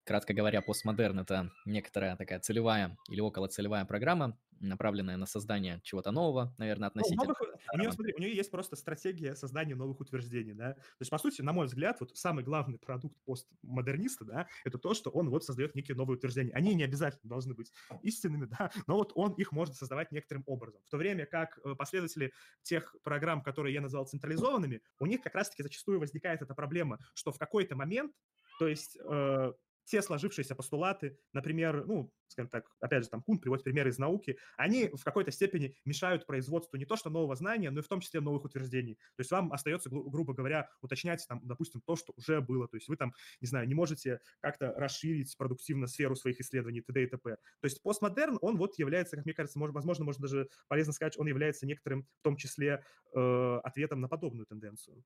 кратко 0.09 0.33
говоря, 0.33 0.63
постмодерн— 0.63 1.19
это 1.21 1.51
некоторая 1.65 2.15
такая 2.15 2.39
целевая 2.39 2.97
или 3.09 3.21
околоцелевая 3.21 3.85
программа, 3.85 4.39
направленная 4.59 5.17
на 5.17 5.27
создание 5.27 5.81
чего-то 5.83 6.09
нового, 6.09 6.55
наверное, 6.57 6.89
ну, 6.95 7.01
относительно. 7.01 7.25
Ну, 7.25 7.35
новых, 7.39 7.61
у, 7.71 7.77
нее, 7.77 7.91
смотри, 7.91 8.13
у 8.17 8.19
нее 8.19 8.35
есть 8.35 8.49
просто 8.49 8.75
стратегия 8.75 9.35
создания 9.35 9.75
новых 9.75 9.99
утверждений, 9.99 10.53
да. 10.53 10.73
То 10.73 11.01
есть, 11.01 11.11
по 11.11 11.19
сути, 11.19 11.43
на 11.43 11.53
мой 11.53 11.67
взгляд, 11.67 11.99
вот 11.99 12.17
самый 12.17 12.43
главный 12.43 12.79
продукт 12.79 13.15
постмодерниста, 13.23 14.25
да, 14.25 14.47
это 14.65 14.79
то, 14.79 14.95
что 14.95 15.11
он 15.11 15.29
вот 15.29 15.45
создает 15.45 15.75
некие 15.75 15.95
новые 15.95 16.17
утверждения. 16.17 16.53
Они 16.53 16.73
не 16.73 16.83
обязательно 16.83 17.29
должны 17.29 17.53
быть 17.53 17.71
истинными, 18.01 18.45
да, 18.45 18.71
но 18.87 18.95
вот 18.95 19.11
он 19.13 19.33
их 19.33 19.51
может 19.51 19.75
создавать 19.75 20.11
некоторым 20.11 20.43
образом. 20.47 20.81
В 20.87 20.89
то 20.89 20.97
время 20.97 21.27
как 21.27 21.59
э, 21.63 21.75
последователи 21.75 22.33
тех 22.63 22.95
программ, 23.03 23.43
которые 23.43 23.75
я 23.75 23.81
назвал 23.81 24.07
централизованными, 24.07 24.81
у 24.99 25.05
них 25.05 25.21
как 25.21 25.35
раз-таки 25.35 25.61
зачастую 25.61 25.99
возникает 25.99 26.41
эта 26.41 26.55
проблема, 26.55 26.97
что 27.13 27.31
в 27.31 27.37
какой-то 27.37 27.75
момент 27.75 28.11
то 28.59 28.67
есть 28.67 28.97
э, 29.01 29.53
все 29.89 30.03
сложившиеся 30.03 30.53
постулаты, 30.53 31.17
например, 31.33 31.83
ну, 31.87 32.13
скажем 32.27 32.47
так, 32.47 32.69
опять 32.79 33.05
же, 33.05 33.09
там 33.09 33.23
Кун 33.23 33.39
приводит 33.39 33.63
примеры 33.63 33.89
из 33.89 33.97
науки, 33.97 34.37
они 34.55 34.87
в 34.89 35.03
какой-то 35.03 35.31
степени 35.31 35.75
мешают 35.83 36.27
производству 36.27 36.77
не 36.77 36.85
то 36.85 36.95
что 36.95 37.09
нового 37.09 37.35
знания, 37.35 37.71
но 37.71 37.79
и 37.79 37.81
в 37.81 37.87
том 37.87 37.99
числе 37.99 38.21
новых 38.21 38.45
утверждений. 38.45 38.99
То 39.15 39.21
есть 39.21 39.31
вам 39.31 39.51
остается, 39.51 39.89
гру- 39.89 40.07
грубо 40.11 40.35
говоря, 40.35 40.69
уточнять, 40.81 41.25
там, 41.27 41.41
допустим, 41.43 41.81
то, 41.81 41.95
что 41.95 42.13
уже 42.15 42.39
было. 42.39 42.67
То 42.67 42.77
есть 42.77 42.87
вы 42.87 42.97
там, 42.97 43.15
не 43.41 43.47
знаю, 43.47 43.67
не 43.67 43.73
можете 43.73 44.19
как-то 44.41 44.73
расширить 44.77 45.35
продуктивно 45.35 45.87
сферу 45.87 46.15
своих 46.15 46.39
исследований, 46.39 46.81
т.д. 46.81 47.03
и 47.03 47.07
т.п. 47.07 47.31
То 47.31 47.65
есть 47.65 47.81
постмодерн, 47.81 48.37
он 48.41 48.57
вот 48.57 48.77
является, 48.77 49.15
как 49.15 49.25
мне 49.25 49.33
кажется, 49.33 49.57
может, 49.57 49.73
возможно, 49.73 50.05
можно 50.05 50.21
даже 50.21 50.49
полезно 50.67 50.93
сказать, 50.93 51.17
он 51.17 51.25
является 51.25 51.65
некоторым, 51.65 52.03
в 52.19 52.21
том 52.21 52.37
числе, 52.37 52.83
э, 53.15 53.59
ответом 53.63 54.01
на 54.01 54.07
подобную 54.07 54.45
тенденцию. 54.45 55.03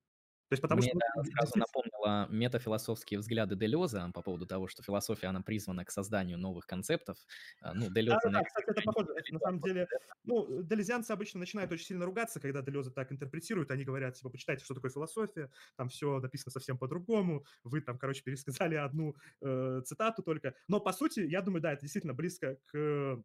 То 0.53 0.55
есть 0.55 0.61
потому 0.61 0.81
Мне 0.81 0.91
что... 0.91 0.99
это 0.99 1.31
сразу 1.31 1.57
напомнило 1.57 2.27
метафилософские 2.29 3.19
взгляды 3.19 3.55
Делеза 3.55 4.11
по 4.13 4.21
поводу 4.21 4.45
того, 4.45 4.67
что 4.67 4.83
философия, 4.83 5.27
она 5.27 5.41
призвана 5.41 5.83
к 5.83 5.89
созданию 5.89 6.37
новых 6.37 6.67
концептов. 6.67 7.17
А, 7.59 7.73
ну, 7.73 7.89
Делеза... 7.89 8.19
Да, 8.25 8.29
да, 8.29 8.43
кстати, 8.43 8.69
это 8.69 8.81
похоже. 8.83 9.15
на 9.31 9.39
самом 9.39 9.61
деле, 9.61 9.87
ну, 10.23 10.61
делезианцы 10.61 11.09
обычно 11.09 11.39
начинают 11.39 11.71
очень 11.71 11.87
сильно 11.87 12.05
ругаться, 12.05 12.39
когда 12.39 12.61
Делеза 12.61 12.91
так 12.91 13.11
интерпретируют. 13.11 13.71
Они 13.71 13.83
говорят, 13.83 14.13
типа, 14.13 14.29
почитайте, 14.29 14.63
что 14.63 14.75
такое 14.75 14.91
философия, 14.91 15.49
там 15.75 15.89
все 15.89 16.19
написано 16.19 16.51
совсем 16.51 16.77
по-другому, 16.77 17.43
вы 17.63 17.81
там, 17.81 17.97
короче, 17.97 18.21
пересказали 18.21 18.75
одну 18.75 19.15
э, 19.41 19.81
цитату 19.85 20.21
только. 20.21 20.53
Но, 20.67 20.79
по 20.79 20.93
сути, 20.93 21.21
я 21.21 21.41
думаю, 21.41 21.63
да, 21.63 21.73
это 21.73 21.81
действительно 21.81 22.13
близко 22.13 22.59
к 22.71 23.23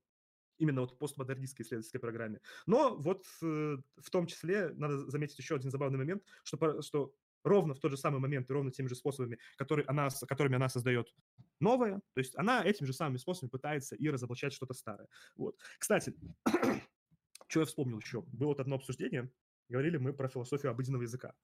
именно 0.58 0.82
вот 0.82 0.98
постмодернистской 0.98 1.64
исследовательской 1.64 2.00
программе. 2.00 2.40
Но 2.66 2.96
вот 2.96 3.24
э, 3.42 3.76
в 3.96 4.10
том 4.10 4.26
числе 4.26 4.70
надо 4.74 4.98
заметить 5.10 5.38
еще 5.38 5.56
один 5.56 5.70
забавный 5.70 5.98
момент, 5.98 6.22
что, 6.44 6.82
что 6.82 7.14
ровно 7.44 7.74
в 7.74 7.80
тот 7.80 7.90
же 7.90 7.96
самый 7.96 8.20
момент 8.20 8.50
и 8.50 8.52
ровно 8.52 8.70
теми 8.70 8.88
же 8.88 8.94
способами, 8.94 9.38
которые 9.56 9.86
она, 9.86 10.08
которыми 10.28 10.56
она 10.56 10.68
создает 10.68 11.12
новое, 11.60 12.00
то 12.14 12.18
есть 12.18 12.36
она 12.36 12.64
этими 12.64 12.86
же 12.86 12.92
самыми 12.92 13.16
способами 13.16 13.50
пытается 13.50 13.96
и 13.96 14.08
разоблачать 14.08 14.52
что-то 14.52 14.74
старое. 14.74 15.08
Вот. 15.36 15.56
Кстати, 15.78 16.14
что 17.48 17.60
я 17.60 17.66
вспомнил 17.66 17.98
еще? 17.98 18.22
Было 18.22 18.48
вот 18.48 18.60
одно 18.60 18.76
обсуждение, 18.76 19.30
говорили 19.68 19.96
мы 19.96 20.12
про 20.12 20.28
философию 20.28 20.70
обыденного 20.70 21.02
языка. 21.02 21.34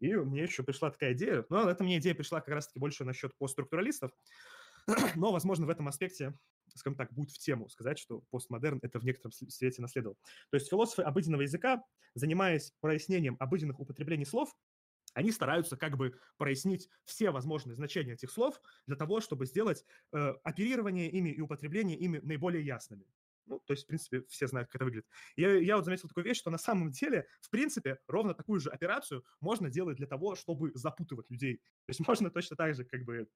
И 0.00 0.14
мне 0.14 0.42
еще 0.44 0.62
пришла 0.62 0.90
такая 0.90 1.12
идея, 1.12 1.44
но 1.48 1.68
эта 1.68 1.82
мне 1.82 1.98
идея 1.98 2.14
пришла 2.14 2.40
как 2.40 2.54
раз-таки 2.54 2.78
больше 2.78 3.04
насчет 3.04 3.36
постструктуралистов, 3.36 4.12
но, 5.16 5.32
возможно, 5.32 5.66
в 5.66 5.70
этом 5.70 5.86
аспекте, 5.88 6.34
скажем 6.74 6.96
так, 6.96 7.12
будет 7.12 7.30
в 7.30 7.38
тему 7.38 7.68
сказать, 7.68 7.98
что 7.98 8.22
постмодерн 8.30 8.80
это 8.82 8.98
в 8.98 9.04
некотором 9.04 9.32
свете 9.32 9.82
наследовал. 9.82 10.16
То 10.50 10.56
есть 10.56 10.68
философы 10.68 11.02
обыденного 11.02 11.42
языка, 11.42 11.84
занимаясь 12.14 12.72
прояснением 12.80 13.36
обыденных 13.38 13.80
употреблений 13.80 14.26
слов, 14.26 14.54
они 15.14 15.32
стараются 15.32 15.76
как 15.76 15.96
бы 15.96 16.18
прояснить 16.36 16.88
все 17.04 17.30
возможные 17.30 17.74
значения 17.74 18.12
этих 18.12 18.30
слов 18.30 18.60
для 18.86 18.96
того, 18.96 19.20
чтобы 19.20 19.46
сделать 19.46 19.84
э, 20.12 20.34
оперирование 20.44 21.10
ими 21.10 21.30
и 21.30 21.40
употребление 21.40 21.96
ими 21.96 22.18
наиболее 22.18 22.64
ясными. 22.64 23.06
Ну, 23.46 23.60
то 23.60 23.72
есть, 23.72 23.84
в 23.84 23.86
принципе, 23.86 24.22
все 24.28 24.46
знают, 24.46 24.68
как 24.68 24.76
это 24.76 24.84
выглядит. 24.84 25.06
Я, 25.34 25.54
я 25.54 25.76
вот 25.76 25.86
заметил 25.86 26.08
такую 26.08 26.24
вещь, 26.24 26.36
что 26.36 26.50
на 26.50 26.58
самом 26.58 26.90
деле, 26.90 27.26
в 27.40 27.48
принципе, 27.48 27.98
ровно 28.06 28.34
такую 28.34 28.60
же 28.60 28.68
операцию 28.68 29.24
можно 29.40 29.70
делать 29.70 29.96
для 29.96 30.06
того, 30.06 30.34
чтобы 30.36 30.70
запутывать 30.74 31.30
людей. 31.30 31.56
То 31.86 31.90
есть 31.90 32.06
можно 32.06 32.30
точно 32.30 32.56
так 32.56 32.74
же 32.74 32.84
как 32.84 33.04
бы 33.04 33.26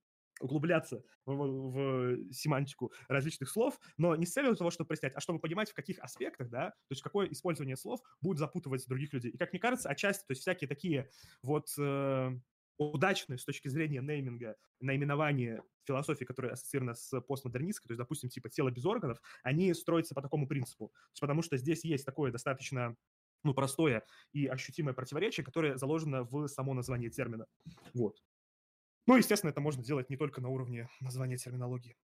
углубляться 0.43 1.03
в, 1.25 1.35
в 1.35 2.33
семантику 2.33 2.93
различных 3.09 3.49
слов, 3.49 3.79
но 3.97 4.17
не 4.17 4.27
с 4.27 4.33
целью 4.33 4.55
того, 4.57 4.71
чтобы 4.71 4.89
прояснять, 4.89 5.15
а 5.15 5.21
чтобы 5.21 5.39
понимать, 5.39 5.71
в 5.71 5.75
каких 5.75 5.99
аспектах, 6.01 6.51
да, 6.51 6.71
то 6.71 6.93
есть 6.93 7.03
какое 7.03 7.29
использование 7.29 7.77
слов 7.77 8.01
будет 8.21 8.39
запутывать 8.39 8.87
других 8.87 9.13
людей. 9.13 9.31
И, 9.31 9.39
как 9.39 9.53
мне 9.53 9.61
кажется, 9.61 9.89
отчасти, 9.89 10.27
то 10.27 10.33
есть 10.33 10.43
всякие 10.43 10.69
такие 10.69 11.09
вот 11.43 11.69
э, 11.79 12.31
удачные 12.79 13.39
с 13.39 13.45
точки 13.45 13.69
зрения 13.69 14.01
нейминга, 14.01 14.57
наименования 14.81 15.63
философии, 15.85 16.25
которые 16.25 16.53
ассоциированы 16.53 16.95
с 16.95 17.21
постмодернистской, 17.21 17.89
то 17.89 17.93
есть, 17.93 17.99
допустим, 17.99 18.29
типа 18.29 18.49
тело 18.49 18.71
без 18.71 18.85
органов, 18.85 19.21
они 19.43 19.73
строятся 19.75 20.15
по 20.15 20.23
такому 20.23 20.47
принципу. 20.47 20.93
потому 21.21 21.43
что 21.43 21.57
здесь 21.57 21.85
есть 21.85 22.05
такое 22.05 22.31
достаточно 22.31 22.97
ну, 23.45 23.55
простое 23.55 24.05
и 24.33 24.47
ощутимое 24.47 24.95
противоречие, 24.95 25.45
которое 25.45 25.77
заложено 25.77 26.23
в 26.23 26.47
само 26.47 26.75
название 26.75 27.11
термина. 27.11 27.47
Вот. 27.95 28.23
Ну, 29.07 29.17
естественно, 29.17 29.51
это 29.51 29.61
можно 29.61 29.83
делать 29.83 30.11
не 30.11 30.17
только 30.17 30.41
на 30.41 30.49
уровне 30.49 30.89
названия 31.01 31.37
терминологии. 31.37 31.97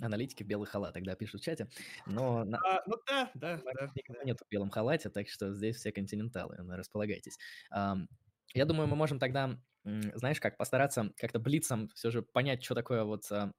Аналитики 0.00 0.42
в 0.42 0.46
белый 0.46 0.66
халат 0.66 0.94
тогда 0.94 1.14
пишут 1.14 1.40
в 1.40 1.44
чате. 1.44 1.68
Но 2.06 2.44
на... 2.44 2.58
а, 2.58 2.82
ну 2.86 2.96
да, 3.06 3.30
да, 3.34 3.56
да, 3.58 3.90
никого 3.94 4.18
да. 4.18 4.24
нет 4.24 4.40
в 4.40 4.50
белом 4.50 4.70
халате, 4.70 5.10
так 5.10 5.28
что 5.28 5.54
здесь 5.54 5.76
все 5.76 5.92
континенталы, 5.92 6.56
располагайтесь. 6.76 7.38
Я 7.70 8.64
думаю, 8.66 8.88
мы 8.88 8.96
можем 8.96 9.20
тогда, 9.20 9.56
знаешь, 9.84 10.40
как 10.40 10.56
постараться 10.56 11.12
как-то 11.16 11.38
блицом 11.38 11.88
все 11.94 12.10
же 12.10 12.22
понять, 12.22 12.64
что 12.64 12.74
такое 12.74 13.04
вот 13.04 13.30
а, 13.30 13.52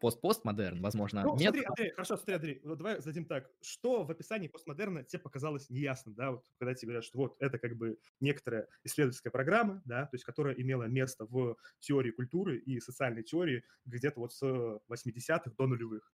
пост-постмодерн, 0.00 0.80
возможно. 0.80 1.22
Ну, 1.22 1.38
смотри, 1.38 1.64
Андрей, 1.64 1.90
хорошо, 1.90 2.16
смотри, 2.16 2.34
Андрей, 2.34 2.60
вот 2.64 2.78
давай 2.78 2.98
зададим 2.98 3.26
так. 3.26 3.50
Что 3.62 4.04
в 4.04 4.10
описании 4.10 4.48
постмодерна 4.48 5.04
тебе 5.04 5.20
показалось 5.20 5.70
неясным, 5.70 6.14
да, 6.14 6.32
вот 6.32 6.44
когда 6.58 6.74
тебе 6.74 6.88
говорят, 6.88 7.04
что 7.04 7.18
вот 7.18 7.36
это 7.38 7.58
как 7.58 7.76
бы 7.76 7.98
некоторая 8.20 8.68
исследовательская 8.84 9.30
программа, 9.30 9.82
да, 9.84 10.06
то 10.06 10.14
есть 10.14 10.24
которая 10.24 10.54
имела 10.54 10.84
место 10.84 11.26
в 11.26 11.56
теории 11.80 12.10
культуры 12.10 12.58
и 12.58 12.80
социальной 12.80 13.22
теории 13.22 13.64
где-то 13.84 14.20
вот 14.20 14.32
с 14.32 14.42
80-х 14.42 15.52
до 15.56 15.66
нулевых. 15.66 16.12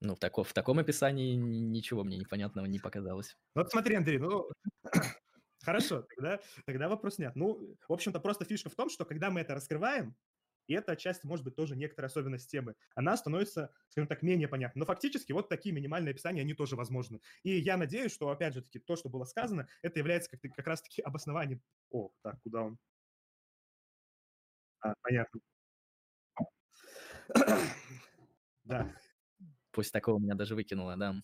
Ну, 0.00 0.14
в, 0.14 0.18
тако, 0.18 0.44
в 0.44 0.52
таком 0.52 0.78
описании 0.78 1.34
ничего 1.34 2.04
мне 2.04 2.18
непонятного 2.18 2.66
не 2.66 2.78
показалось. 2.78 3.36
Ну, 3.54 3.62
вот 3.62 3.70
смотри, 3.70 3.94
Андрей, 3.94 4.18
ну, 4.18 4.50
хорошо, 5.62 6.02
тогда, 6.14 6.40
тогда 6.66 6.88
вопрос 6.88 7.18
нет. 7.18 7.34
Ну, 7.36 7.76
в 7.88 7.92
общем-то, 7.92 8.20
просто 8.20 8.44
фишка 8.44 8.68
в 8.68 8.74
том, 8.74 8.90
что 8.90 9.06
когда 9.06 9.30
мы 9.30 9.40
это 9.40 9.54
раскрываем, 9.54 10.14
и 10.66 10.74
это 10.74 10.92
отчасти 10.92 11.26
может 11.26 11.44
быть 11.44 11.56
тоже 11.56 11.76
некоторая 11.76 12.08
особенность 12.08 12.50
темы. 12.50 12.74
Она 12.94 13.16
становится, 13.16 13.72
скажем 13.88 14.08
так, 14.08 14.22
менее 14.22 14.48
понятна. 14.48 14.80
Но 14.80 14.84
фактически 14.86 15.32
вот 15.32 15.48
такие 15.48 15.74
минимальные 15.74 16.12
описания, 16.12 16.40
они 16.42 16.54
тоже 16.54 16.76
возможны. 16.76 17.20
И 17.42 17.58
я 17.58 17.76
надеюсь, 17.76 18.12
что, 18.12 18.28
опять 18.30 18.54
же 18.54 18.62
таки, 18.62 18.78
то, 18.78 18.96
что 18.96 19.08
было 19.08 19.24
сказано, 19.24 19.68
это 19.82 19.98
является 19.98 20.30
как, 20.30 20.40
как 20.54 20.66
раз-таки 20.66 21.02
обоснованием... 21.02 21.62
О, 21.90 22.10
так, 22.22 22.40
куда 22.42 22.62
он? 22.62 22.78
А, 24.80 24.94
понятно. 25.02 25.40
Да. 28.64 28.94
После 29.74 29.90
такого 29.90 30.18
меня 30.20 30.34
даже 30.34 30.54
выкинуло, 30.54 30.96
да. 30.96 31.16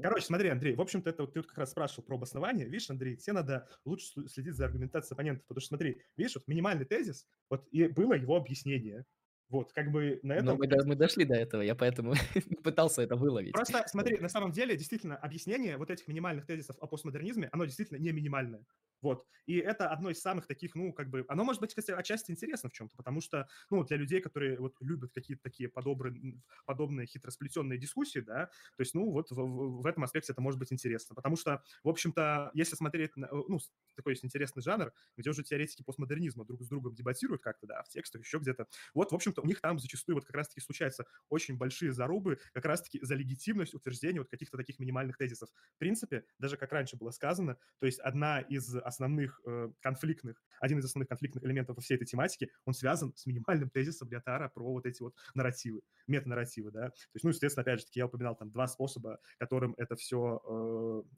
Короче, 0.00 0.26
смотри, 0.26 0.48
Андрей, 0.48 0.76
в 0.76 0.80
общем-то, 0.80 1.10
это 1.10 1.24
вот 1.24 1.32
ты 1.32 1.40
вот 1.40 1.48
как 1.48 1.58
раз 1.58 1.72
спрашивал 1.72 2.04
про 2.04 2.16
обоснование. 2.16 2.66
Видишь, 2.66 2.88
Андрей, 2.90 3.16
тебе 3.16 3.32
надо 3.34 3.68
лучше 3.84 4.28
следить 4.28 4.54
за 4.54 4.66
аргументацией 4.66 5.14
оппонентов, 5.14 5.46
потому 5.46 5.60
что, 5.60 5.68
смотри, 5.68 6.02
видишь, 6.16 6.36
вот 6.36 6.46
минимальный 6.46 6.84
тезис, 6.84 7.26
вот 7.50 7.66
и 7.72 7.88
было 7.88 8.14
его 8.14 8.36
объяснение. 8.36 9.04
Вот, 9.48 9.72
как 9.72 9.92
бы 9.92 10.18
на 10.22 10.34
этом... 10.34 10.46
Но 10.46 10.56
мы, 10.56 10.66
мы 10.84 10.96
дошли 10.96 11.24
до 11.24 11.34
этого, 11.34 11.62
я 11.62 11.74
поэтому 11.74 12.14
пытался 12.64 13.02
это 13.02 13.16
выловить. 13.16 13.52
Просто 13.52 13.84
смотри, 13.86 14.18
на 14.18 14.28
самом 14.28 14.50
деле, 14.50 14.76
действительно, 14.76 15.16
объяснение 15.16 15.76
вот 15.76 15.90
этих 15.90 16.08
минимальных 16.08 16.46
тезисов 16.46 16.76
о 16.80 16.86
постмодернизме, 16.86 17.48
оно 17.52 17.64
действительно 17.64 17.98
не 17.98 18.12
минимальное. 18.12 18.64
Вот. 19.02 19.24
И 19.46 19.58
это 19.58 19.88
одно 19.88 20.10
из 20.10 20.20
самых 20.20 20.46
таких, 20.46 20.74
ну, 20.74 20.92
как 20.92 21.10
бы, 21.10 21.24
оно 21.28 21.44
может 21.44 21.60
быть, 21.60 21.70
кстати, 21.70 21.90
отчасти 21.96 22.30
интересно 22.30 22.68
в 22.68 22.72
чем-то, 22.72 22.96
потому 22.96 23.20
что, 23.20 23.46
ну, 23.70 23.84
для 23.84 23.96
людей, 23.96 24.20
которые 24.20 24.58
вот 24.58 24.74
любят 24.80 25.12
какие-то 25.12 25.42
такие 25.42 25.68
подобные, 25.68 26.42
подобные 26.64 27.06
хитросплетенные 27.06 27.78
дискуссии, 27.78 28.20
да, 28.20 28.46
то 28.76 28.80
есть, 28.80 28.94
ну, 28.94 29.10
вот 29.10 29.30
в, 29.30 29.36
в, 29.36 29.82
в 29.82 29.86
этом 29.86 30.02
аспекте 30.02 30.32
это 30.32 30.40
может 30.40 30.58
быть 30.58 30.72
интересно, 30.72 31.14
потому 31.14 31.36
что, 31.36 31.62
в 31.84 31.88
общем-то, 31.88 32.50
если 32.54 32.74
смотреть, 32.74 33.16
на, 33.16 33.28
ну, 33.30 33.60
такой 33.94 34.14
есть 34.14 34.24
интересный 34.24 34.62
жанр, 34.62 34.92
где 35.16 35.30
уже 35.30 35.44
теоретики 35.44 35.82
постмодернизма 35.82 36.44
друг 36.44 36.62
с 36.62 36.68
другом 36.68 36.94
дебатируют 36.94 37.42
как-то, 37.42 37.66
да, 37.66 37.82
в 37.82 37.88
текстах, 37.88 38.22
еще 38.22 38.38
где-то, 38.38 38.66
вот, 38.94 39.12
в 39.12 39.14
общем-то, 39.36 39.42
у 39.42 39.46
них 39.46 39.60
там 39.60 39.78
зачастую 39.78 40.16
вот 40.16 40.24
как 40.24 40.36
раз-таки 40.36 40.60
случаются 40.60 41.04
очень 41.28 41.56
большие 41.56 41.92
зарубы 41.92 42.38
как 42.52 42.64
раз-таки 42.64 43.00
за 43.02 43.14
легитимность 43.14 43.74
утверждения 43.74 44.20
вот 44.20 44.28
каких-то 44.28 44.56
таких 44.56 44.78
минимальных 44.78 45.16
тезисов. 45.16 45.48
В 45.74 45.78
принципе, 45.78 46.24
даже 46.38 46.56
как 46.56 46.72
раньше 46.72 46.96
было 46.96 47.10
сказано, 47.10 47.56
то 47.78 47.86
есть 47.86 47.98
одна 48.00 48.40
из 48.40 48.74
основных 48.76 49.40
э, 49.46 49.70
конфликтных, 49.80 50.42
один 50.60 50.78
из 50.78 50.84
основных 50.84 51.08
конфликтных 51.08 51.44
элементов 51.44 51.76
во 51.76 51.82
всей 51.82 51.94
этой 51.94 52.06
тематике, 52.06 52.48
он 52.64 52.74
связан 52.74 53.14
с 53.16 53.26
минимальным 53.26 53.70
тезисом 53.70 54.10
Леотара 54.10 54.48
про 54.48 54.72
вот 54.72 54.86
эти 54.86 55.02
вот 55.02 55.14
нарративы, 55.34 55.82
метанарративы, 56.06 56.70
да. 56.70 56.88
То 56.90 57.14
есть, 57.14 57.24
ну, 57.24 57.30
естественно, 57.30 57.62
опять 57.62 57.80
же 57.80 57.86
таки, 57.86 58.00
я 58.00 58.06
упоминал 58.06 58.36
там 58.36 58.50
два 58.50 58.66
способа, 58.66 59.18
которым 59.38 59.74
это 59.76 59.96
все 59.96 60.40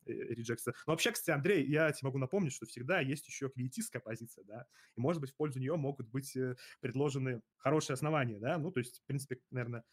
э, 0.07 0.12
реджекция. 0.12 0.74
Но 0.86 0.93
вообще, 0.93 1.12
кстати, 1.12 1.35
Андрей, 1.35 1.66
я 1.66 1.90
тебе 1.93 2.09
могу 2.09 2.19
напомнить, 2.19 2.53
что 2.53 2.66
всегда 2.66 3.01
есть 3.01 3.27
еще 3.27 3.49
квиетистская 3.49 4.01
позиция, 4.01 4.45
да, 4.45 4.66
и, 4.97 5.01
может 5.01 5.20
быть, 5.20 5.31
в 5.31 5.36
пользу 5.36 5.61
нее 5.61 5.77
могут 5.77 6.09
быть 6.09 6.36
э, 6.36 6.57
предложены 6.81 7.43
хорошие 7.59 7.95
основания, 7.95 8.07
да, 8.39 8.59
ну, 8.59 8.70
то 8.70 8.80
есть, 8.80 9.01
в 9.01 9.06
принципе, 9.06 9.40
наверное, 9.51 9.85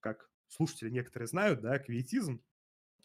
как 0.00 0.30
слушатели 0.48 0.90
некоторые 0.90 1.26
знают, 1.26 1.60
да, 1.60 1.78
квиетизм 1.78 2.42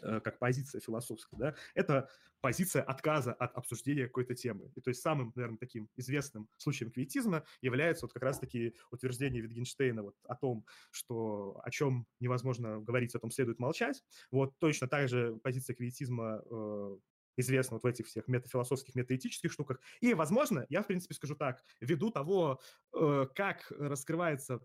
Э, 0.02 0.20
как 0.22 0.40
позиция 0.40 0.80
философская, 0.80 1.40
да, 1.40 1.56
это 1.76 2.10
позиция 2.42 2.82
отказа 2.84 3.34
от 3.34 3.54
обсуждения 3.56 4.06
какой-то 4.06 4.34
темы. 4.34 4.72
И 4.76 4.82
то 4.82 4.90
есть 4.90 5.02
самым, 5.02 5.34
наверное, 5.36 5.58
таким 5.58 5.90
известным 5.98 6.48
случаем 6.58 6.90
квиетизма 6.92 7.44
является 7.62 8.06
вот 8.06 8.14
как 8.14 8.24
раз-таки 8.24 8.76
утверждение 8.92 9.42
Витгенштейна 9.42 10.04
вот 10.04 10.16
о 10.24 10.36
том, 10.36 10.66
что 10.92 11.60
о 11.64 11.70
чем 11.70 12.08
невозможно 12.22 12.80
говорить, 12.80 13.14
о 13.16 13.20
том 13.20 13.32
следует 13.32 13.60
молчать. 13.60 14.02
Вот 14.32 14.58
точно 14.60 14.88
так 14.88 15.10
же 15.10 15.38
позиция 15.44 15.76
квиетизма 15.76 16.42
э, 16.50 16.98
известна 17.40 17.76
вот 17.76 17.84
в 17.84 17.88
этих 17.88 18.08
всех 18.08 18.28
метафилософских, 18.28 18.96
метаэтических 18.96 19.52
штуках. 19.52 19.80
И, 20.02 20.14
возможно, 20.14 20.66
я, 20.70 20.82
в 20.84 20.88
принципе, 20.88 21.14
скажу 21.16 21.36
так, 21.36 21.64
ввиду 21.82 22.12
того, 22.12 22.60
э, 22.94 23.26
как 23.36 23.72
раскрывается 23.72 24.60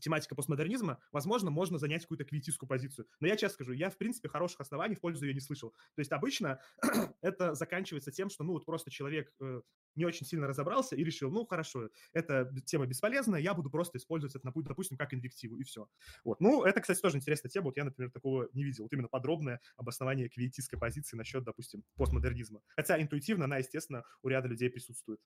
тематика 0.00 0.34
постмодернизма, 0.34 1.00
возможно, 1.12 1.50
можно 1.50 1.78
занять 1.78 2.02
какую-то 2.02 2.24
квиетистскую 2.24 2.68
позицию. 2.68 3.06
Но 3.20 3.26
я 3.26 3.36
честно 3.36 3.54
скажу, 3.54 3.72
я, 3.72 3.90
в 3.90 3.96
принципе, 3.96 4.28
хороших 4.28 4.60
оснований 4.60 4.94
в 4.94 5.00
пользу 5.00 5.26
ее 5.26 5.34
не 5.34 5.40
слышал. 5.40 5.70
То 5.94 6.00
есть 6.00 6.12
обычно 6.12 6.60
это 7.22 7.54
заканчивается 7.54 8.10
тем, 8.10 8.30
что, 8.30 8.44
ну, 8.44 8.52
вот 8.52 8.64
просто 8.64 8.90
человек 8.90 9.32
э, 9.40 9.60
не 9.94 10.04
очень 10.04 10.26
сильно 10.26 10.46
разобрался 10.46 10.96
и 10.96 11.04
решил, 11.04 11.30
ну, 11.30 11.46
хорошо, 11.46 11.90
эта 12.12 12.50
тема 12.64 12.86
бесполезная, 12.86 13.40
я 13.40 13.54
буду 13.54 13.70
просто 13.70 13.98
использовать 13.98 14.34
это, 14.34 14.50
допустим, 14.54 14.96
как 14.96 15.14
инвективу, 15.14 15.56
и 15.56 15.64
все. 15.64 15.88
Вот. 16.24 16.40
Ну, 16.40 16.64
это, 16.64 16.80
кстати, 16.80 17.00
тоже 17.00 17.16
интересная 17.16 17.50
тема. 17.50 17.66
Вот 17.66 17.76
я, 17.76 17.84
например, 17.84 18.10
такого 18.10 18.48
не 18.52 18.64
видел. 18.64 18.84
Вот 18.84 18.92
именно 18.92 19.08
подробное 19.08 19.60
обоснование 19.76 20.28
квиетистской 20.28 20.78
позиции 20.78 21.16
насчет, 21.16 21.44
допустим, 21.44 21.84
постмодернизма. 21.96 22.60
Хотя 22.76 23.00
интуитивно 23.00 23.44
она, 23.44 23.58
естественно, 23.58 24.04
у 24.22 24.28
ряда 24.28 24.48
людей 24.48 24.70
присутствует. 24.70 25.20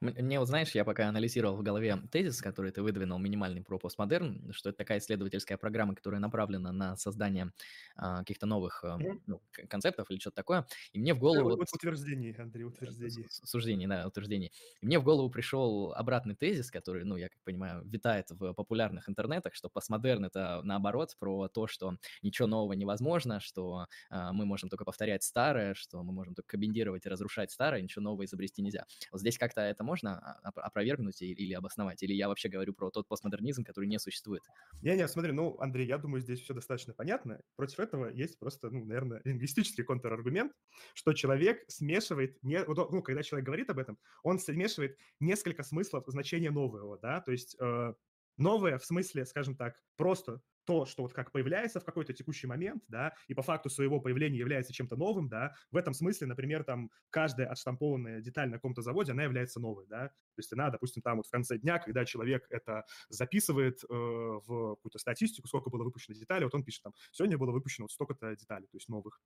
Мне 0.00 0.38
вот, 0.38 0.48
знаешь, 0.48 0.74
я 0.74 0.84
пока 0.84 1.08
анализировал 1.08 1.56
в 1.56 1.62
голове 1.62 1.98
тезис, 2.10 2.40
который 2.40 2.70
ты 2.70 2.82
выдвинул, 2.82 3.18
минимальный 3.18 3.62
про 3.62 3.78
постмодерн, 3.78 4.52
что 4.52 4.70
это 4.70 4.78
такая 4.78 4.98
исследовательская 4.98 5.58
программа, 5.58 5.94
которая 5.94 6.20
направлена 6.20 6.72
на 6.72 6.96
создание 6.96 7.52
а, 7.96 8.18
каких-то 8.20 8.46
новых 8.46 8.84
а, 8.84 8.98
ну, 9.26 9.42
концептов 9.68 10.10
или 10.10 10.18
что-то 10.18 10.36
такое. 10.36 10.66
И 10.92 10.98
мне 10.98 11.14
в 11.14 11.18
голову... 11.18 11.56
Вот, 11.56 11.68
утверждений, 11.72 12.32
Андрей, 12.32 12.64
утверждений. 12.64 13.26
Суждений, 13.30 13.86
да, 13.86 14.06
утверждений. 14.06 14.52
И 14.80 14.86
мне 14.86 14.98
в 14.98 15.04
голову 15.04 15.30
пришел 15.30 15.92
обратный 15.92 16.34
тезис, 16.34 16.70
который, 16.70 17.04
ну, 17.04 17.16
я 17.16 17.28
как 17.28 17.42
понимаю, 17.42 17.82
витает 17.84 18.30
в 18.30 18.52
популярных 18.54 19.08
интернетах, 19.08 19.54
что 19.54 19.68
постмодерн— 19.68 20.24
это 20.26 20.60
наоборот 20.64 21.16
про 21.18 21.48
то, 21.48 21.66
что 21.66 21.96
ничего 22.22 22.48
нового 22.48 22.72
невозможно, 22.72 23.40
что 23.40 23.86
а, 24.10 24.32
мы 24.32 24.46
можем 24.46 24.68
только 24.68 24.84
повторять 24.84 25.22
старое, 25.22 25.74
что 25.74 26.02
мы 26.02 26.12
можем 26.12 26.34
только 26.34 26.48
комбинировать 26.48 27.06
и 27.06 27.08
разрушать 27.08 27.50
старое, 27.50 27.82
ничего 27.82 28.02
нового 28.02 28.24
изобрести 28.24 28.62
нельзя. 28.62 28.86
Вот 29.10 29.20
здесь 29.20 29.38
как-то 29.38 29.65
это 29.66 29.84
можно 29.84 30.38
опровергнуть 30.42 31.22
или 31.22 31.52
обосновать? 31.54 32.02
Или 32.02 32.12
я 32.12 32.28
вообще 32.28 32.48
говорю 32.48 32.74
про 32.74 32.90
тот 32.90 33.06
постмодернизм, 33.08 33.64
который 33.64 33.86
не 33.86 33.98
существует? 33.98 34.42
Не-не, 34.82 35.06
смотри, 35.08 35.32
ну, 35.32 35.56
Андрей, 35.60 35.86
я 35.86 35.98
думаю, 35.98 36.20
здесь 36.20 36.40
все 36.40 36.54
достаточно 36.54 36.94
понятно. 36.94 37.40
Против 37.56 37.80
этого 37.80 38.08
есть 38.08 38.38
просто, 38.38 38.70
ну, 38.70 38.84
наверное, 38.84 39.20
лингвистический 39.24 39.84
контраргумент, 39.84 40.52
что 40.94 41.12
человек 41.12 41.64
смешивает, 41.68 42.42
не, 42.42 42.64
ну, 42.64 43.02
когда 43.02 43.22
человек 43.22 43.46
говорит 43.46 43.70
об 43.70 43.78
этом, 43.78 43.98
он 44.22 44.38
смешивает 44.38 44.96
несколько 45.20 45.62
смыслов 45.62 46.04
значения 46.06 46.50
нового, 46.50 46.98
да, 46.98 47.20
то 47.20 47.32
есть 47.32 47.56
э, 47.60 47.94
новое 48.36 48.78
в 48.78 48.84
смысле, 48.84 49.24
скажем 49.26 49.56
так, 49.56 49.80
просто 49.96 50.40
то, 50.66 50.84
что 50.84 51.02
вот 51.02 51.12
как 51.12 51.32
появляется 51.32 51.80
в 51.80 51.84
какой-то 51.84 52.12
текущий 52.12 52.46
момент, 52.46 52.82
да, 52.88 53.14
и 53.28 53.34
по 53.34 53.42
факту 53.42 53.70
своего 53.70 54.00
появления 54.00 54.38
является 54.38 54.72
чем-то 54.72 54.96
новым, 54.96 55.28
да, 55.28 55.54
в 55.70 55.76
этом 55.76 55.94
смысле, 55.94 56.26
например, 56.26 56.64
там 56.64 56.90
каждая 57.10 57.48
отштампованная 57.48 58.20
деталь 58.20 58.48
на 58.48 58.56
каком-то 58.56 58.82
заводе, 58.82 59.12
она 59.12 59.22
является 59.22 59.60
новой, 59.60 59.86
да, 59.86 60.08
то 60.08 60.40
есть 60.40 60.52
она, 60.52 60.70
допустим, 60.70 61.02
там 61.02 61.18
вот 61.18 61.26
в 61.26 61.30
конце 61.30 61.56
дня, 61.58 61.78
когда 61.78 62.04
человек 62.04 62.46
это 62.50 62.84
записывает 63.08 63.82
э, 63.84 63.86
в 63.88 64.74
какую-то 64.76 64.98
статистику, 64.98 65.48
сколько 65.48 65.70
было 65.70 65.84
выпущено 65.84 66.14
деталей, 66.16 66.44
вот 66.44 66.54
он 66.54 66.64
пишет 66.64 66.82
там, 66.82 66.92
сегодня 67.12 67.38
было 67.38 67.52
выпущено 67.52 67.84
вот 67.84 67.92
столько-то 67.92 68.34
деталей, 68.36 68.66
то 68.66 68.76
есть 68.76 68.88
новых. 68.88 69.20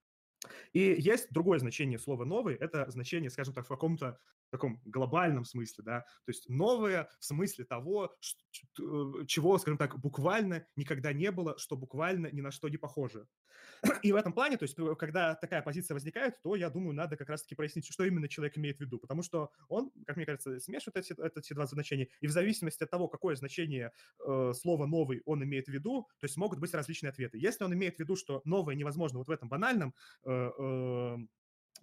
И 0.72 0.80
есть 0.80 1.28
другое 1.30 1.58
значение 1.58 1.98
слова 1.98 2.24
«новый», 2.24 2.54
это 2.54 2.90
значение, 2.90 3.30
скажем 3.30 3.54
так, 3.54 3.66
в 3.66 3.68
каком-то 3.68 4.18
таком 4.50 4.80
глобальном 4.84 5.44
смысле, 5.44 5.84
да, 5.84 6.00
то 6.00 6.28
есть 6.28 6.48
новое 6.48 7.08
в 7.18 7.24
смысле 7.24 7.64
того, 7.64 8.06
э, 8.06 9.24
чего, 9.26 9.58
скажем 9.58 9.78
так, 9.78 9.98
буквально 9.98 10.66
никогда 10.76 11.12
не 11.12 11.30
было, 11.30 11.56
что 11.56 11.76
буквально 11.76 12.28
ни 12.32 12.40
на 12.40 12.50
что 12.50 12.68
не 12.68 12.76
похоже. 12.76 13.26
И 14.02 14.12
в 14.12 14.16
этом 14.16 14.32
плане, 14.32 14.56
то 14.56 14.64
есть 14.64 14.78
э, 14.78 14.94
когда 14.96 15.34
такая 15.34 15.62
позиция 15.62 15.94
возникает, 15.94 16.40
то, 16.42 16.56
я 16.56 16.70
думаю, 16.70 16.94
надо 16.94 17.16
как 17.16 17.28
раз-таки 17.28 17.54
прояснить, 17.54 17.86
что 17.86 18.04
именно 18.04 18.28
человек 18.28 18.58
имеет 18.58 18.78
в 18.78 18.80
виду, 18.80 18.98
потому 18.98 19.22
что 19.22 19.50
он, 19.68 19.90
как 20.06 20.16
мне 20.16 20.26
кажется, 20.26 20.58
смешивает 20.60 20.96
эти, 20.96 21.38
эти 21.38 21.52
два 21.52 21.66
значения, 21.66 22.08
и 22.20 22.26
в 22.26 22.30
зависимости 22.30 22.82
от 22.82 22.90
того, 22.90 23.08
какое 23.08 23.36
значение 23.36 23.92
э, 24.26 24.52
слова 24.54 24.86
«новый» 24.86 25.22
он 25.24 25.44
имеет 25.44 25.66
в 25.66 25.70
виду, 25.70 26.08
то 26.18 26.24
есть 26.24 26.36
могут 26.36 26.58
быть 26.58 26.74
различные 26.74 27.10
ответы. 27.10 27.38
Если 27.38 27.64
он 27.64 27.72
имеет 27.74 27.96
в 27.96 28.00
виду, 28.00 28.16
что 28.16 28.42
новое 28.44 28.74
невозможно 28.74 29.18
вот 29.18 29.28
в 29.28 29.30
этом 29.30 29.48
банальном 29.48 29.94
э, 30.24 30.29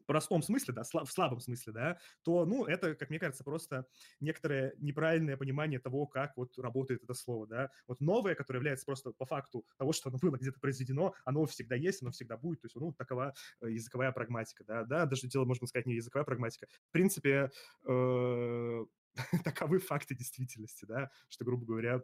простом 0.08 0.42
смысле, 0.42 0.74
да, 0.74 0.84
в 0.84 1.12
слабом 1.12 1.40
смысле, 1.40 1.74
да, 1.74 2.00
то, 2.24 2.46
ну, 2.46 2.66
это, 2.66 2.96
как 2.96 3.10
мне 3.10 3.20
кажется, 3.20 3.44
просто 3.44 3.86
некоторое 4.20 4.74
неправильное 4.78 5.38
понимание 5.38 5.80
того, 5.80 6.08
как 6.08 6.36
вот 6.36 6.58
работает 6.58 7.04
это 7.04 7.14
слово, 7.14 7.46
да. 7.46 7.70
Вот 7.88 8.00
новое, 8.00 8.34
которое 8.34 8.60
является 8.60 8.86
просто 8.86 9.12
по 9.12 9.26
факту 9.26 9.66
того, 9.78 9.94
что 9.94 10.10
оно 10.10 10.18
было 10.18 10.38
где-то 10.38 10.60
произведено, 10.60 11.14
оно 11.26 11.46
всегда 11.46 11.76
есть, 11.76 12.02
оно 12.02 12.12
всегда 12.12 12.38
будет, 12.38 12.62
то 12.62 12.66
есть, 12.66 12.76
ну, 12.76 12.94
такова 12.94 13.34
э, 13.62 13.70
языковая 13.70 14.12
прагматика, 14.12 14.64
да, 14.64 14.84
да, 14.86 15.06
даже 15.06 15.28
дело, 15.28 15.46
можно 15.46 15.68
сказать, 15.68 15.86
не 15.86 15.96
языковая 15.96 16.26
прагматика. 16.26 16.68
В 16.88 16.92
принципе, 16.92 17.52
э, 17.86 18.86
таковы 19.44 19.80
факты 19.80 20.16
действительности, 20.16 20.86
да, 20.86 21.12
что, 21.28 21.46
грубо 21.46 21.66
говоря, 21.66 22.02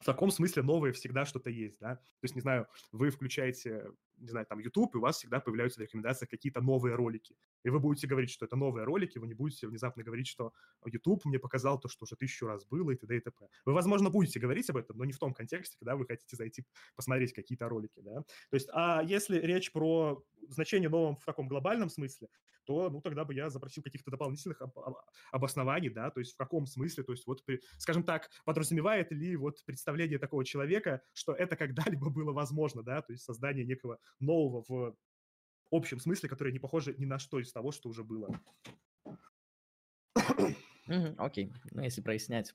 в 0.00 0.04
таком 0.04 0.30
смысле 0.30 0.62
новое 0.62 0.92
всегда 0.92 1.24
что-то 1.24 1.50
есть, 1.50 1.78
да. 1.80 1.96
То 1.96 2.22
есть, 2.22 2.34
не 2.34 2.40
знаю, 2.40 2.68
вы 2.92 3.10
включаете, 3.10 3.86
не 4.20 4.28
знаю, 4.28 4.46
там, 4.46 4.58
YouTube, 4.58 4.94
и 4.94 4.98
у 4.98 5.00
вас 5.00 5.16
всегда 5.18 5.40
появляются 5.40 5.80
в 5.80 5.82
рекомендациях 5.82 6.30
какие-то 6.30 6.60
новые 6.60 6.94
ролики. 6.96 7.36
И 7.64 7.70
вы 7.70 7.80
будете 7.80 8.06
говорить, 8.06 8.30
что 8.30 8.46
это 8.46 8.56
новые 8.56 8.84
ролики, 8.84 9.18
вы 9.18 9.26
не 9.26 9.34
будете 9.34 9.66
внезапно 9.66 10.02
говорить, 10.02 10.26
что 10.26 10.52
YouTube 10.84 11.24
мне 11.24 11.38
показал 11.38 11.78
то, 11.78 11.88
что 11.88 12.04
уже 12.04 12.16
тысячу 12.16 12.46
раз 12.46 12.64
было, 12.66 12.90
и 12.90 12.96
т.д. 12.96 13.16
и 13.16 13.20
т.п. 13.20 13.48
Вы, 13.64 13.72
возможно, 13.72 14.10
будете 14.10 14.40
говорить 14.40 14.70
об 14.70 14.76
этом, 14.76 14.96
но 14.96 15.04
не 15.04 15.12
в 15.12 15.18
том 15.18 15.34
контексте, 15.34 15.76
когда 15.78 15.96
вы 15.96 16.06
хотите 16.06 16.36
зайти 16.36 16.64
посмотреть 16.96 17.32
какие-то 17.32 17.68
ролики, 17.68 18.00
да. 18.00 18.22
То 18.50 18.54
есть, 18.54 18.68
а 18.72 19.02
если 19.02 19.38
речь 19.38 19.72
про 19.72 20.22
значение 20.48 20.88
новым 20.88 21.16
в 21.16 21.24
таком 21.24 21.48
глобальном 21.48 21.88
смысле, 21.90 22.28
то, 22.68 22.90
ну, 22.90 23.00
тогда 23.00 23.24
бы 23.24 23.32
я 23.32 23.48
запросил 23.48 23.82
каких-то 23.82 24.10
дополнительных 24.10 24.60
об, 24.60 24.78
об, 24.78 24.96
обоснований, 25.32 25.88
да, 25.88 26.10
то 26.10 26.20
есть 26.20 26.34
в 26.34 26.36
каком 26.36 26.66
смысле, 26.66 27.02
то 27.02 27.12
есть 27.12 27.26
вот, 27.26 27.42
скажем 27.78 28.02
так, 28.02 28.30
подразумевает 28.44 29.10
ли 29.10 29.36
вот 29.36 29.64
представление 29.64 30.18
такого 30.18 30.44
человека, 30.44 31.00
что 31.14 31.32
это 31.32 31.56
когда-либо 31.56 32.10
было 32.10 32.32
возможно, 32.32 32.82
да, 32.82 33.00
то 33.00 33.12
есть 33.12 33.24
создание 33.24 33.64
некого 33.64 33.98
нового 34.20 34.64
в 34.68 34.96
общем 35.70 36.00
смысле, 36.00 36.28
которое 36.28 36.52
не 36.52 36.58
похоже 36.58 36.94
ни 36.96 37.04
на 37.04 37.18
что 37.18 37.40
из 37.40 37.52
того, 37.52 37.72
что 37.72 37.88
уже 37.88 38.04
было. 38.04 38.40
Окей. 41.18 41.52
Ну, 41.70 41.82
если 41.82 42.00
прояснять 42.00 42.54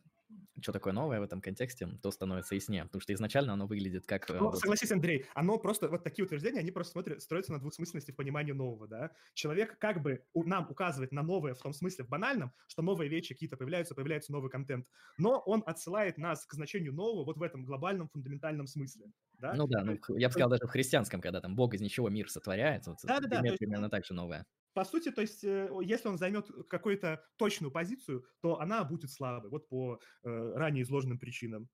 что 0.61 0.71
такое 0.71 0.93
новое 0.93 1.19
в 1.19 1.23
этом 1.23 1.41
контексте, 1.41 1.87
то 2.01 2.11
становится 2.11 2.55
яснее. 2.55 2.83
Потому 2.83 3.01
что 3.01 3.13
изначально 3.13 3.53
оно 3.53 3.67
выглядит 3.67 4.05
как... 4.05 4.29
Э, 4.29 4.37
ну, 4.37 4.45
вот... 4.45 4.59
согласись, 4.59 4.91
Андрей, 4.91 5.25
оно 5.33 5.57
просто, 5.57 5.89
вот 5.89 6.03
такие 6.03 6.25
утверждения, 6.25 6.59
они 6.59 6.71
просто 6.71 6.93
смотрят, 6.93 7.21
строятся 7.21 7.51
на 7.51 7.59
двусмысленности 7.59 8.11
в 8.11 8.15
понимании 8.15 8.51
нового, 8.51 8.87
да. 8.87 9.11
Человек 9.33 9.77
как 9.79 10.01
бы 10.01 10.23
нам 10.33 10.69
указывает 10.69 11.11
на 11.11 11.23
новое 11.23 11.53
в 11.53 11.61
том 11.61 11.73
смысле, 11.73 12.05
в 12.05 12.09
банальном, 12.09 12.53
что 12.67 12.81
новые 12.81 13.09
вещи 13.09 13.33
какие-то 13.33 13.57
появляются, 13.57 13.95
появляется 13.95 14.31
новый 14.31 14.49
контент, 14.49 14.87
но 15.17 15.39
он 15.39 15.63
отсылает 15.65 16.17
нас 16.17 16.45
к 16.45 16.53
значению 16.53 16.93
нового 16.93 17.25
вот 17.25 17.37
в 17.37 17.43
этом 17.43 17.65
глобальном 17.65 18.07
фундаментальном 18.09 18.67
смысле. 18.67 19.11
Да? 19.39 19.53
Ну 19.55 19.67
да, 19.67 19.83
ну, 19.83 19.97
я 20.15 20.29
бы 20.29 20.31
сказал, 20.31 20.49
даже 20.49 20.65
в 20.65 20.69
христианском, 20.69 21.19
когда 21.19 21.41
там 21.41 21.55
Бог 21.55 21.73
из 21.73 21.81
ничего 21.81 22.09
мир 22.09 22.29
сотворяет, 22.29 22.87
вот, 22.87 22.97
да, 23.03 23.19
да, 23.19 23.41
да, 23.41 23.53
примерно 23.57 23.89
так 23.89 24.05
же 24.05 24.13
новое 24.13 24.45
по 24.73 24.83
сути, 24.85 25.11
то 25.11 25.21
есть, 25.21 25.43
э, 25.43 25.69
если 25.83 26.07
он 26.07 26.17
займет 26.17 26.49
какую-то 26.69 27.23
точную 27.37 27.71
позицию, 27.71 28.25
то 28.41 28.59
она 28.59 28.83
будет 28.83 29.11
слабой, 29.11 29.49
вот 29.49 29.67
по 29.69 29.99
э, 30.23 30.53
ранее 30.55 30.83
изложенным 30.83 31.19
причинам. 31.19 31.69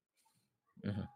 Угу. 0.84 1.08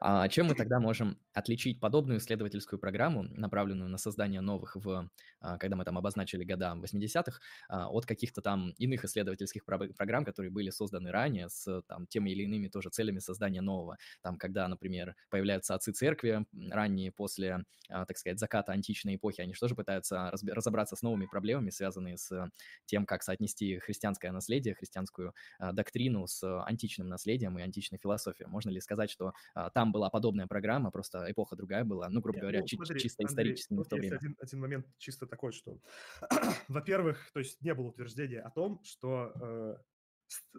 А 0.00 0.28
чем 0.28 0.46
мы 0.46 0.54
тогда 0.54 0.80
можем 0.80 1.18
отличить 1.32 1.80
подобную 1.80 2.18
исследовательскую 2.18 2.78
программу, 2.78 3.22
направленную 3.22 3.88
на 3.88 3.98
создание 3.98 4.40
новых, 4.40 4.76
в, 4.76 5.08
а, 5.40 5.58
когда 5.58 5.76
мы 5.76 5.84
там 5.84 5.98
обозначили 5.98 6.44
года 6.44 6.74
80-х, 6.74 7.40
а, 7.68 7.88
от 7.88 8.06
каких-то 8.06 8.42
там 8.42 8.70
иных 8.78 9.04
исследовательских 9.04 9.64
программ, 9.64 10.24
которые 10.24 10.50
были 10.50 10.70
созданы 10.70 11.10
ранее 11.10 11.48
с 11.48 11.82
там, 11.88 12.06
теми 12.06 12.30
или 12.30 12.42
иными 12.44 12.68
тоже 12.68 12.90
целями 12.90 13.18
создания 13.18 13.60
нового. 13.60 13.96
Там, 14.20 14.36
когда, 14.36 14.68
например, 14.68 15.16
появляются 15.30 15.74
отцы 15.74 15.92
церкви 15.92 16.44
ранние 16.70 17.12
после, 17.12 17.64
а, 17.88 18.04
так 18.04 18.18
сказать, 18.18 18.38
заката 18.38 18.72
античной 18.72 19.16
эпохи, 19.16 19.40
они 19.40 19.54
что 19.54 19.68
же 19.68 19.74
пытаются 19.74 20.32
разобраться 20.48 20.96
с 20.96 21.02
новыми 21.02 21.26
проблемами, 21.26 21.70
связанные 21.70 22.16
с 22.18 22.50
тем, 22.86 23.06
как 23.06 23.22
соотнести 23.22 23.78
христианское 23.78 24.32
наследие, 24.32 24.74
христианскую 24.74 25.34
доктрину 25.58 26.26
с 26.26 26.42
античным 26.64 27.08
наследием 27.08 27.58
и 27.58 27.62
античной 27.62 27.98
философией. 27.98 28.48
Можно 28.48 28.70
ли 28.70 28.80
сказать, 28.80 29.10
что 29.10 29.32
там 29.70 29.92
была 29.92 30.10
подобная 30.10 30.46
программа, 30.46 30.90
просто 30.90 31.30
эпоха 31.30 31.56
другая 31.56 31.84
была, 31.84 32.08
ну, 32.08 32.20
грубо 32.20 32.36
Нет, 32.36 32.42
говоря, 32.42 32.60
ну, 32.60 32.66
смотри, 32.66 33.00
чисто 33.00 33.22
Андрей, 33.22 33.54
исторически 33.54 33.74
в 33.74 33.84
то 33.84 33.96
время. 33.96 34.16
Один, 34.16 34.36
один 34.38 34.60
момент 34.60 34.86
чисто 34.98 35.26
такой, 35.26 35.52
что, 35.52 35.78
во-первых, 36.68 37.30
то 37.32 37.40
есть 37.40 37.60
не 37.62 37.74
было 37.74 37.88
утверждения 37.88 38.40
о 38.40 38.50
том, 38.50 38.80
что 38.84 39.32
э, 39.40 39.76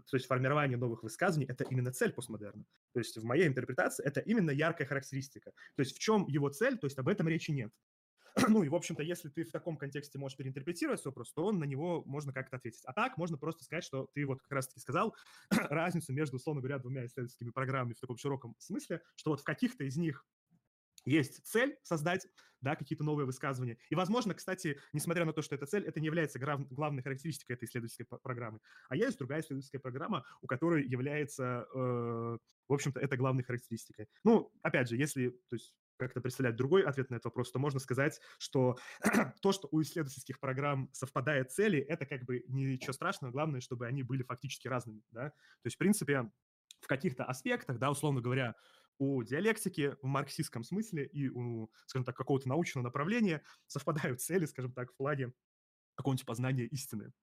то 0.10 0.18
есть 0.18 0.28
формирование 0.28 0.78
новых 0.78 1.04
высказываний– 1.04 1.48
это 1.50 1.64
именно 1.64 1.92
цель 1.92 2.12
постмодерна. 2.12 2.66
То 2.94 3.00
есть 3.00 3.18
в 3.18 3.24
моей 3.24 3.48
интерпретации 3.48 4.06
это 4.06 4.20
именно 4.20 4.52
яркая 4.52 4.88
характеристика. 4.88 5.52
То 5.76 5.82
есть 5.82 5.96
в 5.96 6.00
чем 6.00 6.28
его 6.28 6.50
цель, 6.50 6.78
то 6.78 6.86
есть 6.86 6.98
об 6.98 7.08
этом 7.08 7.28
речи 7.28 7.52
нет. 7.52 7.72
Ну 8.50 8.64
и, 8.64 8.70
в 8.70 8.76
общем-то, 8.76 9.04
если 9.04 9.30
ты 9.30 9.44
в 9.44 9.52
таком 9.52 9.78
контексте 9.78 10.18
можешь 10.18 10.38
переинтерпретировать 10.38 11.04
вопрос, 11.06 11.34
то 11.34 11.52
на 11.52 11.66
него 11.66 12.04
можно 12.06 12.34
как-то 12.34 12.58
ответить. 12.58 12.82
А 12.86 12.94
так 12.94 13.18
можно 13.18 13.38
просто 13.38 13.64
сказать, 13.64 13.84
что 13.84 14.08
ты 14.14 14.26
вот 14.26 14.42
как 14.42 14.52
раз-таки 14.52 14.80
сказал 14.80 15.16
разницу 15.50 16.14
между, 16.14 16.38
условно 16.38 16.62
говоря, 16.62 16.80
двумя 16.80 17.06
исследовательскими 17.06 17.52
программами 17.52 17.94
в 17.94 18.00
таком 18.00 18.18
широком 18.18 18.56
смысле, 18.58 19.02
что 19.16 19.32
вот 19.32 19.42
в 19.42 19.44
каких-то 19.44 19.84
из 19.84 19.98
них 19.98 20.26
есть 21.06 21.46
цель 21.46 21.78
создать, 21.84 22.28
да, 22.62 22.76
какие-то 22.76 23.04
новые 23.04 23.26
высказывания. 23.26 23.78
И, 23.90 23.96
возможно, 23.96 24.34
кстати, 24.34 24.80
несмотря 24.94 25.26
на 25.26 25.34
то, 25.34 25.42
что 25.42 25.56
эта 25.56 25.66
цель, 25.66 25.86
это 25.86 26.00
не 26.00 26.06
является 26.06 26.40
грав- 26.40 26.68
главной 26.70 27.04
характеристикой 27.04 27.56
этой 27.58 27.66
исследовательской 27.66 28.06
программы. 28.06 28.60
А 28.90 28.96
есть 28.96 29.18
другая 29.18 29.42
исследовательская 29.42 29.82
программа, 29.82 30.26
у 30.42 30.48
которой 30.48 30.88
является, 30.88 31.68
э, 31.74 31.78
в 31.78 32.74
общем-то, 32.74 33.00
это 33.00 33.18
главной 33.18 33.44
характеристикой. 33.44 34.08
Ну, 34.24 34.52
опять 34.62 34.88
же, 34.90 34.96
если, 34.96 35.30
то 35.30 35.56
есть, 35.56 35.76
как-то 36.04 36.22
представлять 36.22 36.56
другой 36.56 36.84
ответ 36.84 37.10
на 37.10 37.16
этот 37.16 37.26
вопрос, 37.26 37.52
то 37.52 37.60
можно 37.60 37.80
сказать, 37.80 38.20
что 38.38 38.78
то, 39.42 39.52
что 39.52 39.68
у 39.72 39.82
исследовательских 39.82 40.40
программ 40.40 40.90
совпадает 40.94 41.52
цели, 41.52 41.80
это 41.80 42.06
как 42.06 42.24
бы 42.24 42.44
ничего 42.48 42.94
страшного, 42.94 43.32
главное, 43.32 43.62
чтобы 43.62 43.88
они 43.88 44.04
были 44.04 44.24
фактически 44.24 44.68
разными, 44.68 45.02
да. 45.12 45.30
То 45.30 45.66
есть, 45.66 45.76
в 45.76 45.80
принципе, 45.80 46.30
в 46.82 46.88
каких-то 46.88 47.24
аспектах, 47.24 47.80
да, 47.80 47.90
условно 47.90 48.22
говоря, 48.22 48.56
у 49.00 49.24
диалектики 49.24 49.96
в 50.02 50.06
марксистском 50.06 50.64
смысле 50.64 51.06
и 51.06 51.30
у, 51.30 51.72
скажем 51.88 52.06
так, 52.06 52.16
какого-то 52.16 52.48
научного 52.48 52.84
направления 52.84 53.42
совпадают 53.68 54.22
цели, 54.22 54.46
скажем 54.46 54.72
так, 54.74 54.92
в 54.92 54.96
плане 54.96 55.34
какого-нибудь 55.96 56.26
познания 56.26 56.66
истины 56.66 57.14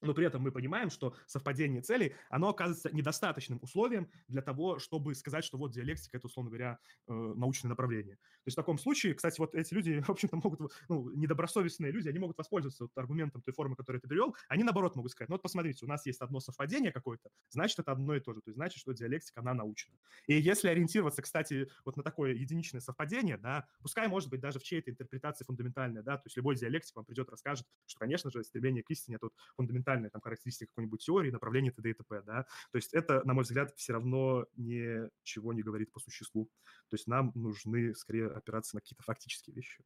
но 0.00 0.14
при 0.14 0.26
этом 0.26 0.42
мы 0.42 0.52
понимаем, 0.52 0.90
что 0.90 1.16
совпадение 1.26 1.82
целей, 1.82 2.14
оно 2.28 2.48
оказывается 2.48 2.94
недостаточным 2.94 3.58
условием 3.62 4.10
для 4.28 4.42
того, 4.42 4.78
чтобы 4.78 5.14
сказать, 5.14 5.44
что 5.44 5.58
вот 5.58 5.72
диалектика– 5.72 6.16
это, 6.18 6.26
условно 6.26 6.50
говоря, 6.50 6.78
э, 7.08 7.12
научное 7.12 7.70
направление. 7.70 8.16
То 8.16 8.48
есть 8.48 8.56
в 8.56 8.60
таком 8.60 8.78
случае, 8.78 9.14
кстати, 9.14 9.40
вот 9.40 9.54
эти 9.54 9.72
люди, 9.74 10.00
в 10.06 10.10
общем-то, 10.10 10.36
могут, 10.36 10.72
ну, 10.88 11.10
недобросовестные 11.10 11.92
люди, 11.92 12.08
они 12.08 12.18
могут 12.18 12.38
воспользоваться 12.38 12.84
вот 12.84 12.92
аргументом 12.96 13.42
той 13.42 13.54
формы, 13.54 13.76
которую 13.76 14.00
ты 14.00 14.08
привел, 14.08 14.36
они, 14.48 14.64
наоборот, 14.64 14.96
могут 14.96 15.12
сказать, 15.12 15.28
ну 15.28 15.34
вот 15.34 15.42
посмотрите, 15.42 15.84
у 15.84 15.88
нас 15.88 16.06
есть 16.06 16.20
одно 16.20 16.40
совпадение 16.40 16.92
какое-то, 16.92 17.30
значит, 17.50 17.78
это 17.78 17.92
одно 17.92 18.14
и 18.14 18.20
то 18.20 18.32
же, 18.34 18.40
то 18.40 18.50
есть 18.50 18.56
значит, 18.56 18.78
что 18.80 18.92
диалектика, 18.92 19.40
она 19.40 19.54
научна. 19.54 19.94
И 20.26 20.34
если 20.34 20.68
ориентироваться, 20.68 21.22
кстати, 21.22 21.68
вот 21.84 21.96
на 21.96 22.02
такое 22.02 22.34
единичное 22.34 22.80
совпадение, 22.80 23.38
да, 23.38 23.66
пускай, 23.82 24.08
может 24.08 24.30
быть, 24.30 24.40
даже 24.40 24.58
в 24.58 24.62
чьей-то 24.62 24.90
интерпретации 24.90 25.44
фундаментальная, 25.44 26.02
да, 26.02 26.16
то 26.16 26.26
есть 26.26 26.36
любой 26.36 26.56
диалектик 26.56 26.96
вам 26.96 27.04
придет, 27.04 27.30
расскажет, 27.30 27.66
что, 27.86 27.98
конечно 27.98 28.30
же, 28.30 28.44
стремление 28.44 28.82
к 28.82 28.90
истине– 28.90 29.16
это 29.16 29.26
вот 29.26 29.34
фундаментальное 29.56 29.83
фундаментальная 29.84 30.10
там 30.10 30.20
характеристика 30.20 30.70
какой-нибудь 30.70 31.04
теории, 31.04 31.30
направления 31.30 31.70
т.д. 31.70 31.90
и 31.90 31.94
т.п., 31.94 32.22
да, 32.22 32.46
то 32.72 32.76
есть 32.76 32.94
это, 32.94 33.22
на 33.24 33.34
мой 33.34 33.44
взгляд, 33.44 33.74
все 33.76 33.92
равно 33.92 34.46
ничего 34.56 35.52
не 35.52 35.62
говорит 35.62 35.92
по 35.92 36.00
существу. 36.00 36.50
То 36.88 36.94
есть 36.94 37.06
нам 37.06 37.32
нужны 37.34 37.94
скорее 37.94 38.28
опираться 38.28 38.76
на 38.76 38.80
какие-то 38.80 39.02
фактические 39.02 39.54
вещи. 39.54 39.84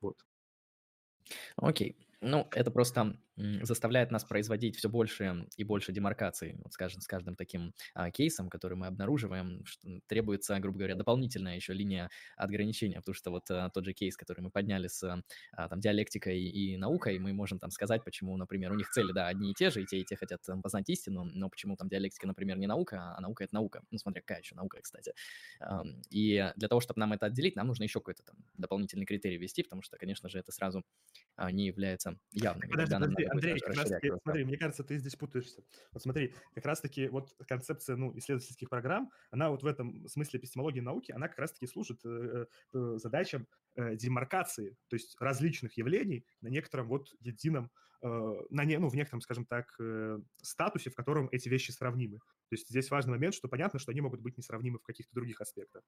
Вот. 0.00 0.24
Окей. 1.56 1.96
Ну, 2.20 2.48
это 2.50 2.70
просто 2.72 3.16
заставляет 3.62 4.10
нас 4.10 4.24
производить 4.24 4.74
все 4.76 4.88
больше 4.88 5.46
и 5.56 5.62
больше 5.62 5.92
демаркаций. 5.92 6.56
Вот 6.64 6.72
скажем, 6.72 7.00
с 7.00 7.06
каждым 7.06 7.36
таким 7.36 7.72
а, 7.94 8.10
кейсом, 8.10 8.48
который 8.50 8.76
мы 8.76 8.88
обнаруживаем, 8.88 9.64
что 9.64 10.00
требуется, 10.08 10.58
грубо 10.58 10.78
говоря, 10.78 10.96
дополнительная 10.96 11.54
еще 11.54 11.72
линия 11.72 12.10
ограничения, 12.36 12.96
потому 12.96 13.14
что 13.14 13.30
вот 13.30 13.48
а, 13.50 13.70
тот 13.70 13.84
же 13.84 13.92
кейс, 13.92 14.16
который 14.16 14.40
мы 14.40 14.50
подняли 14.50 14.88
с 14.88 15.04
а, 15.52 15.68
там, 15.68 15.78
диалектикой 15.78 16.40
и 16.42 16.76
наукой, 16.76 17.20
мы 17.20 17.32
можем 17.32 17.60
там 17.60 17.70
сказать, 17.70 18.02
почему, 18.02 18.36
например, 18.36 18.72
у 18.72 18.74
них 18.74 18.90
цели, 18.90 19.12
да, 19.12 19.28
одни 19.28 19.52
и 19.52 19.54
те 19.54 19.70
же, 19.70 19.82
и 19.82 19.86
те, 19.86 20.00
и 20.00 20.04
те 20.04 20.16
хотят 20.16 20.42
там, 20.44 20.60
познать 20.60 20.88
истину, 20.90 21.22
но 21.24 21.48
почему 21.48 21.76
там 21.76 21.88
диалектика, 21.88 22.26
например, 22.26 22.58
не 22.58 22.66
наука, 22.66 23.14
а 23.16 23.20
наука— 23.20 23.44
это 23.46 23.54
наука. 23.54 23.84
Ну, 23.92 23.98
смотря 23.98 24.20
какая 24.22 24.40
еще 24.40 24.56
наука, 24.56 24.80
кстати. 24.82 25.12
И 26.10 26.52
для 26.56 26.68
того, 26.68 26.80
чтобы 26.80 27.00
нам 27.00 27.12
это 27.12 27.26
отделить, 27.26 27.56
нам 27.56 27.68
нужно 27.68 27.84
еще 27.84 28.00
какой-то 28.00 28.22
там 28.24 28.36
дополнительный 28.56 29.06
критерий 29.06 29.38
ввести, 29.38 29.62
потому 29.62 29.82
что, 29.82 29.96
конечно 29.96 30.28
же, 30.28 30.38
это 30.38 30.52
сразу 30.52 30.84
не 31.52 31.66
является 31.66 32.07
явным. 32.32 32.70
Подожди, 32.70 32.94
подожди, 32.94 33.24
Андрей, 33.24 33.58
как 33.58 33.76
раз 33.76 33.88
таки, 33.88 34.12
смотри, 34.22 34.44
мне 34.44 34.56
кажется, 34.56 34.84
ты 34.84 34.98
здесь 34.98 35.16
путаешься. 35.16 35.62
Вот 35.92 36.02
смотри, 36.02 36.34
как 36.54 36.66
раз-таки 36.66 37.08
вот 37.08 37.34
концепция, 37.46 37.96
ну, 37.96 38.16
исследовательских 38.16 38.68
программ, 38.68 39.10
она 39.30 39.50
вот 39.50 39.62
в 39.62 39.66
этом 39.66 40.06
смысле 40.08 40.40
эпистемологии 40.40 40.80
науки, 40.80 41.12
она 41.12 41.28
как 41.28 41.38
раз-таки 41.38 41.66
служит 41.66 42.00
э, 42.04 42.46
э, 42.74 42.94
задачам 42.96 43.46
э, 43.76 43.96
демаркации, 43.96 44.76
то 44.88 44.94
есть 44.94 45.16
различных 45.20 45.76
явлений 45.76 46.24
на 46.40 46.48
некотором 46.48 46.88
вот 46.88 47.08
едином, 47.20 47.70
э, 48.02 48.34
на 48.50 48.64
не, 48.64 48.78
ну, 48.78 48.88
в 48.88 48.94
некотором, 48.94 49.20
скажем 49.20 49.46
так, 49.46 49.74
э, 49.80 50.18
статусе, 50.42 50.90
в 50.90 50.94
котором 50.94 51.28
эти 51.32 51.48
вещи 51.48 51.70
сравнимы. 51.70 52.18
То 52.18 52.54
есть 52.54 52.68
здесь 52.68 52.90
важный 52.90 53.12
момент, 53.12 53.34
что 53.34 53.48
понятно, 53.48 53.78
что 53.78 53.92
они 53.92 54.00
могут 54.00 54.20
быть 54.20 54.36
несравнимы 54.36 54.78
в 54.78 54.82
каких-то 54.82 55.14
других 55.14 55.40
аспектах. 55.40 55.82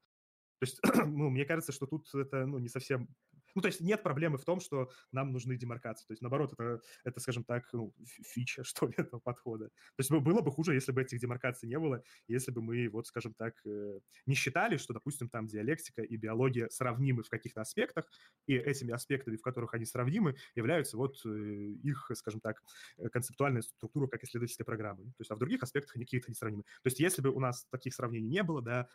То 0.59 0.65
есть, 0.65 0.79
ну, 1.07 1.29
мне 1.29 1.45
кажется, 1.45 1.71
что 1.71 1.87
тут 1.87 2.13
это 2.13 2.45
ну, 2.45 2.59
не 2.59 2.69
совсем 2.69 3.07
Ну, 3.55 3.61
то 3.61 3.67
есть 3.67 3.81
нет 3.81 4.03
проблемы 4.03 4.37
в 4.37 4.45
том, 4.45 4.59
что 4.59 4.91
нам 5.11 5.31
нужны 5.31 5.57
демаркации. 5.57 6.05
То 6.05 6.11
есть, 6.13 6.21
наоборот, 6.21 6.53
это, 6.53 6.81
это 7.03 7.19
скажем 7.19 7.43
так, 7.43 7.71
ну, 7.73 7.93
фича, 8.05 8.63
что 8.63 8.87
ли, 8.87 8.93
этого 8.97 9.19
подхода. 9.19 9.67
То 9.67 9.99
есть 9.99 10.11
было 10.11 10.41
бы 10.41 10.51
хуже, 10.51 10.73
если 10.73 10.91
бы 10.91 11.01
этих 11.01 11.19
демаркаций 11.19 11.67
не 11.67 11.79
было, 11.79 12.03
если 12.27 12.51
бы 12.51 12.61
мы, 12.61 12.89
вот, 12.89 13.07
скажем 13.07 13.33
так, 13.33 13.55
э, 13.65 13.99
не 14.25 14.35
считали, 14.35 14.77
что, 14.77 14.93
допустим, 14.93 15.29
там 15.29 15.47
диалектика 15.47 16.01
и 16.01 16.17
биология 16.17 16.69
сравнимы 16.69 17.23
в 17.23 17.29
каких-то 17.29 17.61
аспектах, 17.61 18.09
и 18.47 18.55
этими 18.55 18.93
аспектами, 18.93 19.35
в 19.35 19.41
которых 19.41 19.73
они 19.73 19.85
сравнимы, 19.85 20.35
являются 20.55 20.97
вот 20.97 21.17
э, 21.25 21.29
их, 21.29 22.11
скажем 22.15 22.41
так, 22.41 22.61
э, 22.97 23.09
концептуальная 23.09 23.61
структура 23.61 24.07
как 24.07 24.23
исследовательской 24.23 24.65
программы. 24.65 25.05
То 25.05 25.21
есть, 25.21 25.31
а 25.31 25.35
в 25.35 25.39
других 25.39 25.63
аспектах 25.63 25.95
они 25.95 26.05
какие-то 26.05 26.29
несравнимы. 26.29 26.63
То 26.63 26.87
есть, 26.87 26.99
если 26.99 27.21
бы 27.21 27.29
у 27.29 27.39
нас 27.39 27.65
таких 27.69 27.93
сравнений 27.93 28.29
не 28.29 28.43
было, 28.43 28.61
да, 28.61 28.87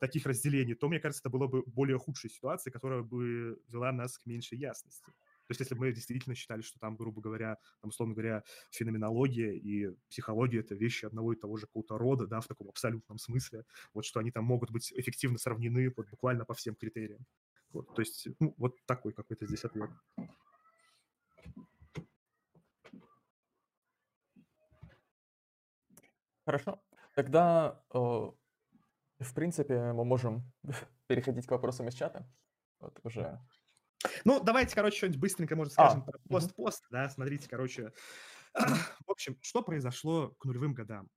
таких 0.00 0.24
разделений, 0.26 0.74
то, 0.74 0.88
мне 0.88 1.00
кажется, 1.00 1.20
это 1.20 1.30
было 1.30 1.46
бы 1.46 1.62
более 1.66 1.98
худшей 1.98 2.30
ситуацией, 2.30 2.72
которая 2.72 3.02
бы 3.02 3.58
вела 3.68 3.85
нас 3.92 4.18
к 4.18 4.26
меньшей 4.26 4.58
ясности. 4.58 5.12
То 5.46 5.52
есть 5.52 5.60
если 5.60 5.74
бы 5.74 5.82
мы 5.82 5.92
действительно 5.92 6.34
считали, 6.34 6.60
что 6.60 6.78
там, 6.80 6.96
грубо 6.96 7.20
говоря, 7.20 7.58
там, 7.80 7.90
условно 7.90 8.14
говоря, 8.14 8.42
феноменология 8.70 9.52
и 9.52 9.94
психология— 10.08 10.58
это 10.60 10.74
вещи 10.74 11.06
одного 11.06 11.32
и 11.32 11.36
того 11.36 11.56
же 11.56 11.66
какого-то 11.66 11.98
рода, 11.98 12.26
да, 12.26 12.40
в 12.40 12.48
таком 12.48 12.68
абсолютном 12.68 13.18
смысле, 13.18 13.64
вот 13.94 14.04
что 14.04 14.18
они 14.18 14.32
там 14.32 14.44
могут 14.44 14.72
быть 14.72 14.92
эффективно 14.92 15.38
сравнены 15.38 15.92
вот 15.96 16.08
буквально 16.08 16.44
по 16.44 16.54
всем 16.54 16.74
критериям. 16.74 17.24
Вот, 17.70 17.94
то 17.94 18.02
есть, 18.02 18.26
ну, 18.40 18.54
вот 18.56 18.74
такой 18.86 19.12
какой-то 19.12 19.46
здесь 19.46 19.64
ответ. 19.64 19.90
Хорошо. 26.44 26.80
Тогда, 27.14 27.82
э, 27.92 27.98
в 27.98 29.34
принципе, 29.34 29.92
мы 29.92 30.04
можем 30.04 30.42
переходить 31.06 31.46
к 31.46 31.50
вопросам 31.50 31.88
из 31.88 31.94
чата. 31.94 32.28
Вот 32.78 33.00
уже 33.02 33.40
ну, 34.24 34.42
давайте, 34.42 34.74
короче, 34.74 34.96
что-нибудь 34.96 35.20
быстренько, 35.20 35.56
может, 35.56 35.72
скажем, 35.72 36.04
а, 36.06 36.10
про 36.12 36.18
пост-пост, 36.28 36.84
угу. 36.84 36.92
да, 36.92 37.08
смотрите, 37.08 37.48
короче. 37.48 37.92
В 38.54 39.10
общем, 39.10 39.38
что 39.40 39.62
произошло 39.62 40.30
к 40.38 40.44
нулевым 40.44 40.74
годам? 40.74 41.08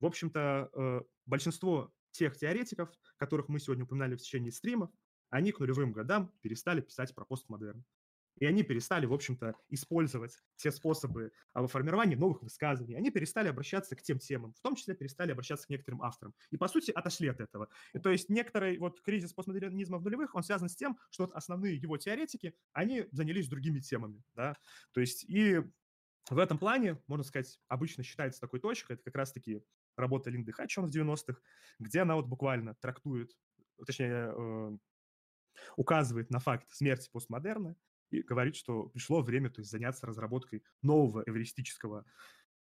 В 0.00 0.06
общем-то, 0.06 0.70
э, 0.72 1.00
большинство 1.26 1.92
тех 2.10 2.36
теоретиков, 2.36 2.90
которых 3.16 3.48
мы 3.48 3.60
сегодня 3.60 3.84
упоминали 3.84 4.16
в 4.16 4.20
течение 4.20 4.50
стримов, 4.50 4.90
они 5.28 5.52
к 5.52 5.60
нулевым 5.60 5.92
годам 5.92 6.32
перестали 6.40 6.80
писать 6.80 7.14
про 7.14 7.24
постмодерн. 7.24 7.84
И 8.38 8.46
они 8.46 8.62
перестали, 8.62 9.06
в 9.06 9.12
общем-то, 9.12 9.54
использовать 9.68 10.38
те 10.56 10.70
способы 10.70 11.32
а, 11.52 11.66
формирования 11.66 12.16
новых 12.16 12.42
высказываний. 12.42 12.96
Они 12.96 13.10
перестали 13.10 13.48
обращаться 13.48 13.96
к 13.96 14.02
тем 14.02 14.18
темам, 14.18 14.54
в 14.54 14.60
том 14.60 14.76
числе 14.76 14.94
перестали 14.94 15.32
обращаться 15.32 15.66
к 15.66 15.70
некоторым 15.70 16.02
авторам. 16.02 16.34
И, 16.50 16.56
по 16.56 16.68
сути, 16.68 16.90
отошли 16.90 17.28
от 17.28 17.40
этого. 17.40 17.68
И, 17.92 17.98
то 17.98 18.10
есть 18.10 18.28
некоторый 18.30 18.78
вот 18.78 19.00
кризис 19.02 19.32
постмодернизма 19.32 19.98
в 19.98 20.02
нулевых, 20.02 20.34
он 20.34 20.42
связан 20.42 20.68
с 20.68 20.76
тем, 20.76 20.98
что 21.10 21.24
вот 21.24 21.32
основные 21.34 21.76
его 21.76 21.96
теоретики, 21.98 22.54
они 22.72 23.06
занялись 23.12 23.48
другими 23.48 23.80
темами. 23.80 24.22
Да? 24.34 24.56
То 24.92 25.00
есть 25.00 25.24
и 25.24 25.60
в 26.30 26.38
этом 26.38 26.58
плане, 26.58 27.02
можно 27.06 27.24
сказать, 27.24 27.58
обычно 27.68 28.04
считается 28.04 28.40
такой 28.40 28.60
точкой, 28.60 28.92
это 28.92 29.04
как 29.04 29.16
раз-таки 29.16 29.62
работа 29.96 30.30
Линды 30.30 30.52
Хатчон 30.52 30.90
в 30.90 30.94
90-х, 30.94 31.40
где 31.78 32.00
она 32.00 32.16
вот 32.16 32.26
буквально 32.26 32.74
трактует, 32.76 33.36
точнее, 33.84 34.32
э, 34.36 34.78
указывает 35.76 36.30
на 36.30 36.38
факт 36.38 36.70
смерти 36.70 37.10
постмодерна 37.12 37.76
и 38.10 38.22
говорит, 38.22 38.56
что 38.56 38.84
пришло 38.84 39.22
время 39.22 39.50
то 39.50 39.60
есть, 39.60 39.70
заняться 39.70 40.06
разработкой 40.06 40.62
нового 40.82 41.22
эвристического 41.26 42.04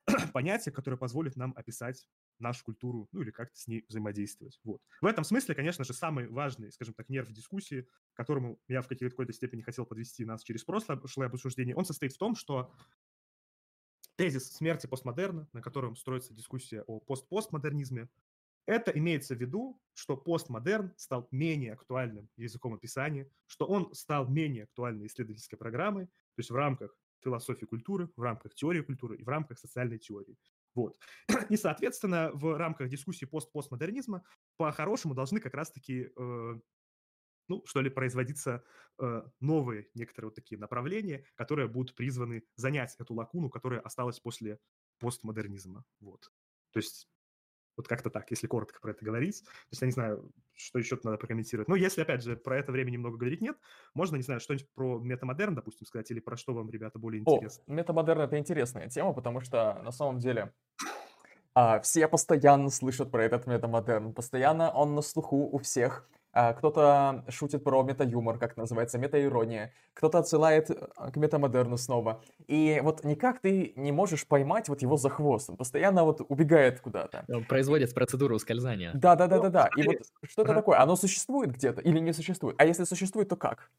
понятия, 0.32 0.70
которое 0.70 0.96
позволит 0.96 1.36
нам 1.36 1.52
описать 1.56 2.08
нашу 2.38 2.64
культуру, 2.64 3.08
ну 3.12 3.22
или 3.22 3.30
как-то 3.30 3.58
с 3.58 3.66
ней 3.66 3.84
взаимодействовать. 3.88 4.60
Вот. 4.64 4.80
В 5.00 5.06
этом 5.06 5.24
смысле, 5.24 5.54
конечно 5.54 5.84
же, 5.84 5.92
самый 5.92 6.28
важный, 6.28 6.70
скажем 6.72 6.94
так, 6.94 7.08
нерв 7.08 7.30
дискуссии, 7.30 7.88
которому 8.14 8.60
я 8.68 8.80
в 8.82 8.88
какой-то 8.88 9.32
степени 9.32 9.62
хотел 9.62 9.86
подвести 9.86 10.24
нас 10.24 10.42
через 10.42 10.64
прошлое 10.64 11.28
обсуждение, 11.28 11.74
он 11.74 11.84
состоит 11.84 12.12
в 12.12 12.18
том, 12.18 12.36
что 12.36 12.72
тезис 14.16 14.52
смерти 14.52 14.86
постмодерна, 14.86 15.48
на 15.52 15.62
котором 15.62 15.96
строится 15.96 16.34
дискуссия 16.34 16.82
о 16.82 17.00
пост-постмодернизме, 17.00 18.08
это 18.68 18.90
имеется 18.90 19.34
в 19.34 19.40
виду, 19.40 19.80
что 19.94 20.14
постмодерн 20.14 20.92
стал 20.98 21.26
менее 21.30 21.72
актуальным 21.72 22.28
языком 22.36 22.74
описания, 22.74 23.30
что 23.46 23.64
он 23.64 23.94
стал 23.94 24.28
менее 24.28 24.64
актуальной 24.64 25.06
исследовательской 25.06 25.58
программой, 25.58 26.06
то 26.06 26.38
есть 26.38 26.50
в 26.50 26.54
рамках 26.54 26.94
философии 27.24 27.64
культуры, 27.64 28.10
в 28.14 28.20
рамках 28.20 28.54
теории 28.54 28.82
культуры 28.82 29.16
и 29.16 29.24
в 29.24 29.28
рамках 29.28 29.58
социальной 29.58 29.98
теории. 29.98 30.36
Вот. 30.74 30.98
И, 31.48 31.56
соответственно, 31.56 32.30
в 32.34 32.58
рамках 32.58 32.90
дискуссии 32.90 33.24
пост-постмодернизма 33.24 34.22
по-хорошему 34.58 35.14
должны 35.14 35.40
как 35.40 35.54
раз-таки, 35.54 36.10
э, 36.14 36.54
ну, 37.48 37.62
что 37.64 37.80
ли, 37.80 37.88
производиться 37.88 38.64
э, 39.00 39.22
новые 39.40 39.88
некоторые 39.94 40.28
вот 40.28 40.34
такие 40.34 40.58
направления, 40.58 41.24
которые 41.36 41.68
будут 41.68 41.96
призваны 41.96 42.44
занять 42.56 42.94
эту 42.98 43.14
лакуну, 43.14 43.48
которая 43.48 43.80
осталась 43.80 44.20
после 44.20 44.60
постмодернизма. 44.98 45.84
Вот. 46.00 46.30
То 46.72 46.80
есть 46.80 47.08
вот 47.78 47.88
как-то 47.88 48.10
так, 48.10 48.30
если 48.30 48.46
коротко 48.46 48.80
про 48.80 48.90
это 48.90 49.04
говорить. 49.04 49.42
То 49.44 49.70
есть 49.70 49.80
я 49.80 49.86
не 49.86 49.92
знаю, 49.92 50.30
что 50.54 50.78
еще 50.78 50.98
надо 51.04 51.16
прокомментировать. 51.16 51.68
Но 51.68 51.76
если, 51.76 52.02
опять 52.02 52.22
же, 52.22 52.36
про 52.36 52.58
это 52.58 52.72
время 52.72 52.90
немного 52.90 53.16
говорить 53.16 53.40
нет, 53.40 53.56
можно, 53.94 54.16
не 54.16 54.22
знаю, 54.22 54.40
что-нибудь 54.40 54.68
про 54.74 54.98
метамодерн, 54.98 55.54
допустим, 55.54 55.86
сказать, 55.86 56.10
или 56.10 56.20
про 56.20 56.36
что 56.36 56.52
вам, 56.52 56.68
ребята, 56.70 56.98
более 56.98 57.20
интересно? 57.20 57.64
О, 57.66 57.72
метамодерн— 57.72 58.20
это 58.22 58.38
интересная 58.38 58.88
тема, 58.88 59.14
потому 59.14 59.40
что 59.40 59.80
на 59.82 59.92
самом 59.92 60.18
деле 60.18 60.52
а, 61.54 61.80
все 61.80 62.08
постоянно 62.08 62.68
слышат 62.70 63.10
про 63.10 63.24
этот 63.24 63.46
метамодерн, 63.46 64.12
постоянно 64.12 64.70
он 64.70 64.94
на 64.94 65.02
слуху 65.02 65.36
у 65.36 65.58
всех. 65.58 66.08
А, 66.40 66.52
кто-то 66.52 67.24
шутит 67.30 67.64
про 67.64 67.82
мета-юмор, 67.82 68.38
как 68.38 68.56
называется, 68.56 68.96
мета-ирония. 68.96 69.72
Кто-то 69.94 70.18
отсылает 70.18 70.70
э, 70.70 70.76
к 71.12 71.16
метамодерну 71.16 71.76
снова. 71.76 72.22
И 72.46 72.78
вот 72.80 73.02
никак 73.02 73.40
ты 73.40 73.72
не 73.74 73.90
можешь 73.90 74.24
поймать 74.24 74.68
вот 74.68 74.80
его 74.80 74.96
за 74.96 75.10
хвост. 75.10 75.50
Он 75.50 75.56
постоянно 75.56 76.04
вот 76.04 76.20
убегает 76.28 76.80
куда-то. 76.80 77.24
Он 77.28 77.44
производит 77.44 77.92
процедуру 77.92 78.36
ускользания. 78.36 78.92
Да-да-да-да-да. 78.94 79.68
И 79.76 79.82
вот 79.82 79.96
что 80.30 80.42
это 80.42 80.54
такое? 80.54 80.80
Оно 80.80 80.94
существует 80.94 81.50
где-то 81.50 81.80
или 81.80 81.98
не 81.98 82.12
существует? 82.12 82.54
А 82.60 82.64
если 82.64 82.84
существует, 82.84 83.28
то 83.28 83.34
как? 83.34 83.72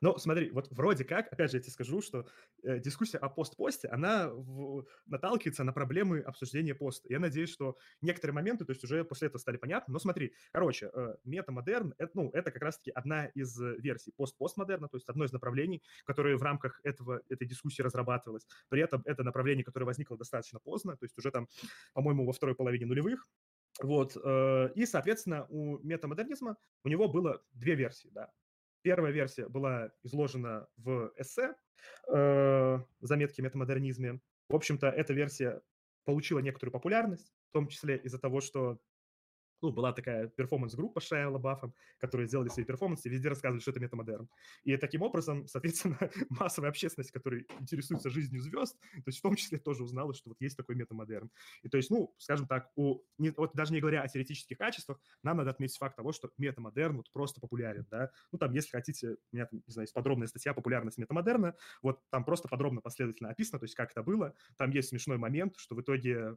Но 0.00 0.18
смотри, 0.18 0.50
вот 0.50 0.68
вроде 0.70 1.04
как, 1.04 1.32
опять 1.32 1.50
же, 1.50 1.58
я 1.58 1.62
тебе 1.62 1.72
скажу, 1.72 2.00
что 2.00 2.26
э, 2.62 2.78
дискуссия 2.78 3.18
о 3.18 3.28
пост-посте, 3.28 3.88
она 3.88 4.28
в, 4.28 4.86
наталкивается 5.06 5.64
на 5.64 5.72
проблемы 5.72 6.20
обсуждения 6.20 6.74
поста. 6.74 7.06
Я 7.08 7.20
надеюсь, 7.20 7.50
что 7.50 7.76
некоторые 8.00 8.34
моменты, 8.34 8.64
то 8.64 8.72
есть 8.72 8.84
уже 8.84 9.04
после 9.04 9.28
этого 9.28 9.38
стали 9.38 9.56
понятны. 9.56 9.92
Но 9.92 9.98
смотри, 9.98 10.34
короче, 10.52 10.90
э, 10.92 11.16
метамодерн, 11.24 11.94
это, 11.98 12.10
ну, 12.14 12.30
это 12.32 12.50
как 12.50 12.62
раз-таки 12.62 12.90
одна 12.90 13.26
из 13.26 13.58
версий 13.58 14.12
пост-постмодерна, 14.16 14.88
то 14.88 14.96
есть 14.96 15.08
одно 15.08 15.24
из 15.24 15.32
направлений, 15.32 15.82
которое 16.04 16.36
в 16.36 16.42
рамках 16.42 16.80
этого, 16.84 17.22
этой 17.28 17.46
дискуссии 17.46 17.82
разрабатывалось. 17.82 18.46
При 18.68 18.82
этом 18.82 19.02
это 19.04 19.22
направление, 19.22 19.64
которое 19.64 19.86
возникло 19.86 20.16
достаточно 20.16 20.58
поздно, 20.60 20.96
то 20.96 21.04
есть 21.04 21.16
уже 21.18 21.30
там, 21.30 21.48
по-моему, 21.92 22.26
во 22.26 22.32
второй 22.32 22.54
половине 22.54 22.86
нулевых, 22.86 23.26
вот, 23.82 24.16
э, 24.16 24.68
и, 24.74 24.86
соответственно, 24.86 25.46
у 25.48 25.78
метамодернизма 25.78 26.56
у 26.84 26.88
него 26.88 27.08
было 27.08 27.42
две 27.52 27.74
версии, 27.74 28.08
да. 28.12 28.30
Первая 28.84 29.12
версия 29.12 29.48
была 29.48 29.90
изложена 30.02 30.68
в 30.76 31.10
эссе 31.16 31.54
э, 32.06 32.78
«Заметки 33.00 33.40
о 33.40 33.44
метамодернизме». 33.44 34.20
В 34.50 34.54
общем-то, 34.54 34.88
эта 34.88 35.14
версия 35.14 35.62
получила 36.04 36.40
некоторую 36.40 36.70
популярность, 36.70 37.32
в 37.48 37.52
том 37.54 37.68
числе 37.68 37.96
из-за 37.96 38.18
того, 38.18 38.42
что 38.42 38.78
ну, 39.64 39.72
была 39.72 39.92
такая 39.92 40.28
перформанс-группа 40.28 41.00
с 41.00 41.04
Шайа 41.04 41.32
которые 41.98 42.28
сделали 42.28 42.48
свои 42.48 42.66
перформансы 42.66 43.08
везде 43.08 43.30
рассказывали, 43.30 43.60
что 43.62 43.70
это 43.70 43.80
метамодерн. 43.80 44.28
И 44.64 44.76
таким 44.76 45.00
образом, 45.00 45.46
соответственно, 45.46 45.96
массовая 46.28 46.68
общественность, 46.68 47.10
которая 47.12 47.44
интересуется 47.58 48.10
жизнью 48.10 48.42
звезд, 48.42 48.78
то 48.78 49.02
есть 49.06 49.20
в 49.20 49.22
том 49.22 49.36
числе 49.36 49.58
тоже 49.58 49.82
узнала, 49.82 50.12
что 50.12 50.28
вот 50.28 50.36
есть 50.40 50.56
такой 50.56 50.74
метамодерн. 50.74 51.30
И 51.62 51.70
то 51.70 51.78
есть, 51.78 51.90
ну, 51.90 52.14
скажем 52.18 52.46
так, 52.46 52.70
у, 52.76 53.00
не, 53.16 53.30
вот 53.30 53.54
даже 53.54 53.72
не 53.72 53.80
говоря 53.80 54.02
о 54.02 54.08
теоретических 54.08 54.58
качествах, 54.58 55.00
нам 55.22 55.38
надо 55.38 55.50
отметить 55.50 55.78
факт 55.78 55.96
того, 55.96 56.12
что 56.12 56.30
метамодерн 56.36 56.98
вот 56.98 57.10
просто 57.10 57.40
популярен, 57.40 57.86
да. 57.90 58.10
Ну, 58.32 58.38
там, 58.38 58.52
если 58.52 58.70
хотите, 58.70 59.16
у 59.32 59.36
меня, 59.36 59.46
там, 59.46 59.62
не 59.66 59.72
знаю, 59.72 59.84
есть 59.84 59.94
подробная 59.94 60.26
статья 60.26 60.52
«Популярность 60.52 60.98
метамодерна», 60.98 61.54
вот 61.80 62.00
там 62.10 62.24
просто 62.24 62.48
подробно, 62.48 62.82
последовательно 62.82 63.30
описано, 63.30 63.58
то 63.58 63.64
есть 63.64 63.74
как 63.74 63.92
это 63.92 64.02
было. 64.02 64.34
Там 64.58 64.70
есть 64.72 64.90
смешной 64.90 65.16
момент, 65.16 65.54
что 65.56 65.74
в 65.74 65.80
итоге 65.80 66.36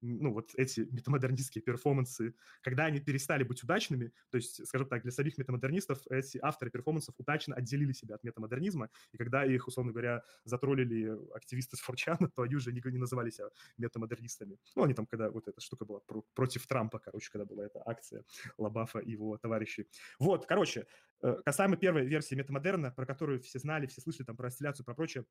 ну, 0.00 0.32
вот 0.32 0.52
эти 0.56 0.80
метамодернистские 0.80 1.62
перформансы, 1.62 2.34
когда 2.62 2.86
они 2.86 3.00
перестали 3.00 3.44
быть 3.44 3.62
удачными, 3.62 4.12
то 4.30 4.36
есть, 4.36 4.66
скажем 4.66 4.88
так, 4.88 5.02
для 5.02 5.12
самих 5.12 5.38
метамодернистов 5.38 6.00
эти 6.10 6.38
авторы 6.42 6.70
перформансов 6.70 7.14
удачно 7.18 7.54
отделили 7.54 7.92
себя 7.92 8.16
от 8.16 8.24
метамодернизма, 8.24 8.90
и 9.12 9.16
когда 9.16 9.44
их, 9.44 9.66
условно 9.66 9.92
говоря, 9.92 10.22
затроллили 10.44 11.16
активисты 11.34 11.76
с 11.76 11.80
Форчана, 11.80 12.28
то 12.34 12.42
они 12.42 12.56
уже 12.56 12.72
не, 12.72 12.82
не 12.84 12.98
называли 12.98 13.30
себя 13.30 13.48
метамодернистами. 13.78 14.58
Ну, 14.74 14.84
они 14.84 14.94
там, 14.94 15.06
когда 15.06 15.30
вот 15.30 15.48
эта 15.48 15.60
штука 15.60 15.84
была 15.84 16.00
про, 16.00 16.22
против 16.34 16.66
Трампа, 16.66 16.98
короче, 16.98 17.30
когда 17.30 17.44
была 17.44 17.66
эта 17.66 17.82
акция 17.86 18.24
Лабафа 18.58 18.98
и 18.98 19.10
его 19.10 19.36
товарищей. 19.38 19.88
Вот, 20.18 20.46
короче, 20.46 20.86
э, 21.22 21.36
касаемо 21.44 21.76
первой 21.76 22.06
версии 22.06 22.34
метамодерна, 22.34 22.90
про 22.90 23.06
которую 23.06 23.40
все 23.40 23.58
знали, 23.58 23.86
все 23.86 24.00
слышали 24.00 24.26
там 24.26 24.36
про 24.36 24.50
стиляцию, 24.50 24.84
про 24.84 24.94
прочее, 24.94 25.24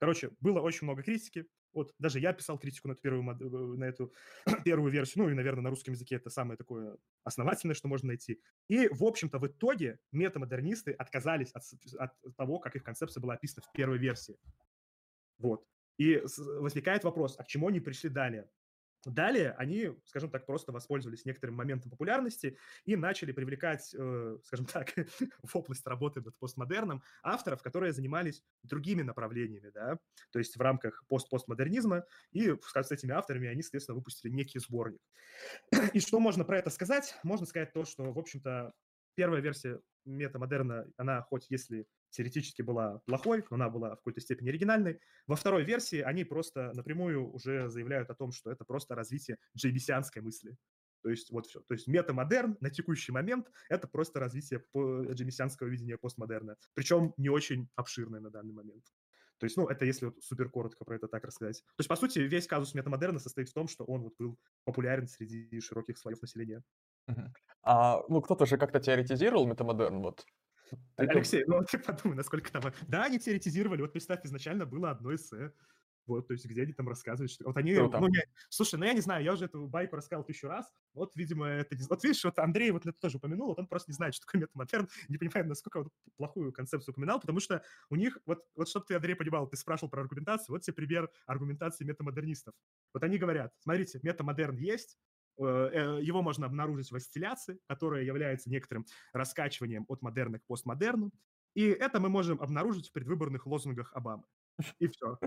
Короче, 0.00 0.30
было 0.40 0.60
очень 0.60 0.84
много 0.84 1.02
критики. 1.02 1.46
Вот 1.72 1.92
даже 1.98 2.20
я 2.20 2.32
писал 2.32 2.58
критику 2.58 2.88
на 2.88 2.92
эту 2.92 3.02
первую, 3.02 3.28
э, 3.28 3.76
на 3.76 3.84
эту 3.84 4.12
первую 4.64 4.92
версию, 4.92 5.24
ну 5.24 5.30
и, 5.30 5.34
наверное, 5.34 5.62
на 5.62 5.70
русском 5.70 5.94
языке 5.94 6.16
это 6.16 6.30
самое 6.30 6.56
такое 6.56 6.96
основательное, 7.24 7.74
что 7.74 7.88
можно 7.88 8.08
найти. 8.08 8.40
И, 8.68 8.88
в 8.88 9.02
общем-то, 9.02 9.38
в 9.38 9.46
итоге 9.46 9.98
метамодернисты 10.12 10.92
отказались 10.92 11.52
от, 11.52 11.64
от 11.98 12.36
того, 12.36 12.58
как 12.58 12.76
их 12.76 12.84
концепция 12.84 13.20
была 13.20 13.34
описана 13.34 13.64
в 13.66 13.72
первой 13.72 13.98
версии. 13.98 14.38
Вот. 15.38 15.66
И 15.98 16.22
возникает 16.58 17.04
вопрос, 17.04 17.36
а 17.38 17.44
к 17.44 17.46
чему 17.46 17.68
они 17.68 17.80
пришли 17.80 18.10
далее? 18.10 18.48
Далее 19.10 19.52
они, 19.52 19.90
скажем 20.06 20.30
так, 20.30 20.46
просто 20.46 20.72
воспользовались 20.72 21.24
некоторым 21.24 21.56
моментом 21.56 21.90
популярности 21.90 22.58
и 22.84 22.96
начали 22.96 23.32
привлекать, 23.32 23.94
э, 23.96 24.38
скажем 24.44 24.66
так, 24.66 24.94
в 25.42 25.56
область 25.56 25.86
работы 25.86 26.20
над 26.20 26.38
постмодерном 26.38 27.02
авторов, 27.22 27.62
которые 27.62 27.92
занимались 27.92 28.42
другими 28.62 29.02
направлениями, 29.02 29.70
да, 29.70 29.98
то 30.30 30.38
есть 30.38 30.56
в 30.56 30.60
рамках 30.60 31.04
пост-постмодернизма, 31.08 32.04
и 32.32 32.54
с 32.74 32.90
этими 32.90 33.12
авторами 33.12 33.48
они, 33.48 33.62
соответственно, 33.62 33.96
выпустили 33.96 34.32
некий 34.32 34.58
сборник. 34.58 35.00
И 35.92 36.00
что 36.00 36.20
можно 36.20 36.44
про 36.44 36.58
это 36.58 36.70
сказать? 36.70 37.14
Можно 37.22 37.46
сказать 37.46 37.72
то, 37.72 37.84
что, 37.84 38.12
в 38.12 38.18
общем-то, 38.18 38.72
первая 39.14 39.40
версия 39.40 39.80
метамодерна, 40.04 40.86
она 40.96 41.22
хоть 41.22 41.46
если 41.50 41.86
теоретически 42.10 42.62
была 42.62 43.00
плохой, 43.06 43.44
но 43.50 43.56
она 43.56 43.68
была 43.68 43.94
в 43.94 43.96
какой-то 43.96 44.20
степени 44.20 44.50
оригинальной. 44.50 45.00
Во 45.26 45.36
второй 45.36 45.64
версии 45.64 46.00
они 46.00 46.24
просто 46.24 46.72
напрямую 46.74 47.32
уже 47.32 47.68
заявляют 47.68 48.10
о 48.10 48.14
том, 48.14 48.32
что 48.32 48.50
это 48.50 48.64
просто 48.64 48.94
развитие 48.94 49.38
джейбисианской 49.56 50.22
мысли. 50.22 50.56
То 51.02 51.10
есть 51.10 51.30
вот 51.30 51.46
все. 51.46 51.60
То 51.60 51.74
есть 51.74 51.86
метамодерн 51.86 52.56
на 52.60 52.70
текущий 52.70 53.12
момент– 53.12 53.50
это 53.68 53.86
просто 53.88 54.20
развитие 54.20 54.64
джейбисианского 54.74 55.68
видения 55.68 55.98
постмодерна. 55.98 56.56
Причем 56.72 57.12
не 57.18 57.28
очень 57.28 57.68
обширное 57.74 58.20
на 58.20 58.30
данный 58.30 58.54
момент. 58.54 58.84
То 59.38 59.46
есть, 59.46 59.56
ну, 59.56 59.66
это 59.66 59.84
если 59.84 60.06
вот 60.06 60.22
супер 60.22 60.48
коротко 60.48 60.84
про 60.84 60.96
это 60.96 61.08
так 61.08 61.24
рассказать. 61.24 61.60
То 61.60 61.80
есть, 61.80 61.88
по 61.88 61.96
сути, 61.96 62.20
весь 62.20 62.46
казус 62.46 62.72
метамодерна 62.74 63.18
состоит 63.18 63.48
в 63.48 63.52
том, 63.52 63.68
что 63.68 63.84
он 63.84 64.02
вот 64.02 64.14
был 64.18 64.38
популярен 64.64 65.08
среди 65.08 65.60
широких 65.60 65.98
слоев 65.98 66.22
населения. 66.22 66.62
А, 67.62 68.02
ну, 68.08 68.20
кто-то 68.20 68.44
же 68.44 68.58
как-то 68.58 68.78
теоретизировал 68.78 69.46
метамодерн, 69.46 70.02
вот. 70.02 70.26
Алексей, 70.96 71.44
ну 71.46 71.62
ты 71.64 71.78
подумай, 71.78 72.16
насколько 72.16 72.50
там... 72.52 72.62
Да, 72.88 73.04
они 73.04 73.18
теоретизировали, 73.18 73.80
вот 73.80 73.92
представь, 73.92 74.24
изначально 74.24 74.66
было 74.66 74.90
одно 74.90 75.14
эссе, 75.14 75.52
вот, 76.06 76.26
то 76.26 76.34
есть 76.34 76.44
где 76.44 76.62
они 76.62 76.72
там 76.72 76.88
рассказывают, 76.88 77.30
что... 77.30 77.44
Вот 77.44 77.56
они... 77.56 77.74
Ну, 77.74 78.08
не... 78.08 78.22
Слушай, 78.50 78.78
ну 78.78 78.84
я 78.84 78.92
не 78.92 79.00
знаю, 79.00 79.24
я 79.24 79.32
уже 79.32 79.46
эту 79.46 79.66
байку 79.66 79.96
рассказал 79.96 80.24
тысячу 80.24 80.48
раз, 80.48 80.70
вот, 80.92 81.14
видимо, 81.16 81.46
это... 81.46 81.76
Вот 81.88 82.04
видишь, 82.04 82.24
вот 82.24 82.38
Андрей 82.38 82.70
вот 82.70 82.84
это 82.86 82.98
тоже 82.98 83.16
упомянул, 83.16 83.48
вот 83.48 83.58
он 83.58 83.66
просто 83.66 83.90
не 83.90 83.94
знает, 83.94 84.14
что 84.14 84.26
такое 84.26 84.42
метамодерн, 84.42 84.88
не 85.08 85.16
понимает, 85.16 85.46
насколько 85.46 85.84
вот 85.84 85.92
плохую 86.16 86.52
концепцию 86.52 86.92
упоминал, 86.92 87.20
потому 87.20 87.40
что 87.40 87.62
у 87.88 87.96
них, 87.96 88.18
вот, 88.26 88.44
вот 88.54 88.68
чтобы 88.68 88.86
ты, 88.86 88.94
Андрей, 88.94 89.14
понимал, 89.14 89.48
ты 89.48 89.56
спрашивал 89.56 89.90
про 89.90 90.02
аргументацию, 90.02 90.54
вот 90.54 90.62
тебе 90.62 90.74
пример 90.74 91.10
аргументации 91.26 91.84
метамодернистов. 91.84 92.54
Вот 92.92 93.02
они 93.02 93.16
говорят, 93.16 93.54
смотрите, 93.62 94.00
метамодерн 94.02 94.56
есть, 94.56 94.98
Э, 94.98 94.98
э, 94.98 95.13
его 95.38 96.22
можно 96.22 96.46
обнаружить 96.46 96.90
в 96.90 96.96
астилляции, 96.96 97.58
которая 97.66 98.04
является 98.04 98.50
некоторым 98.50 98.86
раскачиванием 99.12 99.84
от 99.88 100.02
модерна 100.02 100.38
к 100.38 100.46
постмодерну. 100.46 101.10
И 101.54 101.66
это 101.66 102.00
мы 102.00 102.08
можем 102.08 102.40
обнаружить 102.40 102.88
в 102.88 102.92
предвыборных 102.92 103.46
лозунгах 103.46 103.92
Обамы. 103.94 104.24
И 104.78 104.86
все. 104.88 105.18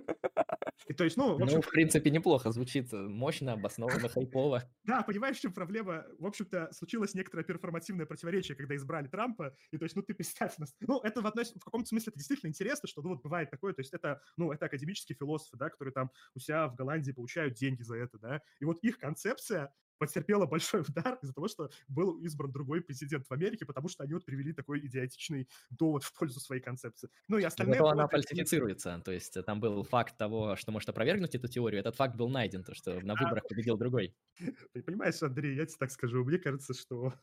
И 0.87 0.93
то 0.93 1.03
есть, 1.03 1.17
ну, 1.17 1.37
в, 1.37 1.43
общем, 1.43 1.57
ну, 1.57 1.61
в 1.61 1.69
принципе, 1.69 2.09
неплохо 2.09 2.51
звучит, 2.51 2.93
э, 2.93 2.97
мощно, 2.97 3.53
обоснованно, 3.53 4.07
хайпово. 4.07 4.63
Да, 4.83 5.01
понимаешь, 5.03 5.37
в 5.37 5.41
чем 5.41 5.53
проблема? 5.53 6.05
В 6.17 6.25
общем-то, 6.25 6.69
случилось 6.71 7.13
некоторое 7.13 7.43
перформативное 7.43 8.05
противоречие, 8.05 8.55
когда 8.55 8.75
избрали 8.75 9.07
Трампа, 9.07 9.53
и 9.71 9.77
то 9.77 9.83
есть, 9.83 9.95
ну, 9.95 10.01
ты 10.01 10.13
представь 10.13 10.57
нас... 10.57 10.75
Ну, 10.79 10.99
это 11.01 11.21
в, 11.21 11.27
одной, 11.27 11.43
в 11.43 11.63
каком-то 11.63 11.87
смысле 11.87 12.11
это 12.11 12.19
действительно 12.19 12.49
интересно, 12.49 12.87
что, 12.87 13.01
ну, 13.01 13.09
вот 13.09 13.21
бывает 13.21 13.49
такое, 13.49 13.73
то 13.73 13.81
есть 13.81 13.93
это, 13.93 14.21
ну, 14.37 14.51
это 14.53 14.67
академические 14.67 15.17
философы, 15.17 15.57
да, 15.57 15.69
которые 15.69 15.93
там 15.93 16.11
у 16.35 16.39
себя 16.39 16.67
в 16.67 16.75
Голландии 16.75 17.11
получают 17.11 17.55
деньги 17.55 17.81
за 17.81 17.97
это, 17.97 18.17
да, 18.17 18.41
и 18.59 18.65
вот 18.65 18.77
их 18.81 18.97
концепция, 18.97 19.73
потерпела 19.97 20.45
большой 20.45 20.81
удар 20.87 21.17
из-за 21.21 21.33
того, 21.33 21.47
что 21.47 21.69
был 21.87 22.17
избран 22.19 22.51
другой 22.51 22.81
президент 22.81 23.27
в 23.27 23.31
Америке, 23.31 23.65
потому 23.65 23.87
что 23.89 24.03
они 24.03 24.13
вот 24.13 24.25
привели 24.25 24.53
такой 24.53 24.79
идиотичный 24.85 25.47
довод 25.69 26.03
в 26.03 26.13
пользу 26.13 26.39
своей 26.39 26.61
концепции. 26.61 27.09
Ну 27.27 27.37
и 27.37 27.43
остальное... 27.43 27.77
Зато 27.77 27.89
она 27.89 28.07
фальсифицируется, 28.07 29.01
то 29.03 29.11
есть 29.11 29.37
там 29.45 29.59
был 29.59 29.83
факт 29.83 30.17
того, 30.17 30.55
что 30.55 30.71
может 30.71 30.89
опровергнуть 30.89 31.35
эту 31.35 31.47
теорию, 31.47 31.79
этот 31.79 31.95
факт 31.95 32.15
был 32.15 32.29
найден, 32.29 32.63
то 32.63 32.73
что 32.73 32.99
на 33.01 33.15
выборах 33.15 33.47
победил 33.47 33.77
другой. 33.77 34.15
Понимаешь, 34.85 35.21
Андрей, 35.21 35.55
я 35.55 35.65
тебе 35.65 35.77
так 35.79 35.91
скажу, 35.91 36.23
мне 36.23 36.37
кажется, 36.37 36.73
что 36.73 37.13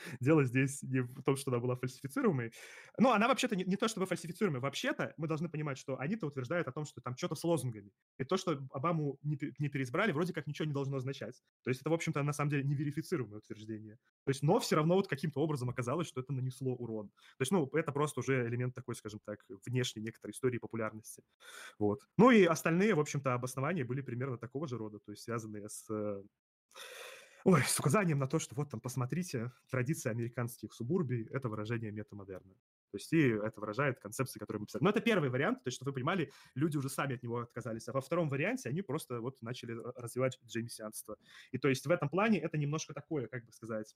Дело 0.20 0.44
здесь 0.44 0.82
не 0.82 1.00
в 1.00 1.22
том, 1.22 1.36
что 1.36 1.50
она 1.50 1.60
была 1.60 1.76
фальсифицируемой. 1.76 2.52
Ну, 2.98 3.10
она 3.12 3.28
вообще-то 3.28 3.56
не, 3.56 3.64
не 3.64 3.76
то 3.76 3.88
чтобы 3.88 4.06
фальсифицируемая. 4.06 4.60
Вообще-то 4.60 5.14
мы 5.16 5.28
должны 5.28 5.48
понимать, 5.48 5.78
что 5.78 5.98
они-то 5.98 6.26
утверждают 6.26 6.68
о 6.68 6.72
том, 6.72 6.84
что 6.84 7.00
там 7.00 7.16
что-то 7.16 7.34
с 7.34 7.44
лозунгами. 7.44 7.90
И 8.18 8.24
то, 8.24 8.36
что 8.36 8.60
Обаму 8.72 9.18
не, 9.22 9.38
не 9.58 9.68
переизбрали, 9.68 10.12
вроде 10.12 10.32
как 10.32 10.46
ничего 10.46 10.66
не 10.66 10.72
должно 10.72 10.96
означать. 10.96 11.42
То 11.64 11.70
есть 11.70 11.80
это, 11.80 11.90
в 11.90 11.94
общем-то, 11.94 12.22
на 12.22 12.32
самом 12.32 12.50
деле 12.50 12.64
неверифицируемое 12.64 13.38
утверждение. 13.38 13.98
То 14.24 14.30
есть, 14.30 14.42
но 14.42 14.58
все 14.60 14.76
равно 14.76 14.94
вот 14.94 15.08
каким-то 15.08 15.40
образом 15.40 15.70
оказалось, 15.70 16.08
что 16.08 16.20
это 16.20 16.32
нанесло 16.32 16.74
урон. 16.74 17.08
То 17.08 17.42
есть, 17.42 17.52
ну, 17.52 17.68
это 17.72 17.92
просто 17.92 18.20
уже 18.20 18.46
элемент 18.48 18.74
такой, 18.74 18.94
скажем 18.94 19.20
так, 19.24 19.44
внешней 19.66 20.02
некоторой 20.02 20.32
истории 20.32 20.58
популярности. 20.58 21.22
Вот. 21.78 22.00
Ну 22.16 22.30
и 22.30 22.44
остальные, 22.44 22.94
в 22.94 23.00
общем-то, 23.00 23.34
обоснования 23.34 23.84
были 23.84 24.00
примерно 24.00 24.38
такого 24.38 24.66
же 24.68 24.76
рода, 24.76 24.98
то 24.98 25.12
есть 25.12 25.22
связанные 25.22 25.68
с 25.68 25.86
э, 25.90 26.22
ой, 27.48 27.62
с 27.62 27.80
указанием 27.80 28.18
на 28.18 28.26
то, 28.26 28.38
что 28.38 28.54
вот 28.54 28.70
там, 28.70 28.80
посмотрите, 28.80 29.50
традиция 29.70 30.10
американских 30.10 30.72
субурбий– 30.74 31.26
это 31.30 31.48
выражение 31.48 31.90
метамодерна. 31.90 32.54
То 32.90 32.96
есть 32.96 33.12
и 33.12 33.28
это 33.28 33.60
выражает 33.60 34.00
концепции, 34.00 34.38
которые 34.38 34.60
мы 34.60 34.66
писали. 34.66 34.84
Но 34.84 34.90
это 34.90 35.00
первый 35.00 35.30
вариант, 35.30 35.62
то 35.62 35.68
есть, 35.68 35.76
чтобы 35.76 35.90
вы 35.90 35.94
понимали, 35.94 36.32
люди 36.54 36.76
уже 36.76 36.90
сами 36.90 37.14
от 37.14 37.22
него 37.22 37.40
отказались. 37.40 37.88
А 37.88 37.92
во 37.92 38.00
втором 38.00 38.28
варианте 38.28 38.68
они 38.68 38.82
просто 38.82 39.20
вот 39.20 39.40
начали 39.42 39.72
развивать 39.96 40.38
джеймисианство. 40.46 41.16
И 41.50 41.58
то 41.58 41.68
есть 41.68 41.86
в 41.86 41.90
этом 41.90 42.08
плане 42.08 42.38
это 42.38 42.58
немножко 42.58 42.92
такое, 42.92 43.26
как 43.28 43.44
бы 43.44 43.52
сказать, 43.52 43.94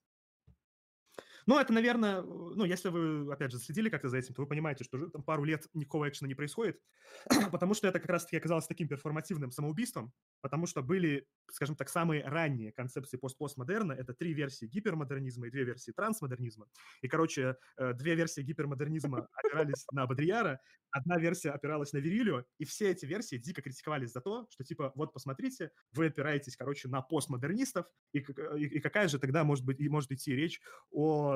ну, 1.47 1.59
это, 1.59 1.73
наверное, 1.73 2.23
ну, 2.23 2.65
если 2.65 2.89
вы, 2.89 3.33
опять 3.33 3.53
же, 3.53 3.59
следили 3.59 3.89
как-то 3.89 4.09
за 4.09 4.19
этим, 4.19 4.35
то 4.35 4.43
вы 4.43 4.49
понимаете, 4.49 4.85
что 4.85 5.09
там 5.09 5.23
пару 5.23 5.45
лет 5.45 5.67
никакого 5.75 6.09
экшена 6.09 6.29
не 6.29 6.35
происходит, 6.35 6.81
потому 7.53 7.75
что 7.75 7.89
это 7.89 8.01
как 8.01 8.11
раз-таки 8.11 8.37
оказалось 8.37 8.67
таким 8.67 8.89
перформативным 8.89 9.51
самоубийством, 9.51 10.13
потому 10.41 10.67
что 10.67 10.83
были, 10.83 11.27
скажем 11.51 11.77
так, 11.77 11.89
самые 11.89 12.25
ранние 12.25 12.73
концепции 12.73 13.17
пост-постмодерна, 13.17 13.93
это 13.93 14.15
три 14.15 14.33
версии 14.33 14.67
гипермодернизма 14.67 15.47
и 15.47 15.51
две 15.51 15.65
версии 15.65 15.93
трансмодернизма. 15.93 16.67
И, 17.01 17.09
короче, 17.09 17.57
э, 17.77 17.93
две 17.95 18.15
версии 18.15 18.43
гипермодернизма 18.43 19.29
опирались 19.45 19.87
на 19.93 20.07
Бодрияра, 20.07 20.61
одна 20.91 21.19
версия 21.19 21.51
опиралась 21.51 21.93
на 21.93 21.99
Верилио, 21.99 22.45
и 22.59 22.65
все 22.65 22.91
эти 22.91 23.07
версии 23.07 23.37
дико 23.37 23.63
критиковались 23.63 24.13
за 24.13 24.21
то, 24.21 24.47
что, 24.51 24.63
типа, 24.63 24.93
вот, 24.95 25.13
посмотрите, 25.13 25.71
вы 25.93 26.07
опираетесь, 26.07 26.57
короче, 26.57 26.89
на 26.89 27.01
постмодернистов, 27.01 27.87
и, 28.13 28.19
и, 28.19 28.65
и 28.67 28.81
какая 28.81 29.09
же 29.09 29.19
тогда 29.19 29.43
может 29.43 29.65
быть, 29.65 29.81
и 29.81 29.89
может 29.89 30.13
идти 30.13 30.35
речь 30.35 30.61
о 30.91 31.32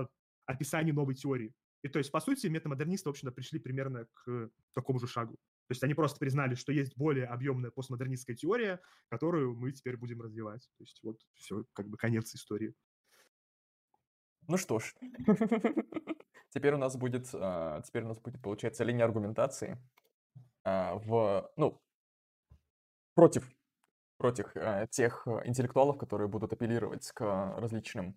описании 0.47 0.93
новой 0.93 1.15
теории. 1.15 1.53
И 1.83 1.89
то 1.89 1.99
есть, 1.99 2.11
по 2.11 2.21
сути, 2.21 2.47
метамодернисты, 2.49 3.09
в 3.09 3.11
общем-то, 3.11 3.33
пришли 3.33 3.59
примерно 3.61 4.07
к 4.15 4.51
такому 4.75 4.99
же 4.99 5.07
шагу. 5.07 5.35
То 5.69 5.73
есть 5.73 5.83
они 5.83 5.95
просто 5.95 6.19
признали, 6.19 6.55
что 6.55 6.73
есть 6.73 6.97
более 6.97 7.27
объемная 7.27 7.71
постмодернистская 7.71 8.37
теория, 8.37 8.81
которую 9.09 9.55
мы 9.57 9.73
теперь 9.73 9.97
будем 9.97 10.23
развивать. 10.23 10.69
То 10.79 10.85
есть 10.85 11.01
вот 11.03 11.21
все, 11.35 11.65
как 11.73 11.89
бы 11.89 11.97
конец 11.97 12.35
истории. 12.35 12.75
Ну 14.49 14.57
что 14.57 14.79
ж, 14.79 14.95
теперь 16.51 16.75
у 16.75 16.79
нас 16.79 16.97
будет, 16.97 17.29
а, 17.35 17.83
теперь 17.83 18.05
у 18.05 18.09
нас 18.09 18.21
будет, 18.21 18.41
получается, 18.41 18.85
линия 18.85 19.05
аргументации 19.05 19.77
а, 20.63 20.95
в, 20.95 21.51
ну, 21.57 21.83
против, 23.15 23.49
против 24.19 24.51
а, 24.55 24.87
тех 24.87 25.27
интеллектуалов, 25.45 25.99
которые 25.99 26.29
будут 26.29 26.53
апеллировать 26.53 27.11
к 27.11 27.59
различным 27.59 28.17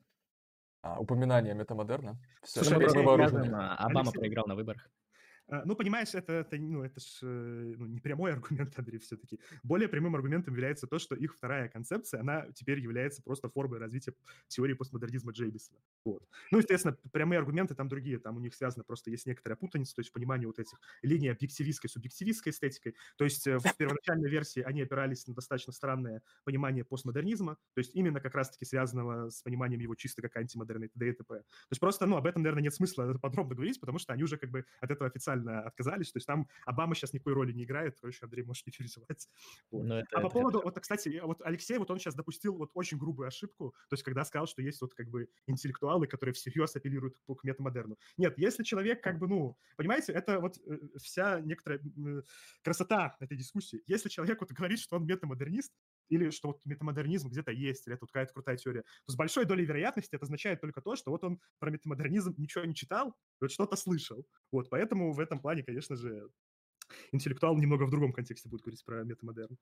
а, 0.81 0.99
упоминание 0.99 1.53
метамодерна. 1.53 2.17
Все, 2.43 2.63
Слушай, 2.63 2.85
Обама, 2.85 3.75
Обама 3.75 4.11
проиграл 4.11 4.45
на 4.47 4.55
выборах. 4.55 4.89
А, 5.49 5.63
ну, 5.65 5.75
понимаешь, 5.75 6.13
это, 6.13 6.33
это, 6.33 6.57
ну, 6.57 6.83
это 6.83 6.99
ж 6.99 7.19
э, 7.23 7.73
ну, 7.77 7.87
не 7.87 7.99
прямой 7.99 8.33
аргумент, 8.33 8.73
Андрей, 8.77 8.99
все-таки. 8.99 9.39
Более 9.63 9.89
прямым 9.89 10.15
аргументом 10.15 10.53
является 10.53 10.87
то, 10.87 10.99
что 10.99 11.15
их 11.15 11.35
вторая 11.35 11.69
концепция, 11.69 12.21
она 12.21 12.47
теперь 12.53 12.79
является 12.79 13.23
просто 13.23 13.49
формой 13.49 13.79
развития 13.79 14.13
теории 14.47 14.73
постмодернизма 14.73 15.31
Джейбисона. 15.31 15.79
Вот. 16.05 16.23
Ну, 16.51 16.59
естественно, 16.59 16.95
прямые 17.11 17.39
аргументы 17.39 17.73
там 17.73 17.87
другие, 17.87 18.19
там 18.19 18.37
у 18.37 18.39
них 18.39 18.53
связано 18.53 18.83
просто 18.83 19.09
есть 19.09 19.25
некоторая 19.25 19.57
путаница, 19.57 19.95
то 19.95 20.01
есть 20.01 20.11
понимание 20.11 20.47
вот 20.47 20.59
этих 20.59 20.79
линий 21.01 21.29
объективистской, 21.29 21.89
субъективистской 21.89 22.51
эстетикой. 22.51 22.95
То 23.17 23.23
есть 23.23 23.47
э, 23.47 23.57
в 23.57 23.75
первоначальной 23.75 24.29
версии 24.29 24.61
они 24.61 24.83
опирались 24.83 25.25
на 25.27 25.33
достаточно 25.33 25.73
странное 25.73 26.21
понимание 26.43 26.83
постмодернизма, 26.85 27.55
то 27.73 27.79
есть 27.79 27.95
именно 27.95 28.19
как 28.19 28.35
раз-таки 28.35 28.65
связанного 28.65 29.29
с 29.29 29.41
пониманием 29.41 29.81
его 29.81 29.95
чисто 29.95 30.21
как 30.21 30.37
антимодерна 30.37 30.85
и 30.85 30.87
т.д. 30.89 31.09
и 31.09 31.13
т.п. 31.13 31.39
То 31.39 31.43
есть 31.71 31.79
просто, 31.79 32.05
ну, 32.05 32.17
об 32.17 32.27
этом, 32.27 32.43
наверное, 32.43 32.63
нет 32.63 32.75
смысла 32.75 33.11
подробно 33.21 33.55
говорить, 33.55 33.79
потому 33.79 33.97
что 33.97 34.13
они 34.13 34.23
уже 34.23 34.37
как 34.37 34.51
бы 34.51 34.65
от 34.79 34.91
этого 34.91 35.07
официально 35.07 35.38
нормально 35.39 35.67
отказались. 35.67 36.11
То 36.11 36.17
есть 36.17 36.27
там 36.27 36.47
Обама 36.65 36.95
сейчас 36.95 37.13
никакой 37.13 37.33
роли 37.33 37.51
не 37.51 37.63
играет, 37.63 37.97
короче, 37.99 38.19
Андрей, 38.23 38.43
можешь 38.43 38.65
не 38.65 38.71
переживать. 38.71 39.27
Вот. 39.71 39.85
Ну, 39.85 39.95
это, 39.95 40.07
а 40.13 40.19
это 40.19 40.21
по 40.21 40.29
поводу, 40.29 40.59
хорошо. 40.59 40.73
вот, 40.75 40.79
кстати, 40.79 41.21
вот 41.23 41.41
Алексей, 41.43 41.77
вот 41.77 41.91
он 41.91 41.99
сейчас 41.99 42.15
допустил 42.15 42.55
вот 42.55 42.71
очень 42.73 42.97
грубую 42.97 43.27
ошибку, 43.27 43.75
то 43.89 43.93
есть 43.93 44.03
когда 44.03 44.25
сказал, 44.25 44.47
что 44.47 44.61
есть 44.61 44.81
вот 44.81 44.93
как 44.93 45.07
бы 45.09 45.29
интеллектуалы, 45.47 46.07
которые 46.07 46.33
всерьез 46.33 46.75
апеллируют 46.75 47.17
к, 47.17 47.35
к 47.35 47.43
метамодерну. 47.43 47.97
Нет, 48.17 48.37
если 48.37 48.63
человек 48.63 49.03
как 49.03 49.19
бы, 49.19 49.27
ну, 49.27 49.57
понимаете, 49.75 50.13
это 50.13 50.39
вот 50.39 50.57
э, 50.65 50.79
вся 50.97 51.39
некоторая 51.41 51.79
э, 51.79 52.21
красота 52.63 53.15
этой 53.19 53.37
дискуссии. 53.37 53.83
Если 53.85 54.09
человек 54.09 54.39
вот 54.41 54.51
говорит, 54.51 54.79
что 54.79 54.95
он 54.95 55.05
метамодернист, 55.05 55.71
или 56.09 56.29
что 56.31 56.49
вот 56.49 56.65
метамодернизм 56.65 57.29
где-то 57.29 57.51
есть, 57.51 57.87
или 57.87 57.95
это 57.95 58.03
вот 58.03 58.11
какая-то 58.11 58.33
крутая 58.33 58.57
теория, 58.57 58.81
то 59.05 59.11
с 59.13 59.15
большой 59.15 59.45
долей 59.45 59.65
вероятности 59.65 60.15
это 60.15 60.25
означает 60.25 60.61
только 60.61 60.81
то, 60.81 60.95
что 60.95 61.11
вот 61.11 61.23
он 61.23 61.39
про 61.59 61.71
метамодернизм 61.71 62.33
ничего 62.37 62.65
не 62.65 62.75
читал, 62.75 63.15
вот 63.41 63.51
что-то 63.51 63.75
слышал. 63.75 64.25
Вот, 64.51 64.69
поэтому 64.69 65.13
в 65.13 65.19
этом 65.19 65.39
плане, 65.39 65.63
конечно 65.63 65.95
же, 65.95 66.29
интеллектуал 67.11 67.57
немного 67.57 67.83
в 67.83 67.91
другом 67.91 68.13
контексте 68.13 68.49
будет 68.49 68.61
говорить 68.61 68.83
про 68.85 69.03
метамодерн. 69.03 69.57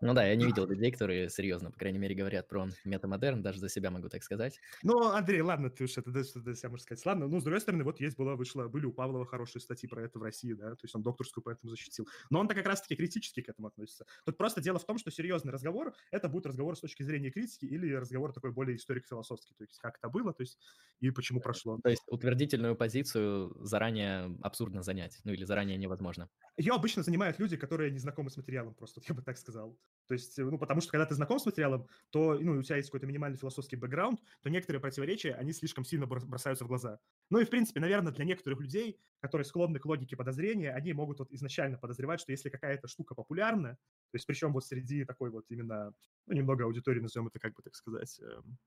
Ну 0.00 0.14
да, 0.14 0.26
я 0.26 0.36
не 0.36 0.46
видел 0.46 0.66
людей, 0.66 0.92
которые 0.92 1.28
серьезно, 1.28 1.70
по 1.70 1.78
крайней 1.78 1.98
мере, 1.98 2.14
говорят 2.14 2.48
про 2.48 2.68
метамодерн, 2.84 3.42
даже 3.42 3.58
за 3.58 3.68
себя 3.68 3.90
могу 3.90 4.08
так 4.08 4.22
сказать. 4.22 4.60
Ну, 4.82 5.08
Андрей, 5.08 5.40
ладно, 5.40 5.70
ты 5.70 5.84
уж 5.84 5.98
это 5.98 6.10
для 6.10 6.22
себя 6.24 6.70
можешь 6.70 6.84
сказать. 6.84 7.04
Ладно, 7.04 7.28
ну, 7.28 7.40
с 7.40 7.44
другой 7.44 7.60
стороны, 7.60 7.84
вот 7.84 8.00
есть 8.00 8.16
была, 8.16 8.36
вышла, 8.36 8.68
были 8.68 8.86
у 8.86 8.92
Павлова 8.92 9.26
хорошие 9.26 9.60
статьи 9.60 9.88
про 9.88 10.02
это 10.04 10.18
в 10.18 10.22
России, 10.22 10.52
да, 10.52 10.70
то 10.70 10.84
есть 10.84 10.94
он 10.94 11.02
докторскую 11.02 11.42
поэтому 11.42 11.70
защитил. 11.70 12.06
Но 12.30 12.40
он-то 12.40 12.54
как 12.54 12.66
раз-таки 12.66 12.96
критически 12.96 13.42
к 13.42 13.48
этому 13.48 13.68
относится. 13.68 14.06
Тут 14.24 14.36
просто 14.36 14.60
дело 14.60 14.78
в 14.78 14.86
том, 14.86 14.98
что 14.98 15.10
серьезный 15.10 15.52
разговор, 15.52 15.94
это 16.10 16.28
будет 16.28 16.46
разговор 16.46 16.76
с 16.76 16.80
точки 16.80 17.02
зрения 17.02 17.30
критики 17.30 17.64
или 17.64 17.92
разговор 17.92 18.32
такой 18.32 18.52
более 18.52 18.76
историко-философский, 18.76 19.54
то 19.54 19.64
есть 19.64 19.78
как 19.78 19.98
это 19.98 20.08
было, 20.08 20.32
то 20.32 20.42
есть 20.42 20.58
и 21.00 21.10
почему 21.10 21.40
прошло. 21.40 21.78
То 21.82 21.90
есть 21.90 22.02
утвердительную 22.06 22.76
позицию 22.76 23.54
заранее 23.64 24.36
абсурдно 24.42 24.82
занять, 24.82 25.18
ну 25.24 25.32
или 25.32 25.44
заранее 25.44 25.76
невозможно. 25.76 26.28
Ее 26.58 26.72
обычно 26.74 27.04
занимают 27.04 27.38
люди, 27.38 27.56
которые 27.56 27.92
не 27.92 28.00
знакомы 28.00 28.30
с 28.30 28.36
материалом, 28.36 28.74
просто, 28.74 29.00
я 29.08 29.14
бы 29.14 29.22
так 29.22 29.38
сказал. 29.38 29.78
То 30.08 30.14
есть, 30.14 30.36
ну, 30.38 30.58
потому 30.58 30.80
что 30.80 30.90
когда 30.90 31.06
ты 31.06 31.14
знаком 31.14 31.38
с 31.38 31.46
материалом, 31.46 31.88
то, 32.10 32.34
ну, 32.38 32.58
у 32.58 32.62
тебя 32.62 32.76
есть 32.76 32.88
какой-то 32.88 33.06
минимальный 33.06 33.38
философский 33.38 33.76
бэкграунд, 33.76 34.20
то 34.42 34.50
некоторые 34.50 34.80
противоречия, 34.80 35.34
они 35.34 35.52
слишком 35.52 35.84
сильно 35.84 36.06
бросаются 36.06 36.64
в 36.64 36.68
глаза. 36.68 36.98
Ну 37.30 37.38
и, 37.38 37.44
в 37.44 37.50
принципе, 37.50 37.78
наверное, 37.78 38.12
для 38.12 38.24
некоторых 38.24 38.60
людей, 38.60 39.00
которые 39.20 39.44
склонны 39.44 39.78
к 39.78 39.86
логике 39.86 40.16
подозрения, 40.16 40.72
они 40.72 40.92
могут 40.92 41.20
вот 41.20 41.30
изначально 41.30 41.78
подозревать, 41.78 42.20
что 42.20 42.32
если 42.32 42.48
какая-то 42.50 42.88
штука 42.88 43.14
популярна, 43.14 43.74
то 44.10 44.16
есть 44.16 44.26
причем 44.26 44.52
вот 44.52 44.64
среди 44.64 45.04
такой 45.04 45.30
вот 45.30 45.44
именно, 45.50 45.94
ну, 46.26 46.34
немного 46.34 46.64
аудитории, 46.64 47.00
назовем 47.00 47.28
это 47.28 47.38
как 47.38 47.54
бы 47.54 47.62
так 47.62 47.76
сказать, 47.76 48.18
эм, 48.20 48.58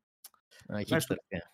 знаешь, 0.88 1.06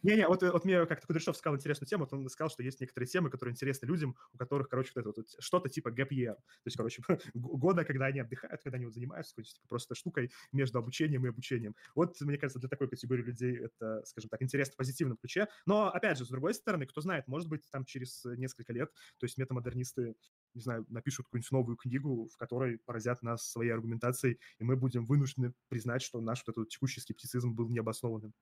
не-не, 0.03 0.27
вот, 0.27 0.41
вот 0.43 0.65
мне 0.65 0.85
как-то 0.85 1.07
Кудряшов 1.07 1.35
сказал 1.38 1.55
интересную 1.57 1.88
тему, 1.88 2.03
вот 2.03 2.13
он 2.13 2.27
сказал, 2.29 2.49
что 2.49 2.63
есть 2.63 2.79
некоторые 2.79 3.07
темы, 3.07 3.29
которые 3.29 3.53
интересны 3.53 3.85
людям, 3.85 4.15
у 4.34 4.38
которых, 4.38 4.69
короче, 4.69 4.91
вот 4.95 5.01
это 5.01 5.13
вот 5.21 5.27
что-то 5.39 5.69
типа 5.69 5.89
gap 5.89 6.09
year, 6.09 6.35
то 6.35 6.41
есть, 6.65 6.77
короче, 6.77 7.01
года, 7.34 7.84
когда 7.84 8.05
они 8.05 8.19
отдыхают, 8.19 8.61
когда 8.61 8.77
они 8.77 8.85
вот 8.85 8.93
занимаются 8.93 9.34
какой-то 9.34 9.51
типа, 9.53 9.67
просто 9.67 9.95
штукой 9.95 10.31
между 10.51 10.79
обучением 10.79 11.25
и 11.25 11.29
обучением. 11.29 11.75
Вот, 11.95 12.19
мне 12.21 12.38
кажется, 12.38 12.59
для 12.59 12.69
такой 12.69 12.88
категории 12.89 13.23
людей 13.23 13.57
это, 13.57 14.03
скажем 14.05 14.29
так, 14.29 14.41
интересно 14.41 14.73
в 14.73 14.77
позитивном 14.77 15.17
ключе. 15.17 15.47
Но, 15.65 15.89
опять 15.89 16.17
же, 16.17 16.25
с 16.25 16.29
другой 16.29 16.53
стороны, 16.53 16.85
кто 16.85 17.01
знает, 17.01 17.27
может 17.27 17.49
быть, 17.49 17.69
там 17.71 17.85
через 17.85 18.23
несколько 18.25 18.73
лет, 18.73 18.91
то 19.17 19.25
есть 19.25 19.38
метамодернисты 19.38 20.15
не 20.53 20.61
знаю, 20.61 20.85
напишут 20.89 21.27
какую-нибудь 21.27 21.51
новую 21.51 21.77
книгу, 21.77 22.27
в 22.27 22.38
которой 22.38 22.79
поразят 22.79 23.21
нас 23.21 23.49
своей 23.49 23.71
аргументацией, 23.71 24.39
и 24.59 24.63
мы 24.63 24.75
будем 24.75 25.05
вынуждены 25.05 25.53
признать, 25.69 26.01
что 26.01 26.19
наш 26.19 26.43
вот 26.45 26.57
этот 26.57 26.69
текущий 26.69 26.99
скептицизм 26.99 27.53
был 27.53 27.69
необоснованным. 27.69 28.34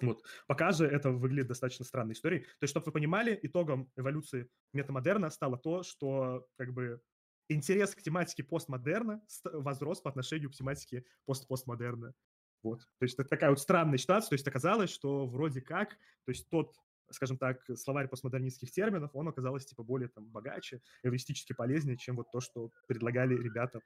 Вот. 0.00 0.22
Пока 0.46 0.72
же 0.72 0.86
это 0.86 1.10
выглядит 1.10 1.48
достаточно 1.48 1.84
странной 1.84 2.14
историей. 2.14 2.42
То 2.42 2.62
есть, 2.62 2.70
чтобы 2.70 2.86
вы 2.86 2.92
понимали, 2.92 3.38
итогом 3.42 3.90
эволюции 3.96 4.48
метамодерна 4.72 5.30
стало 5.30 5.58
то, 5.58 5.82
что 5.82 6.46
как 6.56 6.72
бы 6.72 7.00
интерес 7.48 7.94
к 7.94 8.02
тематике 8.02 8.44
постмодерна 8.44 9.22
возрос 9.44 10.00
по 10.00 10.10
отношению 10.10 10.50
к 10.50 10.54
тематике 10.54 11.04
пост-постмодерна. 11.24 12.14
Вот. 12.62 12.80
То 12.80 13.04
есть 13.04 13.18
это 13.18 13.28
такая 13.28 13.50
вот 13.50 13.60
странная 13.60 13.98
ситуация. 13.98 14.30
То 14.30 14.34
есть 14.34 14.46
оказалось, 14.46 14.90
что 14.90 15.26
вроде 15.26 15.60
как, 15.60 15.90
то 16.24 16.30
есть 16.30 16.48
тот 16.48 16.74
скажем 17.10 17.38
так, 17.38 17.62
словарь 17.76 18.06
постмодернистских 18.06 18.70
терминов, 18.70 19.10
он 19.14 19.28
оказался 19.28 19.68
типа 19.68 19.82
более 19.82 20.08
там 20.08 20.26
богаче, 20.26 20.82
эвристически 21.02 21.54
полезнее, 21.54 21.96
чем 21.96 22.16
вот 22.16 22.30
то, 22.30 22.40
что 22.40 22.70
предлагали 22.86 23.34
ребята 23.34 23.80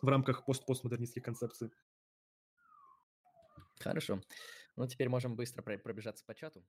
в 0.00 0.08
рамках 0.08 0.44
пост-постмодернистских 0.46 1.22
концепций. 1.22 1.70
Хорошо. 3.80 4.20
Ну, 4.76 4.86
теперь 4.86 5.08
можем 5.08 5.36
быстро 5.36 5.62
пробежаться 5.62 6.24
по 6.24 6.34
чату. 6.34 6.64